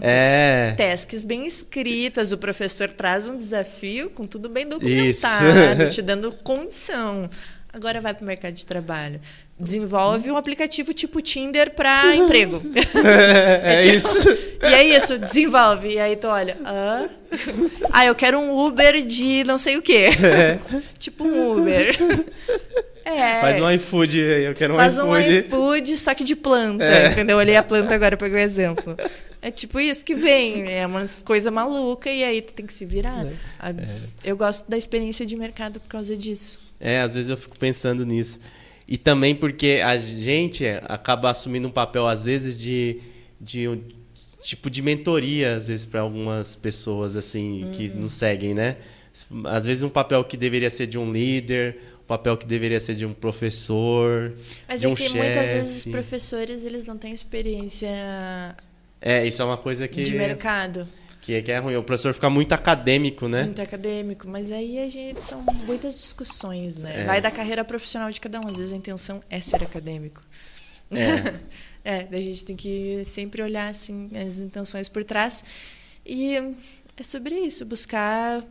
É. 0.00 0.74
Tasks 0.76 1.24
bem 1.24 1.46
escritas, 1.46 2.32
o 2.32 2.38
professor 2.38 2.88
traz 2.88 3.28
um 3.28 3.36
desafio 3.36 4.10
com 4.10 4.24
tudo 4.24 4.48
bem 4.48 4.68
documentado, 4.68 5.82
Isso. 5.82 5.90
te 5.96 6.02
dando 6.02 6.30
condição. 6.30 7.28
Agora 7.72 8.00
vai 8.00 8.14
para 8.14 8.22
o 8.22 8.26
mercado 8.26 8.54
de 8.54 8.64
trabalho 8.64 9.20
desenvolve 9.58 10.30
um 10.30 10.36
aplicativo 10.36 10.92
tipo 10.92 11.20
Tinder 11.20 11.74
para 11.74 12.14
emprego. 12.16 12.60
É, 13.04 13.74
é, 13.74 13.74
é 13.74 13.78
tipo, 13.78 13.94
isso. 13.94 14.53
E 14.64 14.74
é 14.74 14.96
isso, 14.96 15.18
desenvolve. 15.18 15.90
E 15.90 15.98
aí 15.98 16.16
tu 16.16 16.28
olha, 16.28 16.56
ah, 16.64 17.08
ah 17.92 18.06
eu 18.06 18.14
quero 18.14 18.38
um 18.38 18.58
Uber 18.66 19.04
de 19.04 19.44
não 19.44 19.58
sei 19.58 19.76
o 19.76 19.82
quê. 19.82 20.08
É. 20.22 20.58
tipo 20.98 21.24
um 21.24 21.58
Uber. 21.58 21.90
É. 23.04 23.40
Faz 23.40 23.60
um 23.60 23.70
iFood 23.70 24.18
aí, 24.18 24.44
eu 24.44 24.54
quero 24.54 24.72
um 24.72 24.76
Faz 24.76 24.94
iFood. 24.94 25.10
Faz 25.10 25.28
um 25.28 25.38
iFood, 25.38 25.96
só 25.98 26.14
que 26.14 26.24
de 26.24 26.34
planta, 26.34 26.84
é. 26.84 27.12
entendeu? 27.12 27.34
Eu 27.34 27.38
olhei 27.38 27.56
a 27.56 27.62
planta 27.62 27.94
agora, 27.94 28.16
peguei 28.16 28.38
o 28.38 28.40
um 28.40 28.44
exemplo. 28.44 28.96
É 29.42 29.50
tipo 29.50 29.78
isso 29.78 30.02
que 30.02 30.14
vem, 30.14 30.72
é 30.72 30.86
uma 30.86 31.04
coisa 31.22 31.50
maluca 31.50 32.08
e 32.08 32.24
aí 32.24 32.40
tu 32.40 32.54
tem 32.54 32.64
que 32.64 32.72
se 32.72 32.86
virar. 32.86 33.26
É. 33.26 33.34
Eu 34.24 34.36
gosto 34.38 34.70
da 34.70 34.78
experiência 34.78 35.26
de 35.26 35.36
mercado 35.36 35.78
por 35.78 35.88
causa 35.88 36.16
disso. 36.16 36.58
É, 36.80 37.02
às 37.02 37.14
vezes 37.14 37.28
eu 37.28 37.36
fico 37.36 37.58
pensando 37.58 38.06
nisso. 38.06 38.40
E 38.86 38.96
também 38.96 39.34
porque 39.34 39.82
a 39.84 39.96
gente 39.96 40.66
acaba 40.84 41.30
assumindo 41.30 41.68
um 41.68 41.70
papel, 41.70 42.06
às 42.06 42.22
vezes, 42.22 42.56
de, 42.56 43.00
de 43.40 43.66
tipo 44.44 44.68
de 44.70 44.82
mentoria, 44.82 45.56
às 45.56 45.66
vezes, 45.66 45.86
para 45.86 46.00
algumas 46.00 46.54
pessoas, 46.54 47.16
assim, 47.16 47.70
que 47.72 47.88
Uhum. 47.88 48.02
nos 48.02 48.12
seguem, 48.12 48.54
né? 48.54 48.76
Às 49.46 49.64
vezes 49.64 49.82
um 49.82 49.88
papel 49.88 50.22
que 50.24 50.36
deveria 50.36 50.68
ser 50.68 50.86
de 50.86 50.98
um 50.98 51.10
líder, 51.10 51.78
um 52.02 52.06
papel 52.06 52.36
que 52.36 52.44
deveria 52.46 52.78
ser 52.80 52.94
de 52.94 53.06
um 53.06 53.14
professor, 53.14 54.34
Mas 54.68 54.80
de 54.80 54.86
é 54.86 54.88
um 54.88 54.94
que 54.94 55.08
muitas 55.08 55.50
vezes 55.50 55.70
os 55.76 55.82
chefe. 55.84 55.90
professores 55.90 56.66
eles 56.66 56.84
não 56.86 56.96
têm 56.98 57.12
experiência 57.14 57.88
É, 59.00 59.24
isso 59.26 59.40
é 59.40 59.44
uma 59.44 59.56
coisa 59.56 59.86
que, 59.86 60.02
de 60.02 60.12
mercado, 60.14 60.86
que, 61.22 61.32
é, 61.34 61.42
que 61.42 61.52
é 61.52 61.58
ruim. 61.58 61.76
O 61.76 61.82
professor 61.84 62.12
fica 62.12 62.28
muito 62.28 62.52
acadêmico, 62.52 63.28
né? 63.28 63.44
muito 63.44 63.62
acadêmico, 63.62 64.26
mas 64.28 64.50
aí 64.50 64.78
a 64.80 64.88
gente 64.88 65.22
são 65.22 65.40
muitas 65.42 65.94
discussões, 65.96 66.76
né? 66.78 67.02
É. 67.02 67.04
Vai 67.04 67.20
da 67.20 67.30
carreira 67.30 67.64
profissional 67.64 68.10
de 68.10 68.20
cada 68.20 68.40
um. 68.40 68.46
Às 68.50 68.56
vezes 68.58 68.72
a 68.72 68.76
intenção 68.76 69.20
é 69.30 69.40
ser 69.40 69.62
acadêmico. 69.62 70.22
É. 70.90 71.34
É, 71.84 72.08
a 72.10 72.20
gente 72.20 72.44
tem 72.44 72.56
que 72.56 73.04
sempre 73.06 73.42
olhar 73.42 73.68
assim 73.68 74.08
as 74.16 74.38
intenções 74.38 74.88
por 74.88 75.04
trás 75.04 75.44
e 76.04 76.36
é 76.96 77.02
sobre 77.02 77.38
isso, 77.38 77.64
buscar 77.66 78.42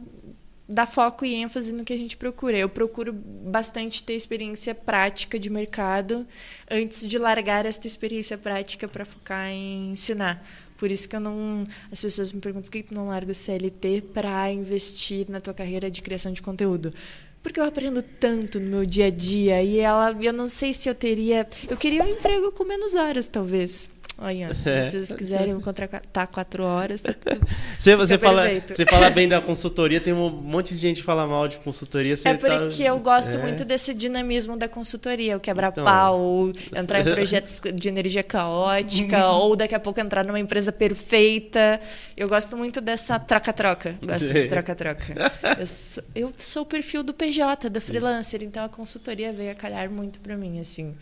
dar 0.67 0.85
foco 0.85 1.25
e 1.25 1.35
ênfase 1.35 1.73
no 1.73 1.83
que 1.83 1.93
a 1.93 1.97
gente 1.97 2.17
procura. 2.17 2.57
Eu 2.57 2.69
procuro 2.69 3.13
bastante 3.13 4.01
ter 4.01 4.13
experiência 4.13 4.73
prática 4.73 5.37
de 5.37 5.49
mercado 5.49 6.25
antes 6.69 7.07
de 7.07 7.17
largar 7.17 7.65
esta 7.65 7.87
experiência 7.87 8.37
prática 8.37 8.87
para 8.87 9.05
focar 9.05 9.49
em 9.49 9.91
ensinar. 9.91 10.45
Por 10.77 10.91
isso 10.91 11.07
que 11.07 11.15
eu 11.15 11.19
não. 11.19 11.65
As 11.91 12.01
pessoas 12.01 12.33
me 12.33 12.41
perguntam 12.41 12.69
por 12.69 12.71
que 12.71 12.83
tu 12.83 12.93
não 12.93 13.05
larga 13.05 13.31
o 13.31 13.35
CLT 13.35 14.03
para 14.13 14.51
investir 14.51 15.29
na 15.29 15.39
tua 15.39 15.53
carreira 15.53 15.89
de 15.89 16.01
criação 16.01 16.31
de 16.33 16.41
conteúdo. 16.41 16.93
Porque 17.43 17.59
eu 17.59 17.65
aprendo 17.65 18.01
tanto 18.01 18.57
no 18.59 18.67
meu 18.67 18.85
dia 18.85 19.07
a 19.07 19.09
dia 19.11 19.61
e 19.61 19.77
ela, 19.77 20.15
eu 20.21 20.31
não 20.31 20.47
sei 20.47 20.73
se 20.73 20.89
eu 20.89 20.95
teria. 20.95 21.45
Eu 21.69 21.75
queria 21.75 22.01
um 22.01 22.07
emprego 22.07 22.53
com 22.53 22.63
menos 22.63 22.95
horas, 22.95 23.27
talvez. 23.27 23.91
Olha, 24.25 24.55
se 24.55 24.69
É. 24.69 24.83
vocês 24.83 25.13
quiserem 25.13 25.53
me 25.53 25.61
contratar 25.61 26.27
quatro 26.27 26.63
horas, 26.63 27.01
tá 27.01 27.11
tudo. 27.11 27.45
Você, 27.77 27.93
você, 27.97 28.17
fala, 28.17 28.43
você 28.73 28.85
fala 28.85 29.09
bem 29.09 29.27
da 29.27 29.41
consultoria, 29.41 29.99
tem 29.99 30.13
um 30.13 30.29
monte 30.29 30.73
de 30.73 30.79
gente 30.79 31.01
que 31.01 31.03
fala 31.05 31.27
mal 31.27 31.45
de 31.49 31.57
consultoria. 31.57 32.13
É 32.13 32.33
tá- 32.33 32.37
porque 32.37 32.83
eu 32.83 32.97
gosto 32.99 33.37
é. 33.37 33.41
muito 33.41 33.65
desse 33.65 33.93
dinamismo 33.93 34.55
da 34.55 34.69
consultoria, 34.69 35.35
o 35.35 35.39
quebrar 35.41 35.71
Então. 35.71 36.53
entrar 36.73 37.01
em 37.01 37.03
projetos 37.03 37.59
de 37.75 37.89
energia 37.89 38.23
caótica, 38.23 39.27
ou 39.31 39.57
daqui 39.57 39.75
a 39.75 39.79
pouco 39.81 39.99
entrar 39.99 40.25
numa 40.25 40.39
empresa 40.39 40.71
perfeita. 40.71 41.81
Eu 42.15 42.29
gosto 42.29 42.55
muito 42.55 42.79
dessa 42.79 43.19
troca-troca. 43.19 43.97
Gosto 44.01 44.27
Sim. 44.27 44.33
de 44.33 44.47
troca-troca. 44.47 45.13
Eu, 45.59 45.67
sou- 45.67 46.03
eu 46.15 46.33
sou 46.37 46.63
o 46.63 46.65
perfil 46.65 47.03
do 47.03 47.13
PJ, 47.13 47.69
da 47.69 47.81
freelancer, 47.81 48.41
então 48.41 48.63
a 48.63 48.69
consultoria 48.69 49.33
veio 49.33 49.51
a 49.51 49.55
calhar 49.55 49.89
muito 49.89 50.21
pra 50.21 50.37
mim, 50.37 50.61
assim. 50.61 50.95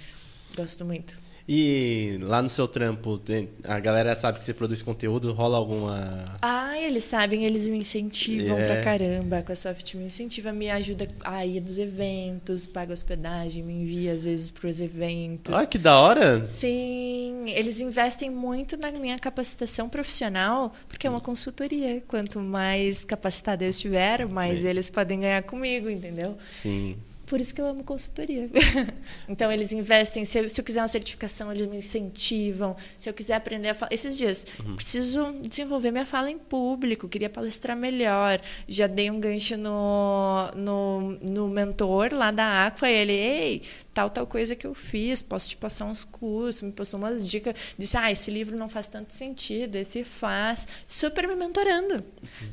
Gosto 0.57 0.83
muito. 0.83 1.13
E 1.53 2.17
lá 2.21 2.41
no 2.41 2.47
seu 2.47 2.65
trampo, 2.65 3.17
tem- 3.17 3.49
a 3.65 3.77
galera 3.77 4.15
sabe 4.15 4.39
que 4.39 4.45
você 4.45 4.53
produz 4.53 4.81
conteúdo, 4.81 5.33
rola 5.33 5.57
alguma. 5.57 6.23
Ah, 6.41 6.79
eles 6.79 7.03
sabem, 7.03 7.43
eles 7.43 7.67
me 7.67 7.77
incentivam 7.79 8.57
É. 8.57 8.65
pra 8.67 8.81
caramba. 8.81 9.43
A 9.45 9.55
Soft 9.55 9.95
me 9.95 10.05
incentiva, 10.05 10.53
me 10.53 10.69
ajuda 10.69 11.09
a 11.25 11.45
ir 11.45 11.59
dos 11.59 11.77
eventos, 11.77 12.65
paga 12.65 12.93
hospedagem, 12.93 13.65
me 13.65 13.73
envia 13.73 14.13
às 14.13 14.23
vezes 14.23 14.49
pros 14.49 14.79
eventos. 14.79 15.53
Olha 15.53 15.67
que 15.67 15.77
da 15.77 15.99
hora! 15.99 16.45
Sim, 16.45 17.43
eles 17.49 17.81
investem 17.81 18.29
muito 18.29 18.77
na 18.77 18.89
minha 18.89 19.19
capacitação 19.19 19.89
profissional, 19.89 20.71
porque 20.87 21.05
é 21.05 21.09
uma 21.09 21.19
consultoria. 21.19 22.01
Quanto 22.07 22.39
mais 22.39 23.03
capacitada 23.03 23.65
eu 23.65 23.69
estiver, 23.71 24.25
mais 24.25 24.61
Sim. 24.61 24.69
eles 24.69 24.89
podem 24.89 25.19
ganhar 25.19 25.43
comigo, 25.43 25.89
entendeu? 25.89 26.37
Sim. 26.49 26.95
Por 27.31 27.39
isso 27.39 27.55
que 27.55 27.61
eu 27.61 27.65
amo 27.65 27.81
consultoria. 27.81 28.49
então, 29.25 29.49
eles 29.49 29.71
investem. 29.71 30.25
Se 30.25 30.37
eu, 30.37 30.49
se 30.49 30.59
eu 30.59 30.65
quiser 30.65 30.81
uma 30.81 30.87
certificação, 30.89 31.49
eles 31.49 31.65
me 31.65 31.77
incentivam. 31.77 32.75
Se 32.97 33.09
eu 33.09 33.13
quiser 33.13 33.35
aprender 33.35 33.69
a 33.69 33.73
falar. 33.73 33.93
Esses 33.93 34.17
dias, 34.17 34.45
preciso 34.75 35.31
desenvolver 35.39 35.91
minha 35.91 36.05
fala 36.05 36.29
em 36.29 36.37
público, 36.37 37.07
queria 37.07 37.29
palestrar 37.29 37.77
melhor. 37.77 38.41
Já 38.67 38.85
dei 38.85 39.09
um 39.09 39.17
gancho 39.17 39.55
no, 39.55 40.51
no, 40.57 41.17
no 41.31 41.47
mentor 41.47 42.09
lá 42.13 42.31
da 42.31 42.67
Aqua. 42.67 42.89
E 42.89 42.95
ele, 42.95 43.13
ei, 43.13 43.61
tal, 43.93 44.09
tal 44.09 44.25
coisa 44.25 44.55
que 44.55 44.65
eu 44.65 44.73
fiz, 44.73 45.21
posso 45.21 45.49
te 45.49 45.57
passar 45.57 45.85
uns 45.85 46.03
cursos, 46.03 46.61
me 46.61 46.71
passou 46.71 46.99
umas 46.99 47.27
dicas. 47.27 47.53
Disse, 47.77 47.97
ah, 47.97 48.11
esse 48.11 48.31
livro 48.31 48.57
não 48.57 48.69
faz 48.69 48.87
tanto 48.87 49.13
sentido, 49.13 49.75
esse 49.75 50.03
faz. 50.03 50.67
Super 50.87 51.27
me 51.27 51.35
mentorando. 51.35 52.03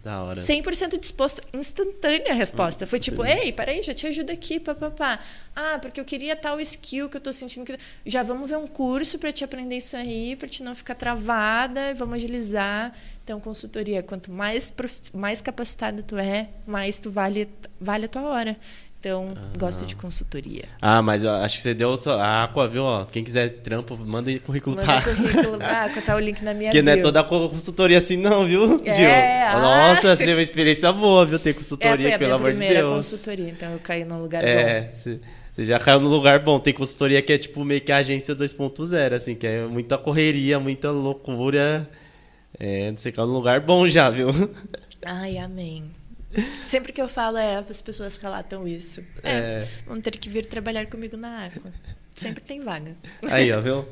Da 0.03 0.23
hora. 0.23 0.41
100% 0.41 0.99
disposto, 0.99 1.43
instantânea 1.57 2.33
a 2.33 2.35
resposta. 2.35 2.87
Foi 2.87 2.99
tipo, 2.99 3.25
Entendi. 3.25 3.41
ei, 3.47 3.53
peraí, 3.53 3.83
já 3.83 3.95
te 3.95 4.07
ajudo 4.07 4.31
aqui, 4.33 4.59
papapá. 4.59 5.19
Ah, 5.55 5.79
porque 5.81 6.01
eu 6.01 6.05
queria 6.05 6.35
tal 6.37 6.61
skill 6.61 7.09
que 7.09 7.17
eu 7.17 7.21
tô 7.21 7.33
sentindo 7.33 7.65
que. 7.67 7.79
Já 8.07 8.23
vamos 8.23 8.49
ver 8.51 8.57
um 8.57 8.67
curso 8.67 9.19
para 9.19 9.33
te 9.33 9.45
aprender 9.45 9.77
isso 9.77 9.97
aí, 9.97 10.37
para 10.37 10.49
te 10.49 10.63
não 10.63 10.75
ficar 10.75 10.95
travada, 10.95 11.95
vamos 11.95 12.17
agilizar. 12.17 12.95
Então, 13.25 13.39
consultoria, 13.41 14.03
quanto 14.03 14.31
mais, 14.33 14.71
prof- 14.71 15.11
mais 15.13 15.43
capacitada 15.43 16.03
tu 16.03 16.17
é, 16.17 16.49
mais 16.67 16.99
tu 16.99 17.11
vale, 17.11 17.47
vale 17.79 18.07
a 18.07 18.09
tua 18.09 18.23
hora. 18.23 18.57
Então, 19.01 19.33
gosto 19.57 19.87
de 19.87 19.95
consultoria. 19.95 20.65
Ah, 20.83 21.01
mas 21.01 21.23
eu 21.23 21.31
acho 21.31 21.57
que 21.57 21.63
você 21.63 21.73
deu 21.73 21.95
a 22.19 22.45
Aqua, 22.45 22.67
viu? 22.67 22.83
Ó, 22.83 23.05
quem 23.05 23.23
quiser 23.23 23.49
trampo, 23.61 23.97
manda 23.97 24.29
aí 24.29 24.41
currículo 24.41 24.75
Manda 24.75 25.01
pra 25.01 25.15
currículo, 25.15 25.59
ah, 25.63 25.89
tá 26.05 26.17
o 26.17 26.19
link 26.19 26.43
na 26.43 26.53
minha 26.53 26.71
Porque 26.71 26.83
não 26.83 26.93
é 26.93 26.97
toda 26.97 27.23
consultoria 27.23 27.99
assim, 27.99 28.17
não, 28.17 28.45
viu, 28.45 28.81
É, 28.85 28.95
Gil? 28.95 29.09
ah. 29.09 29.61
Nossa, 29.61 30.17
você 30.17 30.25
teve 30.25 30.35
uma 30.35 30.43
experiência 30.43 30.93
boa, 30.93 31.25
viu? 31.25 31.39
Ter 31.39 31.51
É, 31.51 31.53
consultoria, 31.53 31.97
foi 31.97 32.13
a 32.15 32.19
pelo 32.19 32.35
amor 32.35 32.51
de 32.51 32.57
primeira 32.59 32.81
Deus. 32.81 32.93
consultoria, 32.93 33.49
então 33.51 33.73
eu 33.73 33.79
caí 33.79 34.05
num 34.05 34.21
lugar 34.21 34.43
bom. 34.43 34.49
É, 34.49 34.91
você 34.95 35.21
você 35.59 35.65
já 35.65 35.77
caiu 35.81 35.99
no 35.99 36.09
lugar 36.09 36.39
bom. 36.39 36.61
Tem 36.61 36.73
consultoria 36.73 37.21
que 37.21 37.33
é 37.33 37.39
tipo 37.39 37.65
meio 37.65 37.81
que 37.81 37.91
a 37.91 37.97
agência 37.97 38.33
2.0, 38.33 39.13
assim, 39.13 39.35
que 39.35 39.45
é 39.45 39.65
muita 39.65 39.99
correria, 39.99 40.61
muita 40.61 40.93
loucura. 40.93 41.91
É, 42.59 42.93
você 42.93 43.11
caiu 43.11 43.27
no 43.27 43.33
lugar 43.35 43.59
bom 43.59 43.89
já, 43.89 44.09
viu? 44.09 44.29
Ai, 45.05 45.37
amém. 45.37 45.98
Sempre 46.67 46.93
que 46.93 47.01
eu 47.01 47.09
falo 47.09 47.37
é 47.39 47.57
as 47.57 47.81
pessoas 47.81 48.17
relatam 48.17 48.67
isso. 48.67 49.03
É, 49.23 49.31
É. 49.33 49.69
vão 49.87 50.01
ter 50.01 50.13
que 50.19 50.29
vir 50.29 50.47
trabalhar 50.47 50.87
comigo 50.87 51.17
na 51.17 51.47
Aqua. 51.47 51.73
Sempre 52.15 52.43
tem 52.43 52.61
vaga. 52.61 52.97
Aí, 53.31 53.53
ó, 53.53 53.61
viu? 53.61 53.85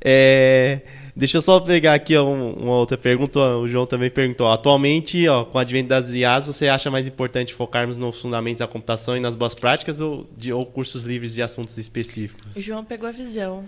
É, 0.00 0.80
deixa 1.14 1.36
eu 1.38 1.40
só 1.42 1.60
pegar 1.60 1.94
aqui 1.94 2.16
ó, 2.16 2.24
um- 2.26 2.52
uma 2.54 2.72
outra 2.74 2.98
pergunta. 2.98 3.38
O 3.38 3.68
João 3.68 3.86
também 3.86 4.10
perguntou. 4.10 4.48
Atualmente, 4.48 5.26
ó, 5.28 5.44
com 5.44 5.56
o 5.56 5.60
advento 5.60 5.88
das 5.88 6.08
IAs, 6.08 6.46
você 6.46 6.68
acha 6.68 6.90
mais 6.90 7.06
importante 7.06 7.54
focarmos 7.54 7.96
nos 7.96 8.20
fundamentos 8.20 8.58
da 8.58 8.66
computação 8.66 9.16
e 9.16 9.20
nas 9.20 9.36
boas 9.36 9.54
práticas 9.54 10.00
ou, 10.00 10.28
de, 10.36 10.52
ou 10.52 10.64
cursos 10.66 11.04
livres 11.04 11.34
de 11.34 11.42
assuntos 11.42 11.78
específicos? 11.78 12.56
O 12.56 12.60
João 12.60 12.84
pegou 12.84 13.08
a 13.08 13.12
visão. 13.12 13.64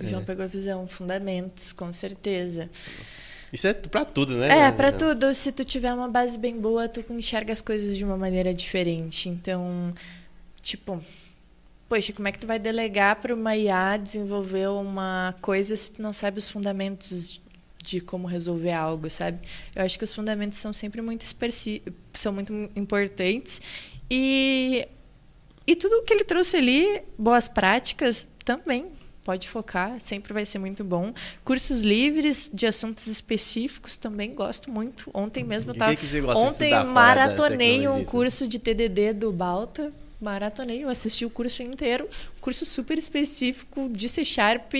O 0.00 0.04
João 0.06 0.22
É. 0.22 0.24
pegou 0.24 0.44
a 0.44 0.48
visão, 0.48 0.86
fundamentos, 0.86 1.72
com 1.72 1.92
certeza. 1.92 2.68
Isso 3.52 3.66
é 3.66 3.72
pra 3.74 4.04
tudo, 4.04 4.36
né? 4.36 4.48
É, 4.48 4.72
pra 4.72 4.92
tudo. 4.92 5.32
Se 5.32 5.52
tu 5.52 5.64
tiver 5.64 5.92
uma 5.92 6.08
base 6.08 6.38
bem 6.38 6.58
boa, 6.58 6.88
tu 6.88 7.04
enxerga 7.12 7.52
as 7.52 7.60
coisas 7.60 7.96
de 7.96 8.04
uma 8.04 8.16
maneira 8.16 8.52
diferente. 8.52 9.28
Então, 9.28 9.94
tipo, 10.60 11.02
poxa, 11.88 12.12
como 12.12 12.28
é 12.28 12.32
que 12.32 12.38
tu 12.38 12.46
vai 12.46 12.58
delegar 12.58 13.16
para 13.16 13.34
uma 13.34 13.56
IA 13.56 13.96
desenvolver 13.96 14.68
uma 14.68 15.34
coisa 15.40 15.76
se 15.76 15.92
tu 15.92 16.02
não 16.02 16.12
sabe 16.12 16.38
os 16.38 16.48
fundamentos 16.48 17.40
de 17.82 18.00
como 18.00 18.26
resolver 18.26 18.72
algo, 18.72 19.08
sabe? 19.08 19.38
Eu 19.74 19.84
acho 19.84 19.96
que 19.96 20.04
os 20.04 20.12
fundamentos 20.12 20.58
são 20.58 20.72
sempre 20.72 21.00
muito 21.00 21.24
são 22.12 22.32
muito 22.32 22.52
importantes 22.74 23.60
e 24.10 24.88
e 25.68 25.74
tudo 25.74 25.96
o 25.96 26.02
que 26.02 26.12
ele 26.14 26.24
trouxe 26.24 26.56
ali, 26.56 27.02
boas 27.18 27.48
práticas 27.48 28.28
também 28.44 28.86
pode 29.26 29.48
focar, 29.48 29.96
sempre 29.98 30.32
vai 30.32 30.46
ser 30.46 30.60
muito 30.60 30.84
bom. 30.84 31.12
Cursos 31.44 31.80
livres 31.80 32.48
de 32.54 32.64
assuntos 32.64 33.08
específicos 33.08 33.96
também 33.96 34.32
gosto 34.32 34.70
muito. 34.70 35.10
Ontem 35.12 35.42
mesmo 35.42 35.72
eu 35.72 35.74
E 35.74 35.78
tava 35.78 35.90
Ontem 36.38 36.70
maratonei 36.84 37.88
um 37.88 38.04
curso 38.04 38.46
de 38.46 38.60
TDD 38.60 39.12
do 39.14 39.32
Balta. 39.32 39.92
Maratonei, 40.20 40.84
eu 40.84 40.88
assisti 40.88 41.26
o 41.26 41.30
curso 41.30 41.60
inteiro. 41.62 42.08
Curso 42.40 42.64
super 42.64 42.96
específico 42.96 43.88
de 43.92 44.08
C 44.08 44.24
Sharp 44.24 44.72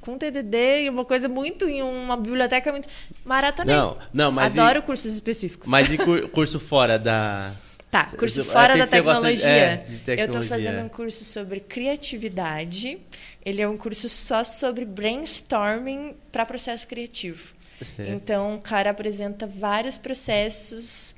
com 0.00 0.18
TDD, 0.18 0.88
uma 0.90 1.04
coisa 1.04 1.28
muito 1.28 1.68
em 1.68 1.80
uma 1.80 2.16
biblioteca 2.16 2.72
muito. 2.72 2.88
Maratonei. 3.24 3.74
Não, 3.74 3.96
não, 4.12 4.32
mas 4.32 4.58
Adoro 4.58 4.80
e, 4.80 4.82
cursos 4.82 5.14
específicos. 5.14 5.68
mas 5.68 5.88
e 5.92 5.96
cur- 5.96 6.28
curso 6.30 6.58
fora 6.58 6.98
da. 6.98 7.52
Tá, 7.92 8.06
curso 8.06 8.40
É, 8.40 8.44
fora 8.44 8.72
tem 8.72 8.82
da 8.82 8.86
tecnologia. 8.88 9.50
é, 9.50 9.76
de 9.76 9.96
Eu 9.96 10.02
tecnologia, 10.02 10.48
fazendo 10.48 10.78
é. 10.78 10.82
um 10.82 10.88
curso 10.88 11.24
sobre 11.24 11.60
criatividade. 11.60 12.98
Ele 13.44 13.60
é 13.60 13.68
um 13.68 13.76
curso 13.76 14.08
só 14.08 14.42
sobre 14.42 14.86
brainstorming 14.86 16.16
para 16.32 16.46
processo 16.46 16.88
criativo. 16.88 17.52
É. 17.98 18.08
Então, 18.14 18.54
o 18.54 18.60
cara 18.62 18.90
apresenta 18.90 19.46
vários 19.46 19.98
processos 19.98 21.14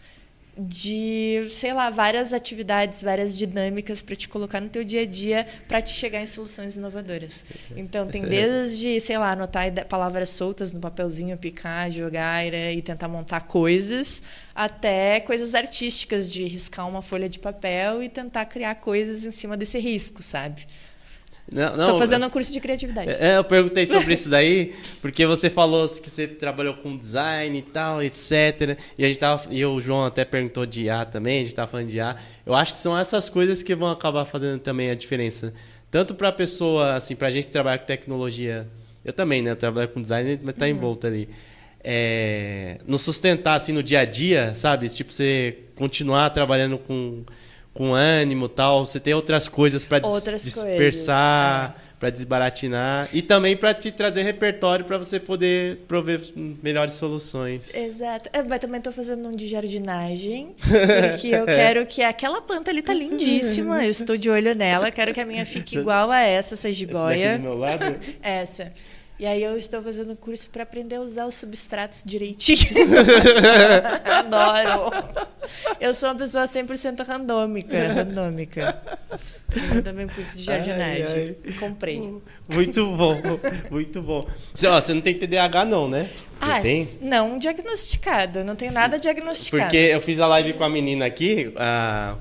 de, 0.57 1.47
sei 1.51 1.73
lá, 1.73 1.91
várias 1.91 2.33
atividades, 2.33 3.03
várias 3.03 3.37
dinâmicas 3.37 4.01
para 4.01 4.15
te 4.15 4.29
colocar 4.29 4.61
no 4.61 4.69
teu 4.69 4.85
dia 4.85 5.03
a 5.03 5.07
dia 5.07 5.47
para 5.67 5.83
te 5.83 5.91
chegar 5.93 6.21
em 6.21 6.27
soluções 6.27 6.77
inovadoras. 6.77 7.45
Então, 7.77 8.07
tem 8.07 8.23
desde, 8.29 9.01
sei 9.01 9.19
lá, 9.19 9.33
anotar 9.33 9.65
palavras 9.87 10.31
soltas 10.31 10.73
no 10.73 10.81
papelzinho, 10.81 11.37
picar, 11.37 11.91
jogar 11.91 12.47
e 12.47 12.81
tentar 12.83 13.09
montar 13.09 13.43
coisas, 13.43 14.23
até 14.55 15.21
coisas 15.21 15.55
artísticas 15.55 16.31
de 16.31 16.45
riscar 16.45 16.89
uma 16.89 17.03
folha 17.03 17.29
de 17.29 17.39
papel 17.39 18.03
e 18.03 18.09
tentar 18.09 18.45
criar 18.47 18.77
coisas 18.77 19.25
em 19.25 19.31
cima 19.31 19.57
desse 19.57 19.79
risco, 19.79 20.23
sabe? 20.23 20.67
Não, 21.55 21.77
não, 21.77 21.87
Tô 21.87 21.99
fazendo 21.99 22.27
um 22.27 22.31
curso 22.31 22.53
de 22.53 22.61
criatividade. 22.61 23.13
É, 23.13 23.37
eu 23.37 23.45
perguntei 23.45 23.87
sobre 23.87 24.13
isso 24.13 24.29
daí, 24.29 24.75
porque 25.01 25.25
você 25.25 25.49
falou 25.49 25.89
que 25.89 26.11
você 26.11 26.27
trabalhou 26.27 26.75
com 26.75 26.97
design 26.97 27.57
e 27.57 27.63
tal, 27.63 28.03
etc. 28.03 28.77
E 28.99 29.05
a 29.05 29.07
gente 29.07 29.21
tava, 29.21 29.47
e 29.49 29.65
o 29.65 29.81
João 29.81 30.05
até 30.05 30.25
perguntou 30.25 30.67
de 30.67 30.83
IA 30.83 31.05
também, 31.05 31.43
a 31.43 31.45
gente 31.45 31.55
tava 31.55 31.71
falando 31.71 31.87
de 31.87 31.99
IA. 31.99 32.17
Eu 32.45 32.57
acho 32.57 32.73
que 32.73 32.79
são 32.81 32.99
essas 32.99 33.29
coisas 33.29 33.63
que 33.63 33.73
vão 33.73 33.89
acabar 33.89 34.25
fazendo 34.25 34.59
também 34.59 34.91
a 34.91 34.97
diferença. 34.97 35.55
Tanto 35.93 36.13
para 36.17 36.31
a 36.31 36.33
pessoa, 36.33 36.97
assim, 36.97 37.15
pra 37.15 37.31
gente 37.31 37.45
que 37.45 37.53
trabalha 37.53 37.79
com 37.79 37.87
tecnologia, 37.87 38.67
eu 39.05 39.13
também, 39.13 39.41
né, 39.41 39.53
eu 39.53 39.57
trabalho 39.57 39.89
com 39.91 40.03
design, 40.03 40.41
mas 40.43 40.57
tá 40.57 40.65
uhum. 40.65 40.73
envolto 40.73 41.07
ali. 41.07 41.29
É, 41.85 42.79
no 42.85 42.99
sustentar 42.99 43.55
assim 43.55 43.73
no 43.73 43.83
dia 43.83 44.01
a 44.01 44.05
dia, 44.05 44.57
sabe? 44.57 44.89
Tipo 44.89 45.13
você 45.13 45.59
continuar 45.77 46.31
trabalhando 46.31 46.79
com 46.79 47.23
com 47.75 47.93
ânimo 47.93 48.49
tal, 48.49 48.85
você 48.85 49.01
tem 49.01 49.13
outras 49.13 49.49
coisas 49.49 49.85
para 49.85 49.99
dispersar, 49.99 51.77
é. 51.77 51.99
para 51.99 52.09
desbaratinar 52.09 53.09
e 53.13 53.21
também 53.21 53.57
para 53.57 53.75
te 53.75 53.91
trazer 53.91 54.23
repertório 54.23 54.85
para 54.85 54.97
você 54.97 55.19
poder 55.19 55.79
prover 55.89 56.21
melhores 56.63 56.95
soluções. 56.95 57.75
Exato. 57.75 58.31
Eu 58.33 58.43
é, 58.43 58.59
também 58.59 58.79
estou 58.79 58.93
fazendo 58.93 59.29
um 59.29 59.33
de 59.33 59.49
jardinagem, 59.49 60.55
porque 60.63 61.29
eu 61.29 61.45
quero 61.47 61.85
que 61.85 62.01
aquela 62.01 62.41
planta 62.41 62.71
ali 62.71 62.81
tá 62.81 62.95
lindíssima, 62.95 63.85
eu 63.85 63.91
estou 63.91 64.17
de 64.17 64.31
olho 64.31 64.55
nela, 64.55 64.93
quero 64.93 65.13
que 65.13 65.21
a 65.21 65.27
minha 65.27 65.45
fique 65.45 65.77
igual 65.77 66.13
a 66.13 66.21
essa, 66.21 66.55
essa 66.55 66.71
jiboia. 66.71 67.31
Essa 67.31 67.39
do 67.39 67.43
meu 67.43 67.59
lado? 67.59 67.97
essa. 68.23 68.73
E 69.19 69.27
aí 69.27 69.43
eu 69.43 69.57
estou 69.57 69.81
fazendo 69.81 70.17
curso 70.17 70.51
para 70.51 70.65
aprender 70.65 70.97
a 70.97 71.01
usar 71.01 71.27
os 71.27 71.37
substratos 71.37 72.03
direitinho. 72.05 72.59
Adoro. 74.05 74.93
Eu 75.81 75.95
sou 75.95 76.09
uma 76.09 76.17
pessoa 76.17 76.45
100% 76.47 77.07
randômica, 77.07 77.89
randômica. 77.89 78.83
Eu 79.73 79.83
também 79.83 80.09
curso 80.09 80.37
de 80.37 80.43
jardinagem. 80.43 81.05
Ai, 81.05 81.37
ai. 81.47 81.53
Comprei. 81.53 82.01
Muito 82.53 82.97
bom, 82.97 83.17
muito 83.71 84.03
bom. 84.03 84.27
Você, 84.53 84.67
ó, 84.67 84.81
você 84.81 84.93
não 84.93 85.01
tem 85.01 85.17
TDAH 85.17 85.65
não, 85.65 85.89
né? 85.89 86.11
ah, 86.41 86.61
tem? 86.61 86.99
não 87.01 87.39
diagnosticado. 87.39 88.43
Não 88.43 88.57
tenho 88.57 88.73
nada 88.73 88.99
diagnosticado. 88.99 89.63
Porque 89.63 89.77
eu 89.77 90.01
fiz 90.01 90.19
a 90.19 90.27
live 90.27 90.55
com 90.55 90.65
a 90.65 90.69
menina 90.69 91.07
aqui, 91.07 91.53
a 91.57 92.17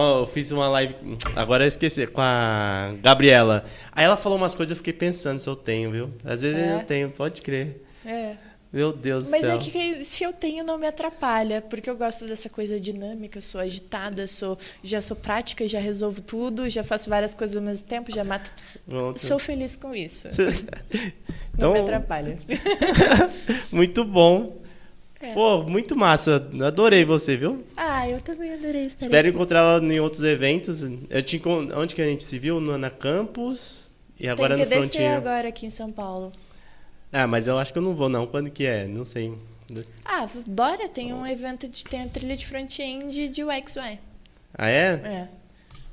eu 0.00 0.26
fiz 0.26 0.50
uma 0.50 0.68
live, 0.68 0.94
agora 1.36 1.64
eu 1.64 1.68
esqueci, 1.68 2.06
com 2.06 2.20
a 2.20 2.94
Gabriela. 3.02 3.64
Aí 3.92 4.04
ela 4.04 4.16
falou 4.16 4.38
umas 4.38 4.54
coisas, 4.54 4.70
eu 4.70 4.76
fiquei 4.76 4.92
pensando 4.92 5.38
se 5.38 5.48
eu 5.48 5.56
tenho, 5.56 5.90
viu? 5.90 6.10
Às 6.24 6.42
vezes 6.42 6.60
é. 6.60 6.74
eu 6.74 6.84
tenho, 6.84 7.10
pode 7.10 7.42
crer. 7.42 7.82
É. 8.04 8.36
Meu 8.74 8.92
Deus 8.92 9.28
Mas 9.28 9.42
do 9.42 9.46
céu. 9.46 9.56
Mas 9.56 9.68
é 9.68 9.70
que 9.70 10.04
se 10.04 10.24
eu 10.24 10.32
tenho, 10.32 10.64
não 10.64 10.76
me 10.76 10.88
atrapalha, 10.88 11.62
porque 11.62 11.88
eu 11.88 11.96
gosto 11.96 12.26
dessa 12.26 12.50
coisa 12.50 12.80
dinâmica, 12.80 13.40
sou 13.40 13.60
agitada, 13.60 14.26
sou, 14.26 14.58
já 14.82 15.00
sou 15.00 15.16
prática, 15.16 15.66
já 15.68 15.78
resolvo 15.78 16.20
tudo, 16.20 16.68
já 16.68 16.82
faço 16.82 17.08
várias 17.08 17.36
coisas 17.36 17.56
ao 17.56 17.62
mesmo 17.62 17.86
tempo, 17.86 18.12
já 18.12 18.24
mato. 18.24 18.50
Pronto. 18.84 19.20
Sou 19.20 19.38
feliz 19.38 19.76
com 19.76 19.94
isso. 19.94 20.26
então, 21.54 21.68
não 21.72 21.72
me 21.72 21.80
atrapalha. 21.82 22.36
muito 23.70 24.04
bom. 24.04 24.63
É. 25.24 25.32
Pô, 25.32 25.62
muito 25.62 25.96
massa. 25.96 26.46
Adorei 26.66 27.04
você, 27.04 27.34
viu? 27.36 27.64
Ah, 27.74 28.06
eu 28.08 28.20
também 28.20 28.52
adorei 28.52 28.84
estar 28.84 29.06
Espero 29.06 29.26
encontrá-la 29.28 29.82
em 29.82 29.98
outros 29.98 30.22
eventos. 30.22 30.82
Eu 31.08 31.22
te 31.22 31.40
Onde 31.74 31.94
que 31.94 32.02
a 32.02 32.06
gente 32.06 32.22
se 32.22 32.38
viu? 32.38 32.60
No, 32.60 32.76
na 32.76 32.90
Campus 32.90 33.88
e 34.20 34.28
agora 34.28 34.54
Tem 34.54 34.66
no 34.66 34.70
Frontier. 34.70 35.12
agora 35.16 35.48
aqui 35.48 35.64
em 35.64 35.70
São 35.70 35.90
Paulo. 35.90 36.30
Ah, 37.10 37.26
mas 37.26 37.46
eu 37.46 37.58
acho 37.58 37.72
que 37.72 37.78
eu 37.78 37.82
não 37.82 37.94
vou 37.94 38.08
não. 38.08 38.26
Quando 38.26 38.50
que 38.50 38.66
é? 38.66 38.86
Não 38.86 39.04
sei. 39.04 39.32
Ah, 40.04 40.28
bora. 40.46 40.88
Tem 40.88 41.14
um 41.14 41.26
evento 41.26 41.66
de... 41.68 41.84
Tem 41.84 42.02
a 42.02 42.08
trilha 42.08 42.36
de 42.36 42.46
front-end 42.46 43.28
de 43.28 43.42
UX/UI. 43.42 43.98
Ah, 44.52 44.68
é? 44.68 44.92
É. 44.92 45.28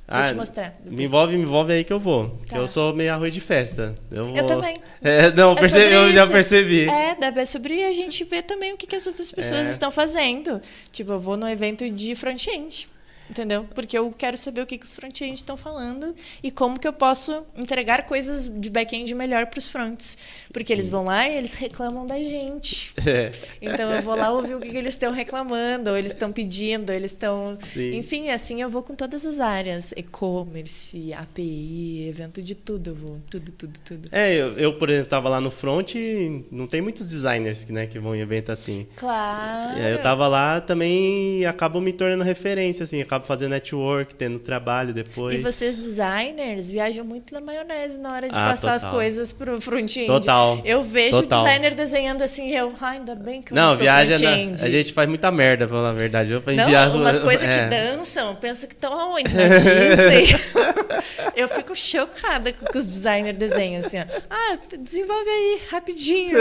Vou 0.08 0.20
ah, 0.20 0.26
te 0.26 0.34
mostrar. 0.34 0.74
Me 0.84 1.04
envolve, 1.04 1.36
me 1.36 1.42
envolve 1.42 1.72
aí 1.72 1.84
que 1.84 1.92
eu 1.92 1.98
vou. 1.98 2.40
Tá. 2.48 2.56
eu 2.58 2.68
sou 2.68 2.94
meio 2.94 3.12
arroz 3.12 3.32
de 3.32 3.40
festa. 3.40 3.94
Eu, 4.10 4.26
vou... 4.26 4.36
eu 4.36 4.46
também. 4.46 4.76
É, 5.04 5.32
não, 5.32 5.50
é 5.52 5.54
percebi, 5.56 5.92
eu 5.92 6.12
já 6.12 6.26
percebi. 6.28 6.88
É, 6.88 7.16
é 7.20 7.44
sobre 7.44 7.82
a 7.82 7.90
gente 7.90 8.22
ver 8.22 8.42
também 8.42 8.72
o 8.72 8.76
que, 8.76 8.86
que 8.86 8.94
as 8.94 9.04
outras 9.06 9.32
pessoas 9.32 9.66
é. 9.66 9.70
estão 9.70 9.90
fazendo. 9.90 10.60
Tipo, 10.92 11.12
eu 11.12 11.18
vou 11.18 11.36
no 11.36 11.48
evento 11.48 11.88
de 11.90 12.14
front-end 12.14 12.88
entendeu? 13.32 13.66
Porque 13.74 13.98
eu 13.98 14.12
quero 14.16 14.36
saber 14.36 14.60
o 14.60 14.66
que, 14.66 14.78
que 14.78 14.84
os 14.84 14.94
front-end 14.94 15.34
estão 15.34 15.56
falando 15.56 16.14
e 16.42 16.50
como 16.50 16.78
que 16.78 16.86
eu 16.86 16.92
posso 16.92 17.44
entregar 17.56 18.04
coisas 18.04 18.48
de 18.48 18.70
back-end 18.70 19.14
melhor 19.14 19.46
para 19.46 19.58
os 19.58 19.66
fronts. 19.66 20.16
Porque 20.52 20.72
eles 20.72 20.88
vão 20.88 21.04
lá 21.04 21.28
e 21.28 21.36
eles 21.36 21.54
reclamam 21.54 22.06
da 22.06 22.20
gente. 22.20 22.92
É. 23.04 23.32
Então 23.60 23.90
eu 23.90 24.02
vou 24.02 24.14
lá 24.14 24.30
ouvir 24.30 24.54
o 24.54 24.60
que, 24.60 24.70
que 24.70 24.76
eles 24.76 24.94
estão 24.94 25.12
reclamando, 25.12 25.90
ou 25.90 25.96
eles 25.96 26.12
estão 26.12 26.30
pedindo, 26.30 26.90
ou 26.90 26.96
eles 26.96 27.10
estão. 27.10 27.58
Enfim, 27.76 28.28
assim 28.28 28.60
eu 28.60 28.68
vou 28.68 28.82
com 28.82 28.94
todas 28.94 29.26
as 29.26 29.40
áreas: 29.40 29.92
e-commerce, 29.96 31.12
API, 31.12 32.08
evento 32.08 32.42
de 32.42 32.54
tudo, 32.54 32.90
eu 32.90 32.94
vou. 32.94 33.20
Tudo, 33.30 33.50
tudo, 33.52 33.80
tudo. 33.84 34.08
É, 34.12 34.34
eu, 34.34 34.58
eu 34.58 34.78
por 34.78 34.90
exemplo, 34.90 35.06
estava 35.06 35.28
lá 35.28 35.40
no 35.40 35.50
front 35.50 35.94
e 35.94 36.44
não 36.50 36.66
tem 36.66 36.80
muitos 36.80 37.08
designers 37.08 37.66
né, 37.66 37.86
que 37.86 37.98
vão 37.98 38.14
em 38.14 38.20
evento 38.20 38.52
assim. 38.52 38.86
Claro. 38.96 39.78
E 39.78 39.84
aí 39.84 39.92
eu 39.92 39.96
estava 39.96 40.28
lá 40.28 40.60
também 40.60 41.40
e 41.40 41.46
acabo 41.46 41.80
me 41.80 41.92
tornando 41.92 42.22
referência, 42.22 42.84
assim, 42.84 43.00
acabo 43.00 43.21
fazendo 43.22 43.50
network, 43.50 44.14
tendo 44.14 44.38
trabalho 44.38 44.92
depois. 44.92 45.38
E 45.38 45.38
vocês 45.38 45.76
designers 45.76 46.70
viajam 46.70 47.04
muito 47.04 47.32
na 47.32 47.40
maionese 47.40 47.98
na 47.98 48.12
hora 48.12 48.28
de 48.28 48.36
ah, 48.36 48.50
passar 48.50 48.74
total. 48.74 48.88
as 48.88 48.94
coisas 48.94 49.32
pro 49.32 49.60
front-end. 49.60 50.06
Total. 50.06 50.60
Eu 50.64 50.82
vejo 50.82 51.22
total. 51.22 51.40
o 51.40 51.44
designer 51.44 51.74
desenhando 51.74 52.22
assim, 52.22 52.50
eu, 52.50 52.72
ah, 52.80 52.88
ainda 52.88 53.14
bem 53.14 53.42
que 53.42 53.52
eu 53.52 53.56
não, 53.56 53.62
não 53.62 53.70
sou 53.70 53.78
viaja 53.78 54.18
na, 54.18 54.30
A 54.30 54.70
gente 54.70 54.92
faz 54.92 55.08
muita 55.08 55.30
merda, 55.30 55.66
pra 55.66 55.76
falar 55.76 55.90
a 55.90 55.92
verdade. 55.92 56.32
Eu 56.32 56.42
não, 56.46 56.66
viajo, 56.66 56.98
umas 56.98 57.18
coisas 57.18 57.44
é. 57.48 57.64
que 57.64 57.70
dançam, 57.70 58.34
pensa 58.36 58.66
que 58.66 58.74
estão 58.74 58.92
aonde? 58.92 59.34
Na 59.34 59.48
Disney. 59.48 60.40
eu 61.36 61.48
fico 61.48 61.74
chocada 61.74 62.52
com 62.52 62.66
que 62.66 62.78
os 62.78 62.86
designers 62.86 63.36
desenham 63.36 63.80
assim, 63.80 63.98
ó. 63.98 64.04
Ah, 64.30 64.58
desenvolve 64.78 65.28
aí, 65.28 65.60
rapidinho. 65.70 66.38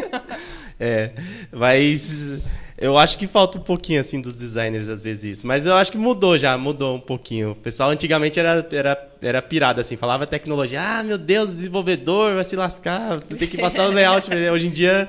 é, 0.78 1.10
mas 1.52 2.42
eu 2.76 2.98
acho 2.98 3.16
que 3.16 3.26
falta 3.26 3.58
um 3.58 3.60
pouquinho, 3.60 4.00
assim, 4.00 4.20
dos 4.20 4.34
designers, 4.34 4.88
às 4.88 5.02
vezes, 5.02 5.38
isso. 5.38 5.46
Mas 5.46 5.66
eu 5.66 5.74
acho 5.74 5.92
que 5.92 5.98
mudou 5.98 6.36
já, 6.36 6.58
mudou 6.58 6.96
um 6.96 7.00
pouquinho. 7.00 7.52
O 7.52 7.56
pessoal 7.56 7.90
antigamente 7.90 8.40
era, 8.40 8.66
era, 8.72 9.08
era 9.22 9.42
pirado, 9.42 9.80
assim, 9.80 9.96
falava 9.96 10.26
tecnologia. 10.26 10.80
Ah, 10.82 11.02
meu 11.02 11.16
Deus, 11.16 11.54
desenvolvedor 11.54 12.34
vai 12.34 12.44
se 12.44 12.56
lascar, 12.56 13.20
tem 13.20 13.48
que 13.48 13.58
passar 13.58 13.88
o 13.88 13.92
layout. 13.92 14.28
Hoje 14.52 14.66
em 14.66 14.70
dia 14.70 15.08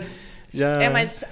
já... 0.55 0.81
É, 0.81 0.89
mas 0.89 1.25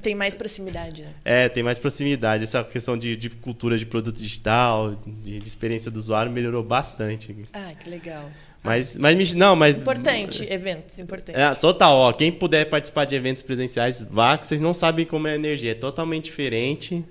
tem 0.00 0.14
mais 0.14 0.34
proximidade, 0.34 1.02
né? 1.02 1.10
É, 1.24 1.48
tem 1.48 1.62
mais 1.62 1.78
proximidade. 1.78 2.44
Essa 2.44 2.64
questão 2.64 2.96
de, 2.96 3.14
de 3.14 3.28
cultura 3.28 3.76
de 3.76 3.84
produto 3.84 4.16
digital, 4.16 4.96
de, 5.06 5.38
de 5.38 5.48
experiência 5.48 5.90
do 5.90 5.98
usuário, 5.98 6.32
melhorou 6.32 6.62
bastante. 6.62 7.36
Ah, 7.52 7.72
que 7.78 7.90
legal. 7.90 8.30
Mas, 8.62 8.96
mas 8.96 9.32
não, 9.32 9.56
mas 9.56 9.74
importante, 9.74 10.46
eventos 10.50 10.98
importantes. 10.98 11.40
É, 11.40 11.54
total, 11.54 11.96
ó, 11.96 12.12
quem 12.12 12.30
puder 12.30 12.68
participar 12.68 13.06
de 13.06 13.14
eventos 13.14 13.42
presenciais, 13.42 14.02
vá, 14.02 14.36
que 14.36 14.46
vocês 14.46 14.60
não 14.60 14.74
sabem 14.74 15.06
como 15.06 15.26
é 15.26 15.32
a 15.32 15.34
energia, 15.34 15.72
é 15.72 15.74
totalmente 15.74 16.24
diferente. 16.24 17.04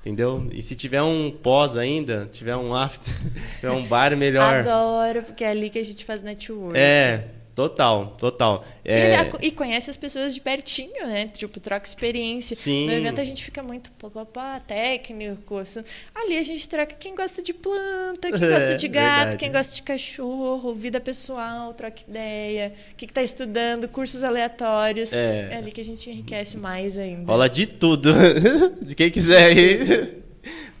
Entendeu? 0.00 0.48
E 0.52 0.60
se 0.60 0.74
tiver 0.74 1.00
um 1.00 1.30
pós 1.30 1.78
ainda, 1.78 2.28
tiver 2.30 2.54
um 2.56 2.74
after, 2.74 3.10
tiver 3.58 3.70
um 3.70 3.82
bar 3.86 4.14
melhor. 4.14 4.56
Adoro, 4.56 5.22
porque 5.22 5.42
é 5.42 5.48
ali 5.48 5.70
que 5.70 5.78
a 5.78 5.82
gente 5.82 6.04
faz 6.04 6.20
network. 6.20 6.76
É, 6.78 7.24
Total, 7.54 8.16
total. 8.18 8.64
É... 8.84 9.14
E, 9.40 9.46
e, 9.46 9.50
conhece 9.52 9.88
as 9.88 9.96
pessoas 9.96 10.34
de 10.34 10.40
pertinho, 10.40 11.06
né? 11.06 11.28
Tipo, 11.28 11.60
troca 11.60 11.86
experiência. 11.86 12.56
Sim. 12.56 12.86
No 12.86 12.92
evento 12.92 13.20
a 13.20 13.24
gente 13.24 13.44
fica 13.44 13.62
muito 13.62 13.92
papapá, 13.92 14.58
técnico. 14.58 15.58
Assim. 15.58 15.84
Ali 16.12 16.36
a 16.36 16.42
gente 16.42 16.66
troca 16.66 16.96
quem 16.98 17.14
gosta 17.14 17.40
de 17.40 17.54
planta, 17.54 18.32
quem 18.32 18.40
gosta 18.50 18.72
é, 18.72 18.76
de 18.76 18.88
gato, 18.88 19.14
verdade. 19.14 19.36
quem 19.36 19.52
gosta 19.52 19.76
de 19.76 19.82
cachorro, 19.84 20.74
vida 20.74 21.00
pessoal, 21.00 21.72
troca 21.74 22.02
ideia, 22.08 22.72
o 22.92 22.96
que 22.96 23.04
está 23.04 23.22
estudando, 23.22 23.88
cursos 23.88 24.24
aleatórios. 24.24 25.12
É. 25.12 25.50
é 25.52 25.56
ali 25.58 25.70
que 25.70 25.80
a 25.80 25.84
gente 25.84 26.10
enriquece 26.10 26.58
mais 26.58 26.98
ainda. 26.98 27.30
Rola 27.30 27.48
de 27.48 27.68
tudo. 27.68 28.12
de 28.82 28.96
quem 28.96 29.12
quiser 29.12 29.44
aí. 29.44 30.22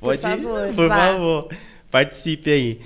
Pode 0.00 0.20
por 0.20 0.28
favor, 0.28 0.68
ir, 0.68 0.74
por 0.74 0.88
vá. 0.88 0.96
favor. 0.96 1.48
Participe 1.88 2.50
aí. 2.50 2.80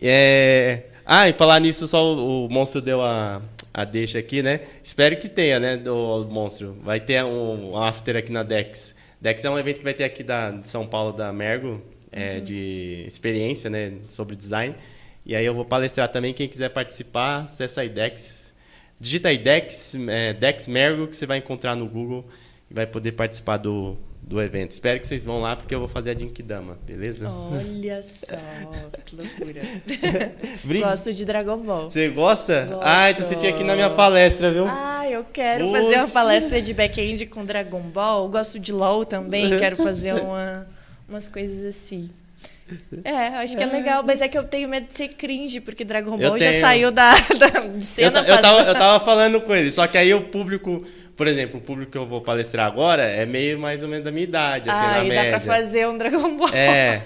É. 0.00 0.89
Ah, 1.12 1.28
e 1.28 1.32
falar 1.32 1.58
nisso, 1.58 1.88
só 1.88 2.14
o, 2.14 2.46
o 2.46 2.48
monstro 2.48 2.80
deu 2.80 3.02
a, 3.02 3.42
a 3.74 3.84
deixa 3.84 4.16
aqui, 4.20 4.42
né? 4.42 4.60
Espero 4.80 5.16
que 5.16 5.28
tenha, 5.28 5.58
né, 5.58 5.76
do 5.76 6.24
monstro. 6.30 6.78
Vai 6.84 7.00
ter 7.00 7.24
um, 7.24 7.72
um 7.72 7.76
after 7.76 8.14
aqui 8.14 8.30
na 8.30 8.44
Dex. 8.44 8.94
Dex 9.20 9.44
é 9.44 9.50
um 9.50 9.58
evento 9.58 9.78
que 9.78 9.82
vai 9.82 9.92
ter 9.92 10.04
aqui 10.04 10.22
da, 10.22 10.52
de 10.52 10.68
São 10.68 10.86
Paulo, 10.86 11.12
da 11.12 11.32
Mergo, 11.32 11.82
é, 12.12 12.36
uhum. 12.36 12.44
de 12.44 13.04
experiência, 13.08 13.68
né, 13.68 13.94
sobre 14.08 14.36
design. 14.36 14.72
E 15.26 15.34
aí 15.34 15.44
eu 15.44 15.52
vou 15.52 15.64
palestrar 15.64 16.06
também. 16.06 16.32
Quem 16.32 16.46
quiser 16.46 16.68
participar, 16.68 17.42
acessa 17.42 17.80
aí 17.80 17.88
Dex. 17.88 18.54
Digita 19.00 19.30
aí 19.30 19.38
Dex, 19.38 19.96
é, 20.08 20.32
Dex 20.32 20.68
Mergo, 20.68 21.08
que 21.08 21.16
você 21.16 21.26
vai 21.26 21.38
encontrar 21.38 21.74
no 21.74 21.88
Google 21.88 22.24
e 22.70 22.74
vai 22.74 22.86
poder 22.86 23.12
participar 23.12 23.56
do, 23.56 23.96
do 24.22 24.40
evento. 24.40 24.70
Espero 24.70 25.00
que 25.00 25.06
vocês 25.06 25.24
vão 25.24 25.40
lá 25.40 25.56
porque 25.56 25.74
eu 25.74 25.78
vou 25.80 25.88
fazer 25.88 26.10
a 26.10 26.14
Jinkidama, 26.18 26.78
beleza? 26.86 27.28
Olha 27.28 28.02
só, 28.02 28.36
que 29.04 29.16
loucura. 29.16 29.60
Gosto 30.80 31.12
de 31.12 31.24
Dragon 31.24 31.58
Ball. 31.58 31.90
Você 31.90 32.08
gosta? 32.08 32.66
Gosto. 32.68 32.80
Ah, 32.82 33.10
então 33.10 33.26
você 33.26 33.34
tinha 33.34 33.52
aqui 33.52 33.64
na 33.64 33.74
minha 33.74 33.90
palestra, 33.90 34.52
viu? 34.52 34.66
Ah, 34.66 35.08
eu 35.10 35.24
quero 35.32 35.68
fazer 35.68 35.96
uma 35.96 36.08
palestra 36.08 36.62
de 36.62 36.72
back-end 36.72 37.26
com 37.26 37.44
Dragon 37.44 37.80
Ball. 37.80 38.28
Gosto 38.28 38.58
de 38.58 38.72
LoL 38.72 39.04
também, 39.04 39.58
quero 39.58 39.76
fazer 39.76 40.14
uma, 40.14 40.66
umas 41.08 41.28
coisas 41.28 41.64
assim. 41.64 42.10
É, 43.02 43.10
acho 43.42 43.56
que 43.56 43.62
é 43.64 43.66
legal, 43.66 44.04
mas 44.04 44.20
é 44.20 44.28
que 44.28 44.38
eu 44.38 44.44
tenho 44.44 44.68
medo 44.68 44.86
de 44.86 44.92
ser 44.96 45.08
cringe, 45.08 45.60
porque 45.60 45.84
Dragon 45.84 46.16
Eu 46.20 46.30
Ball 46.30 46.38
já 46.38 46.52
saiu 46.52 46.92
da, 46.92 47.12
da 47.36 47.48
de 47.66 47.76
Eu, 47.76 47.82
cena 47.82 48.20
eu, 48.20 48.24
faz- 48.26 48.40
tava, 48.40 48.60
eu 48.62 48.74
tava 48.74 49.04
falando 49.04 49.40
com 49.40 49.52
ele, 49.52 49.72
só 49.72 49.88
que 49.88 49.98
aí 49.98 50.14
o 50.14 50.22
público, 50.28 50.78
por 51.20 51.28
exemplo, 51.28 51.58
o 51.58 51.62
público 51.62 51.92
que 51.92 51.98
eu 51.98 52.06
vou 52.06 52.22
palestrar 52.22 52.66
agora 52.66 53.02
é 53.04 53.26
meio 53.26 53.58
mais 53.58 53.82
ou 53.82 53.90
menos 53.90 54.02
da 54.06 54.10
minha 54.10 54.24
idade, 54.24 54.70
assim, 54.70 54.78
Ah, 54.86 54.90
na 55.00 55.04
e 55.04 55.08
dá 55.10 55.14
média. 55.16 55.30
pra 55.32 55.40
fazer 55.40 55.86
um 55.86 55.98
Dragon 55.98 56.34
Ball. 56.34 56.48
É. 56.54 57.02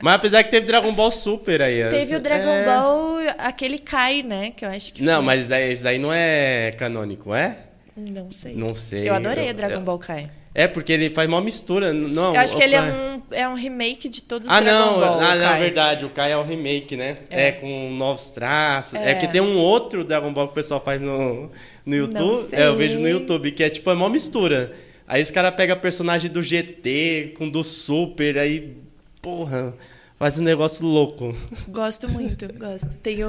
Mas 0.00 0.14
apesar 0.14 0.42
que 0.42 0.50
teve 0.50 0.66
Dragon 0.66 0.92
Ball 0.92 1.12
Super 1.12 1.62
aí. 1.62 1.88
Teve 1.88 2.16
o 2.16 2.20
Dragon 2.20 2.50
é... 2.50 2.64
Ball, 2.66 3.18
aquele 3.38 3.78
Kai, 3.78 4.24
né? 4.24 4.50
Que 4.50 4.64
eu 4.64 4.68
acho 4.68 4.92
que. 4.92 5.00
Não, 5.04 5.18
foi. 5.18 5.26
mas 5.26 5.48
esse 5.48 5.84
daí, 5.84 5.96
não 5.96 6.12
é 6.12 6.72
canônico, 6.76 7.32
é? 7.32 7.56
Não 7.96 8.32
sei. 8.32 8.52
Não 8.56 8.74
sei. 8.74 9.08
Eu 9.08 9.14
adorei 9.14 9.48
Eu- 9.50 9.54
Dragon 9.54 9.80
Ball 9.82 9.98
Kai. 10.00 10.28
É, 10.54 10.66
porque 10.68 10.92
ele 10.92 11.08
faz 11.10 11.26
uma 11.28 11.40
mistura. 11.40 11.92
Não, 11.94 12.34
Eu 12.34 12.40
acho 12.40 12.54
que 12.56 12.62
ele 12.62 12.74
é 12.74 12.82
um, 12.82 13.22
é 13.30 13.48
um 13.48 13.54
remake 13.54 14.08
de 14.08 14.22
todos 14.22 14.46
os 14.48 14.52
Ah, 14.52 14.60
Dragon 14.60 14.78
não, 14.78 15.00
Ball. 15.00 15.04
ah, 15.20 15.34
o 15.34 15.38
na 15.38 15.48
Kai. 15.48 15.60
verdade, 15.60 16.04
o 16.04 16.10
Kai 16.10 16.32
é 16.32 16.36
o 16.36 16.42
remake, 16.42 16.94
né? 16.96 17.16
É, 17.30 17.48
É. 17.48 17.52
com 17.52 17.90
novos 17.92 18.32
traços. 18.32 18.94
É. 18.94 19.12
É. 19.12 19.14
que 19.14 19.26
tem 19.28 19.40
um 19.40 19.56
outro 19.58 20.04
Dragon 20.04 20.30
Ball 20.32 20.46
que 20.46 20.52
o 20.52 20.54
pessoal 20.54 20.82
faz 20.82 21.00
no, 21.00 21.50
no 21.86 21.96
YouTube. 21.96 22.48
É, 22.52 22.66
eu 22.66 22.76
vejo 22.76 22.98
no 23.00 23.08
YouTube, 23.08 23.50
que 23.52 23.62
é 23.64 23.70
tipo 23.70 23.88
é 23.90 23.94
uma 23.94 24.10
mistura. 24.10 24.72
Aí 25.08 25.22
os 25.22 25.30
caras 25.30 25.54
pegam 25.54 25.76
personagem 25.78 26.30
do 26.30 26.42
GT 26.42 27.34
com 27.38 27.48
do 27.48 27.64
Super, 27.64 28.36
aí, 28.38 28.76
porra, 29.20 29.74
faz 30.22 30.38
um 30.38 30.44
negócio 30.44 30.86
louco. 30.86 31.36
Gosto 31.66 32.08
muito, 32.08 32.46
gosto. 32.54 32.96
Tenho. 32.98 33.26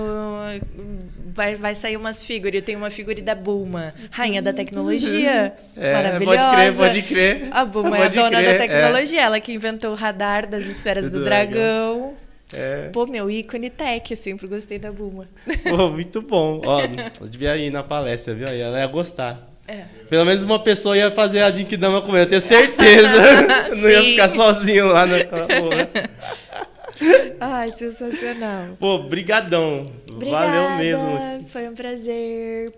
Vai, 1.34 1.56
vai 1.56 1.74
sair 1.74 1.98
umas 1.98 2.24
figuras. 2.24 2.54
Eu 2.54 2.62
tenho 2.62 2.78
uma 2.78 2.92
figura 2.92 3.20
da 3.20 3.34
Bulma, 3.34 3.96
rainha 4.12 4.44
da 4.44 4.54
tecnologia. 4.54 5.56
É, 5.76 5.92
maravilhosa. 5.92 6.38
pode 6.38 6.56
crer, 6.56 6.76
pode 6.76 7.02
crer. 7.02 7.48
A 7.50 7.66
Bulma 7.66 7.98
é 7.98 8.00
a 8.00 8.04
Pode 8.04 8.16
dona 8.16 8.38
crer, 8.38 8.52
da 8.52 8.60
tecnologia, 8.60 9.22
ela 9.24 9.40
que 9.40 9.52
inventou 9.52 9.90
o 9.90 9.96
radar 9.96 10.48
das 10.48 10.66
esferas 10.66 11.10
do, 11.10 11.18
Do 11.18 11.26
dragão. 11.26 12.14
É. 12.54 12.90
Pô, 12.94 13.08
meu 13.08 13.28
ícone 13.32 13.72
tech, 13.72 14.12
eu 14.12 14.18
sempre 14.18 14.46
gostei 14.46 14.78
da 14.78 14.92
Bulma. 14.92 15.28
Pô, 15.68 15.90
muito 15.90 16.22
bom. 16.22 16.62
Ó, 16.64 16.80
eu 17.22 17.28
devia 17.28 17.58
ir 17.58 17.72
na 17.72 17.82
palestra, 17.82 18.36
viu? 18.36 18.48
Aí 18.48 18.62
Ela 18.62 18.78
ia 18.80 18.86
gostar. 18.88 19.52
É. 19.68 19.86
Pelo 20.10 20.26
menos 20.26 20.44
uma 20.44 20.60
pessoa 20.60 20.96
ia 20.96 21.10
fazer 21.10 21.42
a 21.42 21.52
Jinkidama 21.52 22.02
com 22.02 22.12
ele, 22.12 22.26
eu 22.26 22.30
tenho 22.30 22.42
certeza. 22.42 23.72
Não 23.76 23.90
ia 23.90 24.04
ficar 24.04 24.30
sozinho 24.30 24.88
lá 24.88 25.06
naquela 25.06 25.48
porra. 25.48 25.90
Ai, 27.40 27.72
sensacional. 27.72 28.78
Pô, 28.80 29.00
brigadão. 29.00 29.92
Obrigada. 30.12 30.48
Valeu 30.48 30.78
mesmo. 30.78 31.50
Foi 31.50 31.68
um 31.68 31.74
prazer. 31.74 32.74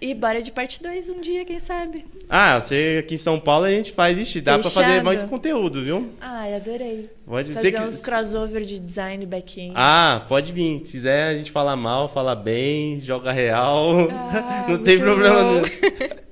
E 0.00 0.12
bora 0.12 0.42
de 0.42 0.50
parte 0.50 0.82
2 0.82 1.10
um 1.10 1.20
dia, 1.20 1.44
quem 1.44 1.58
sabe? 1.58 2.04
Ah, 2.28 2.60
você 2.60 2.98
aqui 3.04 3.14
em 3.14 3.18
São 3.18 3.38
Paulo 3.38 3.64
a 3.64 3.70
gente 3.70 3.92
faz, 3.92 4.18
ixi, 4.18 4.40
dá 4.40 4.58
pra 4.58 4.68
fazer 4.68 4.86
Fechado. 4.86 5.04
muito 5.04 5.26
conteúdo, 5.26 5.82
viu? 5.82 6.12
Ai, 6.20 6.54
adorei. 6.54 7.08
Pode 7.26 7.54
Fazer 7.54 7.72
que. 7.72 7.80
uns 7.80 8.00
crossover 8.00 8.62
de 8.64 8.78
design 8.78 9.24
back-end. 9.24 9.72
Ah, 9.74 10.24
pode 10.28 10.52
vir. 10.52 10.82
Se 10.84 10.92
quiser, 10.92 11.28
a 11.30 11.36
gente 11.36 11.50
fala 11.50 11.74
mal, 11.74 12.06
fala 12.08 12.34
bem, 12.36 13.00
joga 13.00 13.32
real. 13.32 14.08
Ah, 14.10 14.66
Não 14.68 14.78
tem 14.78 14.98
problema 14.98 15.42
bom. 15.42 15.62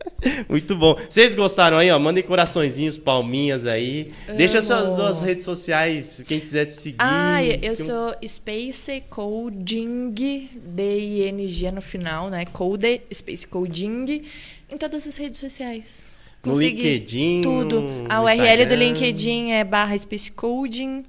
Muito 0.48 0.76
bom. 0.76 0.96
Vocês 1.08 1.34
gostaram 1.34 1.78
aí, 1.78 1.90
ó? 1.90 1.98
Mandem 1.98 2.22
coraçõezinhos, 2.22 2.96
palminhas 2.96 3.66
aí. 3.66 4.12
Deixa 4.36 4.62
suas 4.62 4.84
Amo. 4.84 4.96
duas 4.96 5.20
redes 5.20 5.44
sociais, 5.44 6.22
quem 6.28 6.38
quiser 6.38 6.66
te 6.66 6.74
seguir. 6.74 6.96
Ah, 7.00 7.42
eu 7.42 7.58
Tem- 7.60 7.74
sou 7.74 8.14
Space 8.24 9.02
Coding, 9.10 10.10
D-I-N-G 10.54 11.72
no 11.72 11.80
final, 11.82 12.30
né? 12.30 12.44
Code, 12.44 13.00
Space 13.12 13.46
Coding, 13.46 14.22
em 14.70 14.76
todas 14.76 15.06
as 15.08 15.16
redes 15.16 15.40
sociais. 15.40 16.11
No 16.44 16.52
Consegui 16.52 16.82
LinkedIn, 16.82 17.40
Tudo. 17.40 17.84
A 18.08 18.20
URL 18.20 18.66
do 18.66 18.74
Instagram. 18.74 18.76
LinkedIn 18.76 19.50
é 19.52 19.64
barra 19.64 19.96
Space 19.96 20.30
Coding. 20.32 21.04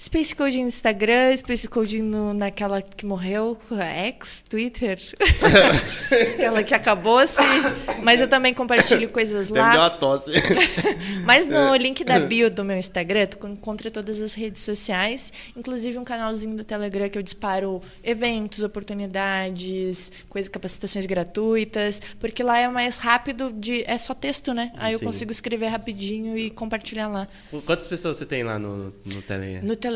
Space 0.00 0.34
Coding 0.34 0.62
no 0.62 0.68
Instagram, 0.68 1.36
Space 1.36 1.68
Coding 1.68 2.00
no, 2.00 2.32
naquela 2.32 2.80
que 2.80 3.04
morreu, 3.04 3.58
ex, 4.02 4.42
Twitter. 4.48 4.98
aquela 6.36 6.62
que 6.62 6.74
acabou-se. 6.74 7.42
Mas 8.02 8.22
eu 8.22 8.26
também 8.26 8.54
compartilho 8.54 9.10
coisas 9.10 9.48
Deve 9.48 9.60
lá. 9.60 9.72
dar 9.74 9.80
uma 9.82 9.90
tosse. 9.90 10.30
Mas 11.26 11.46
no 11.46 11.76
link 11.76 12.02
da 12.02 12.18
bio 12.18 12.50
do 12.50 12.64
meu 12.64 12.78
Instagram, 12.78 13.26
tu 13.26 13.46
encontra 13.46 13.90
todas 13.90 14.22
as 14.22 14.32
redes 14.32 14.62
sociais, 14.62 15.34
inclusive 15.54 15.98
um 15.98 16.04
canalzinho 16.04 16.56
do 16.56 16.64
Telegram 16.64 17.06
que 17.06 17.18
eu 17.18 17.22
disparo 17.22 17.82
eventos, 18.02 18.62
oportunidades, 18.62 20.10
coisas, 20.30 20.48
capacitações 20.48 21.04
gratuitas, 21.04 22.00
porque 22.18 22.42
lá 22.42 22.58
é 22.58 22.68
mais 22.68 22.96
rápido 22.96 23.52
de 23.52 23.84
é 23.86 23.98
só 23.98 24.14
texto, 24.14 24.54
né? 24.54 24.72
Aí 24.78 24.94
eu 24.94 24.98
Sim. 24.98 25.04
consigo 25.04 25.30
escrever 25.30 25.66
rapidinho 25.66 26.38
e 26.38 26.48
compartilhar 26.48 27.08
lá. 27.08 27.28
Quantas 27.66 27.86
pessoas 27.86 28.16
você 28.16 28.24
tem 28.24 28.42
lá 28.42 28.58
no, 28.58 28.94
no 29.04 29.20
Telegram? 29.20 29.62
No 29.62 29.76
Telegram, 29.76 29.89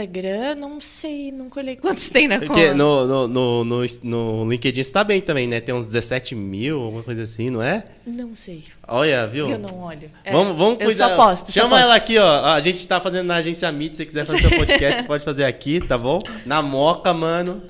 não 0.56 0.80
sei, 0.80 1.30
não 1.32 1.48
olhei 1.56 1.76
quantos 1.76 2.10
tem 2.10 2.26
na 2.28 2.38
Porque 2.38 2.48
conta. 2.52 2.74
no, 2.74 3.06
no, 3.06 3.28
no, 3.28 3.64
no, 3.64 3.84
no 4.02 4.50
LinkedIn 4.50 4.82
você 4.82 4.92
tá 4.92 5.04
bem 5.04 5.20
também, 5.20 5.46
né? 5.46 5.60
Tem 5.60 5.74
uns 5.74 5.86
17 5.86 6.34
mil, 6.34 6.80
alguma 6.80 7.02
coisa 7.02 7.22
assim, 7.22 7.50
não 7.50 7.62
é? 7.62 7.84
Não 8.06 8.34
sei. 8.34 8.64
Olha, 8.86 9.26
viu? 9.26 9.48
Eu 9.48 9.58
não 9.58 9.80
olho. 9.82 10.10
É, 10.24 10.32
Vamos, 10.32 10.56
vamos 10.58 10.72
eu 10.80 10.86
cuidar. 10.86 11.08
só 11.10 11.16
posto, 11.16 11.46
só 11.46 11.52
Chama 11.52 11.70
posto. 11.70 11.84
ela 11.84 11.94
aqui, 11.94 12.18
ó. 12.18 12.44
A 12.44 12.60
gente 12.60 12.86
tá 12.86 13.00
fazendo 13.00 13.26
na 13.26 13.36
agência 13.36 13.70
Meet, 13.72 13.92
se 13.92 13.96
você 13.98 14.06
quiser 14.06 14.26
fazer 14.26 14.48
seu 14.48 14.58
podcast, 14.58 15.02
pode 15.08 15.24
fazer 15.24 15.44
aqui, 15.44 15.80
tá 15.80 15.96
bom? 15.96 16.20
Na 16.44 16.60
Moca, 16.60 17.12
mano. 17.14 17.62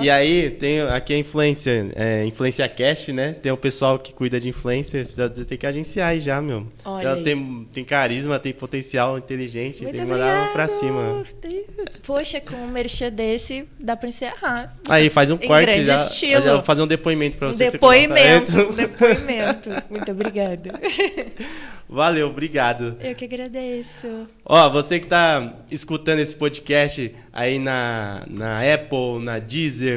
E 0.00 0.10
aí, 0.10 0.50
tem 0.50 0.80
aqui 0.80 1.12
a 1.14 1.18
influencer, 1.18 1.90
é, 1.94 2.24
Influencia 2.24 2.68
Cast, 2.68 3.12
né? 3.12 3.34
Tem 3.42 3.50
o 3.52 3.56
pessoal 3.56 3.98
que 3.98 4.12
cuida 4.12 4.40
de 4.40 4.48
influencers, 4.48 5.14
você 5.16 5.44
tem 5.44 5.58
que 5.58 5.66
agenciar 5.66 6.08
aí 6.10 6.20
já, 6.20 6.40
meu. 6.40 6.66
Olha 6.84 7.06
Ela 7.06 7.16
aí. 7.16 7.22
tem, 7.22 7.68
tem 7.72 7.84
carisma, 7.84 8.38
tem 8.38 8.52
potencial, 8.52 9.18
inteligente, 9.18 9.82
Muito 9.82 9.96
tem 9.96 10.04
que 10.04 10.10
mandar 10.10 10.26
obrigada. 10.48 10.52
pra 10.52 10.68
cima. 10.68 11.22
Poxa, 12.06 12.40
com 12.40 12.56
um 12.56 12.68
merchan 12.68 13.10
desse, 13.10 13.64
dá 13.78 13.96
pra 13.96 14.08
encerrar. 14.08 14.76
Aí, 14.88 15.10
faz 15.10 15.30
um 15.30 15.34
Em 15.34 15.46
corte 15.46 15.84
já. 15.86 15.94
estilo. 15.94 16.42
já 16.42 16.52
vou 16.54 16.62
fazer 16.62 16.82
um 16.82 16.86
depoimento 16.86 17.36
pra 17.36 17.48
você. 17.48 17.66
você 17.66 17.70
depoimento, 17.72 18.58
um 18.58 18.72
depoimento. 18.74 19.70
Muito 19.90 20.10
obrigada. 20.12 20.72
Valeu, 21.88 22.28
obrigado. 22.28 22.96
Eu 23.00 23.16
que 23.16 23.24
agradeço. 23.24 24.06
Ó, 24.44 24.70
você 24.70 25.00
que 25.00 25.06
tá 25.06 25.54
escutando 25.70 26.20
esse 26.20 26.36
podcast 26.36 27.12
aí 27.32 27.58
na, 27.58 28.24
na 28.30 28.60
Apple, 28.60 29.18
na 29.20 29.40
Deezer, 29.40 29.89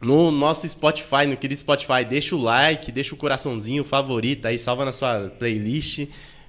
no 0.00 0.30
nosso 0.30 0.68
Spotify, 0.68 1.26
no 1.26 1.36
querido 1.36 1.58
Spotify, 1.58 2.04
deixa 2.08 2.36
o 2.36 2.42
like, 2.42 2.92
deixa 2.92 3.14
o 3.14 3.16
coraçãozinho, 3.16 3.82
o 3.82 3.86
favorito 3.86 4.46
aí, 4.46 4.58
salva 4.58 4.84
na 4.84 4.92
sua 4.92 5.32
playlist. 5.38 6.06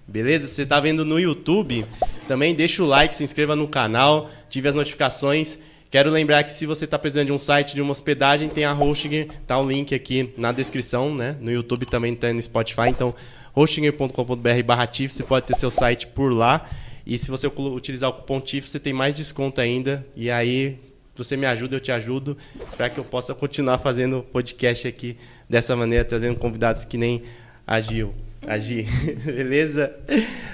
Beleza? 0.08 0.48
Você 0.48 0.66
tá 0.66 0.80
vendo 0.80 1.04
no 1.04 1.20
YouTube, 1.20 1.86
também 2.28 2.54
deixa 2.54 2.84
o 2.84 2.86
like, 2.86 3.16
se 3.16 3.24
inscreva 3.24 3.56
no 3.56 3.68
canal, 3.68 4.30
ative 4.46 4.68
as 4.68 4.76
notificações. 4.76 5.58
Quero 5.90 6.12
lembrar 6.12 6.44
que 6.44 6.52
se 6.52 6.66
você 6.66 6.86
está 6.86 7.00
precisando 7.00 7.28
de 7.28 7.32
um 7.32 7.38
site, 7.38 7.74
de 7.74 7.82
uma 7.82 7.92
hospedagem, 7.92 8.50
tem 8.50 8.66
a 8.66 8.74
Hostinger, 8.74 9.30
tá 9.48 9.58
o 9.58 9.68
link 9.68 9.96
aqui 9.96 10.34
na 10.38 10.52
descrição, 10.52 11.16
né? 11.16 11.38
No 11.40 11.52
YouTube 11.52 11.86
também 11.86 12.14
tem 12.14 12.34
no 12.34 12.42
Spotify, 12.42 12.90
então 12.90 13.16
hostinger.com.br 13.56 14.64
barra 14.66 14.90
você 15.08 15.24
pode 15.24 15.46
ter 15.46 15.56
seu 15.56 15.72
site 15.72 16.08
por 16.08 16.34
lá. 16.34 16.70
E 17.06 17.18
se 17.18 17.32
você 17.32 17.48
utilizar 17.48 18.10
o 18.10 18.14
cupom 18.14 18.42
TIF, 18.42 18.68
você 18.68 18.80
tem 18.80 18.92
mais 18.92 19.16
desconto 19.16 19.62
ainda. 19.62 20.06
E 20.16 20.30
aí, 20.30 20.78
você 21.24 21.38
me 21.38 21.46
ajuda, 21.46 21.76
eu 21.76 21.80
te 21.80 21.92
ajudo, 21.92 22.38
para 22.76 22.90
que 22.90 23.00
eu 23.00 23.04
possa 23.04 23.34
continuar 23.34 23.78
fazendo 23.78 24.24
podcast 24.24 24.88
aqui 24.88 25.18
dessa 25.50 25.76
maneira, 25.76 26.04
trazendo 26.04 26.38
convidados 26.38 26.84
que 26.84 26.98
nem 26.98 27.24
a 27.66 27.80
Gil. 27.80 28.14
A 28.46 28.60
Gi, 28.60 28.84
beleza? 29.26 29.96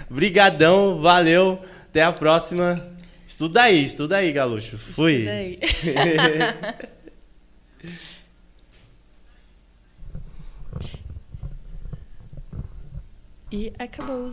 Brigadão, 0.10 1.02
valeu, 1.02 1.60
até 1.90 2.04
a 2.04 2.12
próxima. 2.12 2.88
Estuda 3.28 3.64
aí, 3.64 3.86
estuda 3.86 4.18
aí, 4.18 4.32
Galuxo. 4.32 4.78
Fui. 4.78 5.14
Estuda 5.14 5.32
aí. 5.32 5.60
e 13.52 13.74
acabou. 13.78 14.30